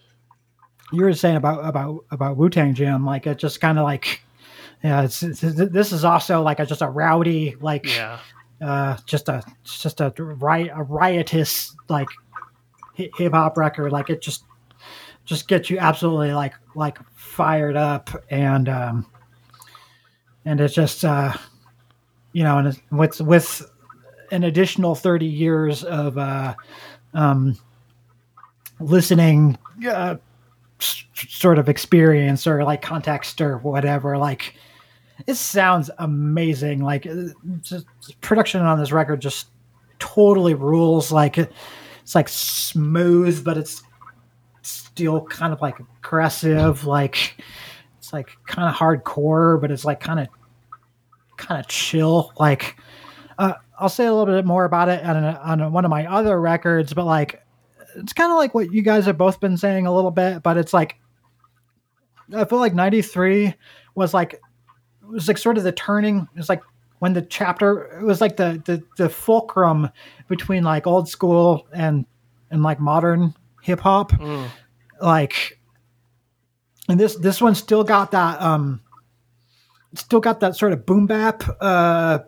you 0.92 1.04
were 1.04 1.14
saying 1.14 1.36
about 1.36 1.68
about 1.68 2.06
about 2.12 2.38
Wu 2.38 2.50
Tang 2.50 2.74
Jim. 2.74 3.06
Like 3.06 3.28
it 3.28 3.38
just 3.38 3.62
kind 3.62 3.78
of 3.78 3.84
like 3.84 4.25
yeah, 4.84 5.04
it's, 5.04 5.24
it's 5.24 5.42
this 5.42 5.92
is 5.92 6.04
also 6.04 6.42
like 6.42 6.60
a, 6.60 6.66
just 6.66 6.82
a 6.82 6.88
rowdy 6.88 7.56
like 7.62 7.86
Yeah. 7.86 8.20
uh 8.62 8.98
just 9.06 9.30
a 9.30 9.44
just 9.64 10.00
a 10.02 10.12
riot 10.18 10.72
a 10.74 10.84
riotous 10.84 11.76
like 11.90 12.08
hip 12.94 13.34
hop 13.34 13.58
record. 13.58 13.92
Like 13.92 14.10
it 14.10 14.22
just 14.22 14.44
just 15.26 15.48
gets 15.48 15.70
you 15.70 15.80
absolutely 15.80 16.34
like 16.34 16.54
like 16.76 16.98
fired 17.16 17.76
up 17.76 18.10
and 18.30 18.70
um 18.70 19.06
and 20.46 20.62
it's 20.62 20.74
just 20.76 21.04
uh 21.04 21.34
you 22.34 22.44
know 22.44 22.60
and 22.60 22.68
it's, 22.68 22.80
with 22.92 23.20
with 23.22 23.72
an 24.32 24.44
additional 24.44 24.94
30 24.96 25.26
years 25.26 25.84
of 25.84 26.18
uh 26.18 26.54
um 27.14 27.58
listening 28.80 29.58
uh 29.88 30.16
s- 30.80 31.06
sort 31.30 31.58
of 31.58 31.70
experience 31.70 32.46
or 32.46 32.64
like 32.64 32.82
context 32.82 33.42
or 33.42 33.58
whatever 33.60 34.18
like 34.18 34.56
it 35.28 35.36
sounds 35.36 35.90
amazing. 35.98 36.84
Like 36.84 37.06
uh, 37.06 37.28
just, 37.62 37.86
production 38.22 38.62
on 38.62 38.80
this 38.80 38.92
record 38.92 39.22
just 39.22 39.48
totally 40.00 40.54
rules. 40.54 41.12
Like 41.12 41.38
it's 41.38 42.16
like 42.16 42.30
smooth 42.30 43.44
but 43.44 43.58
it's 43.58 43.84
still 44.62 45.26
kind 45.26 45.54
of 45.54 45.62
like 45.62 45.80
aggressive. 45.80 46.86
Like 46.86 47.42
it's 47.98 48.14
like 48.14 48.32
kind 48.46 48.70
of 48.70 48.76
hardcore 48.76 49.60
but 49.60 49.72
it's 49.72 49.86
like 49.86 50.00
kind 50.00 50.20
of 50.20 50.28
kind 51.38 51.60
of 51.60 51.68
chill. 51.68 52.32
Like 52.38 52.78
uh, 53.38 53.54
i'll 53.78 53.90
say 53.90 54.06
a 54.06 54.14
little 54.14 54.34
bit 54.34 54.46
more 54.46 54.66
about 54.66 54.90
it 54.90 55.04
on, 55.04 55.24
on 55.62 55.72
one 55.74 55.86
of 55.86 55.92
my 55.92 56.06
other 56.06 56.40
records 56.40 56.94
but 56.94 57.06
like 57.06 57.44
it's 57.96 58.14
kind 58.14 58.32
of 58.32 58.38
like 58.38 58.54
what 58.54 58.72
you 58.74 58.82
guys 58.82 59.06
have 59.06 59.18
both 59.18 59.40
been 59.40 59.58
saying 59.58 59.86
a 59.86 59.94
little 59.94 60.12
bit 60.12 60.44
but 60.44 60.58
it's 60.58 60.74
like 60.74 60.96
i 62.36 62.46
feel 62.46 62.60
like 62.60 62.74
93 62.74 63.54
was 63.96 64.14
like 64.14 64.42
it 65.08 65.12
was 65.14 65.28
like 65.28 65.38
sort 65.38 65.58
of 65.58 65.64
the 65.64 65.72
turning 65.72 66.28
it 66.34 66.38
was 66.38 66.50
like 66.50 66.62
when 67.00 67.14
the 67.14 67.22
chapter 67.22 68.00
it 68.00 68.04
was 68.04 68.22
like 68.22 68.38
the 68.38 68.62
the, 68.66 68.84
the 68.98 69.10
fulcrum 69.10 69.90
between 70.28 70.64
like 70.64 70.88
old 70.88 71.08
school 71.10 71.68
and 71.74 72.06
and 72.52 72.64
like 72.64 72.80
modern 72.80 73.34
hip 73.62 73.80
hop 73.80 74.12
like 75.02 75.60
and 76.88 77.00
this 77.00 77.16
this 77.16 77.42
one 77.42 77.56
still 77.56 77.84
got 77.84 78.12
that 78.12 78.42
um 78.42 78.82
still 79.94 80.20
got 80.20 80.40
that 80.42 80.56
sort 80.56 80.74
of 80.74 80.86
boom 80.86 81.06
bap 81.08 81.44
uh 81.62 82.20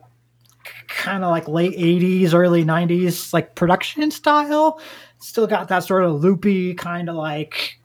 kind 0.87 1.23
of 1.23 1.31
like 1.31 1.47
late 1.47 1.77
80s 1.77 2.33
early 2.33 2.63
90s 2.63 3.33
like 3.33 3.55
production 3.55 4.09
style. 4.11 4.81
Still 5.19 5.47
got 5.47 5.69
that 5.69 5.83
sort 5.83 6.03
of 6.03 6.21
loopy 6.21 6.73
kind 6.73 7.09
of 7.09 7.15
like 7.15 7.79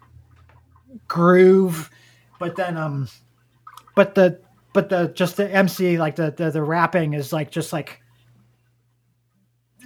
groove 1.09 1.91
but 2.39 2.57
then 2.57 2.77
um 2.77 3.09
but 3.95 4.15
the 4.15 4.41
but 4.73 4.89
the 4.89 5.09
just 5.09 5.37
the 5.37 5.51
mc 5.51 5.99
like 5.99 6.17
the 6.17 6.31
the, 6.31 6.51
the 6.51 6.63
rapping 6.63 7.15
is 7.15 7.33
like 7.33 7.51
just 7.51 7.73
like 7.73 8.01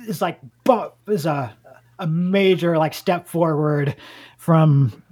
is 0.06 0.20
like 0.22 0.40
bu- 0.64 0.90
is 1.08 1.26
a 1.26 1.56
a 1.98 2.06
major 2.06 2.76
like 2.76 2.94
step 2.94 3.26
forward 3.26 3.96
from 4.38 5.02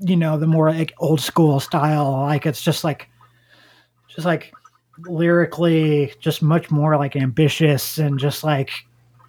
you 0.00 0.16
know 0.16 0.38
the 0.38 0.46
more 0.46 0.70
like 0.70 0.92
old 0.98 1.20
school 1.20 1.60
style. 1.60 2.12
Like 2.12 2.46
it's 2.46 2.62
just 2.62 2.84
like 2.84 3.08
just 4.08 4.26
like 4.26 4.52
lyrically 5.06 6.12
just 6.20 6.42
much 6.42 6.70
more 6.70 6.96
like 6.96 7.16
ambitious 7.16 7.98
and 7.98 8.18
just 8.18 8.44
like 8.44 8.70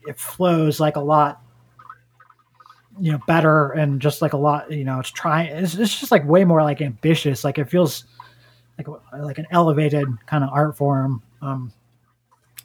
it 0.05 0.19
flows 0.19 0.79
like 0.79 0.95
a 0.95 1.01
lot 1.01 1.41
you 2.99 3.11
know 3.11 3.19
better 3.25 3.71
and 3.71 3.99
just 3.99 4.21
like 4.21 4.33
a 4.33 4.37
lot 4.37 4.71
you 4.71 4.85
know 4.85 4.99
it's 4.99 5.09
trying 5.09 5.47
it's, 5.47 5.73
it's 5.75 5.99
just 5.99 6.11
like 6.11 6.25
way 6.27 6.43
more 6.43 6.61
like 6.61 6.81
ambitious. 6.81 7.43
Like 7.43 7.57
it 7.57 7.69
feels 7.69 8.05
like 8.77 8.87
like 9.19 9.37
an 9.37 9.47
elevated 9.51 10.07
kind 10.25 10.43
of 10.43 10.49
art 10.51 10.75
form 10.77 11.21
um 11.41 11.71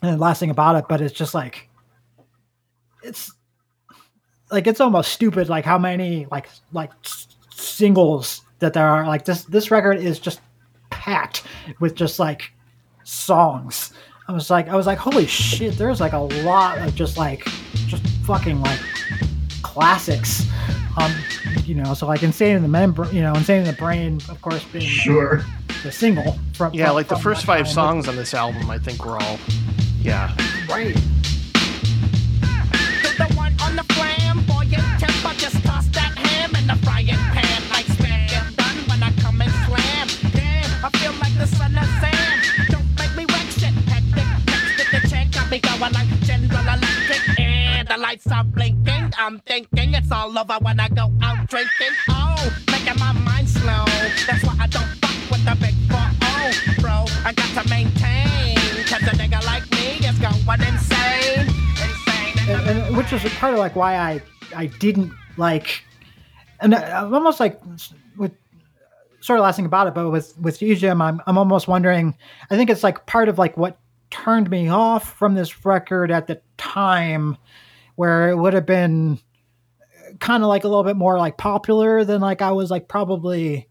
and 0.01 0.13
the 0.13 0.17
last 0.17 0.39
thing 0.39 0.49
about 0.49 0.75
it 0.75 0.85
but 0.89 1.01
it's 1.01 1.13
just 1.13 1.33
like 1.33 1.69
it's 3.03 3.31
like 4.51 4.67
it's 4.67 4.81
almost 4.81 5.11
stupid 5.11 5.49
like 5.49 5.65
how 5.65 5.77
many 5.77 6.27
like 6.31 6.49
like 6.73 6.91
singles 7.53 8.41
that 8.59 8.73
there 8.73 8.87
are 8.87 9.07
like 9.07 9.25
this 9.25 9.43
this 9.45 9.71
record 9.71 9.97
is 9.97 10.19
just 10.19 10.41
packed 10.89 11.43
with 11.79 11.95
just 11.95 12.19
like 12.19 12.51
songs 13.03 13.93
i 14.27 14.31
was 14.33 14.49
like 14.49 14.67
i 14.67 14.75
was 14.75 14.85
like 14.85 14.97
holy 14.97 15.25
shit 15.25 15.75
there's 15.77 15.99
like 16.01 16.13
a 16.13 16.17
lot 16.17 16.77
of 16.79 16.93
just 16.93 17.17
like 17.17 17.43
just 17.87 18.05
fucking 18.25 18.59
like 18.61 18.79
classics 19.63 20.45
um 20.97 21.11
you 21.65 21.73
know 21.73 21.93
so 21.93 22.05
like 22.05 22.21
insane 22.23 22.57
in 22.57 22.61
the 22.61 22.67
member 22.67 23.07
you 23.13 23.21
know 23.21 23.33
insane 23.33 23.59
in 23.61 23.65
the 23.65 23.73
brain 23.73 24.19
of 24.29 24.41
course 24.41 24.63
being 24.65 24.85
Sure. 24.85 25.43
The 25.83 25.91
single 25.91 26.37
from 26.53 26.73
Yeah, 26.73 26.87
from- 26.87 26.95
like 26.95 27.07
the 27.07 27.15
first 27.17 27.45
five 27.45 27.65
time. 27.65 27.73
songs 27.73 28.07
on 28.07 28.15
this 28.15 28.33
album, 28.33 28.69
I 28.69 28.77
think 28.77 29.03
were 29.05 29.17
all, 29.21 29.39
yeah. 30.01 30.35
right 30.69 30.95
the 33.17 33.25
one 33.35 33.53
on 33.61 33.75
the 33.75 33.83
flamboyant 33.93 34.83
temper. 34.99 35.33
Just 35.37 35.63
toss 35.63 35.85
that 35.89 36.13
ham 36.17 36.55
in 36.55 36.65
the 36.65 36.75
frying 36.85 37.07
pan 37.35 37.61
like 37.69 37.85
spam. 37.85 38.27
Get 38.29 38.55
done 38.55 38.77
when 38.89 39.03
I 39.03 39.11
come 39.21 39.39
and 39.41 39.51
slam. 39.67 40.07
Damn, 40.33 40.85
I 40.85 40.89
feel 40.97 41.13
like 41.21 41.35
the 41.37 41.45
son 41.45 41.77
of 41.77 41.85
Sam. 42.01 42.41
Don't 42.69 42.87
make 42.97 43.13
me 43.15 43.25
wreck 43.31 43.47
shit. 43.51 43.73
Hectic, 43.91 44.25
next 44.47 44.73
to 44.79 44.83
the 45.01 45.07
check. 45.09 45.31
Got 45.31 45.51
me 45.51 45.59
going 45.59 45.93
like 45.93 46.07
General 46.21 46.61
Electric. 46.61 47.39
And 47.39 47.87
the 47.87 47.97
lights 47.97 48.25
are 48.31 48.43
blinking. 48.43 49.13
I'm 49.19 49.39
thinking 49.39 49.93
it's 49.93 50.11
all 50.11 50.35
over 50.37 50.57
when 50.61 50.79
I 50.79 50.87
go 50.89 51.11
out 51.21 51.47
drinking. 51.47 51.93
Oh, 52.09 52.51
making 52.71 52.97
my 52.97 53.11
mind 53.11 53.47
slow. 53.49 53.85
That's 54.25 54.43
why 54.45 54.55
I 54.61 54.67
don't 54.67 54.87
fuck 55.03 55.29
with 55.29 55.45
the 55.45 55.55
big 55.61 55.70
4 56.41 56.75
bro. 56.81 57.05
I 57.23 57.33
got 57.33 57.63
to 57.63 57.69
maintain. 57.69 58.57
Cause 58.85 59.03
a 59.03 59.15
nigga 59.15 59.43
like 59.45 59.69
me 59.71 60.05
is 60.05 60.17
going 60.19 60.61
insane. 60.67 61.47
Insane. 61.47 62.49
and, 62.49 62.69
and 62.69 62.97
which 62.97 63.13
is 63.13 63.23
part 63.35 63.53
of 63.53 63.59
like 63.59 63.75
why 63.75 63.95
I 63.95 64.21
I 64.55 64.65
didn't 64.65 65.11
like, 65.37 65.83
and 66.59 66.75
I'm 66.75 67.13
almost 67.13 67.39
like 67.39 67.61
with 68.17 68.33
sort 69.21 69.39
of 69.39 69.43
last 69.43 69.55
thing 69.55 69.65
about 69.65 69.87
it, 69.87 69.93
but 69.93 70.09
with 70.09 70.37
with 70.39 70.59
EGM, 70.59 71.01
I'm 71.01 71.21
I'm 71.25 71.37
almost 71.37 71.67
wondering. 71.67 72.15
I 72.49 72.57
think 72.57 72.69
it's 72.69 72.83
like 72.83 73.05
part 73.05 73.29
of 73.29 73.37
like 73.37 73.55
what 73.57 73.79
turned 74.09 74.49
me 74.49 74.67
off 74.67 75.17
from 75.17 75.35
this 75.35 75.65
record 75.65 76.11
at 76.11 76.27
the 76.27 76.41
time, 76.57 77.37
where 77.95 78.29
it 78.29 78.35
would 78.35 78.53
have 78.53 78.65
been 78.65 79.19
uh, 79.81 80.15
kind 80.19 80.43
of 80.43 80.49
like 80.49 80.63
a 80.63 80.67
little 80.67 80.83
bit 80.83 80.97
more 80.97 81.17
like 81.17 81.37
popular 81.37 82.03
than 82.03 82.21
like 82.21 82.41
I 82.41 82.51
was 82.51 82.69
like 82.69 82.87
probably 82.87 83.69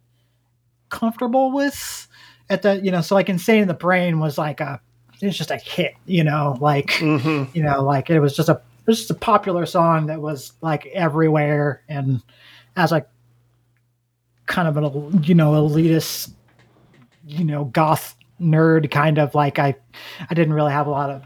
comfortable 0.88 1.52
with 1.52 2.08
at 2.50 2.62
the 2.62 2.80
you 2.84 2.90
know 2.90 3.00
so 3.00 3.14
like 3.14 3.28
insane 3.30 3.62
in 3.62 3.68
the 3.68 3.74
brain 3.74 4.18
was 4.20 4.36
like 4.36 4.60
a 4.60 4.80
it's 5.22 5.36
just 5.38 5.50
a 5.50 5.56
hit 5.56 5.94
you 6.06 6.22
know 6.24 6.56
like 6.60 7.00
you 7.00 7.48
know 7.62 7.82
like 7.82 8.10
it 8.10 8.20
was 8.20 8.36
just 8.36 8.48
a 8.48 8.52
it 8.52 8.86
was 8.86 8.98
just 8.98 9.10
a 9.10 9.14
popular 9.14 9.64
song 9.66 10.06
that 10.06 10.20
was 10.20 10.52
like 10.60 10.86
everywhere 10.86 11.82
and 11.88 12.22
as 12.76 12.90
like 12.90 13.06
kind 14.46 14.66
of 14.66 14.76
an 14.76 15.22
you 15.22 15.34
know 15.34 15.52
elitist 15.52 16.32
you 17.26 17.44
know 17.44 17.64
goth 17.66 18.16
nerd 18.40 18.90
kind 18.90 19.18
of 19.18 19.34
like 19.34 19.58
i 19.58 19.74
i 20.28 20.34
didn't 20.34 20.54
really 20.54 20.72
have 20.72 20.86
a 20.86 20.90
lot 20.90 21.10
of 21.10 21.22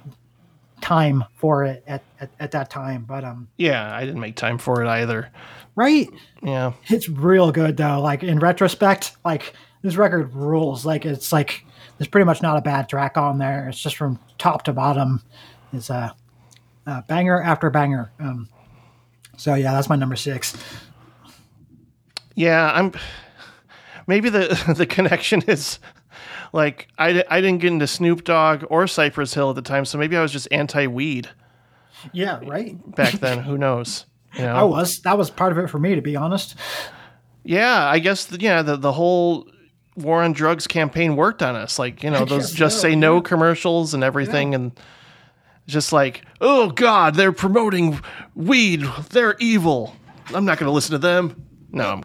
time 0.81 1.25
for 1.37 1.65
it 1.65 1.83
at, 1.87 2.03
at, 2.21 2.31
at 2.41 2.51
that 2.51 2.69
time 2.69 3.05
but 3.09 3.25
um 3.25 3.49
Yeah, 3.57 3.95
I 3.97 4.05
didn't 4.05 4.21
make 4.21 4.37
time 4.37 4.59
for 4.59 4.83
it 4.83 4.89
either. 4.89 5.31
right 5.77 6.09
Yeah. 6.43 6.73
it's 6.89 7.09
real 7.09 7.51
good 7.53 7.79
though 7.79 8.01
like 8.03 8.23
in 8.23 8.39
retrospect 8.41 9.17
like 9.25 9.55
this 9.85 9.97
record 9.97 10.35
rules 10.35 10.85
like 10.85 11.05
it's 11.05 11.31
like 11.31 11.65
there's 11.99 12.09
pretty 12.09 12.25
much 12.25 12.41
not 12.43 12.57
a 12.57 12.63
bad 12.63 12.89
track 12.89 13.17
on 13.17 13.39
there 13.39 13.69
it's 13.69 13.79
just 13.79 13.97
from 13.97 14.19
top 14.39 14.65
to 14.65 14.73
bottom 14.73 15.23
it's 15.73 15.91
a, 15.91 16.15
uh 16.87 17.03
banger 17.03 17.41
after 17.41 17.69
banger 17.71 18.11
um 18.19 18.49
so 19.37 19.55
yeah 19.55 19.73
that's 19.73 19.89
my 19.89 19.97
number 19.97 20.17
six 20.17 20.57
Yeah, 22.35 22.71
I'm. 22.75 22.93
Maybe 24.07 24.29
the 24.29 24.75
the 24.77 24.87
connection 24.87 25.43
is 25.47 25.79
like 26.53 26.89
I, 26.99 27.23
I 27.31 27.41
didn't 27.41 27.61
get 27.61 27.73
into 27.73 27.87
Snoop 27.87 28.25
Dogg 28.25 28.65
or 28.71 28.87
Cypress 28.87 29.35
Hill 29.35 29.51
at 29.51 29.57
the 29.57 29.63
time, 29.63 29.85
so 29.85 29.99
maybe 29.99 30.17
I 30.17 30.23
was 30.23 30.33
just 30.33 30.49
anti 30.51 30.87
weed 30.87 31.29
yeah 32.13 32.41
right 32.45 32.77
back 32.97 33.15
then. 33.15 33.39
Who 33.45 33.57
knows? 33.57 34.07
You 34.35 34.43
know? 34.43 34.55
i 34.57 34.63
was 34.65 35.01
that 35.03 35.17
was 35.17 35.31
part 35.31 35.53
of 35.53 35.59
it 35.59 35.69
for 35.69 35.79
me 35.79 35.95
to 35.95 36.03
be 36.03 36.17
honest 36.17 36.57
Yeah, 37.45 37.87
I 37.87 38.01
guess 38.01 38.25
the, 38.25 38.39
yeah 38.41 38.63
the 38.63 38.77
the 38.77 38.93
whole 38.93 39.49
war 39.97 40.23
on 40.23 40.33
drugs 40.33 40.67
campaign 40.67 41.17
worked 41.17 41.43
on 41.43 41.55
us. 41.55 41.79
Like 41.79 42.03
you 42.03 42.11
know 42.11 42.23
I 42.23 42.25
those 42.25 42.53
just 42.53 42.77
so, 42.77 42.83
say 42.83 42.97
no 42.97 43.21
commercials 43.21 43.95
and 43.95 44.03
everything, 44.03 44.55
and 44.55 44.73
just 45.67 45.93
like 45.93 46.23
oh 46.41 46.71
god, 46.71 47.15
they're 47.15 47.33
promoting 47.33 48.01
weed. 48.35 48.85
They're 49.11 49.37
evil. 49.39 49.97
I'm 50.35 50.45
not 50.45 50.59
going 50.59 50.69
to 50.69 50.73
listen 50.73 50.93
to 50.93 50.99
them. 50.99 51.45
No, 51.71 51.89
I'm, 51.91 52.05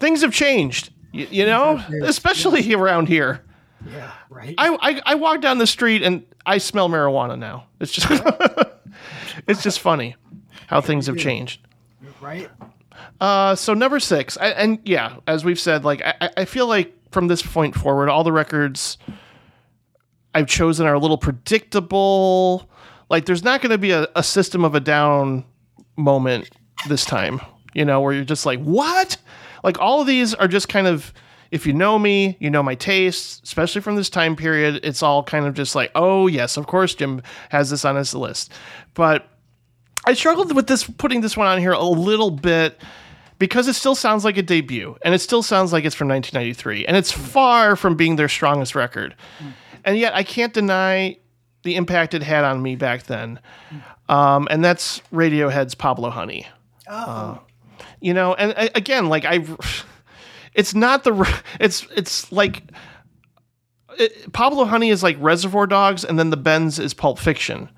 things 0.00 0.22
have 0.22 0.32
changed. 0.32 0.90
You, 1.12 1.26
you 1.30 1.46
know, 1.46 1.82
especially 2.02 2.74
around 2.74 3.08
here. 3.08 3.44
yeah 3.86 4.12
right 4.28 4.54
I, 4.58 4.76
I 4.80 5.02
I 5.06 5.14
walk 5.14 5.40
down 5.40 5.58
the 5.58 5.66
street 5.66 6.02
and 6.02 6.24
I 6.44 6.58
smell 6.58 6.88
marijuana 6.88 7.38
now. 7.38 7.66
It's 7.80 7.92
just 7.92 8.08
it's 9.46 9.62
just 9.62 9.80
funny 9.80 10.16
how 10.66 10.80
things 10.80 11.06
have 11.06 11.16
changed. 11.16 11.60
right 12.20 12.50
Uh, 13.20 13.54
so 13.54 13.74
number 13.74 13.98
six, 13.98 14.36
I, 14.38 14.48
and 14.50 14.78
yeah, 14.84 15.16
as 15.26 15.44
we've 15.44 15.58
said, 15.58 15.84
like 15.84 16.02
I, 16.04 16.30
I- 16.36 16.44
feel 16.44 16.66
like 16.68 16.92
from 17.10 17.26
this 17.28 17.42
point 17.42 17.74
forward, 17.74 18.08
all 18.08 18.22
the 18.22 18.32
records 18.32 18.96
I've 20.34 20.46
chosen 20.46 20.86
are 20.86 20.94
a 20.94 20.98
little 20.98 21.18
predictable. 21.18 22.68
Like 23.10 23.24
there's 23.26 23.42
not 23.42 23.60
going 23.60 23.70
to 23.72 23.78
be 23.78 23.90
a, 23.90 24.06
a 24.14 24.22
system 24.22 24.64
of 24.64 24.74
a 24.74 24.80
down 24.80 25.44
moment 25.96 26.50
this 26.88 27.04
time. 27.04 27.40
You 27.74 27.84
know, 27.84 28.00
where 28.00 28.12
you're 28.12 28.24
just 28.24 28.46
like, 28.46 28.60
what? 28.60 29.16
Like 29.64 29.78
all 29.80 30.00
of 30.00 30.06
these 30.06 30.34
are 30.34 30.48
just 30.48 30.68
kind 30.68 30.86
of. 30.86 31.12
If 31.50 31.66
you 31.66 31.72
know 31.72 31.98
me, 31.98 32.36
you 32.40 32.50
know 32.50 32.62
my 32.62 32.74
tastes, 32.74 33.40
especially 33.42 33.80
from 33.80 33.96
this 33.96 34.10
time 34.10 34.36
period. 34.36 34.80
It's 34.84 35.02
all 35.02 35.22
kind 35.22 35.46
of 35.46 35.54
just 35.54 35.74
like, 35.74 35.90
oh 35.94 36.26
yes, 36.26 36.58
of 36.58 36.66
course 36.66 36.94
Jim 36.94 37.22
has 37.48 37.70
this 37.70 37.86
on 37.86 37.96
his 37.96 38.14
list. 38.14 38.52
But 38.92 39.26
I 40.04 40.12
struggled 40.12 40.54
with 40.54 40.66
this 40.66 40.84
putting 40.84 41.22
this 41.22 41.38
one 41.38 41.46
on 41.46 41.58
here 41.58 41.72
a 41.72 41.82
little 41.82 42.30
bit 42.30 42.78
because 43.38 43.68
it 43.68 43.74
still 43.74 43.94
sounds 43.94 44.24
like 44.24 44.36
a 44.36 44.42
debut 44.42 44.96
and 45.02 45.14
it 45.14 45.20
still 45.20 45.42
sounds 45.42 45.72
like 45.72 45.84
it's 45.84 45.94
from 45.94 46.08
1993 46.08 46.86
and 46.86 46.96
it's 46.96 47.12
far 47.12 47.76
from 47.76 47.94
being 47.94 48.16
their 48.16 48.28
strongest 48.28 48.74
record. 48.74 49.14
And 49.84 49.96
yet 49.96 50.14
I 50.14 50.22
can't 50.22 50.52
deny 50.52 51.18
the 51.62 51.76
impact 51.76 52.14
it 52.14 52.22
had 52.22 52.44
on 52.44 52.62
me 52.62 52.76
back 52.76 53.04
then. 53.04 53.40
Um, 54.08 54.48
and 54.50 54.64
that's 54.64 55.00
Radiohead's 55.12 55.74
Pablo 55.74 56.10
Honey. 56.10 56.46
Uh, 56.88 57.36
you 58.00 58.14
know, 58.14 58.34
and 58.34 58.70
again, 58.74 59.08
like 59.08 59.24
I, 59.24 59.44
it's 60.54 60.74
not 60.74 61.04
the, 61.04 61.42
it's 61.60 61.86
it's 61.94 62.32
like 62.32 62.62
it, 63.98 64.32
Pablo 64.32 64.64
Honey 64.64 64.90
is 64.90 65.02
like 65.02 65.16
Reservoir 65.20 65.66
Dogs, 65.66 66.04
and 66.04 66.18
then 66.18 66.30
the 66.30 66.36
Bends 66.36 66.78
is 66.78 66.94
Pulp 66.94 67.18
Fiction. 67.18 67.68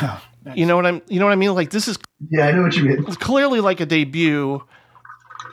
You 0.54 0.64
know 0.64 0.74
what 0.74 0.86
I'm, 0.86 1.02
you 1.06 1.20
know 1.20 1.26
what 1.26 1.32
I 1.32 1.36
mean? 1.36 1.54
Like 1.54 1.70
this 1.70 1.86
is 1.86 1.98
Yeah, 2.30 2.46
I 2.46 2.52
know 2.52 2.62
what 2.62 2.74
you 2.74 2.84
mean. 2.84 3.04
clearly 3.04 3.60
like 3.60 3.80
a 3.80 3.86
debut, 3.86 4.62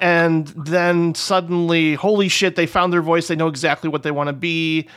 and 0.02 0.48
then 0.48 1.16
suddenly, 1.16 1.96
holy 1.96 2.28
shit, 2.28 2.56
they 2.56 2.66
found 2.66 2.94
their 2.94 3.02
voice. 3.02 3.28
They 3.28 3.36
know 3.36 3.48
exactly 3.48 3.90
what 3.90 4.04
they 4.04 4.12
want 4.12 4.28
to 4.28 4.34
be, 4.34 4.88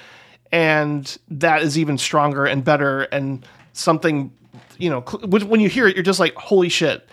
and 0.52 1.18
that 1.28 1.62
is 1.62 1.78
even 1.78 1.98
stronger 1.98 2.46
and 2.46 2.64
better 2.64 3.02
and 3.02 3.46
something. 3.72 4.32
You 4.78 4.90
know, 4.90 5.04
cl- 5.06 5.28
when 5.28 5.60
you 5.60 5.68
hear 5.68 5.86
it, 5.86 5.96
you're 5.96 6.02
just 6.02 6.20
like, 6.20 6.34
holy 6.34 6.68
shit, 6.68 7.08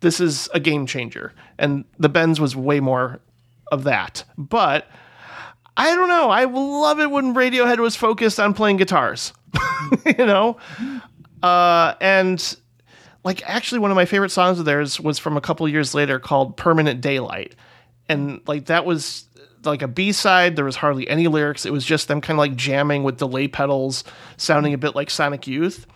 this 0.00 0.20
is 0.20 0.48
a 0.54 0.60
game 0.60 0.86
changer. 0.86 1.32
And 1.58 1.84
the 1.98 2.08
Bends 2.08 2.40
was 2.40 2.54
way 2.54 2.80
more 2.80 3.20
of 3.72 3.84
that. 3.84 4.24
But 4.38 4.86
I 5.76 5.94
don't 5.94 6.08
know. 6.08 6.30
I 6.30 6.44
love 6.44 7.00
it 7.00 7.10
when 7.10 7.34
Radiohead 7.34 7.78
was 7.78 7.96
focused 7.96 8.38
on 8.38 8.54
playing 8.54 8.76
guitars. 8.76 9.32
you 10.06 10.26
know? 10.26 10.56
Uh, 11.42 11.94
and 12.00 12.56
like 13.24 13.42
actually 13.48 13.78
one 13.78 13.90
of 13.90 13.94
my 13.94 14.04
favorite 14.04 14.30
songs 14.30 14.58
of 14.58 14.66
theirs 14.66 15.00
was 15.00 15.18
from 15.18 15.36
a 15.36 15.40
couple 15.40 15.66
years 15.68 15.94
later 15.94 16.18
called 16.18 16.56
Permanent 16.56 17.00
Daylight. 17.00 17.54
And 18.08 18.40
like 18.46 18.66
that 18.66 18.84
was 18.84 19.24
like 19.64 19.80
a 19.80 19.88
B-side, 19.88 20.56
there 20.56 20.64
was 20.64 20.76
hardly 20.76 21.08
any 21.08 21.26
lyrics. 21.26 21.64
It 21.64 21.72
was 21.72 21.86
just 21.86 22.06
them 22.06 22.20
kind 22.20 22.36
of 22.36 22.38
like 22.38 22.54
jamming 22.54 23.02
with 23.02 23.16
delay 23.16 23.48
pedals, 23.48 24.04
sounding 24.36 24.74
a 24.74 24.78
bit 24.78 24.94
like 24.94 25.08
Sonic 25.08 25.46
Youth. 25.46 25.86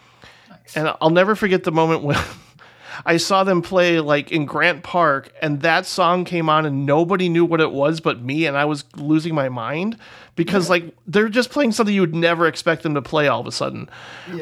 And 0.74 0.92
I'll 1.02 1.10
never 1.10 1.36
forget 1.36 1.64
the 1.64 1.72
moment 1.72 2.02
when 2.02 2.16
I 3.06 3.18
saw 3.18 3.44
them 3.44 3.60
play 3.60 4.00
like 4.00 4.32
in 4.32 4.46
Grant 4.46 4.82
Park 4.82 5.30
and 5.42 5.60
that 5.60 5.84
song 5.84 6.24
came 6.24 6.48
on 6.48 6.64
and 6.64 6.86
nobody 6.86 7.28
knew 7.28 7.44
what 7.44 7.60
it 7.60 7.70
was 7.70 8.00
but 8.00 8.22
me 8.22 8.46
and 8.46 8.56
I 8.56 8.64
was 8.64 8.84
losing 8.96 9.34
my 9.34 9.50
mind 9.50 9.98
because 10.34 10.70
like 10.70 10.94
they're 11.06 11.28
just 11.28 11.50
playing 11.50 11.72
something 11.72 11.94
you 11.94 12.00
would 12.00 12.14
never 12.14 12.46
expect 12.46 12.82
them 12.82 12.94
to 12.94 13.02
play 13.02 13.28
all 13.28 13.40
of 13.40 13.46
a 13.46 13.52
sudden. 13.52 13.90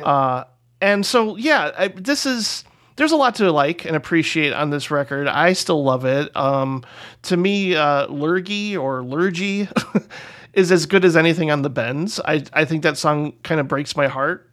Uh, 0.05 0.45
and 0.81 1.05
so 1.05 1.37
yeah, 1.37 1.73
I, 1.77 1.89
this 1.89 2.27
is 2.27 2.65
there's 2.97 3.13
a 3.13 3.17
lot 3.17 3.35
to 3.37 3.53
like 3.53 3.85
and 3.85 3.95
appreciate 3.95 4.53
on 4.53 4.71
this 4.71 4.91
record. 4.91 5.29
I 5.29 5.53
still 5.53 5.85
love 5.85 6.05
it. 6.05 6.35
Um, 6.37 6.85
to 7.23 7.37
me, 7.37 7.75
uh, 7.77 8.09
Lurgee 8.09 8.77
or 8.77 9.03
Lurgee 9.03 9.71
is 10.55 10.73
as 10.73 10.87
good 10.87 11.05
as 11.05 11.17
anything 11.17 11.51
on 11.51 11.63
the 11.63 11.71
Bends. 11.71 12.19
I 12.21 12.45
I 12.53 12.65
think 12.65 12.83
that 12.83 12.97
song 12.97 13.35
kind 13.43 13.61
of 13.61 13.69
breaks 13.69 13.97
my 13.97 14.09
heart. 14.09 14.51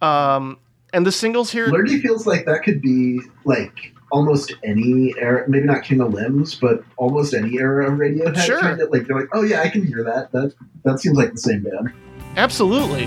Um, 0.00 0.58
and 0.92 1.04
the 1.04 1.12
singles 1.12 1.50
here, 1.50 1.68
Lurgee 1.68 2.00
feels 2.00 2.26
like 2.26 2.46
that 2.46 2.62
could 2.62 2.80
be 2.80 3.20
like 3.44 3.92
almost 4.12 4.54
any 4.62 5.12
era, 5.18 5.44
maybe 5.48 5.66
not 5.66 5.82
King 5.82 6.00
of 6.00 6.14
Limbs, 6.14 6.54
but 6.54 6.84
almost 6.96 7.34
any 7.34 7.58
era 7.58 7.90
of 7.90 7.98
Radiohead. 7.98 8.36
Sure. 8.36 8.60
Kind 8.60 8.80
of 8.80 8.90
like 8.90 9.06
they're 9.06 9.18
like, 9.18 9.28
oh 9.32 9.42
yeah, 9.42 9.60
I 9.60 9.68
can 9.68 9.84
hear 9.84 10.04
that. 10.04 10.30
That 10.32 10.54
that 10.84 11.00
seems 11.00 11.16
like 11.16 11.32
the 11.32 11.38
same 11.38 11.64
band. 11.64 11.92
absolutely. 12.36 13.06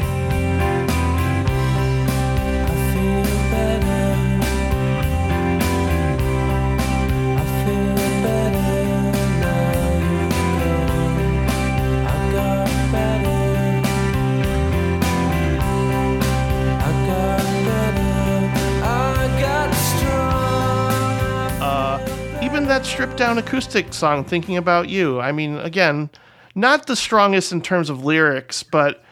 Stripped 22.97 23.17
down 23.17 23.37
acoustic 23.37 23.93
song, 23.93 24.23
Thinking 24.23 24.57
About 24.57 24.89
You. 24.89 25.19
I 25.19 25.31
mean, 25.31 25.59
again, 25.59 26.09
not 26.55 26.87
the 26.87 26.95
strongest 26.95 27.51
in 27.51 27.61
terms 27.61 27.91
of 27.91 28.03
lyrics, 28.03 28.63
but 28.63 29.03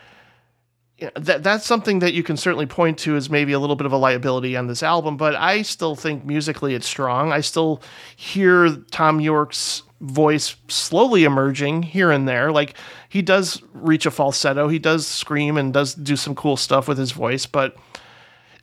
that 1.14 1.44
that's 1.44 1.68
something 1.68 2.00
that 2.00 2.16
you 2.16 2.24
can 2.24 2.36
certainly 2.36 2.66
point 2.66 2.98
to 2.98 3.16
as 3.16 3.30
maybe 3.30 3.54
a 3.54 3.60
little 3.60 3.76
bit 3.76 3.86
of 3.86 3.92
a 3.92 3.98
liability 3.98 4.58
on 4.58 4.66
this 4.66 4.82
album. 4.82 5.18
But 5.18 5.36
I 5.36 5.62
still 5.62 5.96
think 5.96 6.26
musically 6.26 6.74
it's 6.74 6.88
strong. 6.88 7.32
I 7.32 7.42
still 7.42 7.80
hear 8.16 8.72
Thom 8.90 9.20
Yorke's 9.20 9.84
voice 10.02 10.56
slowly 10.68 11.24
emerging 11.24 11.84
here 11.84 12.10
and 12.10 12.28
there. 12.28 12.52
Like 12.52 12.74
he 13.08 13.22
does 13.22 13.62
reach 13.72 14.08
a 14.08 14.12
falsetto, 14.12 14.68
he 14.68 14.80
does 14.80 15.06
scream 15.06 15.58
and 15.58 15.72
does 15.72 15.94
do 15.94 16.16
some 16.16 16.34
cool 16.34 16.58
stuff 16.58 16.88
with 16.88 16.98
his 16.98 17.12
voice, 17.12 17.46
but. 17.46 17.78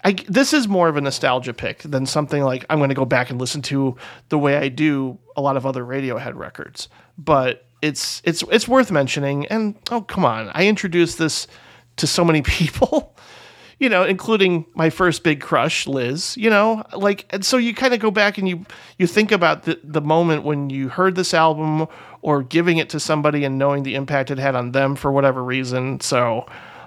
I, 0.05 0.13
this 0.29 0.53
is 0.53 0.67
more 0.67 0.89
of 0.89 0.97
a 0.97 1.01
nostalgia 1.01 1.55
pick 1.55 1.79
than 1.83 2.07
something 2.07 2.43
like 2.43 2.67
I'm 2.69 2.79
going 2.79 2.89
to 2.89 2.95
go 2.95 3.05
back 3.05 3.31
and 3.31 3.39
listen 3.41 3.63
to 3.63 3.97
the 4.31 4.39
way 4.39 4.57
I 4.57 4.69
do 4.69 5.19
a 5.37 5.41
lot 5.41 5.57
of 5.57 5.65
other 5.65 5.85
Radiohead 5.85 6.35
records. 6.35 6.89
But 7.17 7.67
it's 7.83 8.23
it's 8.25 8.43
it's 8.51 8.67
worth 8.67 8.91
mentioning. 8.91 9.47
And 9.47 9.77
oh 9.91 10.01
come 10.01 10.25
on, 10.25 10.51
I 10.55 10.67
introduced 10.67 11.19
this 11.19 11.47
to 11.97 12.07
so 12.07 12.25
many 12.25 12.43
people, 12.47 13.15
you 13.79 13.89
know, 13.89 14.05
including 14.05 14.67
my 14.75 14.91
first 14.91 15.23
big 15.23 15.41
crush, 15.41 15.87
Liz. 15.87 16.37
You 16.37 16.51
know, 16.51 16.85
like 16.97 17.27
and 17.31 17.45
so 17.45 17.57
you 17.57 17.75
kind 17.75 17.95
of 17.95 18.01
go 18.01 18.11
back 18.11 18.39
and 18.39 18.49
you 18.49 18.65
you 18.99 19.07
think 19.07 19.31
about 19.31 19.65
the 19.65 19.79
the 19.85 20.01
moment 20.01 20.45
when 20.45 20.71
you 20.71 20.89
heard 20.89 21.15
this 21.15 21.35
album 21.35 21.87
or 22.23 22.43
giving 22.43 22.79
it 22.79 22.89
to 22.91 23.01
somebody 23.01 23.45
and 23.45 23.59
knowing 23.59 23.83
the 23.83 23.97
impact 23.97 24.31
it 24.31 24.39
had 24.39 24.55
on 24.57 24.73
them 24.73 24.97
for 24.97 25.13
whatever 25.13 25.45
reason. 25.45 26.01
So 26.01 26.47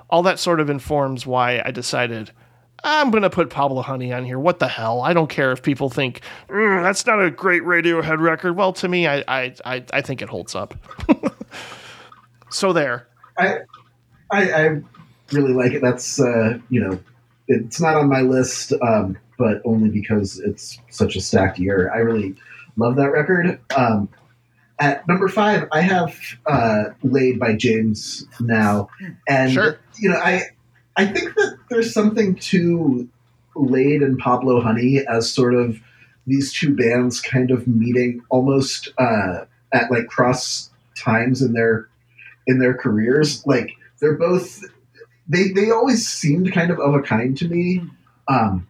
all 0.10 0.24
that 0.24 0.40
sort 0.40 0.60
of 0.60 0.70
informs 0.70 1.26
why 1.26 1.62
I 1.66 1.72
decided 1.72 2.32
I'm 2.88 3.10
going 3.10 3.24
to 3.24 3.30
put 3.32 3.50
Pablo 3.50 3.82
Honey 3.82 4.14
on 4.14 4.24
here. 4.26 4.38
What 4.38 4.60
the 4.60 4.68
hell? 4.68 5.02
I 5.02 5.12
don't 5.14 5.30
care 5.30 5.52
if 5.52 5.64
people 5.64 5.90
think 5.90 6.22
"Mm, 6.48 6.84
that's 6.84 7.06
not 7.06 7.22
a 7.22 7.32
great 7.32 7.64
Radiohead 7.64 8.20
record. 8.20 8.56
Well, 8.56 8.74
to 8.74 8.88
me, 8.88 9.08
I 9.08 9.24
I 9.28 9.56
I, 9.66 9.84
I 9.92 10.02
think 10.02 10.22
it 10.22 10.30
holds 10.30 10.54
up. 10.56 10.76
so 12.50 12.72
there. 12.74 13.08
I, 13.38 13.58
I 14.32 14.52
I 14.54 14.82
really 15.32 15.54
like 15.54 15.74
it. 15.74 15.82
That's 15.82 16.20
uh, 16.22 16.60
you 16.70 16.80
know, 16.80 17.00
it's 17.48 17.82
not 17.82 17.96
on 17.96 18.08
my 18.08 18.22
list, 18.22 18.72
um, 18.82 19.18
but 19.38 19.62
only 19.66 19.90
because 19.90 20.40
it's 20.40 20.78
such 20.90 21.16
a 21.16 21.22
stacked 21.22 21.58
year. 21.58 21.92
I 21.94 21.98
really 21.98 22.36
love 22.78 22.96
that 22.98 23.10
record. 23.12 23.60
Um, 23.76 24.10
at 24.80 25.08
number 25.08 25.28
five, 25.28 25.68
I 25.72 25.82
have 25.82 26.16
uh, 26.46 26.84
"Laid" 27.02 27.40
by 27.40 27.56
James 27.56 28.26
now, 28.40 28.90
and 29.28 29.52
Sure. 29.52 29.80
you 29.98 30.10
know, 30.10 30.18
I 30.18 30.44
I 30.98 31.06
think 31.06 31.36
that 31.36 31.58
there's 31.70 31.94
something 31.94 32.36
to 32.36 33.08
"Laid" 33.56 34.02
and 34.02 34.18
Pablo 34.18 34.62
Honey 34.62 35.02
as 35.08 35.32
sort 35.32 35.54
of 35.54 35.80
these 36.28 36.54
two 36.54 36.76
bands 36.76 37.22
kind 37.22 37.52
of 37.52 37.68
meeting 37.68 38.22
almost 38.30 38.90
uh, 38.98 39.46
at 39.74 39.92
like 39.92 40.08
cross 40.08 40.72
times 40.98 41.42
in 41.42 41.54
their 41.54 41.88
in 42.48 42.60
their 42.60 42.74
careers. 42.74 43.46
Like 43.46 43.72
they're 44.00 44.18
both 44.18 44.62
they 45.28 45.50
they 45.50 45.72
always 45.72 46.08
seemed 46.08 46.54
kind 46.54 46.72
of 46.72 46.80
of 46.80 46.94
a 46.94 47.02
kind 47.02 47.38
to 47.38 47.48
me. 47.48 47.82
Um, 48.28 48.68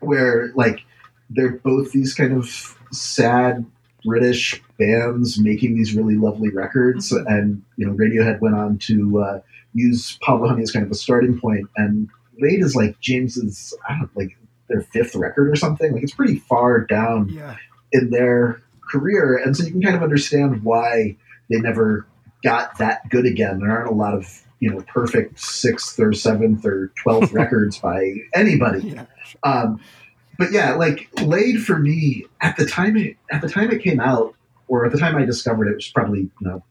where 0.00 0.52
like 0.54 0.80
they're 1.28 1.52
both 1.52 1.92
these 1.92 2.14
kind 2.14 2.32
of 2.32 2.76
sad 2.92 3.64
British 4.04 4.62
bands 4.78 5.38
making 5.38 5.74
these 5.76 5.94
really 5.94 6.16
lovely 6.16 6.50
records, 6.50 7.12
and 7.12 7.62
you 7.76 7.86
know 7.86 7.92
Radiohead 7.94 8.40
went 8.40 8.54
on 8.54 8.78
to 8.78 9.20
uh, 9.22 9.40
use 9.74 10.18
Pablo 10.22 10.48
Honey 10.48 10.62
as 10.62 10.70
kind 10.72 10.84
of 10.84 10.90
a 10.92 10.94
starting 10.96 11.38
point, 11.40 11.68
and 11.76 12.08
Laid 12.38 12.60
is 12.60 12.74
like 12.74 12.98
James's 13.00 13.74
I 13.88 13.92
don't 13.92 14.02
know, 14.02 14.08
like 14.16 14.36
their 14.68 14.82
fifth 14.82 15.14
record 15.14 15.48
or 15.50 15.56
something. 15.56 15.92
Like 15.92 16.02
it's 16.02 16.14
pretty 16.14 16.38
far 16.38 16.80
down 16.80 17.28
Yeah. 17.28 17.56
in 17.92 18.10
their 18.10 18.62
career, 18.90 19.36
and 19.36 19.56
so 19.56 19.64
you 19.64 19.70
can 19.72 19.82
kind 19.82 19.96
of 19.96 20.02
understand 20.02 20.62
why 20.62 21.16
they 21.50 21.58
never 21.60 22.06
got 22.42 22.78
that 22.78 23.08
good 23.10 23.26
again. 23.26 23.58
There 23.60 23.70
aren't 23.70 23.90
a 23.90 23.94
lot 23.94 24.14
of 24.14 24.42
you 24.60 24.70
know 24.70 24.82
perfect 24.88 25.38
sixth 25.40 25.98
or 25.98 26.12
seventh 26.12 26.64
or 26.64 26.92
twelfth 27.02 27.32
records 27.34 27.78
by 27.78 28.14
anybody. 28.34 28.98
Um, 29.42 29.80
but 30.40 30.52
yeah, 30.52 30.72
like 30.72 31.08
Laid 31.20 31.62
for 31.62 31.78
me 31.78 32.24
at 32.40 32.56
the 32.56 32.64
time 32.64 32.96
it, 32.96 33.16
at 33.30 33.42
the 33.42 33.48
time 33.48 33.70
it 33.70 33.82
came 33.82 34.00
out, 34.00 34.34
or 34.68 34.86
at 34.86 34.92
the 34.92 34.98
time 34.98 35.14
I 35.16 35.26
discovered 35.26 35.68
it, 35.68 35.72
it 35.72 35.76
was 35.76 35.88
probably 35.88 36.20
you 36.20 36.30
know 36.40 36.64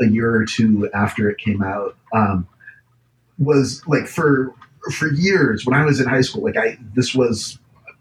a 0.00 0.06
year 0.06 0.34
or 0.34 0.46
two 0.46 0.90
after 0.94 1.28
it 1.28 1.36
came 1.36 1.62
out. 1.62 1.94
Um, 2.14 2.48
was 3.38 3.86
like 3.86 4.06
for 4.06 4.54
for 4.92 5.12
years 5.12 5.66
when 5.66 5.78
I 5.78 5.84
was 5.84 6.00
in 6.00 6.08
high 6.08 6.22
school, 6.22 6.42
like 6.42 6.56
I 6.56 6.78
this 6.94 7.14
was 7.14 7.58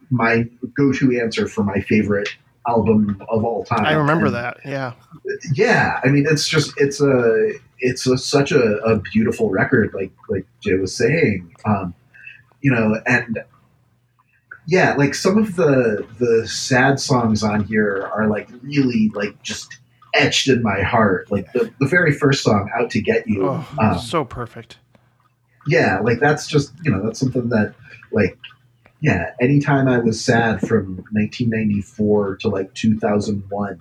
my 0.09 0.47
go-to 0.77 1.19
answer 1.19 1.45
for 1.47 1.63
my 1.63 1.81
favorite 1.81 2.29
album 2.65 3.21
of 3.29 3.43
all 3.43 3.65
time. 3.65 3.85
I 3.85 3.93
remember 3.93 4.27
And, 4.27 4.35
that. 4.35 4.59
Yeah. 4.63 4.93
Yeah, 5.53 5.99
I 6.05 6.07
mean, 6.07 6.25
it's 6.29 6.47
just 6.47 6.73
it's 6.77 7.01
a 7.01 7.51
it's 7.79 8.07
a, 8.07 8.17
such 8.17 8.53
a, 8.53 8.77
a 8.77 8.99
beautiful 8.99 9.49
record, 9.49 9.93
like 9.93 10.11
like 10.29 10.45
Jay 10.61 10.75
was 10.75 10.95
saying, 10.95 11.53
um, 11.65 11.93
you 12.61 12.71
know, 12.71 13.01
and 13.05 13.43
yeah, 14.67 14.95
like 14.95 15.13
some 15.15 15.37
of 15.37 15.55
the 15.55 16.05
the 16.19 16.47
sad 16.47 16.99
songs 16.99 17.43
on 17.43 17.63
here 17.65 18.09
are 18.13 18.27
like 18.27 18.49
really 18.61 19.11
like 19.13 19.41
just 19.43 19.77
etched 20.13 20.47
in 20.47 20.63
my 20.63 20.81
heart. 20.81 21.31
Like 21.31 21.51
the, 21.53 21.71
the 21.79 21.87
very 21.87 22.11
first 22.13 22.43
song, 22.43 22.69
"Out 22.77 22.89
to 22.91 23.01
Get 23.01 23.27
You," 23.27 23.47
Oh, 23.49 23.67
um, 23.79 23.99
so 23.99 24.23
perfect. 24.25 24.77
yeah, 25.67 25.99
like 25.99 26.19
that's 26.19 26.47
just 26.47 26.73
you 26.83 26.91
know 26.91 27.03
that's 27.03 27.19
something 27.19 27.49
that 27.49 27.73
like 28.11 28.37
yeah, 29.01 29.31
anytime 29.39 29.87
I 29.87 29.99
was 29.99 30.23
sad 30.23 30.61
from 30.61 30.95
1994 31.11 32.37
to 32.37 32.49
like 32.49 32.73
2001, 32.73 33.79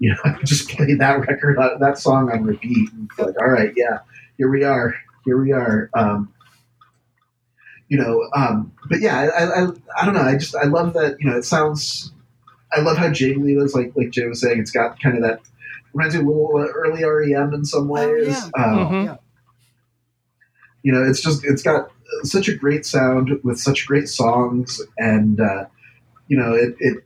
you 0.00 0.10
know, 0.10 0.16
I 0.24 0.36
just 0.44 0.68
play 0.68 0.94
that 0.94 1.20
record, 1.28 1.58
that 1.80 1.98
song 1.98 2.30
on 2.32 2.42
repeat, 2.44 2.90
and 2.92 3.08
it's 3.10 3.18
like, 3.18 3.38
all 3.40 3.48
right, 3.50 3.72
yeah, 3.76 3.98
here 4.36 4.48
we 4.50 4.64
are, 4.64 4.94
here 5.24 5.40
we 5.40 5.52
are. 5.52 5.90
Um, 5.94 6.32
you 7.88 7.98
know, 7.98 8.28
um, 8.34 8.72
but 8.88 9.00
yeah, 9.00 9.18
I, 9.20 9.26
I, 9.26 9.44
I, 9.64 9.68
I 10.00 10.04
don't 10.04 10.14
know. 10.14 10.22
I 10.22 10.36
just 10.36 10.54
I 10.56 10.64
love 10.64 10.94
that. 10.94 11.16
You 11.20 11.30
know, 11.30 11.36
it 11.36 11.44
sounds. 11.44 12.12
I 12.72 12.80
love 12.80 12.96
how 12.96 13.08
jiggly 13.08 13.52
it 13.60 13.62
is. 13.64 13.74
Like 13.74 13.92
like 13.96 14.10
Jay 14.10 14.26
was 14.26 14.40
saying, 14.40 14.58
it's 14.58 14.70
got 14.70 15.00
kind 15.00 15.16
of 15.16 15.22
that 15.22 15.40
reminds 15.92 16.14
me 16.16 16.22
a 16.22 16.24
little 16.26 16.56
uh, 16.56 16.66
early 16.74 17.04
REM 17.04 17.54
in 17.54 17.64
some 17.64 17.88
ways. 17.88 18.28
yeah. 18.28 18.64
Um, 18.64 18.78
Mhm. 18.78 19.04
Yeah. 19.06 19.16
you 20.82 20.92
know 20.92 21.02
it's 21.02 21.20
just 21.20 21.44
it's 21.44 21.62
got 21.62 21.90
such 22.22 22.48
a 22.48 22.54
great 22.54 22.84
sound 22.86 23.30
with 23.42 23.58
such 23.58 23.86
great 23.86 24.08
songs 24.08 24.80
and 24.98 25.40
uh, 25.40 25.64
you 26.28 26.36
know 26.36 26.52
it, 26.54 26.74
it 26.80 26.98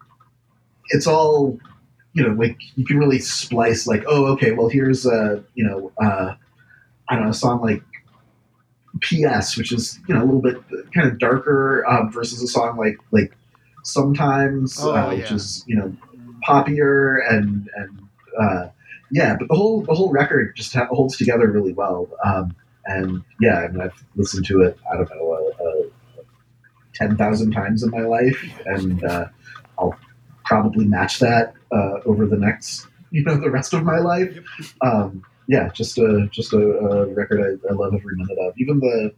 it's 0.90 1.06
all 1.06 1.58
you 2.14 2.22
know 2.26 2.34
like 2.34 2.56
you 2.76 2.84
can 2.84 2.98
really 2.98 3.18
splice 3.18 3.86
like 3.86 4.04
oh 4.06 4.26
okay 4.26 4.52
well 4.52 4.68
here's 4.68 5.06
a 5.06 5.44
you 5.54 5.64
know 5.64 5.92
uh, 6.02 6.34
i 7.08 7.14
don't 7.14 7.24
know 7.24 7.30
a 7.30 7.34
song 7.34 7.60
like 7.60 7.82
P.S. 9.00 9.56
which 9.56 9.72
is 9.72 9.98
you 10.08 10.14
know 10.14 10.22
a 10.22 10.26
little 10.26 10.40
bit 10.42 10.56
kind 10.94 11.06
of 11.08 11.18
darker 11.18 11.84
um, 11.88 12.10
versus 12.12 12.42
a 12.42 12.48
song 12.48 12.76
like 12.76 12.96
like 13.12 13.36
sometimes 13.84 14.76
Oh, 14.80 14.92
uh, 14.94 15.08
which 15.10 15.30
yeah. 15.30 15.34
is 15.34 15.64
you 15.66 15.76
know 15.76 15.94
poppier 16.46 17.18
and 17.30 17.68
and 17.76 18.00
uh, 18.40 18.68
yeah 19.10 19.36
but 19.38 19.48
the 19.48 19.54
whole 19.54 19.82
the 19.82 19.94
whole 19.94 20.10
record 20.10 20.54
just 20.56 20.74
ha- 20.74 20.86
holds 20.90 21.16
together 21.16 21.48
really 21.50 21.72
well 21.72 22.08
um, 22.24 22.54
and 22.90 23.22
yeah, 23.38 23.58
I 23.58 23.68
mean, 23.68 23.82
I've 23.82 24.02
listened 24.16 24.46
to 24.46 24.62
it. 24.62 24.78
I 24.90 24.96
don't 24.96 25.10
know, 25.10 25.52
uh, 25.60 25.62
uh, 25.62 26.22
ten 26.94 27.18
thousand 27.18 27.50
times 27.52 27.82
in 27.82 27.90
my 27.90 28.00
life, 28.00 28.42
and 28.64 29.04
uh, 29.04 29.26
I'll 29.78 29.94
probably 30.46 30.86
match 30.86 31.18
that 31.18 31.52
uh, 31.70 32.00
over 32.06 32.24
the 32.24 32.38
next, 32.38 32.86
you 33.10 33.22
know, 33.24 33.36
the 33.38 33.50
rest 33.50 33.74
of 33.74 33.82
my 33.84 33.98
life. 33.98 34.38
Um, 34.80 35.22
yeah, 35.48 35.68
just 35.70 35.98
a 35.98 36.28
just 36.30 36.52
a, 36.52 36.58
a 36.58 37.06
record 37.14 37.40
I, 37.40 37.68
I 37.70 37.72
love 37.72 37.94
every 37.94 38.14
minute 38.16 38.38
of. 38.40 38.54
Even 38.58 38.78
the 38.78 39.12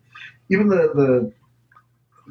even 0.51 0.69
the 0.69 0.90
the 0.94 1.32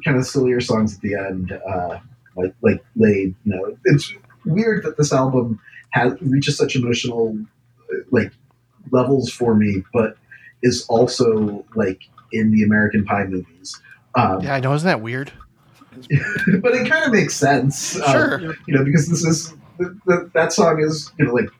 kind 0.04 0.16
of 0.16 0.26
sillier 0.26 0.60
songs 0.60 0.94
at 0.96 1.00
the 1.02 1.14
end, 1.14 1.52
uh, 1.52 1.98
like 2.36 2.54
like 2.62 2.82
Laid. 2.96 3.34
You 3.44 3.54
know, 3.54 3.76
it's 3.84 4.12
weird 4.44 4.84
that 4.84 4.96
this 4.96 5.12
album 5.12 5.60
has 5.90 6.14
reaches 6.22 6.56
such 6.56 6.74
emotional 6.76 7.36
uh, 7.92 7.96
like 8.10 8.32
levels 8.90 9.30
for 9.30 9.54
me, 9.54 9.82
but 9.92 10.16
is 10.62 10.84
also 10.88 11.64
like 11.74 12.00
in 12.32 12.50
the 12.52 12.62
American 12.62 13.04
Pie 13.04 13.24
movies. 13.24 13.80
Um, 14.14 14.40
Yeah, 14.42 14.54
I 14.54 14.60
know. 14.60 14.72
Isn't 14.74 14.86
that 14.86 15.00
weird? 15.02 15.32
but 16.62 16.72
it 16.74 16.88
kind 16.88 17.04
of 17.04 17.12
makes 17.12 17.34
sense. 17.34 18.00
uh, 18.00 18.12
Sure. 18.12 18.54
you 18.66 18.74
know, 18.74 18.84
because 18.84 19.08
this 19.08 19.24
is 19.24 19.52
th- 19.78 19.90
th- 20.08 20.32
that 20.34 20.52
song 20.52 20.80
is 20.80 21.12
you 21.18 21.26
know 21.26 21.34
like 21.34 21.50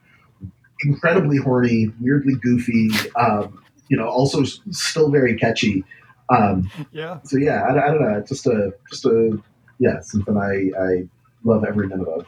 incredibly 0.85 1.37
horny, 1.37 1.91
weirdly 1.99 2.35
goofy. 2.41 2.89
Um, 3.15 3.63
you 3.89 3.97
know, 3.97 4.07
also 4.07 4.43
still 4.43 5.09
very 5.11 5.35
catchy. 5.35 5.83
Um, 6.29 6.69
Yeah. 6.91 7.19
so 7.23 7.37
yeah, 7.37 7.63
I, 7.63 7.71
I 7.71 7.87
don't 7.91 8.01
know, 8.01 8.23
just 8.27 8.47
a 8.47 8.71
just 8.89 9.05
a 9.05 9.37
yeah, 9.79 9.99
something 10.01 10.37
I 10.37 10.71
I 10.81 11.07
love 11.43 11.65
every 11.67 11.87
minute 11.87 12.07
of. 12.07 12.25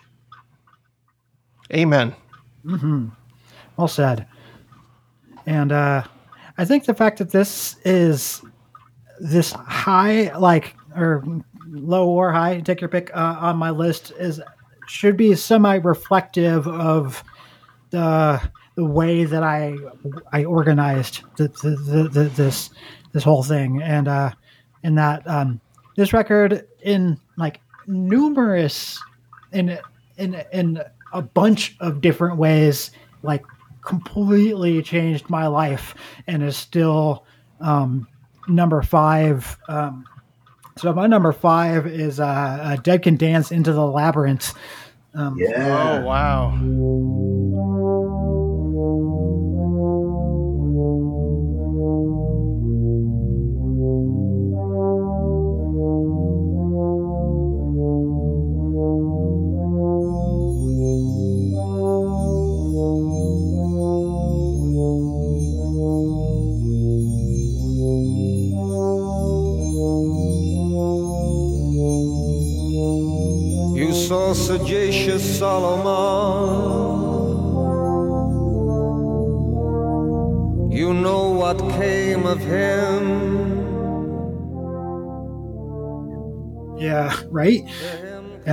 Amen. 1.74 2.14
hmm 2.66 3.08
Well 3.78 3.88
said. 3.88 4.28
And 5.46 5.72
uh, 5.72 6.04
I 6.58 6.66
think 6.66 6.86
the 6.86 6.94
fact 6.94 7.18
that 7.20 7.32
this 7.32 7.78
is 7.86 8.42
this 9.20 9.52
high, 9.52 10.36
like 10.38 10.76
or 10.96 11.24
low 11.70 12.08
or 12.10 12.32
high, 12.32 12.60
take 12.62 12.82
your 12.82 12.90
pick, 12.90 13.10
uh, 13.16 13.38
on 13.40 13.58
my 13.58 13.70
list 13.70 14.12
is 14.20 14.42
should 14.88 15.16
be 15.18 15.34
semi-reflective 15.34 16.68
of 16.68 17.24
the 17.94 18.42
the 18.76 18.84
way 18.84 19.24
that 19.24 19.44
I 19.44 19.78
I 20.32 20.46
organized 20.46 21.22
the, 21.38 21.48
the, 21.48 21.70
the, 21.70 22.10
the, 22.10 22.24
this 22.24 22.72
this 23.14 23.24
whole 23.24 23.44
thing, 23.44 23.82
and 23.82 24.08
uh, 24.08 24.32
in 24.84 24.96
that 24.96 25.26
um, 25.28 25.62
this 25.96 26.12
record 26.12 26.68
in 26.82 27.20
like 27.38 27.62
numerous 27.86 29.02
in 29.52 29.78
in 30.18 30.44
in 30.52 30.82
a 31.14 31.22
bunch 31.22 31.76
of 31.80 32.02
different 32.02 32.38
ways 32.38 32.90
like 33.22 33.46
completely 33.86 34.82
changed 34.82 35.30
my 35.30 35.46
life 35.46 35.94
and 36.26 36.42
is 36.42 36.58
still 36.58 37.26
um, 37.62 38.08
number 38.48 38.82
five 38.82 39.60
um, 39.68 40.04
so 40.78 40.92
my 40.94 41.06
number 41.06 41.32
five 41.32 41.86
is 41.86 42.20
uh, 42.20 42.26
uh, 42.26 42.76
dead 42.78 43.04
can 43.04 43.18
dance 43.18 43.52
into 43.52 43.72
the 43.72 43.86
labyrinth 43.86 44.54
um, 45.14 45.36
Yeah. 45.38 46.00
Oh 46.02 46.06
wow. 46.06 46.58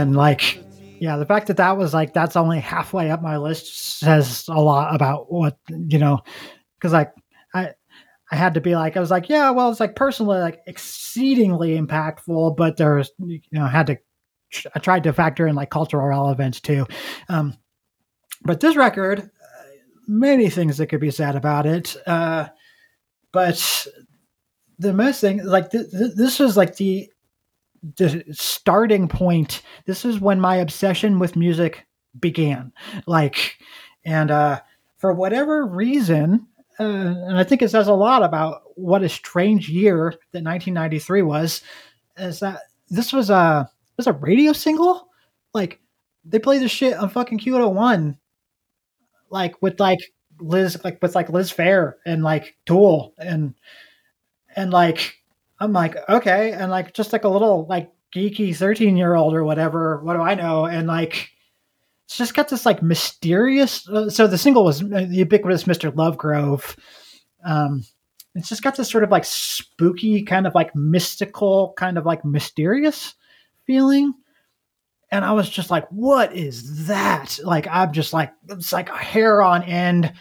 And 0.00 0.16
like, 0.16 0.64
yeah, 0.98 1.16
the 1.16 1.26
fact 1.26 1.46
that 1.48 1.58
that 1.58 1.76
was 1.76 1.92
like 1.92 2.12
that's 2.14 2.36
only 2.36 2.58
halfway 2.58 3.10
up 3.10 3.22
my 3.22 3.36
list 3.36 3.98
says 3.98 4.46
a 4.48 4.60
lot 4.60 4.94
about 4.94 5.30
what 5.30 5.58
you 5.68 5.98
know, 5.98 6.20
because 6.78 6.92
like 6.92 7.12
I 7.54 7.70
I 8.30 8.36
had 8.36 8.54
to 8.54 8.60
be 8.60 8.74
like 8.74 8.96
I 8.96 9.00
was 9.00 9.10
like 9.10 9.28
yeah, 9.28 9.50
well 9.50 9.70
it's 9.70 9.80
like 9.80 9.96
personally 9.96 10.38
like 10.38 10.60
exceedingly 10.66 11.78
impactful, 11.78 12.56
but 12.56 12.76
there's 12.76 13.10
you 13.18 13.40
know 13.52 13.66
had 13.66 13.88
to 13.88 13.98
I 14.74 14.78
tried 14.78 15.04
to 15.04 15.12
factor 15.12 15.46
in 15.46 15.54
like 15.54 15.70
cultural 15.70 16.06
relevance 16.06 16.60
too. 16.60 16.86
Um, 17.28 17.56
but 18.42 18.60
this 18.60 18.76
record, 18.76 19.20
uh, 19.20 19.62
many 20.08 20.48
things 20.48 20.78
that 20.78 20.86
could 20.86 21.00
be 21.00 21.10
said 21.10 21.36
about 21.36 21.66
it, 21.66 21.96
uh, 22.06 22.48
but 23.32 23.86
the 24.78 24.92
most 24.94 25.20
thing 25.20 25.44
like 25.44 25.70
th- 25.70 25.90
th- 25.90 26.14
this 26.16 26.38
was 26.38 26.56
like 26.56 26.76
the 26.76 27.10
the 27.96 28.24
starting 28.32 29.08
point 29.08 29.62
this 29.86 30.04
is 30.04 30.20
when 30.20 30.40
my 30.40 30.56
obsession 30.56 31.18
with 31.18 31.36
music 31.36 31.86
began. 32.18 32.72
Like 33.06 33.58
and 34.04 34.30
uh 34.30 34.60
for 34.96 35.12
whatever 35.12 35.66
reason 35.66 36.46
uh, 36.78 36.84
and 36.84 37.36
i 37.36 37.44
think 37.44 37.60
it 37.60 37.70
says 37.70 37.86
a 37.86 37.92
lot 37.92 38.22
about 38.22 38.62
what 38.76 39.02
a 39.02 39.08
strange 39.08 39.68
year 39.68 40.10
that 40.32 40.42
1993 40.42 41.22
was 41.22 41.62
is 42.16 42.40
that 42.40 42.62
this 42.88 43.12
was 43.12 43.30
a 43.30 43.70
was 44.00 44.06
a 44.06 44.12
radio 44.14 44.52
single? 44.52 45.08
Like 45.52 45.80
they 46.24 46.38
played 46.38 46.62
this 46.62 46.70
shit 46.70 46.94
on 46.94 47.08
fucking 47.10 47.38
q101 47.38 48.16
like 49.30 49.60
with 49.62 49.78
like 49.78 50.00
liz 50.40 50.82
like 50.84 51.00
with 51.02 51.14
like 51.14 51.28
liz 51.28 51.52
Phair 51.52 51.94
and 52.06 52.22
like 52.22 52.56
tool 52.66 53.14
and 53.18 53.54
and 54.56 54.70
like 54.70 55.18
I'm 55.60 55.72
like, 55.72 55.96
okay, 56.08 56.52
and 56.52 56.70
like 56.70 56.94
just 56.94 57.12
like 57.12 57.24
a 57.24 57.28
little 57.28 57.66
like 57.68 57.92
geeky 58.14 58.56
13 58.56 58.96
year 58.96 59.14
old 59.14 59.34
or 59.34 59.44
whatever, 59.44 60.02
what 60.02 60.14
do 60.14 60.20
I 60.20 60.34
know? 60.34 60.64
And 60.66 60.88
like 60.88 61.30
it's 62.06 62.16
just 62.16 62.34
got 62.34 62.48
this 62.48 62.66
like 62.66 62.82
mysterious. 62.82 63.88
Uh, 63.88 64.10
so 64.10 64.26
the 64.26 64.38
single 64.38 64.64
was 64.64 64.82
uh, 64.82 64.86
the 64.86 65.06
ubiquitous 65.10 65.64
Mr. 65.64 65.92
Lovegrove. 65.92 66.76
Um, 67.44 67.84
it's 68.34 68.48
just 68.48 68.62
got 68.62 68.76
this 68.76 68.90
sort 68.90 69.04
of 69.04 69.10
like 69.10 69.24
spooky, 69.24 70.22
kind 70.22 70.46
of 70.46 70.54
like 70.54 70.74
mystical, 70.74 71.74
kind 71.76 71.98
of 71.98 72.06
like 72.06 72.24
mysterious 72.24 73.14
feeling. 73.66 74.14
and 75.12 75.24
I 75.24 75.32
was 75.32 75.48
just 75.50 75.70
like, 75.70 75.88
"What 75.88 76.34
is 76.34 76.86
that?" 76.86 77.38
Like 77.44 77.66
I'm 77.68 77.92
just 77.92 78.12
like 78.12 78.32
it's 78.48 78.72
like 78.72 78.88
a 78.88 78.96
hair 78.96 79.42
on 79.42 79.62
end, 79.64 80.12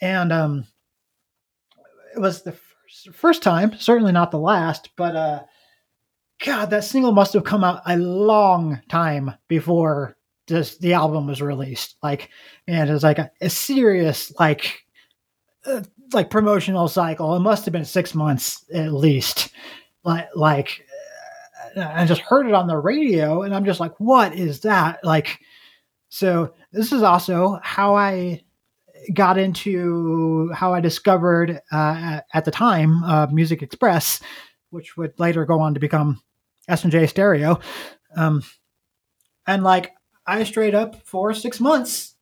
and 0.00 0.32
um, 0.32 0.64
it 2.14 2.20
was 2.20 2.42
the 2.42 2.52
first, 3.12 3.42
time, 3.42 3.76
certainly 3.78 4.12
not 4.12 4.30
the 4.30 4.38
last, 4.38 4.90
but 4.96 5.16
uh, 5.16 5.42
God, 6.44 6.70
that 6.70 6.84
single 6.84 7.12
must 7.12 7.32
have 7.32 7.44
come 7.44 7.64
out 7.64 7.82
a 7.86 7.96
long 7.96 8.80
time 8.88 9.34
before 9.48 10.16
this 10.46 10.78
the 10.78 10.94
album 10.94 11.26
was 11.26 11.42
released. 11.42 11.96
Like, 12.02 12.30
and 12.66 12.88
it 12.88 12.92
was 12.92 13.02
like 13.02 13.18
a, 13.18 13.30
a 13.40 13.50
serious 13.50 14.32
like 14.38 14.84
uh, 15.64 15.82
like 16.12 16.30
promotional 16.30 16.88
cycle. 16.88 17.34
It 17.36 17.40
must 17.40 17.64
have 17.64 17.72
been 17.72 17.84
six 17.84 18.14
months 18.14 18.64
at 18.72 18.92
least. 18.92 19.50
Like 20.04 20.28
like 20.34 20.86
uh, 21.76 21.90
I 21.92 22.06
just 22.06 22.22
heard 22.22 22.46
it 22.46 22.54
on 22.54 22.66
the 22.66 22.76
radio, 22.76 23.42
and 23.42 23.54
I'm 23.54 23.64
just 23.64 23.80
like, 23.80 23.98
what 23.98 24.34
is 24.34 24.60
that? 24.60 25.04
Like, 25.04 25.40
so 26.08 26.54
this 26.72 26.92
is 26.92 27.02
also 27.02 27.58
how 27.62 27.94
I 27.94 28.42
got 29.12 29.38
into 29.38 30.52
how 30.52 30.74
I 30.74 30.80
discovered 30.80 31.60
uh, 31.72 32.20
at, 32.32 32.44
the 32.44 32.50
time 32.50 33.02
uh, 33.04 33.26
Music 33.32 33.62
Express, 33.62 34.20
which 34.70 34.96
would 34.96 35.18
later 35.18 35.44
go 35.44 35.60
on 35.60 35.74
to 35.74 35.80
become 35.80 36.20
S 36.68 36.82
and 36.84 36.92
J 36.92 37.06
Stereo. 37.06 37.60
Um, 38.16 38.42
and 39.46 39.62
like 39.62 39.92
I 40.26 40.44
straight 40.44 40.74
up 40.74 41.06
for 41.06 41.32
six 41.32 41.60
months 41.60 42.14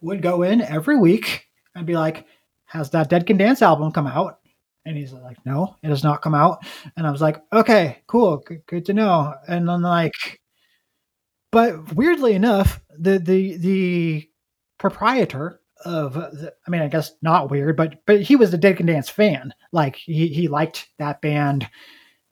would 0.00 0.22
go 0.22 0.42
in 0.42 0.60
every 0.60 0.96
week 0.96 1.46
and 1.74 1.86
be 1.86 1.94
like, 1.94 2.26
"Has 2.66 2.90
that 2.90 3.10
Dead 3.10 3.26
Can 3.26 3.36
Dance 3.36 3.62
album 3.62 3.90
come 3.92 4.06
out?" 4.06 4.38
And 4.84 4.96
he's 4.96 5.12
like, 5.12 5.44
"No, 5.44 5.76
it 5.82 5.88
has 5.88 6.04
not 6.04 6.22
come 6.22 6.34
out." 6.34 6.64
And 6.96 7.06
I 7.06 7.10
was 7.10 7.20
like, 7.20 7.42
"Okay, 7.52 7.98
cool, 8.06 8.44
good 8.66 8.86
to 8.86 8.94
know." 8.94 9.34
And 9.48 9.68
then 9.68 9.82
like, 9.82 10.40
but 11.50 11.94
weirdly 11.94 12.34
enough, 12.34 12.80
the 12.96 13.18
the 13.18 13.56
the 13.56 14.30
proprietor 14.78 15.60
of 15.84 16.16
I 16.16 16.70
mean, 16.70 16.82
I 16.82 16.88
guess 16.88 17.12
not 17.22 17.50
weird, 17.50 17.76
but 17.76 18.04
but 18.06 18.22
he 18.22 18.36
was 18.36 18.52
a 18.52 18.58
Dead 18.58 18.76
Can 18.76 18.86
Dance 18.86 19.08
fan. 19.08 19.54
Like 19.72 19.96
he 19.96 20.28
he 20.28 20.48
liked 20.48 20.88
that 20.98 21.20
band, 21.20 21.68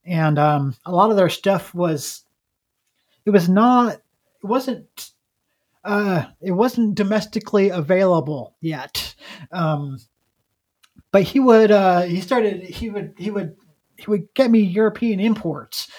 and 0.05 0.39
um, 0.39 0.74
a 0.85 0.93
lot 0.93 1.10
of 1.10 1.16
their 1.16 1.28
stuff 1.28 1.74
was 1.74 2.24
it 3.24 3.31
was 3.31 3.48
not 3.48 3.94
it 3.94 4.47
wasn't 4.47 5.10
uh, 5.85 6.24
it 6.40 6.52
wasn't 6.52 6.94
domestically 6.94 7.68
available 7.68 8.56
yet. 8.60 9.14
Um, 9.52 9.98
but 11.12 11.23
he 11.23 11.40
would 11.40 11.70
uh, 11.70 12.02
he 12.02 12.20
started 12.20 12.62
he 12.62 12.90
would 12.90 13.14
he 13.16 13.31
would 13.31 13.56
he 13.97 14.10
would 14.10 14.32
get 14.35 14.51
me 14.51 14.60
European 14.60 15.20
imports. 15.20 15.90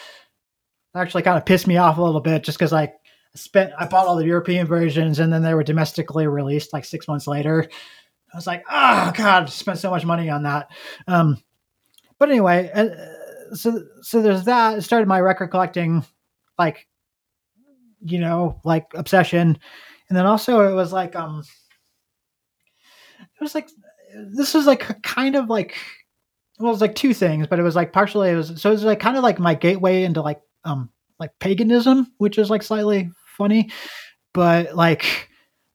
Actually, 0.95 1.23
kind 1.23 1.37
of 1.37 1.45
pissed 1.45 1.67
me 1.67 1.77
off 1.77 1.97
a 1.97 2.01
little 2.01 2.21
bit 2.21 2.43
just 2.43 2.57
because 2.57 2.73
I 2.73 2.93
spent 3.37 3.71
I 3.77 3.87
bought 3.87 4.07
all 4.07 4.15
the 4.15 4.25
European 4.25 4.67
versions 4.67 5.19
and 5.19 5.31
then 5.31 5.43
they 5.43 5.53
were 5.53 5.63
domestically 5.63 6.27
released 6.27 6.73
like 6.73 6.85
six 6.85 7.07
months 7.07 7.27
later. 7.27 7.67
I 8.33 8.37
was 8.37 8.47
like, 8.47 8.63
oh 8.69 9.11
god, 9.15 9.49
spent 9.49 9.79
so 9.79 9.89
much 9.89 10.05
money 10.05 10.29
on 10.29 10.43
that. 10.43 10.69
Um, 11.07 11.41
but 12.19 12.29
anyway, 12.29 12.69
uh, 12.73 13.55
so 13.55 13.83
so 14.01 14.21
there's 14.21 14.45
that. 14.45 14.75
I 14.75 14.79
started 14.79 15.07
my 15.07 15.19
record 15.19 15.47
collecting, 15.47 16.03
like, 16.57 16.87
you 18.01 18.19
know, 18.19 18.59
like 18.63 18.87
obsession, 18.95 19.57
and 20.09 20.17
then 20.17 20.25
also 20.25 20.61
it 20.61 20.73
was 20.73 20.91
like 20.91 21.15
um, 21.15 21.43
it 23.19 23.41
was 23.41 23.55
like 23.55 23.69
this 24.33 24.53
was 24.53 24.65
like 24.65 25.01
kind 25.03 25.35
of 25.35 25.49
like 25.49 25.75
well, 26.59 26.69
it 26.69 26.73
was 26.73 26.81
like 26.81 26.95
two 26.95 27.13
things, 27.13 27.47
but 27.47 27.59
it 27.59 27.63
was 27.63 27.75
like 27.75 27.93
partially 27.93 28.31
it 28.31 28.35
was 28.35 28.59
so 28.61 28.69
it 28.69 28.73
was 28.73 28.83
like 28.83 28.99
kind 28.99 29.17
of 29.17 29.23
like 29.23 29.39
my 29.39 29.53
gateway 29.53 30.03
into 30.03 30.21
like 30.21 30.41
um 30.63 30.89
like 31.19 31.31
paganism, 31.39 32.11
which 32.17 32.37
is 32.37 32.49
like 32.49 32.63
slightly 32.63 33.11
funny, 33.37 33.71
but 34.33 34.75
like 34.75 35.29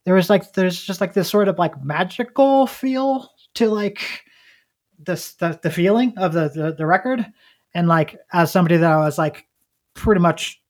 there 0.05 0.15
was 0.15 0.29
like 0.29 0.53
there's 0.53 0.83
just 0.83 1.01
like 1.01 1.15
this 1.15 1.31
sort 1.31 1.49
of 1.49 1.59
like 1.59 1.83
magical 1.83 2.67
feel 2.67 3.31
to 3.55 3.69
like 3.69 4.25
this 4.99 5.35
the, 5.35 5.59
the 5.63 5.71
feeling 5.71 6.15
of 6.17 6.33
the, 6.33 6.49
the 6.49 6.75
the 6.77 6.87
record. 6.87 7.25
And 7.75 7.89
like 7.89 8.19
as 8.33 8.51
somebody 8.51 8.77
that 8.77 8.93
I 8.93 8.99
was 8.99 9.19
like 9.19 9.47
pretty 9.95 10.21
much 10.21 10.61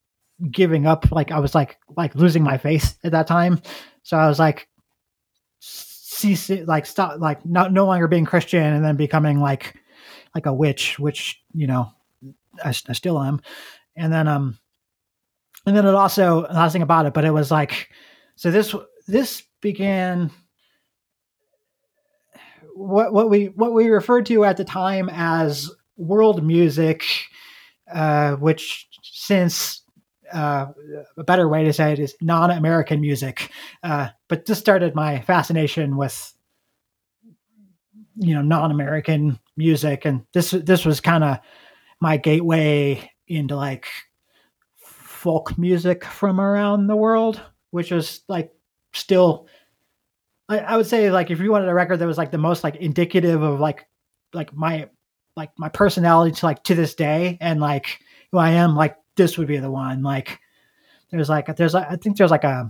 giving 0.51 0.87
up 0.87 1.11
like 1.11 1.31
I 1.31 1.39
was 1.39 1.55
like 1.55 1.77
like 1.95 2.15
losing 2.15 2.43
my 2.43 2.57
faith 2.57 2.97
at 3.03 3.11
that 3.11 3.27
time. 3.27 3.61
So 4.03 4.17
I 4.17 4.27
was 4.27 4.39
like 4.39 4.67
cease 5.59 6.49
like 6.49 6.85
stop 6.85 7.19
like 7.19 7.45
not 7.45 7.73
no 7.73 7.85
longer 7.85 8.07
being 8.07 8.25
Christian 8.25 8.61
and 8.63 8.85
then 8.85 8.95
becoming 8.95 9.39
like 9.39 9.75
like 10.35 10.45
a 10.45 10.53
witch 10.53 10.97
which 10.99 11.41
you 11.53 11.67
know 11.67 11.91
I, 12.63 12.69
I 12.69 12.93
still 12.93 13.21
am. 13.21 13.41
And 13.95 14.11
then 14.11 14.27
um 14.27 14.59
and 15.65 15.75
then 15.75 15.85
it 15.85 15.95
also 15.95 16.41
last 16.51 16.73
thing 16.73 16.81
about 16.81 17.05
it 17.05 17.13
but 17.13 17.25
it 17.25 17.31
was 17.31 17.51
like 17.51 17.89
so 18.35 18.51
this 18.51 18.75
this 19.07 19.43
began 19.61 20.31
what 22.75 23.13
what 23.13 23.29
we 23.29 23.45
what 23.55 23.73
we 23.73 23.87
referred 23.87 24.25
to 24.25 24.43
at 24.43 24.57
the 24.57 24.65
time 24.65 25.09
as 25.11 25.69
world 25.97 26.43
music 26.43 27.03
uh, 27.91 28.35
which 28.35 28.87
since 29.03 29.83
uh, 30.33 30.67
a 31.17 31.23
better 31.23 31.47
way 31.47 31.63
to 31.63 31.73
say 31.73 31.93
it 31.93 31.99
is 31.99 32.15
non-american 32.21 32.99
music. 32.99 33.51
Uh, 33.83 34.09
but 34.27 34.45
this 34.45 34.57
started 34.57 34.95
my 34.95 35.21
fascination 35.21 35.95
with 35.95 36.33
you 38.15 38.33
know 38.33 38.41
non-american 38.41 39.39
music. 39.57 40.05
And 40.05 40.25
this 40.33 40.51
this 40.51 40.85
was 40.85 40.99
kind 40.99 41.23
of 41.23 41.37
my 42.01 42.17
gateway 42.17 43.11
into 43.27 43.55
like 43.55 43.87
folk 45.23 45.57
music 45.57 46.03
from 46.03 46.41
around 46.41 46.87
the 46.87 46.97
world, 46.97 47.39
which 47.71 47.93
is 47.93 48.21
like 48.27 48.51
still 48.91 49.47
I, 50.49 50.59
I, 50.59 50.77
would 50.77 50.85
say 50.85 51.09
like 51.09 51.31
if 51.31 51.39
you 51.39 51.49
wanted 51.49 51.69
a 51.69 51.73
record 51.73 51.97
that 51.97 52.05
was 52.05 52.17
like 52.17 52.31
the 52.31 52.37
most 52.37 52.61
like 52.61 52.75
indicative 52.75 53.41
of 53.41 53.61
like 53.61 53.87
like 54.33 54.53
my 54.53 54.89
like 55.37 55.51
my 55.57 55.69
personality 55.69 56.35
to 56.35 56.45
like 56.45 56.61
to 56.65 56.75
this 56.75 56.93
day 56.93 57.37
and 57.39 57.61
like 57.61 57.99
who 58.31 58.37
I 58.37 58.51
am, 58.51 58.75
like 58.75 58.97
this 59.15 59.37
would 59.37 59.47
be 59.47 59.57
the 59.57 59.71
one. 59.71 60.03
Like 60.03 60.39
there's 61.09 61.29
like 61.29 61.55
there's 61.55 61.73
I 61.73 61.95
think 61.95 62.17
there's 62.17 62.31
like 62.31 62.43
a 62.43 62.69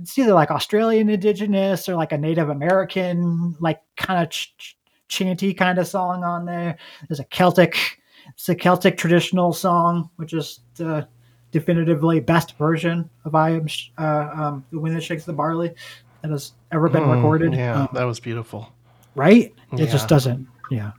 it's 0.00 0.18
either 0.18 0.32
like 0.32 0.50
Australian 0.50 1.10
indigenous 1.10 1.86
or 1.86 1.96
like 1.96 2.12
a 2.12 2.18
Native 2.18 2.48
American 2.48 3.56
like 3.60 3.82
kind 3.98 4.22
of 4.22 4.30
ch- 4.30 4.56
ch- 4.56 4.78
chanty 5.08 5.52
kind 5.52 5.78
of 5.78 5.86
song 5.86 6.24
on 6.24 6.46
there. 6.46 6.78
There's 7.06 7.20
a 7.20 7.24
Celtic 7.24 8.00
it's 8.30 8.48
a 8.48 8.54
Celtic 8.54 8.96
traditional 8.96 9.52
song, 9.52 10.08
which 10.16 10.32
is 10.32 10.60
the 10.76 11.06
definitively 11.50 12.20
best 12.20 12.56
version 12.58 13.08
of 13.24 13.34
I 13.34 13.50
am 13.50 13.66
uh, 13.98 14.30
um, 14.34 14.64
the 14.70 14.78
wind 14.78 14.96
that 14.96 15.02
shakes 15.02 15.24
the 15.24 15.32
barley 15.32 15.74
that 16.22 16.30
has 16.30 16.52
ever 16.72 16.88
been 16.88 17.04
Mm, 17.04 17.14
recorded. 17.16 17.54
Yeah, 17.54 17.80
Um, 17.82 17.88
that 17.92 18.04
was 18.04 18.20
beautiful. 18.20 18.72
right? 19.14 19.54
It 19.72 19.78
Yeah. 19.78 19.86
just 19.86 20.08
doesn't. 20.08 20.46
Yeah. 20.70 20.92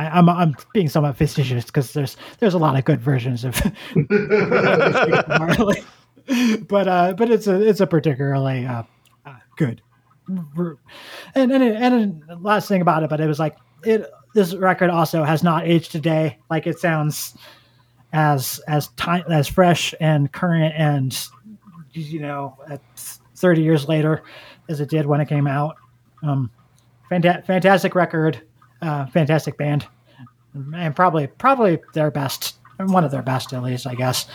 I, 0.00 0.06
I'm 0.06 0.28
I'm 0.28 0.54
being 0.72 0.88
somewhat 0.88 1.16
facetious 1.16 1.64
because 1.64 1.92
there's 1.92 2.16
there's 2.38 2.54
a 2.54 2.58
lot 2.58 2.78
of 2.78 2.84
good 2.84 3.00
versions 3.00 3.44
of 3.44 3.60
Barley, 5.28 5.82
but 6.68 6.86
uh, 6.88 7.14
but 7.14 7.30
it's 7.30 7.46
a 7.48 7.60
it's 7.60 7.80
a 7.80 7.86
particularly 7.86 8.64
uh, 8.64 8.84
uh, 9.26 9.34
good. 9.56 9.82
And 10.28 11.50
and 11.52 11.52
and 11.52 12.22
and 12.28 12.44
last 12.44 12.68
thing 12.68 12.80
about 12.80 13.02
it, 13.02 13.10
but 13.10 13.20
it 13.20 13.26
was 13.26 13.38
like 13.40 13.56
it. 13.84 14.06
This 14.34 14.54
record 14.54 14.90
also 14.90 15.24
has 15.24 15.42
not 15.42 15.66
aged 15.66 15.90
today. 15.90 16.38
Like 16.50 16.66
it 16.66 16.78
sounds 16.78 17.36
as 18.12 18.58
as 18.68 18.88
time 18.88 19.24
as 19.30 19.46
fresh 19.48 19.94
and 20.00 20.32
current 20.32 20.74
and 20.76 21.28
you 21.92 22.20
know 22.20 22.56
at 22.70 22.80
30 23.36 23.62
years 23.62 23.86
later 23.88 24.22
as 24.68 24.80
it 24.80 24.88
did 24.90 25.06
when 25.06 25.20
it 25.20 25.28
came 25.28 25.46
out. 25.46 25.76
Um, 26.22 26.50
fanta- 27.10 27.44
fantastic 27.46 27.94
record, 27.94 28.42
uh, 28.82 29.06
fantastic 29.06 29.56
band, 29.56 29.86
and 30.74 30.94
probably 30.96 31.26
probably 31.26 31.78
their 31.94 32.10
best, 32.10 32.56
one 32.78 33.04
of 33.04 33.10
their 33.10 33.22
best 33.22 33.52
at 33.52 33.62
least, 33.62 33.86
I 33.86 33.94
guess. 33.94 34.26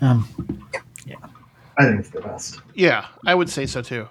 Um, 0.00 0.26
I 1.78 1.84
think 1.86 2.00
it's 2.00 2.10
the 2.10 2.20
best. 2.20 2.60
Yeah, 2.74 3.06
I 3.26 3.34
would 3.34 3.48
say 3.48 3.64
so 3.66 3.80
too. 3.80 4.06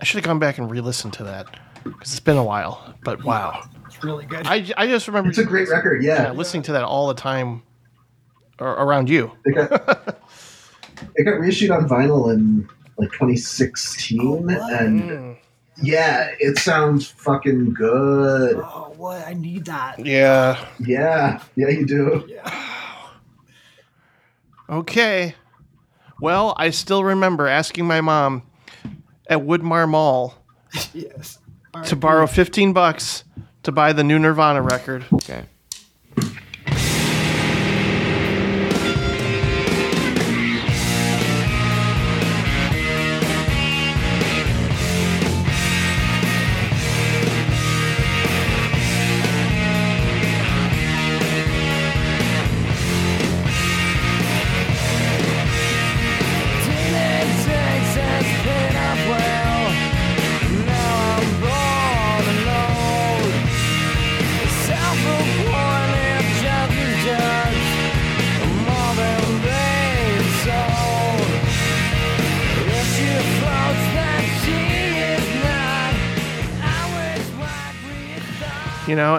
I 0.00 0.04
should 0.04 0.18
have 0.18 0.24
gone 0.24 0.38
back 0.38 0.58
and 0.58 0.70
re-listened 0.70 1.12
to 1.14 1.24
that 1.24 1.46
because 1.84 2.10
it's 2.12 2.20
been 2.20 2.36
a 2.36 2.44
while. 2.44 2.94
But 3.04 3.22
wow, 3.24 3.62
it's 3.86 4.02
really 4.02 4.24
good. 4.24 4.46
I, 4.46 4.66
I 4.76 4.86
just 4.86 5.06
remember 5.06 5.30
It's 5.30 5.38
a 5.38 5.44
great 5.44 5.68
record, 5.68 6.02
yeah. 6.02 6.32
listening 6.32 6.62
to 6.64 6.72
that 6.72 6.84
all 6.84 7.08
the 7.08 7.14
time 7.14 7.48
ar- 7.50 7.62
around 8.60 9.08
you. 9.08 9.32
It 9.44 9.54
got 9.54 10.18
it 11.16 11.24
got 11.24 11.38
reissued 11.40 11.70
on 11.70 11.88
vinyl 11.88 12.32
in 12.32 12.68
like 12.96 13.10
2016, 13.12 14.50
and 14.50 15.36
yeah, 15.82 16.30
it 16.38 16.58
sounds 16.58 17.08
fucking 17.08 17.74
good. 17.74 18.56
oh, 18.56 18.94
what 18.96 19.26
I 19.26 19.34
need 19.34 19.64
that. 19.66 20.04
Yeah. 20.04 20.64
Yeah, 20.78 21.42
yeah, 21.56 21.68
you 21.68 21.86
do. 21.86 22.28
Okay. 24.68 25.34
Well, 26.20 26.54
I 26.56 26.70
still 26.70 27.04
remember 27.04 27.46
asking 27.46 27.86
my 27.86 28.00
mom 28.00 28.44
at 29.28 29.40
Woodmar 29.40 29.88
Mall 29.88 30.34
yes. 30.94 31.38
to 31.84 31.96
borrow 31.96 32.26
15 32.26 32.72
bucks 32.72 33.24
to 33.64 33.72
buy 33.72 33.92
the 33.92 34.04
new 34.04 34.18
Nirvana 34.18 34.62
record. 34.62 35.04
Okay. 35.12 35.44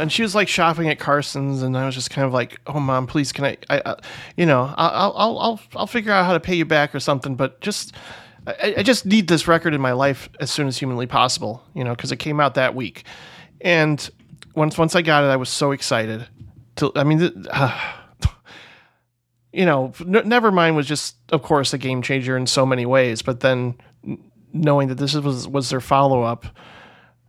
And 0.06 0.12
she 0.12 0.22
was 0.22 0.36
like 0.36 0.48
shopping 0.48 0.88
at 0.88 1.00
carson's 1.00 1.64
and 1.64 1.76
i 1.76 1.84
was 1.84 1.96
just 1.96 2.12
kind 2.12 2.28
of 2.28 2.32
like 2.32 2.60
oh 2.68 2.80
mom 2.80 3.08
please 3.08 3.32
can 3.32 3.44
i 3.44 3.58
i, 3.72 3.96
you 4.38 4.46
know 4.46 4.72
I'll, 4.78 5.14
I'll 5.16 5.40
i'll 5.40 5.62
i'll 5.76 5.88
figure 5.88 6.12
out 6.12 6.26
how 6.28 6.34
to 6.34 6.40
pay 6.40 6.54
you 6.54 6.64
back 6.64 6.94
or 6.94 7.00
something 7.00 7.36
but 7.36 7.60
just 7.60 7.96
I, 8.46 8.76
I 8.78 8.84
just 8.84 9.08
need 9.08 9.28
this 9.28 9.48
record 9.48 9.74
in 9.74 9.82
my 9.82 9.94
life 9.94 10.30
as 10.40 10.52
soon 10.52 10.68
as 10.68 10.78
humanly 10.78 11.08
possible 11.08 11.64
you 11.74 11.84
know 11.84 11.96
because 11.96 12.12
it 12.12 12.18
came 12.18 12.40
out 12.40 12.54
that 12.54 12.76
week. 12.76 13.06
And 13.62 14.08
once 14.54 14.78
once 14.78 14.96
i 14.96 15.02
got 15.02 15.24
it 15.24 15.28
i 15.28 15.36
was 15.36 15.50
so 15.50 15.72
excited 15.72 16.28
to 16.76 16.92
i 16.96 17.04
mean 17.04 17.48
uh, 17.50 17.94
you 19.54 19.66
know 19.66 19.92
n- 20.02 20.30
nevermind 20.30 20.76
was 20.76 20.86
just 20.86 21.16
of 21.30 21.42
course 21.42 21.74
a 21.74 21.80
game 21.80 22.04
changer 22.04 22.38
in 22.38 22.46
so 22.46 22.64
many 22.64 22.86
ways 22.86 23.24
but 23.24 23.40
then 23.40 23.76
knowing 24.54 24.88
that 24.88 25.00
this 25.00 25.16
was 25.16 25.48
was 25.48 25.72
their 25.72 25.82
follow-up 25.82 26.46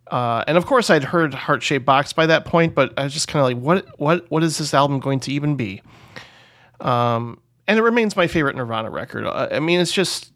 uh, 0.08 0.44
and 0.46 0.56
of 0.56 0.66
course, 0.66 0.90
I'd 0.90 1.04
heard 1.04 1.34
Heart 1.34 1.62
Shaped 1.62 1.84
Box 1.84 2.12
by 2.12 2.26
that 2.26 2.44
point, 2.44 2.74
but 2.74 2.92
I 2.96 3.04
was 3.04 3.12
just 3.12 3.28
kind 3.28 3.40
of 3.40 3.46
like, 3.46 3.62
what, 3.62 3.98
what, 3.98 4.30
what 4.30 4.42
is 4.44 4.58
this 4.58 4.72
album 4.72 5.00
going 5.00 5.20
to 5.20 5.32
even 5.32 5.56
be? 5.56 5.82
Um, 6.80 7.40
and 7.66 7.78
it 7.78 7.82
remains 7.82 8.16
my 8.16 8.26
favorite 8.26 8.56
Nirvana 8.56 8.90
record. 8.90 9.26
Uh, 9.26 9.48
I 9.50 9.60
mean, 9.60 9.80
it's 9.80 9.92
just 9.92 10.32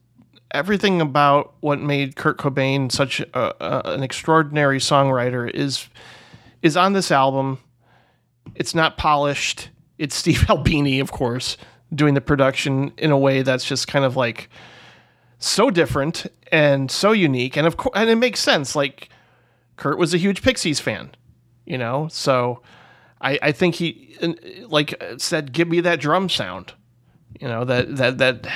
everything 0.52 1.00
about 1.00 1.54
what 1.60 1.80
made 1.80 2.16
Kurt 2.16 2.38
Cobain 2.38 2.90
such 2.90 3.20
a, 3.20 3.64
a, 3.64 3.94
an 3.94 4.02
extraordinary 4.02 4.78
songwriter 4.78 5.48
is 5.48 5.88
is 6.62 6.76
on 6.76 6.92
this 6.92 7.10
album. 7.10 7.58
It's 8.54 8.74
not 8.74 8.96
polished. 8.96 9.70
It's 9.98 10.14
Steve 10.14 10.44
Albini, 10.50 11.00
of 11.00 11.12
course, 11.12 11.56
doing 11.94 12.14
the 12.14 12.20
production 12.20 12.92
in 12.98 13.10
a 13.10 13.18
way 13.18 13.42
that's 13.42 13.64
just 13.64 13.86
kind 13.86 14.04
of 14.04 14.16
like 14.16 14.50
so 15.38 15.70
different 15.70 16.26
and 16.50 16.90
so 16.90 17.12
unique, 17.12 17.56
and 17.56 17.66
of 17.66 17.76
course, 17.76 17.92
and 17.94 18.10
it 18.10 18.16
makes 18.16 18.40
sense. 18.40 18.74
Like 18.74 19.08
Kurt 19.80 19.98
was 19.98 20.12
a 20.12 20.18
huge 20.18 20.42
Pixies 20.42 20.78
fan, 20.78 21.10
you 21.64 21.78
know, 21.78 22.06
so 22.08 22.60
I, 23.20 23.38
I 23.40 23.52
think 23.52 23.76
he 23.76 24.14
like 24.68 25.02
said, 25.16 25.52
"Give 25.52 25.68
me 25.68 25.80
that 25.80 26.00
drum 26.00 26.28
sound," 26.28 26.74
you 27.40 27.48
know 27.48 27.64
that 27.64 27.96
that 27.96 28.18
that 28.18 28.46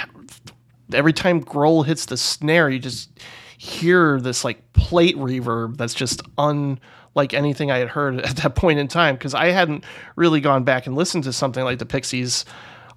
every 0.92 1.14
time 1.14 1.42
Grohl 1.42 1.86
hits 1.86 2.04
the 2.04 2.18
snare, 2.18 2.68
you 2.68 2.78
just 2.78 3.18
hear 3.56 4.20
this 4.20 4.44
like 4.44 4.74
plate 4.74 5.16
reverb 5.16 5.78
that's 5.78 5.94
just 5.94 6.20
unlike 6.36 7.32
anything 7.32 7.70
I 7.70 7.78
had 7.78 7.88
heard 7.88 8.20
at 8.26 8.36
that 8.36 8.54
point 8.54 8.78
in 8.78 8.86
time 8.86 9.14
because 9.14 9.32
I 9.32 9.46
hadn't 9.46 9.82
really 10.16 10.42
gone 10.42 10.62
back 10.62 10.86
and 10.86 10.94
listened 10.94 11.24
to 11.24 11.32
something 11.32 11.64
like 11.64 11.78
the 11.78 11.86
Pixies 11.86 12.44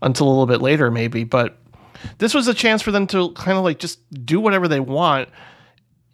until 0.02 0.28
a 0.28 0.30
little 0.30 0.46
bit 0.46 0.62
later, 0.62 0.92
maybe, 0.92 1.24
but. 1.24 1.58
This 2.20 2.36
was 2.36 2.48
a 2.48 2.54
chance 2.54 2.84
for 2.84 2.92
them 2.92 3.08
to 3.08 3.32
kind 3.32 3.58
of 3.58 3.64
like 3.64 3.80
just 3.80 4.00
do 4.24 4.40
whatever 4.40 4.68
they 4.68 4.80
want 4.80 5.30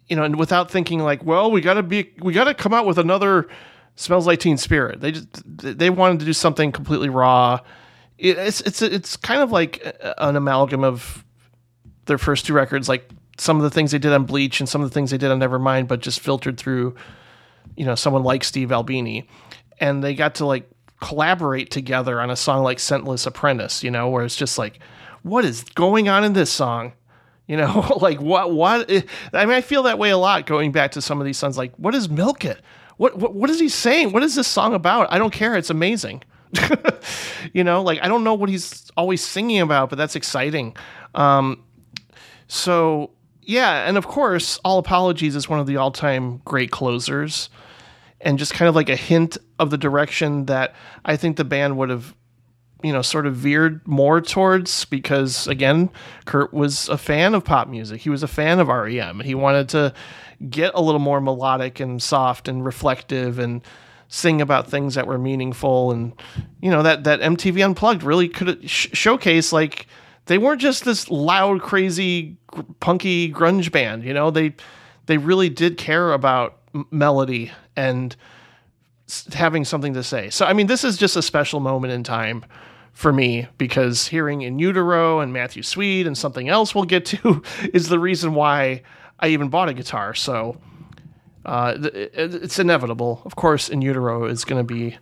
you 0.08 0.16
know, 0.16 0.22
and 0.22 0.36
without 0.36 0.70
thinking 0.70 1.00
like, 1.00 1.24
well, 1.24 1.50
we 1.50 1.60
got 1.60 1.74
to 1.74 1.82
be, 1.82 2.12
we 2.20 2.32
got 2.32 2.44
to 2.44 2.54
come 2.54 2.74
out 2.74 2.86
with 2.86 2.98
another 2.98 3.48
smells 3.96 4.26
like 4.26 4.40
Teen 4.40 4.58
Spirit. 4.58 5.00
They 5.00 5.12
just 5.12 5.28
they 5.46 5.90
wanted 5.90 6.20
to 6.20 6.24
do 6.24 6.32
something 6.32 6.72
completely 6.72 7.08
raw. 7.08 7.60
It's 8.18 8.60
it's 8.60 8.82
it's 8.82 9.16
kind 9.16 9.42
of 9.42 9.50
like 9.50 9.96
an 10.18 10.36
amalgam 10.36 10.84
of 10.84 11.24
their 12.06 12.18
first 12.18 12.46
two 12.46 12.52
records, 12.52 12.88
like 12.88 13.08
some 13.38 13.56
of 13.56 13.62
the 13.62 13.70
things 13.70 13.90
they 13.90 13.98
did 13.98 14.12
on 14.12 14.24
Bleach 14.24 14.60
and 14.60 14.68
some 14.68 14.82
of 14.82 14.88
the 14.88 14.94
things 14.94 15.10
they 15.10 15.18
did 15.18 15.30
on 15.30 15.40
Nevermind, 15.40 15.88
but 15.88 16.00
just 16.00 16.20
filtered 16.20 16.56
through, 16.56 16.94
you 17.76 17.84
know, 17.84 17.94
someone 17.94 18.22
like 18.22 18.44
Steve 18.44 18.70
Albini, 18.70 19.26
and 19.80 20.04
they 20.04 20.14
got 20.14 20.36
to 20.36 20.46
like 20.46 20.68
collaborate 21.00 21.70
together 21.70 22.20
on 22.20 22.30
a 22.30 22.36
song 22.36 22.62
like 22.62 22.78
Scentless 22.78 23.26
Apprentice, 23.26 23.82
you 23.82 23.90
know, 23.90 24.08
where 24.08 24.24
it's 24.24 24.36
just 24.36 24.58
like, 24.58 24.78
what 25.22 25.44
is 25.44 25.64
going 25.74 26.08
on 26.08 26.24
in 26.24 26.34
this 26.34 26.52
song? 26.52 26.92
You 27.46 27.56
know, 27.56 27.96
like 28.00 28.20
what? 28.20 28.52
What? 28.52 28.90
I 29.32 29.46
mean, 29.46 29.54
I 29.54 29.60
feel 29.60 29.84
that 29.84 29.98
way 29.98 30.10
a 30.10 30.18
lot 30.18 30.46
going 30.46 30.72
back 30.72 30.92
to 30.92 31.02
some 31.02 31.20
of 31.20 31.24
these 31.24 31.38
songs. 31.38 31.58
Like, 31.58 31.74
what 31.76 31.94
is 31.94 32.08
Milk 32.08 32.44
It? 32.44 32.60
What, 32.96 33.18
what? 33.18 33.34
What 33.34 33.50
is 33.50 33.60
he 33.60 33.68
saying? 33.68 34.12
What 34.12 34.22
is 34.22 34.34
this 34.34 34.46
song 34.46 34.74
about? 34.74 35.12
I 35.12 35.18
don't 35.18 35.32
care. 35.32 35.56
It's 35.56 35.70
amazing. 35.70 36.22
you 37.52 37.64
know, 37.64 37.82
like 37.82 37.98
I 38.02 38.08
don't 38.08 38.24
know 38.24 38.34
what 38.34 38.48
he's 38.48 38.90
always 38.96 39.24
singing 39.24 39.60
about, 39.60 39.90
but 39.90 39.96
that's 39.96 40.16
exciting. 40.16 40.76
Um, 41.14 41.64
so 42.46 43.10
yeah, 43.42 43.86
and 43.88 43.96
of 43.96 44.06
course, 44.06 44.58
All 44.64 44.78
Apologies 44.78 45.36
is 45.36 45.48
one 45.48 45.60
of 45.60 45.66
the 45.66 45.76
all-time 45.76 46.38
great 46.44 46.70
closers, 46.70 47.50
and 48.20 48.38
just 48.38 48.54
kind 48.54 48.68
of 48.68 48.74
like 48.74 48.88
a 48.88 48.96
hint 48.96 49.36
of 49.58 49.70
the 49.70 49.78
direction 49.78 50.46
that 50.46 50.74
I 51.04 51.16
think 51.16 51.36
the 51.36 51.44
band 51.44 51.76
would 51.76 51.90
have 51.90 52.14
you 52.84 52.92
know 52.92 53.00
sort 53.00 53.26
of 53.26 53.34
veered 53.34 53.86
more 53.88 54.20
towards 54.20 54.84
because 54.84 55.48
again 55.48 55.88
Kurt 56.26 56.52
was 56.52 56.88
a 56.90 56.98
fan 56.98 57.34
of 57.34 57.42
pop 57.42 57.66
music. 57.66 58.02
He 58.02 58.10
was 58.10 58.22
a 58.22 58.28
fan 58.28 58.60
of 58.60 58.68
REM 58.68 59.20
he 59.20 59.34
wanted 59.34 59.70
to 59.70 59.94
get 60.50 60.72
a 60.74 60.82
little 60.82 61.00
more 61.00 61.20
melodic 61.20 61.80
and 61.80 62.02
soft 62.02 62.46
and 62.46 62.64
reflective 62.64 63.38
and 63.38 63.62
sing 64.08 64.42
about 64.42 64.68
things 64.68 64.94
that 64.96 65.06
were 65.06 65.18
meaningful. 65.18 65.92
And 65.92 66.12
you 66.60 66.70
know 66.70 66.82
that 66.82 67.04
that 67.04 67.20
MTV 67.20 67.64
unplugged 67.64 68.02
really 68.02 68.28
could 68.28 68.68
sh- 68.68 68.88
showcase 68.92 69.50
like 69.50 69.86
they 70.26 70.36
weren't 70.36 70.60
just 70.60 70.84
this 70.84 71.10
loud 71.10 71.62
crazy 71.62 72.36
gr- 72.48 72.62
punky 72.80 73.32
grunge 73.32 73.72
band 73.72 74.04
you 74.04 74.12
know? 74.12 74.30
They 74.30 74.54
they 75.06 75.16
really 75.16 75.48
did 75.48 75.78
care 75.78 76.12
about 76.12 76.58
m- 76.74 76.86
melody 76.90 77.50
and 77.76 78.14
having 79.32 79.64
something 79.64 79.94
to 79.94 80.02
say. 80.02 80.28
So 80.28 80.44
i 80.44 80.52
mean 80.52 80.66
this 80.66 80.84
is 80.84 80.98
just 80.98 81.16
a 81.16 81.22
special 81.22 81.60
moment 81.60 81.94
in 81.94 82.04
time 82.04 82.44
for 82.94 83.12
me 83.12 83.48
because 83.58 84.06
hearing 84.06 84.42
in 84.42 84.58
utero 84.58 85.20
and 85.20 85.32
Matthew 85.32 85.62
Sweet 85.62 86.06
and 86.06 86.16
something 86.16 86.48
else 86.48 86.74
we'll 86.74 86.84
get 86.84 87.04
to 87.06 87.42
is 87.74 87.88
the 87.88 87.98
reason 87.98 88.34
why 88.34 88.82
I 89.20 89.28
even 89.28 89.48
bought 89.50 89.68
a 89.68 89.74
guitar. 89.74 90.14
So 90.14 90.56
uh, 91.44 91.74
it's 91.76 92.58
inevitable. 92.58 93.20
Of 93.24 93.36
course, 93.36 93.68
in 93.68 93.82
utero 93.82 94.24
is 94.24 94.44
going 94.44 94.64
to 94.66 94.74
be 94.74 94.96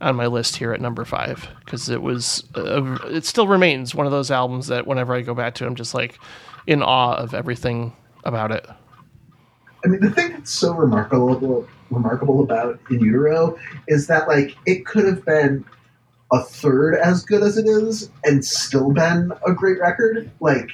on 0.00 0.14
my 0.14 0.26
list 0.26 0.56
here 0.56 0.72
at 0.72 0.80
number 0.80 1.04
five 1.04 1.48
because 1.64 1.88
it 1.88 2.02
was 2.02 2.44
uh, 2.54 2.98
it 3.06 3.24
still 3.24 3.48
remains 3.48 3.94
one 3.94 4.06
of 4.06 4.12
those 4.12 4.30
albums 4.30 4.68
that 4.68 4.86
whenever 4.86 5.14
I 5.14 5.22
go 5.22 5.34
back 5.34 5.54
to, 5.56 5.66
I'm 5.66 5.74
just 5.74 5.94
like 5.94 6.18
in 6.66 6.82
awe 6.82 7.14
of 7.14 7.34
everything 7.34 7.96
about 8.24 8.52
it. 8.52 8.66
I 9.84 9.88
mean, 9.88 10.00
the 10.00 10.10
thing 10.10 10.32
that's 10.32 10.52
so 10.52 10.74
remarkable 10.74 11.66
remarkable 11.90 12.42
about 12.42 12.78
In 12.90 13.00
Utero 13.00 13.58
is 13.86 14.06
that 14.08 14.28
like 14.28 14.56
it 14.66 14.84
could 14.84 15.06
have 15.06 15.24
been 15.24 15.64
a 16.32 16.42
third 16.42 16.94
as 16.94 17.24
good 17.24 17.42
as 17.42 17.56
it 17.56 17.66
is 17.66 18.10
and 18.24 18.44
still 18.44 18.92
been 18.92 19.32
a 19.46 19.52
great 19.52 19.78
record. 19.80 20.30
Like 20.40 20.70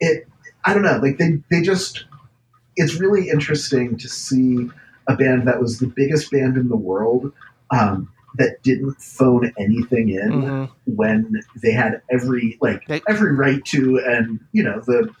it, 0.00 0.28
I 0.64 0.74
don't 0.74 0.82
know. 0.84 0.98
Like 0.98 1.18
they 1.18 1.42
they 1.50 1.62
just, 1.62 2.04
it's 2.76 3.00
really 3.00 3.28
interesting 3.28 3.96
to 3.98 4.08
see 4.08 4.68
a 5.08 5.16
band 5.16 5.48
that 5.48 5.60
was 5.60 5.78
the 5.78 5.88
biggest 5.88 6.30
band 6.30 6.56
in 6.56 6.68
the 6.68 6.76
world 6.76 7.32
um, 7.70 8.12
that 8.38 8.62
didn't 8.62 8.94
phone 8.94 9.52
anything 9.58 10.08
in 10.10 10.30
Mm-hmm. 10.30 10.94
when 10.94 11.42
they 11.62 11.72
had 11.72 12.00
every 12.10 12.56
like 12.60 12.82
every 13.08 13.32
right 13.32 13.64
to, 13.66 13.98
and 14.06 14.38
you 14.52 14.62
know 14.62 14.80
the 14.86 15.12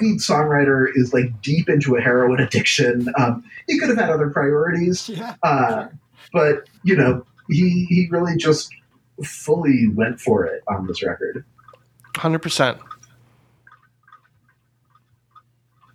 lead 0.00 0.18
songwriter 0.18 0.86
is 0.94 1.14
like 1.14 1.40
deep 1.40 1.68
into 1.68 1.96
a 1.96 2.00
heroin 2.00 2.40
addiction. 2.40 3.08
Um, 3.16 3.42
he 3.66 3.78
could 3.78 3.88
have 3.88 3.98
had 3.98 4.10
other 4.10 4.28
priorities, 4.28 5.10
uh, 5.42 5.86
but 6.32 6.68
you 6.82 6.94
know 6.94 7.24
he 7.48 7.86
he 7.88 8.08
really 8.10 8.36
just 8.36 8.70
fully 9.22 9.86
went 9.88 10.20
for 10.20 10.44
it 10.46 10.62
on 10.68 10.86
this 10.86 11.02
record. 11.02 11.44
Hundred 12.16 12.40
percent. 12.40 12.78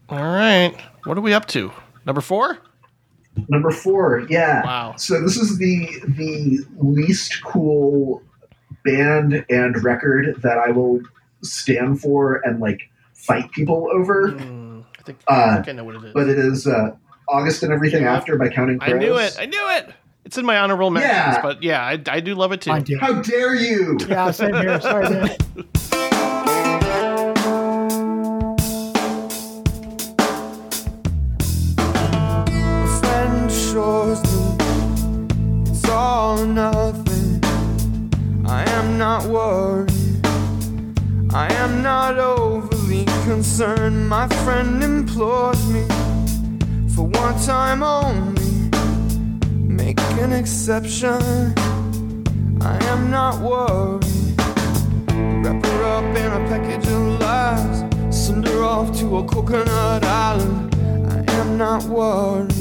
All 0.09 0.23
right, 0.23 0.75
what 1.03 1.17
are 1.17 1.21
we 1.21 1.33
up 1.33 1.45
to? 1.47 1.71
Number 2.05 2.21
four. 2.21 2.57
Number 3.47 3.71
four, 3.71 4.25
yeah. 4.29 4.63
Wow. 4.65 4.95
So 4.97 5.21
this 5.21 5.37
is 5.37 5.57
the 5.59 5.87
the 6.07 6.65
least 6.77 7.41
cool 7.43 8.21
band 8.83 9.45
and 9.49 9.81
record 9.83 10.35
that 10.41 10.57
I 10.57 10.71
will 10.71 10.99
stand 11.43 12.01
for 12.01 12.41
and 12.45 12.59
like 12.59 12.81
fight 13.13 13.51
people 13.51 13.87
over. 13.93 14.35
I 14.35 15.03
think, 15.03 15.19
Uh, 15.27 15.33
I 15.33 15.55
think 15.55 15.69
I 15.69 15.71
know 15.73 15.83
what 15.83 15.95
it 15.95 16.03
is. 16.05 16.13
But 16.13 16.27
it 16.27 16.39
is 16.39 16.67
uh, 16.67 16.95
August 17.29 17.63
and 17.63 17.71
everything 17.71 18.03
after 18.03 18.35
by 18.35 18.49
Counting 18.49 18.79
Crows. 18.79 18.93
I 18.93 18.97
knew 18.97 19.17
it. 19.17 19.37
I 19.39 19.45
knew 19.45 19.69
it. 19.77 19.93
It's 20.29 20.37
in 20.37 20.45
my 20.45 20.59
honorable 20.59 20.91
mentions, 20.91 21.11
Yeah. 21.11 21.41
but 21.41 21.63
yeah, 21.63 21.83
I, 21.83 21.99
I 22.07 22.19
do 22.19 22.35
love 22.35 22.51
it 22.51 22.61
too. 22.61 22.69
How 22.99 23.13
dare 23.13 23.55
you? 23.55 23.97
Yeah, 24.07 24.29
same 24.29 24.53
here. 24.53 24.79
Sorry, 24.79 25.09
man. 25.09 25.35
A 31.77 32.99
friend 33.01 33.49
assures 33.49 34.21
me 34.23 35.71
it's 35.71 35.89
all 35.89 36.39
or 36.41 36.45
nothing. 36.45 37.41
I 38.45 38.63
am 38.69 38.97
not 38.97 39.25
worried. 39.25 39.91
I 41.33 41.51
am 41.53 41.81
not 41.81 42.17
overly 42.19 43.05
concerned. 43.25 44.07
My 44.09 44.27
friend 44.43 44.83
implores 44.83 45.63
me 45.69 45.83
for 46.95 47.03
one 47.07 47.39
time 47.43 47.83
only 47.83 48.38
an 50.19 50.33
exception. 50.33 51.53
I 52.61 52.77
am 52.91 53.09
not 53.09 53.39
worried. 53.39 54.35
Wrap 55.43 55.65
her 55.65 55.83
up 55.83 56.15
in 56.17 56.31
a 56.31 56.41
package 56.49 56.87
of 56.87 57.19
lies. 57.21 57.85
Send 58.15 58.45
her 58.47 58.63
off 58.63 58.97
to 58.99 59.17
a 59.17 59.23
coconut 59.25 60.03
island. 60.03 60.75
I 61.09 61.31
am 61.39 61.57
not 61.57 61.83
worried. 61.85 62.51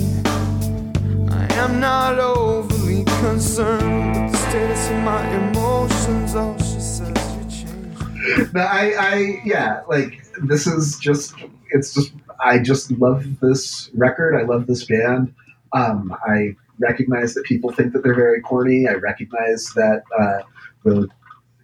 I 1.30 1.46
am 1.54 1.80
not 1.80 2.18
overly 2.18 3.02
concerned 3.20 4.22
with 4.22 4.32
the 4.32 4.38
status 4.38 4.90
of 4.90 4.98
my 5.02 5.28
emotions. 5.36 6.34
All 6.36 6.56
she 6.58 6.80
says, 6.80 7.08
you 7.08 7.44
change. 7.50 8.54
I, 8.54 8.94
I, 8.98 9.42
yeah, 9.44 9.82
like 9.88 10.22
this 10.44 10.68
is 10.68 10.96
just, 10.98 11.34
it's 11.70 11.92
just, 11.92 12.12
I 12.40 12.60
just 12.60 12.92
love 12.92 13.40
this 13.40 13.90
record. 13.94 14.36
I 14.36 14.44
love 14.44 14.68
this 14.68 14.84
band. 14.84 15.34
Um, 15.72 16.16
I 16.24 16.54
recognize 16.78 17.34
that 17.34 17.44
people 17.44 17.70
think 17.70 17.92
that 17.92 18.02
they're 18.02 18.14
very 18.14 18.40
corny. 18.40 18.86
I 18.88 18.94
recognize 18.94 19.72
that 19.74 20.02
uh, 20.18 20.42
the 20.84 21.08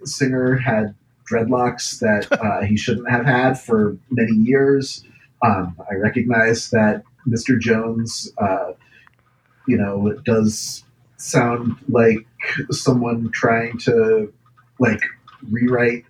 singer 0.04 0.56
had 0.56 0.94
dreadlocks 1.30 1.98
that 2.00 2.30
uh, 2.40 2.62
he 2.62 2.76
shouldn't 2.76 3.10
have 3.10 3.26
had 3.26 3.54
for 3.54 3.96
many 4.10 4.32
years. 4.32 5.04
Um, 5.44 5.76
I 5.90 5.94
recognize 5.94 6.70
that 6.70 7.02
Mr. 7.28 7.58
Jones, 7.58 8.32
uh, 8.38 8.72
you 9.66 9.76
know, 9.76 10.12
does 10.24 10.84
sound 11.16 11.76
like 11.88 12.18
someone 12.70 13.30
trying 13.32 13.78
to 13.78 14.32
like 14.78 15.00
rewrite 15.50 16.04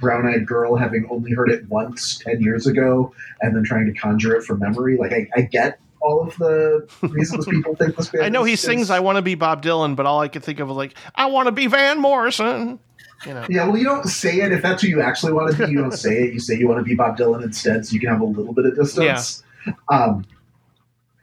Brown 0.00 0.26
Eyed 0.26 0.46
Girl, 0.46 0.76
having 0.76 1.06
only 1.10 1.32
heard 1.32 1.50
it 1.50 1.68
once 1.68 2.18
ten 2.18 2.40
years 2.40 2.66
ago, 2.66 3.12
and 3.40 3.56
then 3.56 3.64
trying 3.64 3.86
to 3.86 3.98
conjure 3.98 4.36
it 4.36 4.44
from 4.44 4.60
memory. 4.60 4.96
Like 4.96 5.12
I, 5.12 5.28
I 5.34 5.40
get 5.42 5.80
all 6.00 6.26
of 6.26 6.36
the 6.36 6.88
reasons 7.02 7.46
people 7.50 7.74
think 7.76 7.96
this 7.96 8.08
band. 8.08 8.24
I 8.24 8.28
know 8.28 8.44
he 8.44 8.54
is- 8.54 8.60
sings 8.60 8.90
"I 8.90 9.00
Want 9.00 9.16
to 9.16 9.22
Be 9.22 9.34
Bob 9.34 9.62
Dylan," 9.62 9.96
but 9.96 10.06
all 10.06 10.20
I 10.20 10.28
could 10.28 10.44
think 10.44 10.60
of 10.60 10.68
was 10.68 10.76
like, 10.76 10.94
"I 11.14 11.26
want 11.26 11.46
to 11.46 11.52
be 11.52 11.66
Van 11.66 12.00
Morrison." 12.00 12.78
You 13.26 13.34
know. 13.34 13.46
Yeah, 13.48 13.66
well, 13.66 13.76
you 13.76 13.84
don't 13.84 14.06
say 14.06 14.40
it 14.42 14.52
if 14.52 14.62
that's 14.62 14.82
who 14.82 14.88
you 14.88 15.00
actually 15.00 15.32
want 15.32 15.56
to 15.56 15.66
be. 15.66 15.72
You 15.72 15.78
don't 15.78 15.92
say 15.92 16.24
it. 16.24 16.32
You 16.32 16.38
say 16.38 16.56
you 16.56 16.68
want 16.68 16.78
to 16.78 16.84
be 16.84 16.94
Bob 16.94 17.18
Dylan 17.18 17.42
instead, 17.42 17.84
so 17.84 17.94
you 17.94 18.00
can 18.00 18.10
have 18.10 18.20
a 18.20 18.24
little 18.24 18.52
bit 18.52 18.66
of 18.66 18.76
distance. 18.76 19.42
Um, 19.88 20.24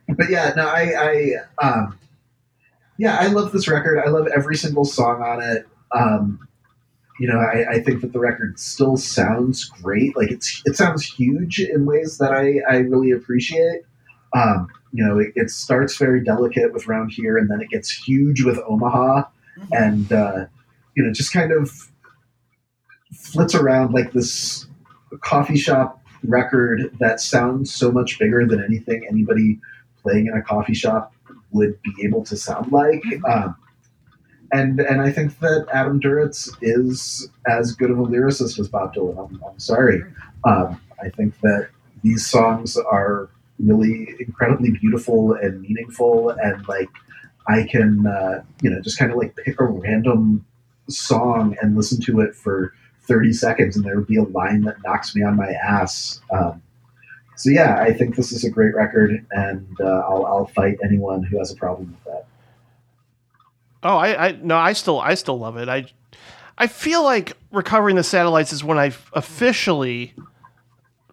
but 0.09 0.29
yeah, 0.29 0.53
no, 0.55 0.67
I, 0.67 1.33
I, 1.61 1.65
um, 1.65 1.97
yeah, 2.97 3.17
I 3.17 3.27
love 3.27 3.51
this 3.53 3.67
record. 3.67 3.97
I 3.97 4.09
love 4.09 4.27
every 4.27 4.55
single 4.55 4.85
song 4.85 5.21
on 5.21 5.41
it. 5.41 5.67
Um, 5.91 6.45
you 7.19 7.27
know, 7.27 7.39
I, 7.39 7.75
I 7.75 7.79
think 7.81 8.01
that 8.01 8.11
the 8.11 8.19
record 8.19 8.59
still 8.59 8.97
sounds 8.97 9.63
great. 9.65 10.15
Like 10.17 10.31
it's, 10.31 10.61
it 10.65 10.75
sounds 10.75 11.05
huge 11.05 11.59
in 11.59 11.85
ways 11.85 12.17
that 12.17 12.33
I, 12.33 12.59
I 12.69 12.79
really 12.79 13.11
appreciate. 13.11 13.83
Um, 14.33 14.67
you 14.91 15.05
know, 15.05 15.19
it, 15.19 15.31
it 15.35 15.49
starts 15.49 15.97
very 15.97 16.23
delicate 16.23 16.73
with 16.73 16.87
Round 16.87 17.11
Here, 17.11 17.37
and 17.37 17.49
then 17.49 17.61
it 17.61 17.69
gets 17.69 17.91
huge 17.91 18.43
with 18.43 18.59
Omaha, 18.67 19.23
and 19.71 20.11
uh, 20.11 20.45
you 20.95 21.03
know, 21.03 21.11
just 21.11 21.33
kind 21.33 21.51
of 21.51 21.91
flits 23.13 23.55
around 23.55 23.93
like 23.93 24.11
this 24.11 24.67
coffee 25.21 25.57
shop 25.57 26.01
record 26.23 26.95
that 26.99 27.19
sounds 27.19 27.73
so 27.73 27.91
much 27.91 28.19
bigger 28.19 28.45
than 28.45 28.63
anything 28.63 29.05
anybody 29.09 29.59
playing 30.01 30.27
in 30.27 30.33
a 30.33 30.41
coffee 30.41 30.73
shop 30.73 31.13
would 31.51 31.81
be 31.81 31.93
able 32.03 32.23
to 32.23 32.35
sound 32.35 32.71
like. 32.71 33.03
Um, 33.27 33.55
and 34.51 34.79
and 34.79 35.01
I 35.01 35.11
think 35.11 35.39
that 35.39 35.67
Adam 35.73 35.99
Duritz 35.99 36.49
is 36.61 37.29
as 37.47 37.73
good 37.73 37.91
of 37.91 37.99
a 37.99 38.03
lyricist 38.03 38.59
as 38.59 38.67
Bob 38.67 38.93
Dylan. 38.93 39.17
I'm, 39.17 39.41
I'm 39.43 39.59
sorry. 39.59 40.03
Um, 40.43 40.79
I 41.01 41.09
think 41.09 41.39
that 41.41 41.69
these 42.03 42.25
songs 42.25 42.77
are 42.77 43.29
really 43.59 44.15
incredibly 44.19 44.71
beautiful 44.71 45.33
and 45.33 45.61
meaningful, 45.61 46.29
and 46.29 46.67
like 46.67 46.89
I 47.47 47.63
can 47.63 48.05
uh, 48.05 48.43
you 48.61 48.69
know 48.69 48.81
just 48.81 48.97
kind 48.97 49.11
of 49.11 49.17
like 49.17 49.35
pick 49.35 49.59
a 49.59 49.65
random 49.65 50.45
song 50.89 51.55
and 51.61 51.75
listen 51.75 51.99
to 52.01 52.21
it 52.21 52.35
for 52.35 52.73
30 53.07 53.33
seconds, 53.33 53.75
and 53.75 53.85
there 53.85 53.95
would 53.95 54.07
be 54.07 54.17
a 54.17 54.23
line 54.23 54.61
that 54.61 54.77
knocks 54.83 55.15
me 55.15 55.23
on 55.23 55.35
my 55.35 55.51
ass. 55.51 56.21
Um, 56.31 56.61
so 57.35 57.49
yeah, 57.49 57.81
I 57.81 57.93
think 57.93 58.15
this 58.15 58.31
is 58.31 58.43
a 58.43 58.49
great 58.49 58.73
record, 58.75 59.25
and 59.31 59.67
uh, 59.79 60.03
I'll, 60.07 60.25
I'll 60.25 60.45
fight 60.47 60.77
anyone 60.83 61.23
who 61.23 61.37
has 61.37 61.51
a 61.51 61.55
problem 61.55 61.91
with 61.91 62.13
that. 62.13 62.25
Oh, 63.83 63.97
I, 63.97 64.27
I 64.27 64.31
no, 64.41 64.57
I 64.57 64.73
still, 64.73 64.99
I 64.99 65.13
still 65.15 65.37
love 65.37 65.57
it. 65.57 65.69
I, 65.69 65.85
I 66.57 66.67
feel 66.67 67.03
like 67.03 67.33
recovering 67.51 67.97
the 67.97 68.03
satellites 68.03 68.53
is 68.53 68.63
when 68.63 68.79
I 68.79 68.93
officially 69.13 70.13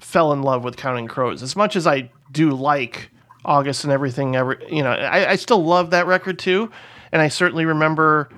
fell 0.01 0.33
in 0.33 0.43
love 0.43 0.65
with 0.65 0.77
Counting 0.77 1.09
Crows. 1.09 1.43
As 1.43 1.57
much 1.57 1.75
as 1.75 1.87
I 1.87 2.11
do 2.33 2.51
like 2.51 3.11
August 3.45 3.85
and 3.85 3.93
everything, 3.93 4.37
every 4.37 4.57
you 4.69 4.83
know, 4.83 4.91
I, 4.91 5.31
I 5.31 5.37
still 5.37 5.65
love 5.65 5.91
that 5.91 6.07
record 6.07 6.39
too. 6.39 6.71
And 7.13 7.21
I 7.21 7.29
certainly 7.29 7.65
remember 7.65 8.31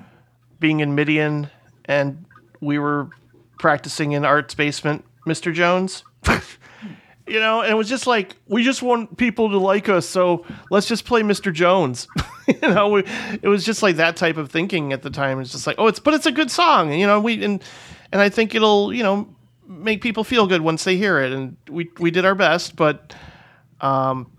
being 0.59 0.81
in 0.81 0.95
Midian 0.95 1.49
and 1.85 2.25
we 2.59 2.77
were 2.79 3.09
practicing 3.57 4.11
in 4.11 4.25
Art's 4.25 4.53
basement, 4.53 5.05
Mr. 5.25 5.53
Jones. 5.53 6.03
you 7.27 7.39
know, 7.39 7.61
and 7.61 7.71
it 7.71 7.75
was 7.75 7.89
just 7.89 8.07
like 8.07 8.35
we 8.47 8.63
just 8.63 8.81
want 8.81 9.17
people 9.17 9.49
to 9.49 9.57
like 9.57 9.89
us, 9.89 10.05
so 10.07 10.45
let's 10.69 10.87
just 10.87 11.05
play 11.05 11.21
Mr. 11.21 11.53
Jones. 11.53 12.07
you 12.47 12.59
know, 12.61 12.89
we, 12.89 13.03
it 13.41 13.47
was 13.47 13.65
just 13.65 13.81
like 13.81 13.95
that 13.95 14.15
type 14.15 14.37
of 14.37 14.51
thinking 14.51 14.93
at 14.93 15.01
the 15.01 15.09
time. 15.09 15.39
It's 15.39 15.51
just 15.51 15.67
like, 15.67 15.77
oh, 15.79 15.87
it's 15.87 15.99
but 15.99 16.13
it's 16.13 16.25
a 16.25 16.31
good 16.31 16.51
song, 16.51 16.91
you 16.93 17.07
know, 17.07 17.19
we 17.19 17.43
and 17.43 17.63
and 18.11 18.21
I 18.21 18.29
think 18.29 18.53
it'll 18.55 18.93
you 18.93 19.03
know 19.03 19.27
make 19.67 20.01
people 20.01 20.23
feel 20.23 20.47
good 20.47 20.61
once 20.61 20.83
they 20.83 20.97
hear 20.97 21.19
it, 21.19 21.31
and 21.31 21.57
we 21.69 21.89
we 21.99 22.11
did 22.11 22.25
our 22.25 22.35
best, 22.35 22.75
but 22.75 23.15
um. 23.81 24.31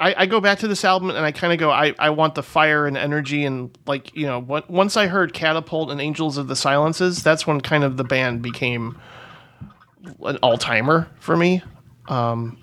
I, 0.00 0.22
I 0.22 0.26
go 0.26 0.40
back 0.40 0.58
to 0.60 0.66
this 0.66 0.84
album 0.84 1.10
and 1.10 1.18
I 1.20 1.30
kind 1.30 1.52
of 1.52 1.60
go, 1.60 1.70
I, 1.70 1.94
I 1.96 2.10
want 2.10 2.34
the 2.34 2.42
fire 2.42 2.88
and 2.88 2.96
energy 2.96 3.44
and 3.44 3.70
like 3.86 4.12
you 4.16 4.26
know, 4.26 4.40
what, 4.40 4.68
once 4.68 4.96
I 4.96 5.06
heard 5.06 5.32
Catapult 5.32 5.92
and 5.92 6.00
Angels 6.00 6.38
of 6.38 6.48
the 6.48 6.56
Silences, 6.56 7.22
that's 7.22 7.46
when 7.46 7.60
kind 7.60 7.84
of 7.84 7.96
the 7.96 8.02
band 8.02 8.42
became 8.42 8.98
an 10.24 10.38
all 10.38 10.58
timer 10.58 11.08
for 11.20 11.36
me. 11.36 11.62
Um, 12.08 12.58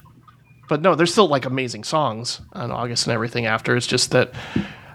but 0.68 0.82
no, 0.82 0.96
there's 0.96 1.14
still 1.14 1.30
like 1.30 1.46
amazing 1.46 1.86
songs 1.86 2.42
on 2.52 2.72
August 2.72 3.08
and 3.08 3.14
everything 3.14 3.46
after. 3.46 3.74
It's 3.78 3.88
just 3.88 4.12
that 4.12 4.34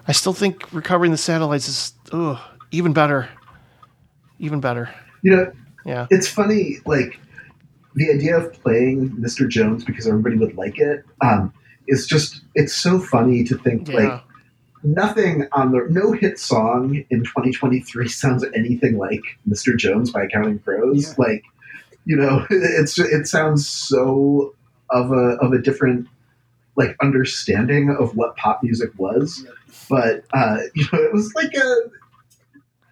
I 0.07 0.13
still 0.13 0.35
think 0.35 0.71
Recovering 0.71 1.13
the 1.13 1.17
Satellites 1.17 1.67
is 1.67 1.95
ugh, 2.13 2.39
even 2.73 2.93
better. 2.93 3.31
Even 4.39 4.61
better. 4.61 4.91
You 5.23 5.35
know, 5.37 5.53
Yeah. 5.87 6.07
it's 6.11 6.29
funny, 6.29 6.81
like 6.85 7.19
the 7.95 8.11
idea 8.11 8.37
of 8.37 8.53
playing 8.63 9.11
Mr. 9.13 9.49
Jones 9.49 9.85
because 9.85 10.07
everybody 10.07 10.37
would 10.37 10.57
like 10.57 10.79
it. 10.79 11.05
Um, 11.21 11.53
is 11.87 12.07
just 12.07 12.41
it's 12.55 12.75
so 12.75 12.99
funny 12.99 13.45
to 13.45 13.59
think 13.59 13.89
Yeah. 13.89 13.95
like 13.97 14.23
nothing 14.83 15.47
on 15.53 15.71
the 15.73 15.87
no 15.91 16.13
hit 16.13 16.39
song 16.39 17.05
in 17.11 17.21
2023 17.25 18.09
sounds 18.09 18.45
anything 18.55 18.97
like 18.99 19.23
Mr. 19.49 19.77
Jones 19.77 20.11
by 20.11 20.27
Counting 20.27 20.59
Crows. 20.61 21.19
Like, 21.19 21.45
you 22.05 22.17
know, 22.17 22.47
it's 22.51 22.99
it 22.99 23.27
sounds 23.27 23.69
so 23.69 24.55
of 24.91 25.11
a 25.13 25.37
of 25.41 25.53
a 25.53 25.59
different 25.59 26.09
like 26.77 26.97
understanding 27.01 27.91
of 27.91 28.17
what 28.17 28.37
pop 28.37 28.63
music 28.63 28.91
was. 28.99 29.47
But 29.89 30.25
uh, 30.33 30.59
you 30.75 30.87
know, 30.93 31.01
it 31.03 31.13
was 31.13 31.33
like 31.35 31.55
a 31.55 31.77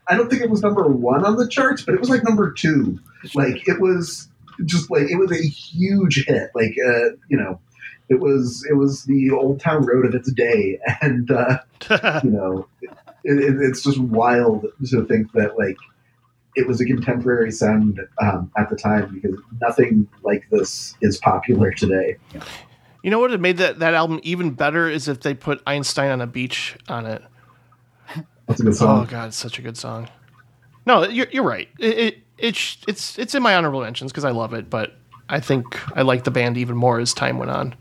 I 0.08 0.16
don't 0.16 0.28
think 0.28 0.42
it 0.42 0.50
was 0.50 0.62
number 0.62 0.86
one 0.86 1.24
on 1.24 1.36
the 1.36 1.48
charts, 1.48 1.82
but 1.82 1.94
it 1.94 2.00
was 2.00 2.10
like 2.10 2.24
number 2.24 2.52
two. 2.52 2.98
Like 3.34 3.66
it 3.68 3.80
was 3.80 4.28
just 4.64 4.90
like 4.90 5.10
it 5.10 5.16
was 5.16 5.32
a 5.32 5.42
huge 5.42 6.24
hit. 6.26 6.50
Like 6.54 6.74
uh, 6.86 7.10
you 7.28 7.36
know, 7.36 7.60
it 8.08 8.20
was 8.20 8.66
it 8.68 8.74
was 8.74 9.04
the 9.04 9.30
Old 9.30 9.60
Town 9.60 9.84
Road 9.84 10.06
of 10.06 10.14
its 10.14 10.32
day, 10.32 10.78
and 11.00 11.30
uh, 11.30 11.58
you 12.24 12.30
know, 12.30 12.66
it, 12.80 12.90
it, 13.38 13.56
it's 13.60 13.82
just 13.82 13.98
wild 13.98 14.66
to 14.90 15.04
think 15.04 15.32
that 15.32 15.56
like 15.58 15.76
it 16.54 16.66
was 16.66 16.80
a 16.80 16.84
contemporary 16.84 17.50
sound 17.50 18.00
um, 18.20 18.50
at 18.58 18.68
the 18.68 18.76
time 18.76 19.14
because 19.14 19.38
nothing 19.60 20.06
like 20.22 20.44
this 20.50 20.94
is 21.00 21.16
popular 21.18 21.70
today. 21.72 22.16
You 23.02 23.10
know 23.10 23.18
what 23.18 23.30
had 23.30 23.40
made 23.40 23.56
that, 23.56 23.78
that 23.78 23.94
album 23.94 24.20
even 24.22 24.50
better 24.50 24.88
is 24.88 25.08
if 25.08 25.20
they 25.20 25.34
put 25.34 25.62
Einstein 25.66 26.10
on 26.10 26.20
a 26.20 26.26
beach 26.26 26.76
on 26.88 27.06
it. 27.06 27.22
That's 28.46 28.60
a 28.60 28.64
good 28.64 28.76
song. 28.76 29.02
Oh 29.02 29.10
god, 29.10 29.28
it's 29.28 29.36
such 29.36 29.58
a 29.58 29.62
good 29.62 29.76
song. 29.76 30.08
No, 30.84 31.04
you're, 31.04 31.28
you're 31.30 31.44
right. 31.44 31.68
It, 31.78 31.98
it 31.98 32.18
it's 32.42 32.76
it's 32.88 33.18
it's 33.18 33.34
in 33.34 33.42
my 33.42 33.54
honorable 33.54 33.80
mentions 33.80 34.12
because 34.12 34.24
I 34.24 34.32
love 34.32 34.52
it, 34.52 34.68
but 34.68 34.94
I 35.28 35.40
think 35.40 35.78
I 35.96 36.02
like 36.02 36.24
the 36.24 36.30
band 36.30 36.58
even 36.58 36.76
more 36.76 36.98
as 36.98 37.14
time 37.14 37.38
went 37.38 37.52
on. 37.52 37.74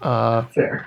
Uh, 0.00 0.42
Fair. 0.46 0.86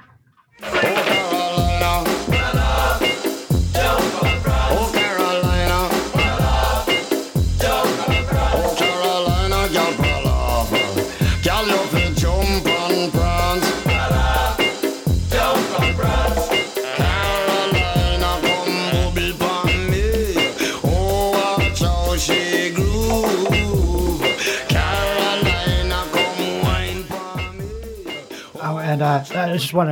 And 28.98 29.04
uh, 29.04 29.40
I 29.40 29.54
just 29.54 29.74
want 29.76 29.90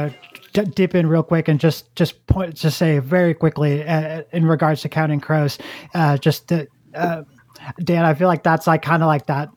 to 0.53 0.63
d- 0.63 0.71
dip 0.73 0.95
in 0.95 1.07
real 1.07 1.21
quick 1.21 1.47
and 1.47 1.59
just 1.59 1.93
just 1.95 2.25
point 2.25 2.57
to 2.57 2.71
say 2.71 2.97
very 2.99 3.33
quickly 3.35 3.83
uh, 3.83 4.23
in 4.31 4.45
regards 4.45 4.81
to 4.81 4.89
Counting 4.89 5.19
Crows, 5.19 5.59
uh, 5.93 6.17
just 6.17 6.47
to, 6.47 6.67
uh, 6.95 7.23
Dan, 7.83 8.03
I 8.03 8.15
feel 8.15 8.27
like 8.27 8.41
that's 8.41 8.65
like 8.65 8.81
kind 8.81 9.03
of 9.03 9.07
like 9.07 9.27
that. 9.27 9.49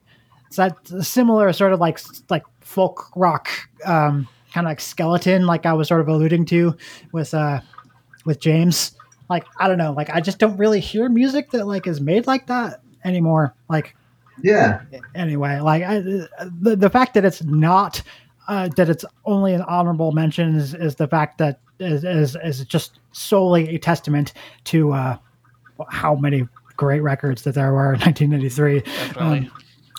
It's 0.49 0.57
that 0.57 0.77
similar 1.03 1.53
sort 1.55 1.73
of 1.73 1.81
like 1.81 1.99
like 2.29 2.43
folk 2.61 3.11
rock 3.17 3.49
um, 3.87 4.29
kind 4.53 4.67
of 4.67 4.71
like 4.71 4.81
skeleton, 4.81 5.47
like 5.47 5.65
I 5.65 5.73
was 5.73 5.89
sort 5.89 6.03
of 6.03 6.09
alluding 6.09 6.45
to 6.47 6.77
with 7.13 7.33
uh, 7.33 7.61
with 8.27 8.41
James. 8.41 8.93
Like 9.31 9.47
I 9.59 9.67
don't 9.69 9.79
know, 9.79 9.93
like 9.93 10.11
I 10.11 10.21
just 10.21 10.39
don't 10.39 10.59
really 10.59 10.81
hear 10.81 11.09
music 11.09 11.53
that 11.53 11.67
like 11.67 11.87
is 11.87 12.03
made 12.03 12.27
like 12.27 12.49
that 12.49 12.83
anymore. 13.03 13.55
Like 13.71 13.97
Yeah. 14.43 14.83
Anyway, 15.15 15.59
like 15.61 15.83
I, 15.83 16.01
the 16.01 16.77
the 16.77 16.91
fact 16.91 17.15
that 17.15 17.25
it's 17.25 17.43
not 17.45 18.03
uh, 18.49 18.69
that 18.77 18.89
it's 18.89 19.05
only 19.27 19.53
an 19.53 19.63
honorable 19.63 20.13
mention 20.13 20.55
is, 20.55 20.75
is 20.75 20.97
the 20.97 21.07
fact 21.07 21.39
that 21.39 21.61
is, 21.79 22.03
is 22.03 22.37
is 22.43 22.65
just 22.65 22.99
solely 23.13 23.75
a 23.75 23.79
testament 23.79 24.33
to 24.65 24.93
uh, 24.93 25.17
how 25.91 26.17
many 26.17 26.49
great 26.77 27.01
records 27.01 27.43
that 27.43 27.55
there 27.55 27.73
were 27.73 27.95
in 27.95 28.01
1993. 28.01 28.81
Definitely. 28.81 29.51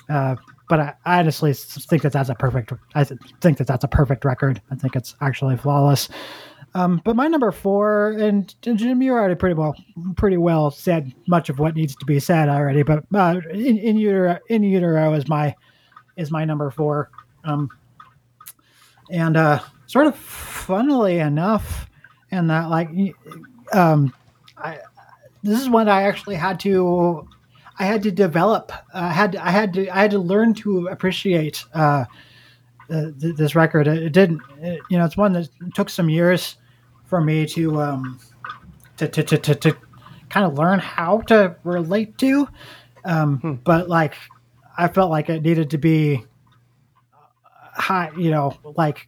uh, 0.10 0.36
but 0.68 0.80
I, 0.80 0.94
I 1.06 1.20
honestly 1.20 1.54
think 1.54 2.02
that 2.02 2.12
that's 2.12 2.30
a 2.30 2.36
perfect. 2.36 2.74
I 2.96 3.04
think 3.04 3.58
that 3.58 3.68
that's 3.68 3.84
a 3.84 3.88
perfect 3.88 4.26
record. 4.26 4.62
I 4.72 4.76
think 4.76 4.96
it's 4.96 5.16
actually 5.22 5.58
flawless. 5.58 6.10
Um, 6.76 7.02
but 7.04 7.16
my 7.16 7.28
number 7.28 7.52
four, 7.52 8.12
and, 8.12 8.54
and 8.66 8.78
Jim, 8.78 9.02
you 9.02 9.14
already 9.14 9.34
pretty 9.34 9.56
well, 9.56 9.76
pretty 10.18 10.38
well 10.38 10.70
said 10.70 11.12
much 11.28 11.50
of 11.50 11.58
what 11.58 11.76
needs 11.76 11.96
to 11.96 12.06
be 12.06 12.20
said 12.20 12.48
already. 12.48 12.84
But 12.84 13.06
uh, 13.14 13.42
in, 13.52 13.78
in 13.80 13.98
utero, 13.98 14.38
in 14.50 14.62
utero 14.64 15.14
is 15.14 15.28
my 15.28 15.56
is 16.18 16.30
my 16.30 16.46
number 16.46 16.70
four. 16.70 17.10
Um, 17.44 17.70
and 19.10 19.38
uh, 19.38 19.60
sort 19.88 20.08
of 20.08 20.16
funnily 20.16 21.20
enough, 21.20 21.90
and 22.32 22.50
that 22.50 22.70
like, 22.70 22.90
um, 23.74 24.14
I 24.58 24.80
this 25.44 25.62
is 25.62 25.70
when 25.70 25.88
I 25.88 26.04
actually 26.04 26.36
had 26.36 26.60
to 26.62 27.28
I 27.80 27.86
had 27.86 28.04
to 28.04 28.12
develop. 28.12 28.72
I 28.94 29.10
had 29.10 29.36
I 29.36 29.52
had 29.52 29.74
to 29.74 29.90
I 29.90 30.02
had 30.02 30.12
to 30.12 30.20
learn 30.20 30.54
to 30.56 30.88
appreciate 30.88 31.64
uh, 31.74 32.06
uh, 32.90 33.06
th- 33.20 33.36
this 33.36 33.56
record. 33.56 33.88
It, 33.88 34.04
it 34.04 34.14
didn't. 34.14 34.42
It, 34.62 34.82
you 34.90 34.98
know, 34.98 35.06
it's 35.06 35.18
one 35.18 35.34
that 35.34 35.50
took 35.74 35.90
some 35.90 36.10
years 36.10 36.58
for 37.06 37.22
me 37.22 37.46
to 37.48 37.82
um, 37.82 38.20
to, 38.98 39.08
to, 39.08 39.24
to, 39.24 39.38
to, 39.38 39.56
to 39.56 39.78
kind 40.30 40.46
of 40.46 40.58
learn 40.58 40.80
how 40.80 41.22
to 41.22 41.56
relate 41.64 42.18
to. 42.18 42.48
Um, 43.06 43.62
But 43.64 43.88
like, 43.88 44.16
I 44.78 44.90
felt 44.90 45.10
like 45.10 45.30
it 45.30 45.42
needed 45.42 45.70
to 45.70 45.78
be 45.78 46.26
high. 47.80 48.12
You 48.18 48.32
know, 48.32 48.58
like 48.64 49.08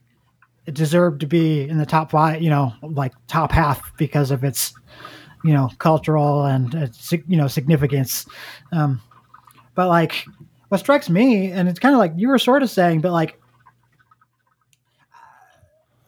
it 0.66 0.74
deserved 0.74 1.22
to 1.22 1.28
be 1.28 1.68
in 1.68 1.78
the 1.78 1.86
top 1.86 2.12
five. 2.12 2.42
You 2.42 2.50
know, 2.50 2.74
like 2.82 3.14
top 3.28 3.52
half 3.52 3.96
because 3.98 4.32
of 4.32 4.44
its 4.44 4.74
you 5.44 5.54
know 5.54 5.70
cultural 5.80 6.46
and 6.46 6.94
sig- 6.96 7.26
you 7.28 7.38
know 7.38 7.48
significance 7.48 8.26
um 8.72 9.02
but 9.76 9.88
like 9.88 10.26
what 10.70 10.80
strikes 10.80 11.10
me 11.10 11.52
and 11.52 11.68
it's 11.68 11.80
kind 11.80 11.94
of 11.94 12.00
like 12.00 12.14
you 12.16 12.28
were 12.28 12.38
sort 12.38 12.64
of 12.64 12.70
saying 12.70 13.02
but 13.02 13.12
like 13.12 13.40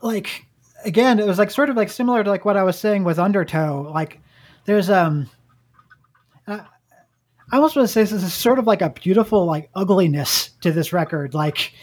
like 0.02 0.45
again 0.85 1.19
it 1.19 1.26
was 1.26 1.40
like 1.40 1.52
sort 1.52 1.69
of 1.69 1.76
like 1.76 1.90
similar 1.90 2.23
to 2.23 2.30
like 2.30 2.45
what 2.45 2.57
i 2.57 2.64
was 2.64 2.77
saying 2.77 3.03
with 3.03 3.19
undertow 3.19 3.90
like 3.94 4.19
there's 4.65 4.90
um 4.90 5.30
i 6.48 6.61
almost 7.52 7.76
want 7.76 7.88
to 7.88 7.91
say 7.91 8.02
this 8.02 8.11
is 8.11 8.34
sort 8.34 8.60
of 8.60 8.68
like 8.68 8.81
a 8.81 8.90
beautiful 8.90 9.45
like 9.45 9.69
ugliness 9.76 10.49
to 10.61 10.72
this 10.72 10.94
record 10.94 11.34
like 11.34 11.73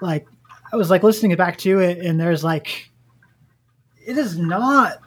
like 0.00 0.26
i 0.72 0.76
was 0.76 0.90
like 0.90 1.02
listening 1.02 1.34
back 1.36 1.56
to 1.58 1.80
it 1.80 1.98
and 1.98 2.20
there's 2.20 2.44
like 2.44 2.90
it 4.06 4.16
is 4.18 4.36
not 4.38 4.98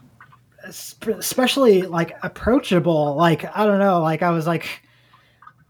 especially 0.66 1.82
like 1.82 2.16
approachable. 2.22 3.16
Like 3.16 3.44
i 3.54 3.66
don't 3.66 3.78
know 3.78 4.00
like 4.00 4.22
i 4.22 4.30
was 4.30 4.46
like 4.46 4.82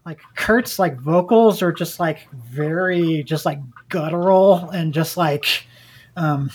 like 0.07 0.21
kurt's 0.37 0.79
like 0.79 1.01
vocals 1.01 1.63
are 1.63 1.73
just 1.73 1.99
like 1.99 2.31
very 2.33 3.25
just 3.25 3.45
like 3.45 3.59
guttural 3.89 4.71
and 4.71 4.95
just 4.95 5.17
like 5.17 5.67
um 6.17 6.49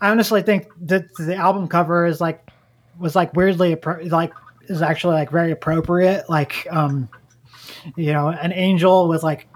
i 0.00 0.10
honestly 0.10 0.42
think 0.42 0.66
that 0.80 1.14
the 1.14 1.36
album 1.36 1.68
cover 1.68 2.04
is 2.04 2.20
like 2.20 2.50
was 2.98 3.14
like 3.14 3.34
weirdly 3.34 3.76
like 4.06 4.32
is 4.68 4.82
actually 4.82 5.14
like 5.14 5.30
very 5.30 5.52
appropriate. 5.52 6.28
Like 6.28 6.66
um 6.70 7.08
you 7.96 8.12
know 8.12 8.28
an 8.28 8.52
angel 8.52 9.08
with 9.08 9.22
like 9.22 9.48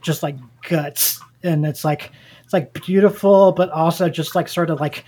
just 0.00 0.22
like 0.22 0.36
guts 0.68 1.20
and 1.44 1.64
it's 1.66 1.84
like 1.84 2.12
it's 2.42 2.52
like 2.52 2.72
beautiful 2.72 3.52
but 3.52 3.70
also 3.70 4.08
just 4.08 4.34
like 4.34 4.48
sort 4.48 4.70
of 4.70 4.80
like 4.80 5.04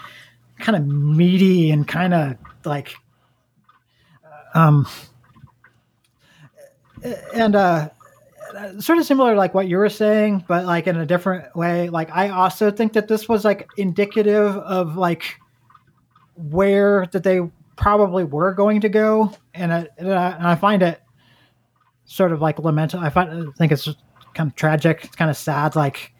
kind 0.58 0.76
of 0.76 0.86
meaty 0.86 1.70
and 1.70 1.86
kind 1.86 2.14
of 2.14 2.36
like 2.64 2.94
um 4.54 4.86
and 7.34 7.54
uh 7.54 7.88
sort 8.78 8.98
of 8.98 9.04
similar 9.04 9.34
like 9.34 9.54
what 9.54 9.68
you 9.68 9.76
were 9.76 9.88
saying 9.88 10.44
but 10.48 10.64
like 10.64 10.86
in 10.86 10.96
a 10.96 11.06
different 11.06 11.54
way. 11.56 11.88
Like 11.90 12.10
i 12.12 12.28
also 12.28 12.70
think 12.70 12.92
that 12.94 13.08
this 13.08 13.28
was 13.28 13.44
like 13.44 13.68
indicative 13.76 14.56
of 14.56 14.96
like 14.96 15.40
where 16.36 17.06
that 17.12 17.22
they 17.22 17.40
probably 17.76 18.24
were 18.24 18.54
going 18.54 18.80
to 18.80 18.88
go 18.88 19.32
and 19.54 19.72
I, 19.72 19.88
and 19.98 20.12
I, 20.12 20.30
and 20.30 20.46
I 20.46 20.54
find 20.54 20.82
it 20.82 21.00
sort 22.06 22.32
of 22.32 22.40
like 22.40 22.58
lamentable 22.58 23.04
i 23.04 23.10
find 23.10 23.30
I 23.30 23.52
think 23.58 23.72
it's 23.72 23.88
kind 24.34 24.50
of 24.50 24.56
tragic 24.56 25.00
it's 25.04 25.16
kind 25.16 25.30
of 25.30 25.36
sad 25.36 25.76
like 25.76 26.12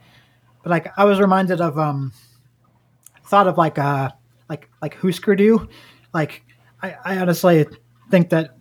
but 0.66 0.70
like 0.70 0.98
i 0.98 1.05
was 1.05 1.20
reminded 1.20 1.60
of 1.60 1.78
um 1.78 2.12
thought 3.24 3.47
of 3.47 3.56
like 3.56 3.78
uh 3.78 4.10
like 4.48 4.68
like 4.82 4.94
Husker 4.94 5.36
Du. 5.36 5.68
Like 6.12 6.43
I, 6.82 6.97
I 7.05 7.18
honestly 7.18 7.66
think 8.10 8.30
that 8.30 8.56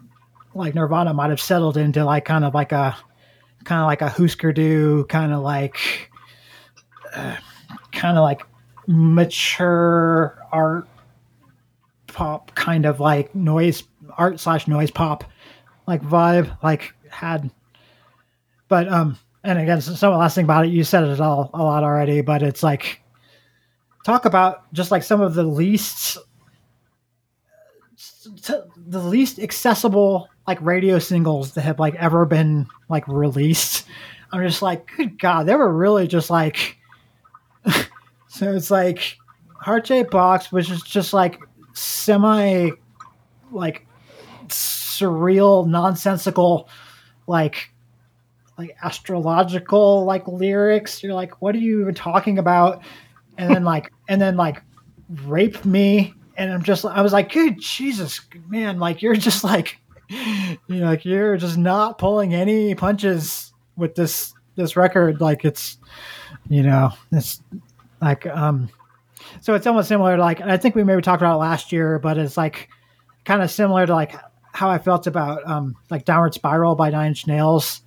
like 0.54 0.76
Nirvana 0.76 1.14
might 1.14 1.30
have 1.30 1.42
settled 1.42 1.78
into 1.78 2.04
like 2.06 2.26
kind 2.26 2.46
of 2.46 2.54
like 2.54 2.72
a 2.72 2.96
kind 3.64 3.82
of 3.82 3.88
like 3.88 4.02
a 4.02 4.10
Husker 4.10 4.54
Du 4.54 5.06
kind 5.06 5.34
of 5.34 5.42
like 5.42 6.12
uh, 7.14 7.38
kind 7.92 8.18
of 8.18 8.24
like 8.24 8.46
mature 8.88 10.38
art 10.52 10.88
pop 12.08 12.54
kind 12.56 12.86
of 12.86 13.00
like 13.00 13.34
noise 13.36 13.84
art 14.18 14.40
slash 14.40 14.68
noise 14.68 14.92
pop 14.92 15.24
like 15.88 16.02
vibe 16.02 16.58
like 16.64 16.94
had 17.10 17.52
but 18.68 18.88
um 18.88 19.18
and 19.46 19.60
again 19.60 19.78
of 19.78 20.00
the 20.00 20.10
last 20.10 20.36
thing 20.36 20.44
about 20.44 20.66
it 20.66 20.70
you 20.70 20.84
said 20.84 21.04
it 21.04 21.22
all 21.22 21.50
a 21.54 21.64
lot 21.64 21.84
already 21.84 22.22
but 22.22 22.42
it's 22.42 22.64
like 22.64 23.02
talk 24.06 24.26
about 24.26 24.72
just 24.74 24.92
like 24.92 25.04
some 25.04 25.22
of 25.22 25.36
the 25.36 25.44
least 25.44 26.18
the 28.88 29.00
least 29.00 29.40
accessible 29.40 30.30
like 30.48 30.62
radio 30.62 31.00
singles 31.00 31.54
that 31.54 31.62
have 31.62 31.80
like 31.80 31.96
ever 31.96 32.26
been 32.26 32.68
like 32.90 33.08
released. 33.08 33.88
I'm 34.32 34.46
just 34.46 34.62
like 34.62 34.92
good 34.98 35.20
god 35.20 35.46
they 35.46 35.56
were 35.56 35.72
really 35.72 36.08
just 36.08 36.30
like 36.30 36.78
so 38.28 38.54
it's 38.54 38.70
like 38.70 39.18
heart 39.54 39.88
shaped 39.88 40.12
box 40.12 40.52
which 40.52 40.70
is 40.70 40.82
just 40.82 41.14
like 41.14 41.40
semi 41.74 42.72
like 43.52 43.88
surreal 44.48 45.68
nonsensical 45.68 46.68
like 47.28 47.70
like 48.58 48.76
astrological 48.84 50.06
like 50.06 50.28
lyrics. 50.28 51.04
You're 51.04 51.14
like 51.14 51.42
what 51.42 51.56
are 51.56 51.60
you 51.60 51.82
even 51.82 51.94
talking 51.94 52.38
about? 52.38 52.84
And 53.38 53.54
then 53.54 53.64
like 53.64 53.92
and 54.08 54.22
then 54.22 54.38
like 54.38 54.62
rape 55.24 55.64
me. 55.66 56.14
And 56.38 56.52
i'm 56.52 56.64
just 56.64 56.84
i 56.84 57.02
was 57.02 57.14
like 57.14 57.32
good 57.32 57.62
jesus 57.62 58.20
man 58.50 58.78
like 58.78 59.02
you're 59.02 59.16
just 59.16 59.46
like 59.46 59.80
you 60.10 60.58
know 60.68 60.88
like 60.88 61.06
you're 61.06 61.38
just 61.38 61.58
not 61.58 61.98
pulling 61.98 62.34
any 62.34 62.76
punches 62.76 63.54
with 63.78 63.96
this 63.96 64.34
this 64.56 64.76
record. 64.76 65.22
Like 65.22 65.46
it's 65.46 65.78
you 66.50 66.64
know 66.64 66.92
it's 67.12 67.42
like 68.02 68.26
um 68.28 68.70
so 69.42 69.54
it's 69.54 69.66
almost 69.66 69.88
similar 69.88 70.16
to 70.16 70.22
like 70.22 70.42
i 70.42 70.58
think 70.58 70.76
we 70.76 70.84
maybe 70.84 71.02
talked 71.02 71.22
about 71.22 71.36
it 71.36 71.40
last 71.40 71.72
year 71.72 71.98
but 71.98 72.18
it's 72.18 72.38
like 72.38 72.70
kind 73.24 73.42
of 73.42 73.50
similar 73.50 73.86
to 73.86 73.94
like 73.94 74.16
how 74.54 74.70
i 74.70 74.78
felt 74.78 75.08
about 75.08 75.46
um 75.50 75.76
like 75.90 76.06
downward 76.06 76.34
spiral 76.34 76.76
by 76.76 76.90
nine 76.90 77.08
inch 77.08 77.26
nails 77.26 77.82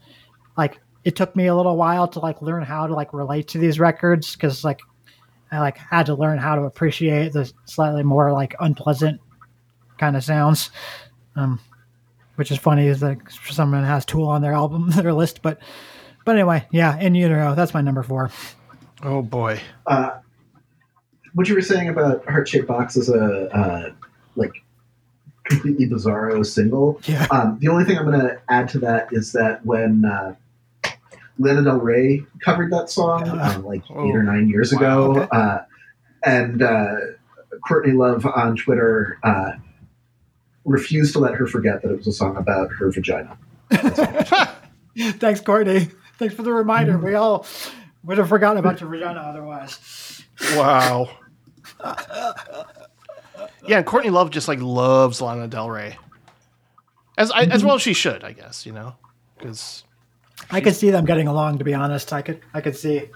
like 0.58 0.80
it 1.04 1.16
took 1.16 1.34
me 1.34 1.46
a 1.46 1.56
little 1.56 1.76
while 1.76 2.06
to 2.08 2.18
like 2.18 2.42
learn 2.42 2.62
how 2.62 2.86
to 2.86 2.92
like 2.92 3.14
relate 3.14 3.48
to 3.48 3.58
these 3.58 3.78
records 3.80 4.34
because 4.34 4.64
like 4.64 4.80
I 5.50 5.60
like 5.60 5.78
had 5.78 6.06
to 6.06 6.14
learn 6.14 6.36
how 6.36 6.56
to 6.56 6.62
appreciate 6.62 7.32
the 7.32 7.50
slightly 7.64 8.02
more 8.02 8.32
like 8.32 8.54
unpleasant 8.60 9.20
kind 9.96 10.16
of 10.16 10.24
sounds. 10.24 10.70
Um, 11.36 11.60
which 12.34 12.50
is 12.50 12.58
funny 12.58 12.86
is 12.86 13.00
that 13.00 13.18
someone 13.48 13.84
has 13.84 14.04
Tool 14.04 14.28
on 14.28 14.42
their 14.42 14.52
album, 14.52 14.90
their 14.96 15.12
list, 15.12 15.40
but 15.40 15.60
but 16.24 16.34
anyway, 16.34 16.66
yeah, 16.70 16.98
in 16.98 17.14
utero, 17.14 17.54
that's 17.54 17.72
my 17.72 17.80
number 17.80 18.02
four. 18.02 18.30
Oh 19.02 19.22
boy. 19.22 19.60
Uh, 19.86 20.18
what 21.34 21.48
you 21.48 21.54
were 21.54 21.62
saying 21.62 21.88
about 21.88 22.28
Heart 22.28 22.48
Shaped 22.48 22.66
Box 22.66 22.96
is 22.96 23.08
a 23.08 23.48
uh, 23.56 23.92
like 24.36 24.52
completely 25.44 25.86
bizarro 25.86 26.44
single. 26.44 27.00
Yeah. 27.04 27.26
Um, 27.30 27.58
the 27.60 27.68
only 27.68 27.84
thing 27.84 27.96
I'm 27.96 28.06
going 28.06 28.20
to 28.20 28.40
add 28.48 28.68
to 28.70 28.78
that 28.80 29.08
is 29.12 29.32
that 29.32 29.64
when 29.64 30.04
uh, 30.04 30.34
Lana 31.38 31.62
Del 31.62 31.78
Rey 31.78 32.24
covered 32.40 32.72
that 32.72 32.90
song 32.90 33.28
uh, 33.28 33.60
like 33.64 33.82
eight 33.90 34.14
or 34.14 34.22
nine 34.22 34.48
years 34.48 34.72
ago, 34.72 35.18
okay. 35.18 35.28
uh, 35.30 35.58
and 36.24 36.62
uh, 36.62 36.94
Courtney 37.66 37.92
Love 37.92 38.26
on 38.26 38.56
Twitter 38.56 39.18
uh, 39.22 39.52
refused 40.64 41.12
to 41.14 41.18
let 41.18 41.34
her 41.34 41.46
forget 41.46 41.82
that 41.82 41.90
it 41.90 41.96
was 41.96 42.06
a 42.06 42.12
song 42.12 42.36
about 42.36 42.70
her 42.72 42.90
vagina. 42.90 43.38
Thanks, 44.96 45.40
Courtney. 45.40 45.88
Thanks 46.18 46.34
for 46.34 46.42
the 46.42 46.52
reminder. 46.52 46.98
We 46.98 47.14
all 47.14 47.46
would 48.02 48.18
have 48.18 48.28
forgotten 48.28 48.58
about 48.58 48.80
your 48.80 48.90
vagina 48.90 49.20
otherwise. 49.20 50.24
Wow. 50.54 51.08
yeah, 53.66 53.78
and 53.78 53.86
Courtney 53.86 54.10
Love 54.10 54.30
just 54.30 54.48
like 54.48 54.60
loves 54.60 55.20
Lana 55.20 55.46
Del 55.46 55.70
Rey, 55.70 55.96
as 57.16 57.30
I, 57.30 57.42
as 57.42 57.64
well 57.64 57.76
as 57.76 57.82
she 57.82 57.92
should, 57.92 58.24
I 58.24 58.32
guess. 58.32 58.66
You 58.66 58.72
know, 58.72 58.94
because 59.36 59.84
I 60.50 60.60
could 60.60 60.74
see 60.74 60.90
them 60.90 61.04
getting 61.04 61.28
along. 61.28 61.58
To 61.58 61.64
be 61.64 61.74
honest, 61.74 62.12
I 62.12 62.22
could 62.22 62.40
I 62.54 62.60
could 62.60 62.76
see. 62.76 63.10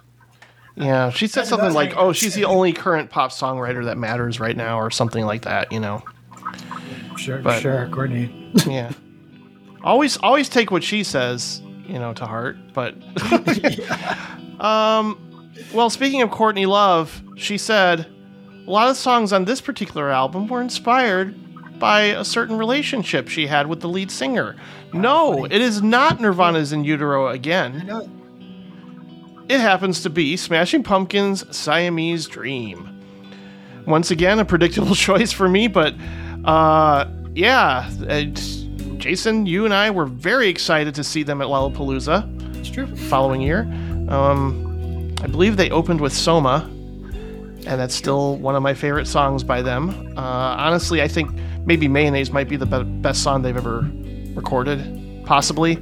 Yeah, 0.75 1.11
she 1.11 1.27
said 1.27 1.47
something 1.47 1.73
like, 1.75 1.95
"Oh, 1.97 2.13
she's 2.13 2.35
the 2.35 2.45
only 2.47 2.73
current 2.73 3.11
pop 3.11 3.31
songwriter 3.31 3.85
that 3.85 3.99
matters 3.99 4.41
right 4.41 4.57
now," 4.57 4.79
or 4.81 4.91
something 4.91 5.25
like 5.25 5.43
that. 5.43 5.71
You 5.71 5.81
know. 5.81 6.03
Sure, 7.17 7.39
But- 7.39 7.61
sure, 7.61 7.89
Courtney. 7.93 8.51
yeah. 8.67 8.91
Always, 9.85 10.17
always 10.19 10.49
take 10.49 10.71
what 10.71 10.85
she 10.85 11.03
says, 11.03 11.61
you 11.87 11.99
know, 11.99 12.13
to 12.15 12.25
heart. 12.27 12.57
But, 12.73 12.95
um, 14.61 15.51
well, 15.75 15.91
speaking 15.91 16.23
of 16.23 16.31
Courtney 16.31 16.67
Love, 16.67 17.21
she 17.37 17.59
said 17.59 18.07
a 18.67 18.71
lot 18.71 18.89
of 18.89 18.97
songs 18.97 19.33
on 19.33 19.45
this 19.45 19.61
particular 19.61 20.11
album 20.11 20.47
were 20.47 20.63
inspired 20.63 21.35
by 21.83 22.03
a 22.03 22.25
certain 22.25 22.57
relationship 22.57 23.27
she 23.27 23.45
had 23.45 23.67
with 23.67 23.81
the 23.81 23.89
lead 23.89 24.09
singer. 24.09 24.55
no, 24.93 25.45
it 25.45 25.61
is 25.61 25.83
not 25.83 26.21
Nirvana's 26.21 26.73
In 26.73 26.85
Utero 26.85 27.27
again. 27.27 27.91
It 29.49 29.59
happens 29.59 30.01
to 30.05 30.09
be 30.09 30.37
Smashing 30.37 30.85
Pumpkins' 30.85 31.45
Siamese 31.55 32.29
Dream. 32.29 32.89
Once 33.85 34.13
again, 34.13 34.39
a 34.39 34.45
predictable 34.45 34.95
choice 35.09 35.33
for 35.33 35.49
me, 35.49 35.67
but 35.67 35.93
uh, 36.45 37.07
yeah, 37.35 37.91
Jason, 38.99 39.47
you 39.47 39.65
and 39.65 39.75
I 39.75 39.91
were 39.91 40.07
very 40.07 40.49
excited 40.49 40.95
to 40.95 41.03
see 41.03 41.25
them 41.25 41.43
at 41.43 41.49
Lollapalooza. 41.49 42.59
It's 42.59 42.71
true. 42.71 42.87
Following 43.09 43.41
year, 43.41 43.63
um, 44.09 45.13
I 45.21 45.27
believe 45.27 45.57
they 45.57 45.71
opened 45.71 46.01
with 46.01 46.13
Soma, 46.13 46.65
and 47.67 47.81
that's 47.81 47.97
still 47.97 48.37
one 48.37 48.55
of 48.55 48.63
my 48.63 48.73
favorite 48.73 49.09
songs 49.09 49.43
by 49.43 49.63
them. 49.63 50.17
Uh, 50.17 50.21
honestly, 50.21 51.03
I 51.03 51.09
think 51.09 51.29
maybe 51.65 51.89
Mayonnaise 51.89 52.31
might 52.31 52.49
be 52.49 52.57
the 52.57 52.67
be- 52.67 52.85
best 52.85 53.23
song 53.23 53.43
they've 53.43 53.57
ever 53.57 53.89
recorded, 54.35 55.25
possibly. 55.25 55.77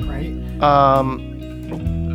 Right. 0.00 0.62
Um, 0.62 1.20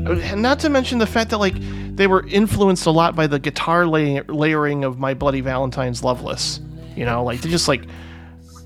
and 0.08 0.42
not 0.42 0.60
to 0.60 0.70
mention 0.70 1.00
the 1.00 1.08
fact 1.08 1.30
that 1.30 1.38
like 1.38 1.56
they 1.96 2.08
were 2.08 2.26
influenced 2.28 2.86
a 2.86 2.92
lot 2.92 3.16
by 3.16 3.28
the 3.28 3.40
guitar 3.40 3.86
lay- 3.86 4.22
layering 4.22 4.84
of 4.84 5.00
My 5.00 5.14
Bloody 5.14 5.42
Valentine's 5.42 6.04
Loveless. 6.04 6.60
You 6.96 7.06
know, 7.06 7.24
like 7.24 7.42
they 7.42 7.50
just 7.50 7.68
like 7.68 7.86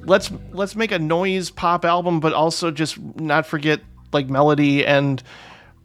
let's 0.03 0.31
let's 0.51 0.75
make 0.75 0.91
a 0.91 0.99
noise 0.99 1.49
pop 1.49 1.85
album, 1.85 2.19
but 2.19 2.33
also 2.33 2.71
just 2.71 2.97
not 3.15 3.45
forget 3.45 3.81
like 4.13 4.29
melody 4.29 4.85
and 4.85 5.21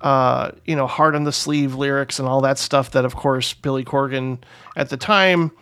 uh, 0.01 0.53
you 0.65 0.75
know 0.75 0.87
hard 0.87 1.15
on 1.15 1.25
the 1.25 1.33
sleeve 1.33 1.75
lyrics 1.75 2.19
and 2.19 2.29
all 2.29 2.41
that 2.41 2.59
stuff. 2.59 2.93
That 2.93 3.05
of 3.05 3.15
course 3.15 3.53
Billy 3.55 3.85
Corgan 3.85 4.39
at 4.77 4.89
the 4.89 4.97
time. 4.97 5.53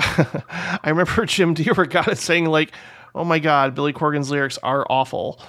I 0.82 0.88
remember 0.88 1.26
Jim 1.26 1.54
DeRogatis 1.54 2.18
saying 2.18 2.46
like, 2.46 2.72
"Oh 3.14 3.24
my 3.24 3.38
God, 3.38 3.74
Billy 3.74 3.92
Corgan's 3.92 4.30
lyrics 4.30 4.58
are 4.62 4.86
awful, 4.88 5.40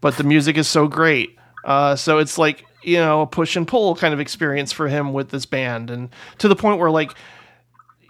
but 0.00 0.16
the 0.16 0.24
music 0.24 0.56
is 0.56 0.68
so 0.68 0.88
great." 0.88 1.36
Uh, 1.64 1.96
so 1.96 2.18
it's 2.18 2.38
like 2.38 2.64
you 2.82 2.96
know 2.96 3.22
a 3.22 3.26
push 3.26 3.56
and 3.56 3.68
pull 3.68 3.94
kind 3.96 4.14
of 4.14 4.20
experience 4.20 4.72
for 4.72 4.88
him 4.88 5.12
with 5.12 5.30
this 5.30 5.46
band, 5.46 5.90
and 5.90 6.10
to 6.38 6.48
the 6.48 6.56
point 6.56 6.78
where 6.78 6.90
like 6.90 7.12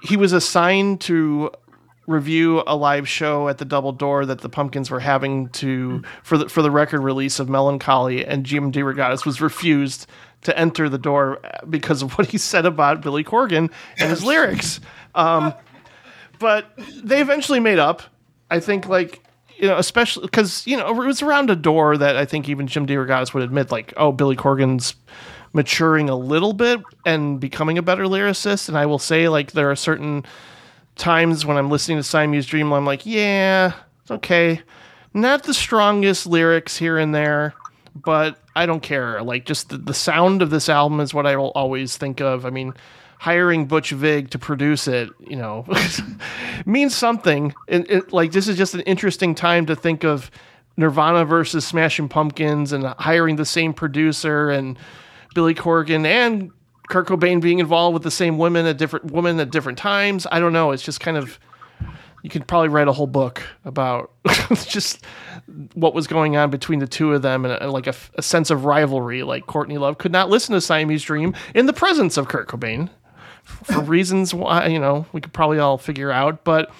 he 0.02 0.16
was 0.16 0.32
assigned 0.32 1.00
to 1.02 1.50
review 2.06 2.62
a 2.66 2.74
live 2.74 3.06
show 3.08 3.48
at 3.48 3.58
the 3.58 3.64
Double 3.64 3.92
Door 3.92 4.26
that 4.26 4.40
the 4.40 4.48
Pumpkins 4.48 4.90
were 4.90 5.00
having 5.00 5.48
to 5.50 6.02
for 6.22 6.38
the 6.38 6.48
for 6.48 6.62
the 6.62 6.70
record 6.70 7.02
release 7.02 7.38
of 7.38 7.48
Melancholy, 7.48 8.24
and 8.24 8.44
Jim 8.44 8.72
DeRogatis 8.72 9.26
was 9.26 9.40
refused 9.40 10.06
to 10.42 10.56
enter 10.58 10.88
the 10.88 10.98
door 10.98 11.40
because 11.68 12.02
of 12.02 12.12
what 12.18 12.28
he 12.28 12.38
said 12.38 12.64
about 12.64 13.00
Billy 13.00 13.24
Corgan 13.24 13.70
and 13.98 14.10
his 14.10 14.24
lyrics. 14.24 14.80
Um, 15.14 15.52
but 16.38 16.66
they 17.02 17.20
eventually 17.20 17.60
made 17.60 17.78
up. 17.78 18.02
I 18.50 18.60
think 18.60 18.86
like 18.86 19.22
you 19.58 19.66
know, 19.66 19.76
especially 19.76 20.26
because 20.26 20.66
you 20.66 20.76
know 20.76 20.88
it 20.88 21.06
was 21.06 21.22
around 21.22 21.50
Adore 21.50 21.98
that 21.98 22.16
I 22.16 22.24
think 22.24 22.48
even 22.48 22.66
Jim 22.66 22.86
DeRogatis 22.86 23.34
would 23.34 23.42
admit, 23.42 23.70
like, 23.70 23.92
oh, 23.96 24.12
Billy 24.12 24.36
Corgan's 24.36 24.94
maturing 25.52 26.08
a 26.08 26.16
little 26.16 26.52
bit 26.52 26.80
and 27.04 27.40
becoming 27.40 27.78
a 27.78 27.82
better 27.82 28.04
lyricist. 28.04 28.68
And 28.68 28.78
I 28.78 28.86
will 28.86 28.98
say, 28.98 29.28
like, 29.28 29.52
there 29.52 29.70
are 29.70 29.76
certain 29.76 30.24
times 30.96 31.44
when 31.44 31.56
I'm 31.56 31.70
listening 31.70 31.98
to 31.98 32.02
Siamese 32.02 32.46
Dream, 32.46 32.72
I'm 32.72 32.84
like, 32.84 33.04
yeah, 33.04 33.72
it's 34.02 34.10
okay, 34.10 34.62
not 35.14 35.42
the 35.44 35.54
strongest 35.54 36.26
lyrics 36.26 36.76
here 36.76 36.98
and 36.98 37.14
there, 37.14 37.54
but 37.94 38.38
I 38.54 38.66
don't 38.66 38.82
care. 38.82 39.22
Like, 39.22 39.44
just 39.44 39.70
the, 39.70 39.78
the 39.78 39.94
sound 39.94 40.42
of 40.42 40.50
this 40.50 40.68
album 40.68 41.00
is 41.00 41.14
what 41.14 41.26
I 41.26 41.36
will 41.36 41.50
always 41.50 41.96
think 41.96 42.20
of. 42.20 42.46
I 42.46 42.50
mean, 42.50 42.74
hiring 43.18 43.66
Butch 43.66 43.90
Vig 43.90 44.30
to 44.30 44.38
produce 44.38 44.88
it, 44.88 45.10
you 45.18 45.36
know, 45.36 45.66
means 46.66 46.94
something. 46.94 47.54
It, 47.66 47.90
it, 47.90 48.12
like, 48.12 48.32
this 48.32 48.48
is 48.48 48.56
just 48.56 48.74
an 48.74 48.80
interesting 48.82 49.34
time 49.34 49.66
to 49.66 49.76
think 49.76 50.04
of 50.04 50.30
Nirvana 50.76 51.24
versus 51.24 51.66
Smashing 51.66 52.08
Pumpkins 52.08 52.72
and 52.72 52.84
hiring 52.84 53.36
the 53.36 53.44
same 53.44 53.74
producer 53.74 54.50
and 54.50 54.78
Billy 55.34 55.54
Corgan 55.54 56.06
and 56.06 56.52
Kurt 56.88 57.08
Cobain 57.08 57.40
being 57.40 57.58
involved 57.58 57.94
with 57.94 58.02
the 58.02 58.10
same 58.10 58.38
women 58.38 58.64
at 58.66 58.78
different 58.78 59.10
women 59.10 59.38
at 59.40 59.50
different 59.50 59.78
times. 59.78 60.26
I 60.30 60.40
don't 60.40 60.52
know. 60.52 60.70
It's 60.70 60.82
just 60.82 61.00
kind 61.00 61.16
of 61.16 61.38
you 62.22 62.30
could 62.30 62.46
probably 62.48 62.68
write 62.68 62.88
a 62.88 62.92
whole 62.92 63.06
book 63.06 63.42
about 63.64 64.10
just 64.66 65.04
what 65.74 65.94
was 65.94 66.06
going 66.06 66.36
on 66.36 66.50
between 66.50 66.78
the 66.78 66.86
two 66.86 67.12
of 67.12 67.22
them 67.22 67.44
and, 67.44 67.54
and 67.54 67.72
like 67.72 67.86
a, 67.86 67.94
a 68.14 68.22
sense 68.22 68.50
of 68.50 68.64
rivalry. 68.64 69.22
Like 69.22 69.46
Courtney 69.46 69.78
Love 69.78 69.98
could 69.98 70.12
not 70.12 70.28
listen 70.28 70.54
to 70.54 70.60
Siamese 70.60 71.02
Dream 71.02 71.34
in 71.54 71.66
the 71.66 71.72
presence 71.72 72.16
of 72.16 72.28
Kurt 72.28 72.48
Cobain 72.48 72.90
for 73.48 73.80
reasons 73.80 74.32
why 74.34 74.66
you 74.66 74.78
know 74.78 75.06
we 75.12 75.20
could 75.20 75.32
probably 75.32 75.58
all 75.58 75.78
figure 75.78 76.10
out. 76.10 76.44
But 76.44 76.70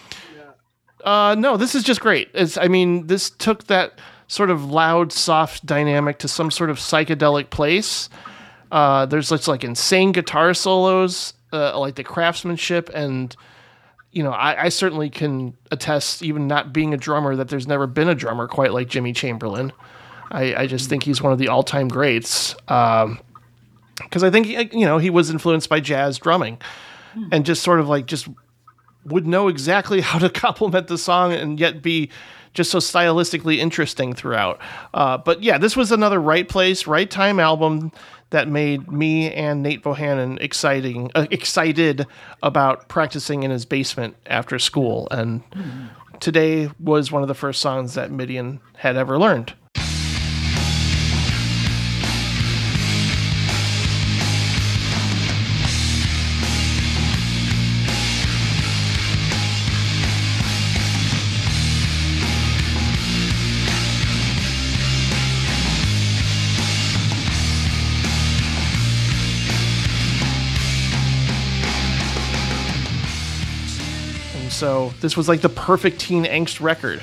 uh, 1.05 1.35
no, 1.39 1.57
this 1.57 1.74
is 1.74 1.82
just 1.82 2.01
great. 2.01 2.28
It's 2.35 2.57
I 2.57 2.69
mean 2.69 3.07
this 3.07 3.31
took 3.31 3.65
that 3.65 3.99
sort 4.28 4.51
of 4.51 4.70
loud, 4.70 5.12
soft 5.12 5.65
dynamic 5.65 6.19
to 6.19 6.28
some 6.28 6.51
sort 6.51 6.70
of 6.70 6.78
psychedelic 6.78 7.51
place. 7.51 8.09
Uh, 8.70 9.07
there's 9.07 9.31
just 9.31 9.49
like 9.49 9.65
insane 9.65 10.12
guitar 10.12 10.53
solos, 10.53 11.32
uh, 11.53 11.78
like 11.78 11.95
the 11.95 12.05
craftsmanship, 12.05 12.90
and 12.95 13.35
you 14.12 14.23
know, 14.23 14.31
I, 14.31 14.65
I 14.65 14.69
certainly 14.69 15.11
can 15.11 15.57
attest, 15.70 16.23
even 16.23 16.47
not 16.47 16.73
being 16.73 16.95
a 16.95 16.97
drummer, 16.97 17.36
that 17.36 17.49
there's 17.49 17.66
never 17.66 17.86
been 17.86 18.09
a 18.09 18.15
drummer 18.15 18.49
quite 18.49 18.73
like 18.73 18.89
Jimmy 18.89 19.12
Chamberlin. 19.12 19.73
I, 20.31 20.55
I 20.55 20.66
just 20.66 20.89
think 20.89 21.03
he's 21.03 21.23
one 21.23 21.32
of 21.32 21.39
the 21.39 21.49
all-time 21.49 21.89
greats. 21.89 22.55
Because 24.02 24.22
I 24.22 24.30
think 24.30 24.46
you 24.72 24.86
know 24.86 24.98
he 24.98 25.10
was 25.10 25.30
influenced 25.30 25.68
by 25.68 25.80
jazz 25.80 26.18
drumming, 26.18 26.58
and 27.32 27.44
just 27.44 27.62
sort 27.62 27.80
of 27.80 27.88
like 27.88 28.06
just 28.06 28.28
would 29.04 29.26
know 29.26 29.48
exactly 29.48 30.00
how 30.02 30.18
to 30.18 30.28
complement 30.28 30.88
the 30.88 30.98
song 30.98 31.32
and 31.32 31.58
yet 31.58 31.82
be 31.82 32.10
just 32.54 32.70
so 32.70 32.78
stylistically 32.78 33.58
interesting 33.58 34.14
throughout. 34.14 34.60
Uh, 34.94 35.18
but 35.18 35.42
yeah, 35.42 35.58
this 35.58 35.76
was 35.76 35.92
another 35.92 36.20
right 36.20 36.48
place, 36.48 36.86
right 36.86 37.10
time 37.10 37.38
album 37.38 37.92
that 38.30 38.48
made 38.48 38.90
me 38.90 39.32
and 39.32 39.62
Nate 39.62 39.82
Bohannon 39.82 40.40
exciting, 40.40 41.10
uh, 41.14 41.26
excited 41.30 42.06
about 42.42 42.88
practicing 42.88 43.42
in 43.42 43.50
his 43.50 43.64
basement 43.64 44.16
after 44.26 44.58
school. 44.58 45.08
And 45.10 45.42
today 46.20 46.70
was 46.80 47.10
one 47.10 47.22
of 47.22 47.28
the 47.28 47.34
first 47.34 47.60
songs 47.60 47.94
that 47.94 48.10
Midian 48.10 48.60
had 48.76 48.96
ever 48.96 49.18
learned. 49.18 49.54
So 74.59 74.93
this 75.01 75.16
was 75.16 75.28
like 75.28 75.40
the 75.40 75.48
perfect 75.48 76.01
teen 76.01 76.24
angst 76.24 76.60
record 76.60 77.01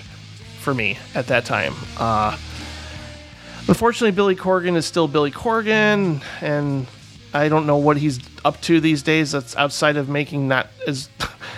for 0.59 0.73
me 0.73 0.97
at 1.13 1.27
that 1.27 1.45
time. 1.45 1.73
Uh, 1.97 2.37
unfortunately, 3.69 4.11
Billy 4.11 4.35
Corgan 4.35 4.75
is 4.75 4.85
still 4.85 5.07
Billy 5.07 5.31
Corgan, 5.31 6.21
and 6.41 6.85
I 7.33 7.47
don't 7.47 7.65
know 7.65 7.77
what 7.77 7.95
he's 7.95 8.19
up 8.43 8.59
to 8.63 8.81
these 8.81 9.03
days. 9.03 9.31
That's 9.31 9.55
outside 9.55 9.95
of 9.95 10.09
making 10.09 10.49
not 10.49 10.67
as 10.85 11.09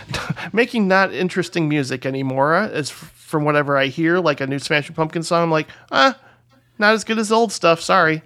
making 0.53 0.87
not 0.87 1.15
interesting 1.15 1.67
music 1.67 2.05
anymore. 2.05 2.53
As 2.53 2.91
from 2.91 3.43
whatever 3.43 3.75
I 3.75 3.87
hear, 3.87 4.19
like 4.19 4.39
a 4.39 4.45
new 4.45 4.59
Smashing 4.59 4.95
Pumpkin 4.95 5.23
song, 5.23 5.41
I'm 5.41 5.51
like, 5.51 5.67
ah, 5.91 6.15
not 6.77 6.93
as 6.93 7.03
good 7.05 7.17
as 7.17 7.31
old 7.31 7.51
stuff. 7.51 7.81
Sorry, 7.81 8.21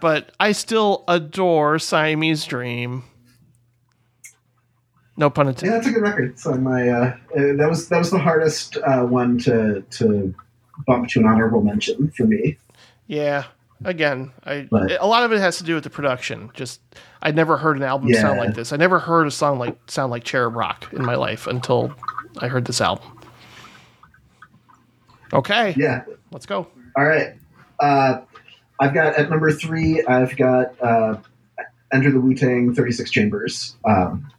but 0.00 0.32
I 0.40 0.52
still 0.52 1.04
adore 1.06 1.78
Siamese 1.78 2.46
Dream. 2.46 3.04
No 5.16 5.28
pun 5.30 5.48
intended. 5.48 5.66
Yeah, 5.72 5.78
that's 5.78 5.86
a 5.88 5.92
good 5.92 6.02
record. 6.02 6.38
So 6.38 6.54
my 6.54 6.88
uh, 6.88 7.04
uh, 7.04 7.16
that 7.56 7.66
was 7.68 7.88
that 7.88 7.98
was 7.98 8.10
the 8.10 8.18
hardest 8.18 8.78
uh, 8.78 9.02
one 9.02 9.38
to 9.40 9.82
to 9.82 10.34
bump 10.86 11.08
to 11.10 11.20
an 11.20 11.26
honorable 11.26 11.62
mention 11.62 12.10
for 12.12 12.24
me. 12.24 12.56
Yeah. 13.06 13.44
Again, 13.84 14.30
I 14.46 14.68
But- 14.70 14.92
a 15.02 15.06
lot 15.06 15.24
of 15.24 15.32
it 15.32 15.40
has 15.40 15.58
to 15.58 15.64
do 15.64 15.74
with 15.74 15.82
the 15.84 15.90
production. 15.90 16.50
Just 16.54 16.80
I'd 17.20 17.34
never 17.34 17.56
heard 17.56 17.76
an 17.76 17.82
album 17.82 18.12
sound 18.14 18.38
like 18.38 18.54
this. 18.54 18.72
I 18.72 18.76
never 18.76 19.00
heard 19.00 19.26
a 19.26 19.30
song 19.30 19.58
like 19.58 19.76
sound 19.90 20.10
like 20.12 20.22
Cherub 20.24 20.54
Rock 20.54 20.88
in 20.92 21.04
my 21.04 21.16
life 21.16 21.46
until 21.48 21.92
I 22.38 22.46
heard 22.48 22.64
this 22.64 22.80
album. 22.80 23.18
Okay. 25.32 25.74
Yeah. 25.76 26.04
Let's 26.30 26.46
go. 26.46 26.68
All 26.96 27.04
right. 27.04 27.34
Uh, 27.80 28.20
I've 28.80 28.94
got 28.94 29.14
at 29.16 29.30
number 29.30 29.50
three. 29.50 30.02
I've 30.04 30.36
got 30.36 30.80
uh, 30.80 31.16
Enter 31.92 32.10
the 32.12 32.20
Wu 32.20 32.34
Tang 32.34 32.74
36 32.74 33.10
Chambers. 33.10 33.76
Um, 33.84 34.30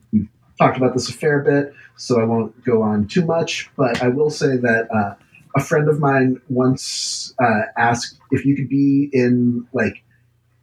talked 0.60 0.78
about 0.78 0.94
this 0.94 1.10
a 1.10 1.14
fair 1.14 1.40
bit, 1.40 1.74
so 1.98 2.22
I 2.22 2.26
won't 2.26 2.64
go 2.64 2.82
on 2.82 3.08
too 3.08 3.26
much. 3.26 3.70
But 3.76 4.02
I 4.02 4.08
will 4.10 4.30
say 4.30 4.58
that 4.58 4.88
uh, 4.94 5.16
a 5.56 5.62
friend 5.62 5.88
of 5.88 6.00
mine 6.00 6.42
once 6.50 7.34
uh, 7.42 7.62
asked 7.78 8.20
if 8.32 8.46
you 8.46 8.56
could 8.56 8.70
be 8.70 9.10
in 9.14 9.68
like 9.74 10.04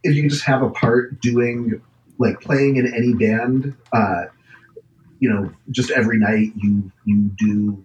if 0.03 0.15
you 0.15 0.23
could 0.23 0.31
just 0.31 0.45
have 0.45 0.63
a 0.63 0.71
part 0.71 1.21
doing 1.21 1.81
like 2.19 2.41
playing 2.41 2.77
in 2.77 2.93
any 2.95 3.15
band. 3.15 3.77
Uh, 3.93 4.27
you 5.19 5.29
know, 5.29 5.53
just 5.71 5.91
every 5.91 6.19
night 6.19 6.53
you 6.57 6.91
you 7.05 7.31
do 7.39 7.85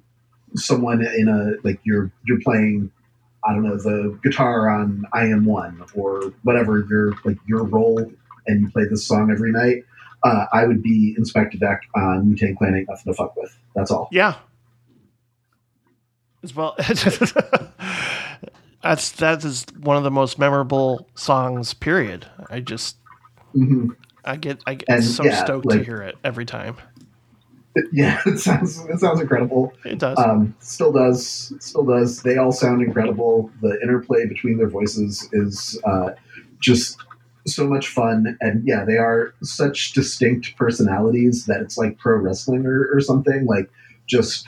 someone 0.56 1.06
in 1.06 1.28
a 1.28 1.68
like 1.68 1.80
you're 1.84 2.12
you're 2.26 2.40
playing 2.42 2.92
I 3.46 3.54
don't 3.54 3.64
know 3.64 3.78
the 3.78 4.18
guitar 4.24 4.70
on 4.70 5.06
I 5.14 5.26
Am 5.26 5.46
One 5.46 5.84
or 5.94 6.34
whatever 6.44 6.86
your 6.90 7.14
like 7.24 7.38
your 7.48 7.64
role 7.64 8.12
and 8.48 8.62
you 8.62 8.70
play 8.72 8.86
this 8.90 9.06
song 9.06 9.32
every 9.32 9.52
night. 9.52 9.84
Uh, 10.26 10.48
I 10.52 10.66
would 10.66 10.82
be 10.82 11.16
Inspectah 11.20 11.60
Deck 11.60 11.82
on 11.96 12.30
Wu 12.30 12.36
Tang 12.36 12.56
Clan 12.56 12.76
ain't 12.76 12.90
nothing 12.90 13.14
to 13.14 13.16
fuck 13.16 13.36
with. 13.38 13.56
That's 13.76 13.92
all. 13.92 14.10
Yeah. 14.12 14.36
As 16.44 16.56
well, 16.56 16.76
that's 18.84 19.12
that 19.14 19.44
is 19.44 19.66
one 19.80 19.98
of 19.98 20.04
the 20.04 20.12
most 20.12 20.38
memorable 20.38 21.08
songs. 21.16 21.74
Period. 21.74 22.28
I 22.50 22.60
just 22.60 22.98
Mhm. 23.56 23.96
I 24.24 24.36
get 24.36 24.62
I 24.68 24.76
get 24.76 24.90
And, 24.90 25.04
so 25.04 25.24
yeah, 25.24 25.44
stoked 25.44 25.66
like- 25.66 25.80
to 25.80 25.84
hear 25.86 25.98
it 26.02 26.16
every 26.24 26.46
time. 26.46 26.76
Yeah, 27.92 28.22
it 28.26 28.40
sounds 28.40 28.80
it 28.86 29.02
sounds 29.02 29.20
incredible. 29.20 29.74
It 29.84 30.00
does. 30.00 30.18
Um, 30.18 30.56
still 30.62 30.94
does. 30.94 31.52
Still 31.60 31.84
does. 31.84 32.22
They 32.22 32.38
all 32.38 32.54
sound 32.54 32.82
incredible. 32.82 33.52
The 33.62 33.78
interplay 33.82 34.26
between 34.28 34.58
their 34.58 34.70
voices 34.70 35.28
is 35.34 35.78
uh, 35.84 36.12
just 36.62 36.96
so 37.48 37.68
much 37.68 37.90
fun. 37.90 38.38
And 38.42 38.66
yeah, 38.68 38.84
they 38.86 38.98
are 38.98 39.34
such 39.44 39.94
distinct 39.94 40.56
personalities 40.58 41.46
that 41.46 41.62
it's 41.62 41.78
like 41.78 41.98
pro 41.98 42.18
wrestling 42.18 42.66
or, 42.66 42.90
or 42.94 43.02
something. 43.02 43.46
Like 43.46 43.70
just 44.08 44.48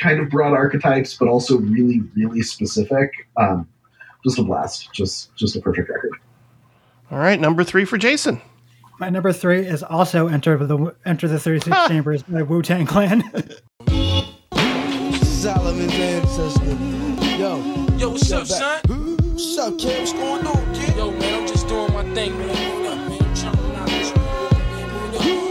kind 0.00 0.20
of 0.20 0.30
broad 0.30 0.52
archetypes, 0.52 1.16
but 1.16 1.28
also 1.28 1.58
really, 1.58 2.02
really 2.14 2.42
specific. 2.42 3.10
Um, 3.36 3.68
just 4.24 4.38
a 4.38 4.42
blast. 4.42 4.92
Just 4.92 5.34
just 5.36 5.56
a 5.56 5.60
perfect 5.60 5.88
record. 5.88 6.12
All 7.10 7.18
right, 7.18 7.38
number 7.40 7.64
three 7.64 7.84
for 7.84 7.98
Jason. 7.98 8.40
My 8.98 9.10
number 9.10 9.32
three 9.32 9.66
is 9.66 9.82
also 9.82 10.28
Enter 10.28 10.56
the 10.56 10.94
Enter 11.04 11.28
the 11.28 11.38
36 11.38 11.76
Chambers 11.88 12.22
by 12.22 12.42
Wu 12.42 12.62
Tang 12.62 12.86
Clan. 12.86 13.22
Solomon's 15.22 15.92
ancestor. 15.92 16.64
Yo. 17.36 17.56
Yo, 17.98 18.10
what's 18.10 18.30
up, 18.30 18.46
son? 18.46 18.80
What's 18.86 19.58
up, 19.58 19.76
kid? 19.78 19.98
What's 19.98 20.12
going 20.12 20.46
on, 20.46 20.74
kid? 20.74 20.81
Yo, 20.96 21.10
man, 21.10 21.40
I'm 21.40 21.46
just 21.46 21.68
doing 21.68 21.92
my 21.92 22.02
thing, 22.14 22.36
man. 22.38 22.50
Up, 22.86 23.08
man? 23.08 23.34
Jumping 23.34 23.74
out 23.76 23.86
this 23.88 24.08
shit. 24.08 24.16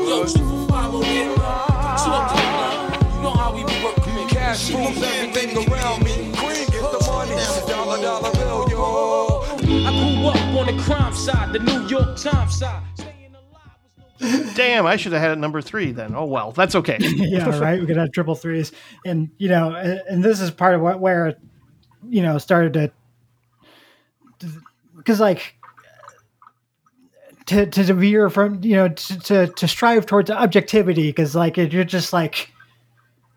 Yo, 0.08 0.26
two 0.26 0.50
for 0.50 0.68
five 0.70 0.94
over 0.94 1.06
here. 1.06 1.34
Two 1.34 1.42
up 1.42 2.30
to 2.30 2.36
the 2.38 2.44
line. 2.58 3.16
You 3.16 3.22
know 3.22 3.32
how 3.32 3.54
we 3.56 3.64
be 3.64 3.84
working. 3.84 4.28
Cash 4.28 4.72
rules 4.72 5.02
everything 5.02 5.58
around 5.68 6.04
me. 6.04 6.32
Queen 6.38 6.66
get 6.68 6.92
the 6.92 7.04
money. 7.08 7.36
Dollar, 7.68 8.02
dollar 8.02 8.32
bill, 8.34 8.70
yo. 8.70 9.42
I 9.64 9.92
grew 9.92 10.28
up 10.28 10.36
on 10.60 10.76
the 10.76 10.84
crime 10.84 11.14
side, 11.14 11.54
the 11.54 11.60
New 11.60 11.88
York 11.88 12.18
Times 12.18 12.58
side. 12.58 12.84
Damn, 14.56 14.86
I 14.86 14.98
should 14.98 15.14
have 15.14 15.22
had 15.22 15.32
it 15.32 15.40
number 15.40 15.62
three 15.62 15.92
then. 15.92 16.14
Oh 16.16 16.26
well, 16.26 16.52
that's 16.52 16.76
okay. 16.76 16.98
yeah, 17.02 17.58
right. 17.60 17.80
We 17.80 17.88
could 17.88 17.98
have 17.98 18.12
triple 18.12 18.36
threes, 18.36 18.72
and 19.04 19.32
you 19.40 19.50
know, 19.50 19.74
and, 19.74 20.02
and 20.08 20.24
this 20.24 20.40
is 20.40 20.52
part 20.52 20.76
of 20.76 20.82
what 20.82 21.00
where, 21.00 21.36
you 22.08 22.22
know, 22.22 22.38
started 22.38 22.74
to, 22.74 22.92
because 25.02 25.20
like 25.20 25.56
to 27.48 27.66
to 27.66 27.94
veer 27.94 28.30
from 28.30 28.64
you 28.64 28.76
know 28.76 28.90
to 28.90 29.20
to, 29.20 29.48
to 29.48 29.68
strive 29.68 30.06
towards 30.06 30.30
objectivity, 30.30 31.10
because 31.10 31.36
like 31.36 31.58
it, 31.58 31.74
you're 31.74 31.84
just 31.84 32.14
like, 32.14 32.52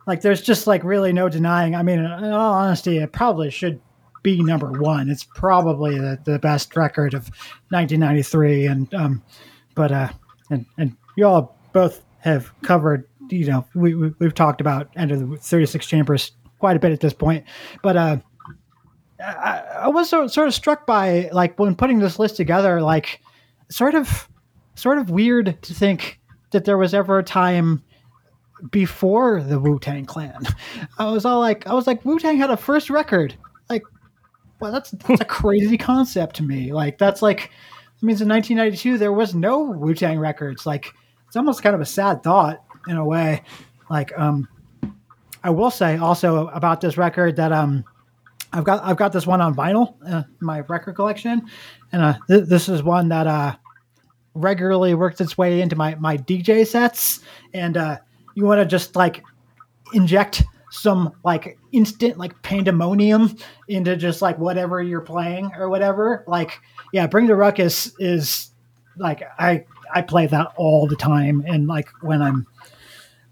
like 0.06 0.20
there's 0.20 0.42
just 0.42 0.66
like 0.66 0.84
really 0.84 1.12
no 1.12 1.28
denying. 1.28 1.74
I 1.74 1.82
mean, 1.82 1.98
in 1.98 2.32
all 2.32 2.54
honesty, 2.54 2.98
it 2.98 3.12
probably 3.12 3.50
should 3.50 3.80
be 4.22 4.42
number 4.42 4.72
one. 4.72 5.10
It's 5.10 5.24
probably 5.24 5.98
the, 5.98 6.18
the 6.24 6.38
best 6.38 6.76
record 6.76 7.14
of 7.14 7.28
1993, 7.70 8.66
and 8.66 8.94
um, 8.94 9.22
but 9.74 9.90
uh, 9.90 10.08
and 10.50 10.66
and 10.78 10.96
you 11.16 11.26
all 11.26 11.56
both 11.72 12.02
have 12.18 12.52
covered. 12.62 13.08
You 13.30 13.46
know, 13.46 13.66
we, 13.74 13.94
we 13.94 14.12
we've 14.18 14.34
talked 14.34 14.60
about 14.60 14.90
Enter 14.96 15.16
the 15.16 15.36
36 15.38 15.86
Chambers 15.86 16.32
quite 16.58 16.76
a 16.76 16.80
bit 16.80 16.92
at 16.92 17.00
this 17.00 17.14
point, 17.14 17.44
but 17.82 17.96
uh, 17.96 18.18
I, 19.24 19.62
I 19.82 19.88
was 19.88 20.08
sort 20.08 20.30
sort 20.30 20.48
of 20.48 20.54
struck 20.54 20.86
by 20.86 21.28
like 21.32 21.58
when 21.58 21.74
putting 21.74 21.98
this 21.98 22.18
list 22.18 22.36
together, 22.36 22.80
like 22.82 23.20
sort 23.70 23.94
of 23.94 24.28
sort 24.74 24.98
of 24.98 25.10
weird 25.10 25.60
to 25.62 25.74
think 25.74 26.20
that 26.50 26.64
there 26.64 26.78
was 26.78 26.94
ever 26.94 27.18
a 27.18 27.24
time 27.24 27.82
before 28.70 29.42
the 29.42 29.58
Wu 29.58 29.78
Tang 29.78 30.06
Clan. 30.06 30.42
I 30.98 31.10
was 31.10 31.24
all 31.24 31.40
like, 31.40 31.66
I 31.66 31.74
was 31.74 31.86
like, 31.86 32.04
Wu 32.04 32.18
Tang 32.18 32.36
had 32.36 32.50
a 32.50 32.56
first 32.56 32.90
record. 32.90 33.34
Like, 33.68 33.82
well, 34.60 34.72
that's 34.72 34.90
that's 34.92 35.20
a 35.20 35.26
crazy 35.26 35.76
concept 35.76 36.36
to 36.36 36.42
me. 36.42 36.72
Like, 36.72 36.98
that's 36.98 37.22
like, 37.22 37.50
I 38.02 38.06
mean, 38.06 38.20
in 38.20 38.28
1992 38.28 38.98
there 38.98 39.12
was 39.12 39.34
no 39.34 39.62
Wu 39.62 39.94
Tang 39.94 40.18
records. 40.18 40.66
Like, 40.66 40.92
it's 41.26 41.36
almost 41.36 41.62
kind 41.62 41.74
of 41.74 41.80
a 41.80 41.86
sad 41.86 42.22
thought 42.22 42.64
in 42.86 42.96
a 42.96 43.04
way. 43.04 43.42
Like, 43.90 44.16
um, 44.18 44.48
I 45.42 45.50
will 45.50 45.70
say 45.70 45.96
also 45.96 46.48
about 46.48 46.80
this 46.80 46.96
record 46.96 47.36
that 47.36 47.52
um, 47.52 47.84
I've 48.54 48.64
got 48.64 48.84
I've 48.84 48.96
got 48.96 49.12
this 49.12 49.26
one 49.26 49.40
on 49.40 49.54
vinyl 49.54 49.96
uh, 50.08 50.22
in 50.28 50.46
my 50.46 50.60
record 50.60 50.94
collection, 50.94 51.42
and 51.90 52.02
uh, 52.02 52.14
th- 52.28 52.44
this 52.48 52.68
is 52.68 52.82
one 52.82 53.08
that 53.08 53.26
uh 53.26 53.56
regularly 54.34 54.94
works 54.94 55.20
its 55.20 55.36
way 55.36 55.60
into 55.60 55.74
my 55.74 55.96
my 55.96 56.16
DJ 56.16 56.64
sets, 56.66 57.20
and 57.52 57.76
uh, 57.76 57.98
you 58.34 58.44
want 58.44 58.60
to 58.60 58.64
just 58.64 58.94
like 58.94 59.24
inject 59.92 60.44
some 60.70 61.12
like 61.24 61.58
instant 61.72 62.16
like 62.16 62.40
pandemonium 62.42 63.36
into 63.68 63.96
just 63.96 64.22
like 64.22 64.38
whatever 64.38 64.80
you're 64.80 65.00
playing 65.00 65.50
or 65.56 65.68
whatever. 65.68 66.24
Like, 66.28 66.60
yeah, 66.92 67.08
Bring 67.08 67.26
the 67.26 67.36
Ruckus 67.36 67.92
is 67.98 68.50
like 68.96 69.22
I 69.36 69.64
I 69.92 70.02
play 70.02 70.28
that 70.28 70.52
all 70.56 70.86
the 70.86 70.96
time, 70.96 71.42
and 71.44 71.66
like 71.66 71.88
when 72.02 72.22
I'm 72.22 72.46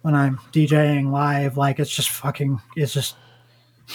when 0.01 0.17
I'm 0.17 0.39
DJing 0.53 1.13
live, 1.13 1.57
like 1.57 1.79
it's 1.79 1.95
just 1.95 2.11
fucking 2.11 2.61
it's 2.75 2.93
just 2.93 3.15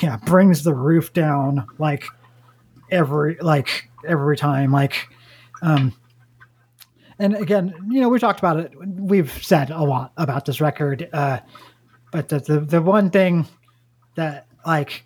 yeah 0.01 0.17
brings 0.17 0.63
the 0.63 0.73
roof 0.73 1.13
down 1.13 1.65
like 1.77 2.05
every 2.91 3.37
like 3.41 3.89
every 4.05 4.37
time 4.37 4.71
like 4.71 5.09
um 5.61 5.93
and 7.19 7.35
again 7.35 7.73
you 7.89 8.01
know 8.01 8.09
we 8.09 8.19
talked 8.19 8.39
about 8.39 8.57
it 8.57 8.71
we've 8.99 9.31
said 9.43 9.69
a 9.69 9.83
lot 9.83 10.11
about 10.17 10.45
this 10.45 10.61
record 10.61 11.09
uh 11.13 11.39
but 12.11 12.29
the 12.29 12.39
the, 12.39 12.59
the 12.59 12.81
one 12.81 13.09
thing 13.09 13.45
that 14.15 14.45
like 14.65 15.05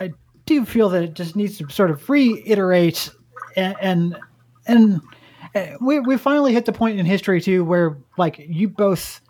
i 0.00 0.12
do 0.46 0.64
feel 0.64 0.88
that 0.88 1.02
it 1.02 1.14
just 1.14 1.36
needs 1.36 1.58
to 1.58 1.68
sort 1.70 1.90
of 1.90 2.08
reiterate 2.08 3.10
and 3.56 3.76
and, 3.80 4.16
and 4.66 5.00
uh, 5.54 5.76
we, 5.80 6.00
we 6.00 6.16
finally 6.16 6.52
hit 6.52 6.64
the 6.64 6.72
point 6.72 6.98
in 6.98 7.06
history 7.06 7.40
too 7.40 7.64
where 7.64 7.96
like 8.18 8.44
you 8.48 8.68
both 8.68 9.20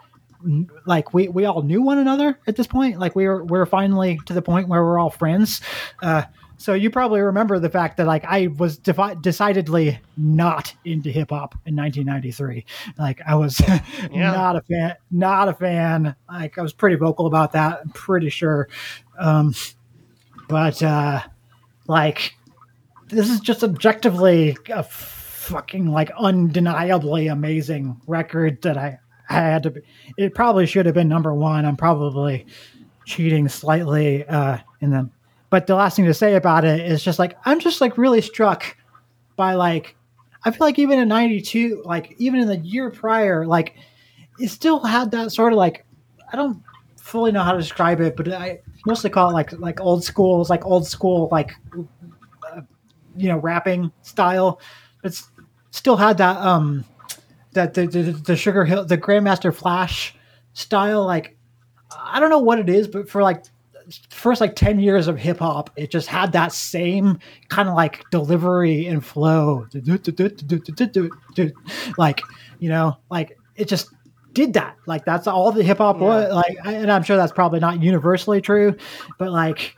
like 0.87 1.15
we, 1.15 1.29
we 1.29 1.45
all 1.45 1.63
knew 1.63 1.83
one 1.83 1.99
another 1.99 2.39
at 2.47 2.57
this 2.57 2.67
point 2.67 2.99
like 2.99 3.17
we 3.17 3.27
were 3.27 3.45
we're 3.45 3.67
finally 3.67 4.21
to 4.27 4.33
the 4.33 4.43
point 4.43 4.69
where 4.69 4.83
we're 4.83 4.99
all 4.99 5.11
friends 5.11 5.61
uh 6.03 6.23
so 6.57 6.73
you 6.73 6.91
probably 6.91 7.21
remember 7.21 7.59
the 7.59 7.69
fact 7.69 7.97
that 7.97 8.07
like 8.07 8.25
I 8.25 8.47
was 8.47 8.79
defi- 8.79 9.17
decidedly 9.21 9.99
not 10.17 10.75
into 10.85 11.11
hip 11.11 11.31
hop 11.31 11.55
in 11.67 11.77
1993. 11.77 12.65
Like 12.97 13.21
I 13.27 13.35
was 13.35 13.61
not 14.11 14.57
a 14.57 14.63
fan, 14.63 14.95
not 15.11 15.49
a 15.49 15.55
fan. 15.55 16.15
Like 16.29 16.57
I 16.57 16.63
was 16.63 16.73
pretty 16.73 16.97
vocal 16.97 17.27
about 17.27 17.53
that. 17.53 17.81
I'm 17.83 17.91
pretty 17.91 18.31
sure. 18.31 18.69
Um, 19.19 19.55
but 20.49 20.83
uh, 20.83 21.23
like 21.87 22.35
this 23.09 23.29
is 23.29 23.41
just 23.41 23.63
objectively 23.63 24.57
a 24.71 24.83
fucking 24.83 25.91
like 25.91 26.11
undeniably 26.19 27.27
amazing 27.27 28.01
record 28.07 28.63
that 28.63 28.79
I, 28.79 28.99
I 29.29 29.35
had 29.35 29.63
to. 29.65 29.71
Be, 29.71 29.81
it 30.17 30.35
probably 30.35 30.67
should 30.67 30.87
have 30.87 30.95
been 30.95 31.09
number 31.09 31.35
one. 31.35 31.65
I'm 31.65 31.77
probably 31.77 32.47
cheating 33.05 33.49
slightly 33.49 34.27
uh, 34.27 34.59
in 34.81 34.91
them. 34.91 35.11
but 35.51 35.67
the 35.67 35.75
last 35.75 35.97
thing 35.97 36.05
to 36.07 36.15
say 36.15 36.35
about 36.35 36.65
it 36.65 36.81
is 36.81 37.03
just 37.03 37.19
like 37.19 37.37
I'm 37.45 37.61
just 37.61 37.81
like 37.81 37.99
really 37.99 38.21
struck 38.21 38.77
by 39.37 39.55
like 39.55 39.97
I 40.45 40.51
feel 40.51 40.67
like 40.67 40.79
even 40.79 40.99
in 40.99 41.09
'92, 41.09 41.83
like 41.85 42.15
even 42.19 42.41
in 42.41 42.49
the 42.49 42.59
year 42.59 42.91
prior, 42.91 43.47
like 43.47 43.77
it 44.39 44.49
still 44.49 44.81
had 44.81 45.11
that 45.13 45.33
sort 45.33 45.53
of 45.53 45.59
like 45.59 45.87
I 46.33 46.37
don't 46.37 46.63
fully 46.97 47.33
know 47.33 47.43
how 47.43 47.53
to 47.53 47.59
describe 47.59 48.01
it, 48.01 48.17
but 48.17 48.29
I 48.33 48.61
mostly 48.87 49.11
call 49.11 49.31
it 49.31 49.33
like 49.33 49.53
like 49.59 49.81
old 49.81 50.05
school, 50.05 50.41
it's 50.41 50.51
like 50.51 50.65
old 50.67 50.87
school 50.87 51.29
like 51.31 51.53
uh, 52.53 52.61
you 53.17 53.29
know 53.29 53.39
rapping 53.39 53.91
style. 54.03 54.61
It's 55.03 55.31
still 55.71 55.97
had 55.97 56.19
that 56.19 56.37
um 56.39 56.85
that 57.55 57.75
the 57.75 57.87
the, 57.87 58.03
the 58.03 58.37
Sugar 58.37 58.65
Hill 58.65 58.85
the 58.85 58.99
Grandmaster 58.99 59.55
Flash 59.55 60.15
style 60.53 61.05
like 61.05 61.37
I 61.99 62.21
don't 62.21 62.31
know 62.31 62.39
what 62.39 62.59
it 62.59 62.69
is, 62.69 62.89
but 62.89 63.09
for 63.09 63.23
like 63.23 63.45
first 64.11 64.41
like 64.41 64.57
10 64.57 64.79
years 64.81 65.09
of 65.09 65.19
hip 65.19 65.39
hop, 65.39 65.71
it 65.77 65.91
just 65.91 66.09
had 66.09 66.33
that 66.33 66.53
same 66.53 67.19
kind 67.49 67.69
of 67.69 67.75
like 67.75 68.05
delivery 68.11 68.87
and 68.87 69.05
flow. 69.05 69.67
Like, 71.99 72.23
you 72.59 72.69
know, 72.69 72.97
like 73.11 73.39
it 73.57 73.69
just 73.69 73.91
did 74.33 74.55
that. 74.55 74.77
Like 74.87 75.05
that's 75.05 75.27
all 75.27 75.53
the 75.53 75.63
hip 75.63 75.79
hop 75.79 75.99
was 75.99 76.33
like, 76.33 76.57
and 76.65 76.91
I'm 76.91 77.03
sure 77.03 77.17
that's 77.17 77.33
probably 77.33 77.61
not 77.61 77.83
universally 77.83 78.41
true, 78.41 78.77
but 79.19 79.31
like, 79.31 79.77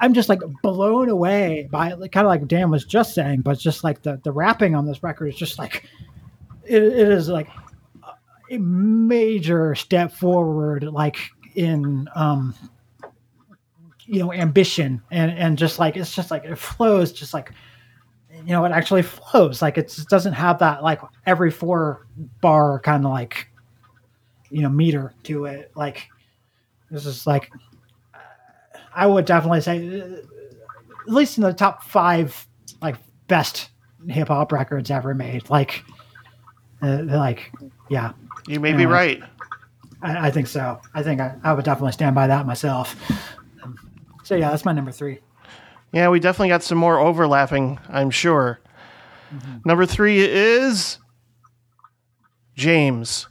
I'm 0.00 0.12
just 0.12 0.28
like 0.28 0.40
blown 0.62 1.08
away 1.08 1.68
by 1.70 1.92
like, 1.92 2.12
kind 2.12 2.26
of 2.26 2.28
like 2.28 2.46
Dan 2.48 2.70
was 2.70 2.84
just 2.84 3.14
saying, 3.14 3.42
but 3.42 3.58
just 3.58 3.84
like 3.84 4.02
the, 4.02 4.20
the 4.24 4.32
rapping 4.32 4.74
on 4.74 4.86
this 4.86 5.02
record 5.02 5.28
is 5.28 5.36
just 5.36 5.58
like, 5.58 5.88
it, 6.66 6.82
it 6.82 7.08
is 7.08 7.28
like 7.28 7.48
a 8.50 8.58
major 8.58 9.74
step 9.74 10.12
forward, 10.12 10.84
like 10.84 11.18
in, 11.54 12.08
um, 12.14 12.54
you 14.06 14.18
know, 14.18 14.32
ambition 14.32 15.02
and, 15.10 15.30
and 15.32 15.56
just 15.56 15.78
like, 15.78 15.96
it's 15.96 16.14
just 16.14 16.30
like, 16.30 16.44
it 16.44 16.56
flows 16.56 17.12
just 17.12 17.32
like, 17.32 17.52
you 18.30 18.52
know, 18.52 18.64
it 18.64 18.72
actually 18.72 19.02
flows. 19.02 19.62
Like 19.62 19.78
it 19.78 19.96
doesn't 20.08 20.34
have 20.34 20.58
that 20.58 20.82
like 20.82 21.00
every 21.24 21.50
four 21.50 22.06
bar 22.40 22.80
kind 22.80 23.04
of 23.04 23.10
like, 23.10 23.48
you 24.50 24.62
know, 24.62 24.68
meter 24.68 25.14
to 25.24 25.46
it. 25.46 25.72
Like 25.74 26.08
this 26.90 27.06
is 27.06 27.26
like, 27.26 27.50
I 28.94 29.06
would 29.06 29.24
definitely 29.24 29.62
say, 29.62 30.00
at 30.00 31.12
least 31.12 31.38
in 31.38 31.44
the 31.44 31.52
top 31.52 31.82
five, 31.82 32.46
like 32.82 32.96
best 33.26 33.70
hip 34.08 34.28
hop 34.28 34.52
records 34.52 34.90
ever 34.90 35.14
made. 35.14 35.48
Like, 35.48 35.82
uh, 36.82 37.02
like, 37.04 37.52
yeah. 37.88 38.12
You 38.46 38.60
may 38.60 38.72
be 38.72 38.84
Uh, 38.86 38.90
right. 38.90 39.22
I, 40.02 40.28
I 40.28 40.30
think 40.30 40.46
so. 40.48 40.80
I 40.94 41.02
think 41.02 41.20
I, 41.20 41.34
I 41.42 41.52
would 41.52 41.64
definitely 41.64 41.92
stand 41.92 42.14
by 42.14 42.26
that 42.26 42.46
myself. 42.46 42.94
Um, 43.62 43.78
so 44.22 44.34
yeah, 44.34 44.50
that's 44.50 44.64
my 44.64 44.72
number 44.72 44.92
three. 44.92 45.18
Yeah, 45.92 46.08
we 46.08 46.18
definitely 46.20 46.48
got 46.48 46.62
some 46.62 46.78
more 46.78 46.98
overlapping, 46.98 47.78
I'm 47.88 48.10
sure. 48.10 48.60
Number 49.64 49.86
three 49.86 50.18
is 50.20 50.98
James. 52.56 53.26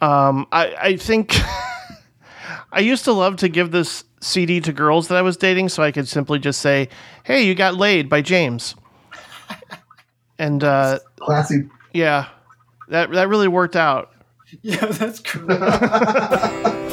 Um, 0.00 0.46
I, 0.52 0.74
I 0.80 0.96
think 0.96 1.34
I 2.72 2.80
used 2.80 3.04
to 3.04 3.12
love 3.12 3.36
to 3.36 3.48
give 3.48 3.70
this 3.70 4.04
CD 4.20 4.60
to 4.60 4.72
girls 4.72 5.08
that 5.08 5.16
I 5.16 5.22
was 5.22 5.36
dating 5.36 5.68
so 5.68 5.82
I 5.82 5.92
could 5.92 6.08
simply 6.08 6.38
just 6.38 6.60
say, 6.60 6.88
Hey, 7.24 7.44
you 7.46 7.54
got 7.54 7.74
laid 7.76 8.08
by 8.08 8.22
James. 8.22 8.74
And 10.36 10.64
uh, 10.64 10.98
classy. 11.20 11.68
Yeah, 11.92 12.26
that, 12.88 13.10
that 13.12 13.28
really 13.28 13.48
worked 13.48 13.76
out. 13.76 14.10
Yeah, 14.62 14.86
that's 14.86 15.18
cool. 15.18 15.48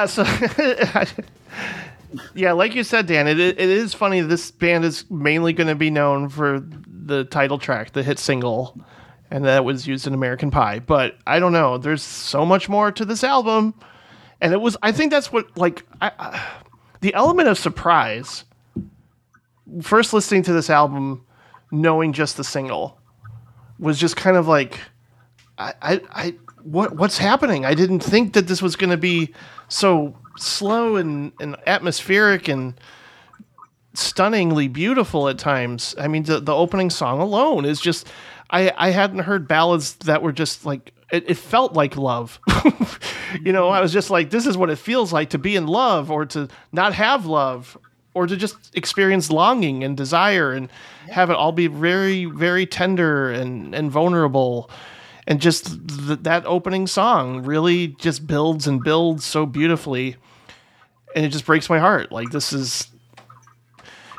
yeah, 0.00 0.06
so 0.06 0.24
yeah, 2.34 2.52
like 2.52 2.74
you 2.74 2.84
said, 2.84 3.06
Dan, 3.06 3.28
it 3.28 3.38
it 3.38 3.58
is 3.58 3.94
funny. 3.94 4.20
This 4.20 4.50
band 4.50 4.84
is 4.84 5.08
mainly 5.10 5.52
going 5.52 5.68
to 5.68 5.74
be 5.74 5.90
known 5.90 6.28
for 6.28 6.62
the 6.86 7.24
title 7.24 7.58
track, 7.58 7.92
the 7.92 8.02
hit 8.02 8.18
single, 8.18 8.78
and 9.30 9.44
that 9.44 9.64
was 9.64 9.86
used 9.86 10.06
in 10.06 10.14
American 10.14 10.50
Pie. 10.50 10.80
But 10.80 11.18
I 11.26 11.38
don't 11.38 11.52
know. 11.52 11.78
There's 11.78 12.02
so 12.02 12.46
much 12.46 12.68
more 12.68 12.90
to 12.92 13.04
this 13.04 13.24
album, 13.24 13.74
and 14.40 14.52
it 14.52 14.60
was. 14.60 14.76
I 14.82 14.92
think 14.92 15.10
that's 15.10 15.32
what 15.32 15.56
like 15.56 15.84
I, 16.00 16.42
the 17.00 17.14
element 17.14 17.48
of 17.48 17.58
surprise. 17.58 18.44
First 19.82 20.12
listening 20.12 20.42
to 20.44 20.52
this 20.52 20.68
album, 20.68 21.24
knowing 21.70 22.12
just 22.12 22.36
the 22.36 22.44
single, 22.44 22.98
was 23.78 23.98
just 23.98 24.16
kind 24.16 24.36
of 24.36 24.48
like, 24.48 24.80
I, 25.58 25.74
I, 25.80 26.00
I 26.10 26.34
what 26.64 26.96
what's 26.96 27.18
happening? 27.18 27.64
I 27.64 27.74
didn't 27.74 28.00
think 28.00 28.34
that 28.34 28.46
this 28.46 28.62
was 28.62 28.76
going 28.76 28.90
to 28.90 28.96
be 28.96 29.34
so 29.68 30.14
slow 30.36 30.96
and, 30.96 31.32
and 31.40 31.56
atmospheric 31.66 32.48
and 32.48 32.74
stunningly 33.94 34.68
beautiful 34.68 35.28
at 35.28 35.38
times. 35.38 35.94
I 35.98 36.08
mean, 36.08 36.24
the, 36.24 36.40
the 36.40 36.54
opening 36.54 36.90
song 36.90 37.20
alone 37.20 37.64
is 37.64 37.80
just, 37.80 38.06
I, 38.50 38.72
I 38.76 38.90
hadn't 38.90 39.20
heard 39.20 39.48
ballads 39.48 39.94
that 39.96 40.22
were 40.22 40.32
just 40.32 40.64
like, 40.64 40.92
it, 41.12 41.28
it 41.28 41.34
felt 41.34 41.72
like 41.72 41.96
love. 41.96 42.40
you 43.42 43.52
know, 43.52 43.68
I 43.68 43.80
was 43.80 43.92
just 43.92 44.10
like, 44.10 44.30
this 44.30 44.46
is 44.46 44.56
what 44.56 44.70
it 44.70 44.76
feels 44.76 45.12
like 45.12 45.30
to 45.30 45.38
be 45.38 45.56
in 45.56 45.66
love 45.66 46.10
or 46.10 46.24
to 46.26 46.48
not 46.72 46.94
have 46.94 47.26
love 47.26 47.76
or 48.14 48.26
to 48.26 48.36
just 48.36 48.76
experience 48.76 49.30
longing 49.30 49.84
and 49.84 49.96
desire 49.96 50.52
and 50.52 50.68
have 51.10 51.30
it 51.30 51.36
all 51.36 51.52
be 51.52 51.66
very, 51.66 52.24
very 52.24 52.66
tender 52.66 53.30
and, 53.30 53.74
and 53.74 53.90
vulnerable. 53.90 54.70
And 55.30 55.40
just 55.40 55.66
th- 55.88 56.18
that 56.22 56.44
opening 56.44 56.86
song 56.86 57.44
really 57.44 57.88
just 57.88 58.26
builds 58.26 58.66
and 58.66 58.82
builds 58.84 59.24
so 59.24 59.46
beautifully. 59.46 60.16
And 61.16 61.24
it 61.24 61.30
just 61.30 61.46
breaks 61.46 61.70
my 61.70 61.78
heart. 61.78 62.12
Like, 62.12 62.30
this 62.30 62.52
is 62.52 62.90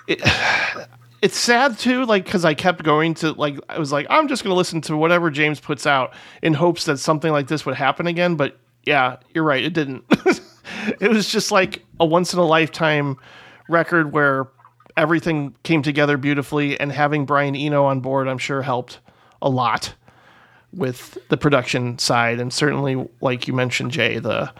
it, 0.08 0.22
it's 1.22 1.38
sad 1.38 1.78
too 1.78 2.04
like 2.06 2.26
because 2.26 2.44
i 2.44 2.54
kept 2.54 2.84
going 2.84 3.14
to 3.14 3.32
like 3.34 3.56
i 3.70 3.78
was 3.78 3.92
like 3.92 4.08
i'm 4.10 4.28
just 4.28 4.44
going 4.44 4.52
to 4.52 4.58
listen 4.58 4.82
to 4.82 4.98
whatever 4.98 5.30
james 5.30 5.60
puts 5.60 5.86
out 5.86 6.14
in 6.42 6.54
hopes 6.54 6.86
that 6.86 6.98
something 6.98 7.32
like 7.32 7.48
this 7.48 7.66
would 7.66 7.76
happen 7.76 8.08
again 8.08 8.36
but 8.36 8.58
yeah 8.86 9.18
you're 9.34 9.44
right 9.44 9.64
it 9.64 9.74
didn't 9.74 10.04
it 11.00 11.10
was 11.10 11.32
just 11.32 11.52
like 11.52 11.86
a 12.00 12.06
once 12.06 12.34
in 12.34 12.40
a 12.40 12.46
lifetime 12.46 13.18
record 13.70 14.12
where 14.12 14.48
everything 14.98 15.56
came 15.64 15.84
together 15.84 16.18
beautifully 16.18 16.80
and 16.80 16.92
having 16.92 17.26
brian 17.26 17.56
eno 17.56 17.86
on 17.86 18.00
board 18.00 18.28
i'm 18.28 18.40
sure 18.40 18.64
helped 18.64 19.00
a 19.44 19.50
lot 19.50 19.94
with 20.74 21.18
the 21.30 21.38
production 21.38 21.98
side 22.00 22.40
and 22.40 22.54
certainly 22.54 23.08
like 23.20 23.48
you 23.48 23.54
mentioned 23.54 23.92
jay 23.92 24.20
the 24.20 24.52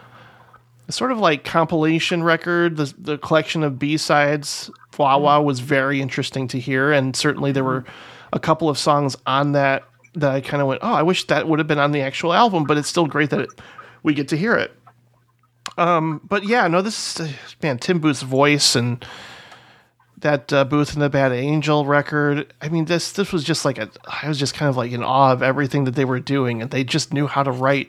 the 0.86 0.92
sort 0.92 1.12
of 1.12 1.18
like 1.18 1.44
compilation 1.44 2.22
record, 2.22 2.76
the 2.76 2.92
the 2.98 3.18
collection 3.18 3.62
of 3.62 3.78
B 3.78 3.96
sides, 3.96 4.70
Wah 4.98 5.16
Wah 5.16 5.40
was 5.40 5.60
very 5.60 6.00
interesting 6.00 6.48
to 6.48 6.58
hear, 6.58 6.92
and 6.92 7.14
certainly 7.16 7.52
there 7.52 7.64
were 7.64 7.84
a 8.32 8.38
couple 8.40 8.68
of 8.68 8.78
songs 8.78 9.16
on 9.26 9.52
that 9.52 9.84
that 10.14 10.30
I 10.30 10.40
kind 10.40 10.60
of 10.60 10.68
went, 10.68 10.80
oh, 10.82 10.92
I 10.92 11.02
wish 11.02 11.26
that 11.28 11.48
would 11.48 11.58
have 11.58 11.68
been 11.68 11.78
on 11.78 11.92
the 11.92 12.02
actual 12.02 12.34
album, 12.34 12.64
but 12.64 12.76
it's 12.76 12.88
still 12.88 13.06
great 13.06 13.30
that 13.30 13.40
it, 13.40 13.48
we 14.02 14.12
get 14.12 14.28
to 14.28 14.36
hear 14.36 14.54
it. 14.54 14.72
Um, 15.78 16.20
but 16.28 16.44
yeah, 16.44 16.66
no, 16.68 16.82
this 16.82 17.18
is, 17.18 17.32
man, 17.62 17.78
Tim 17.78 17.98
Booth's 17.98 18.20
voice 18.20 18.76
and 18.76 19.02
that 20.22 20.52
uh, 20.52 20.64
Booth 20.64 20.94
and 20.94 21.02
the 21.02 21.10
Bad 21.10 21.32
Angel 21.32 21.84
record. 21.84 22.52
I 22.60 22.68
mean, 22.68 22.86
this 22.86 23.12
this 23.12 23.32
was 23.32 23.44
just 23.44 23.64
like 23.64 23.78
a, 23.78 23.90
I 24.06 24.28
was 24.28 24.38
just 24.38 24.54
kind 24.54 24.68
of 24.68 24.76
like 24.76 24.92
in 24.92 25.02
awe 25.02 25.32
of 25.32 25.42
everything 25.42 25.84
that 25.84 25.94
they 25.94 26.04
were 26.04 26.20
doing, 26.20 26.62
and 26.62 26.70
they 26.70 26.84
just 26.84 27.12
knew 27.12 27.26
how 27.26 27.42
to 27.42 27.52
write 27.52 27.88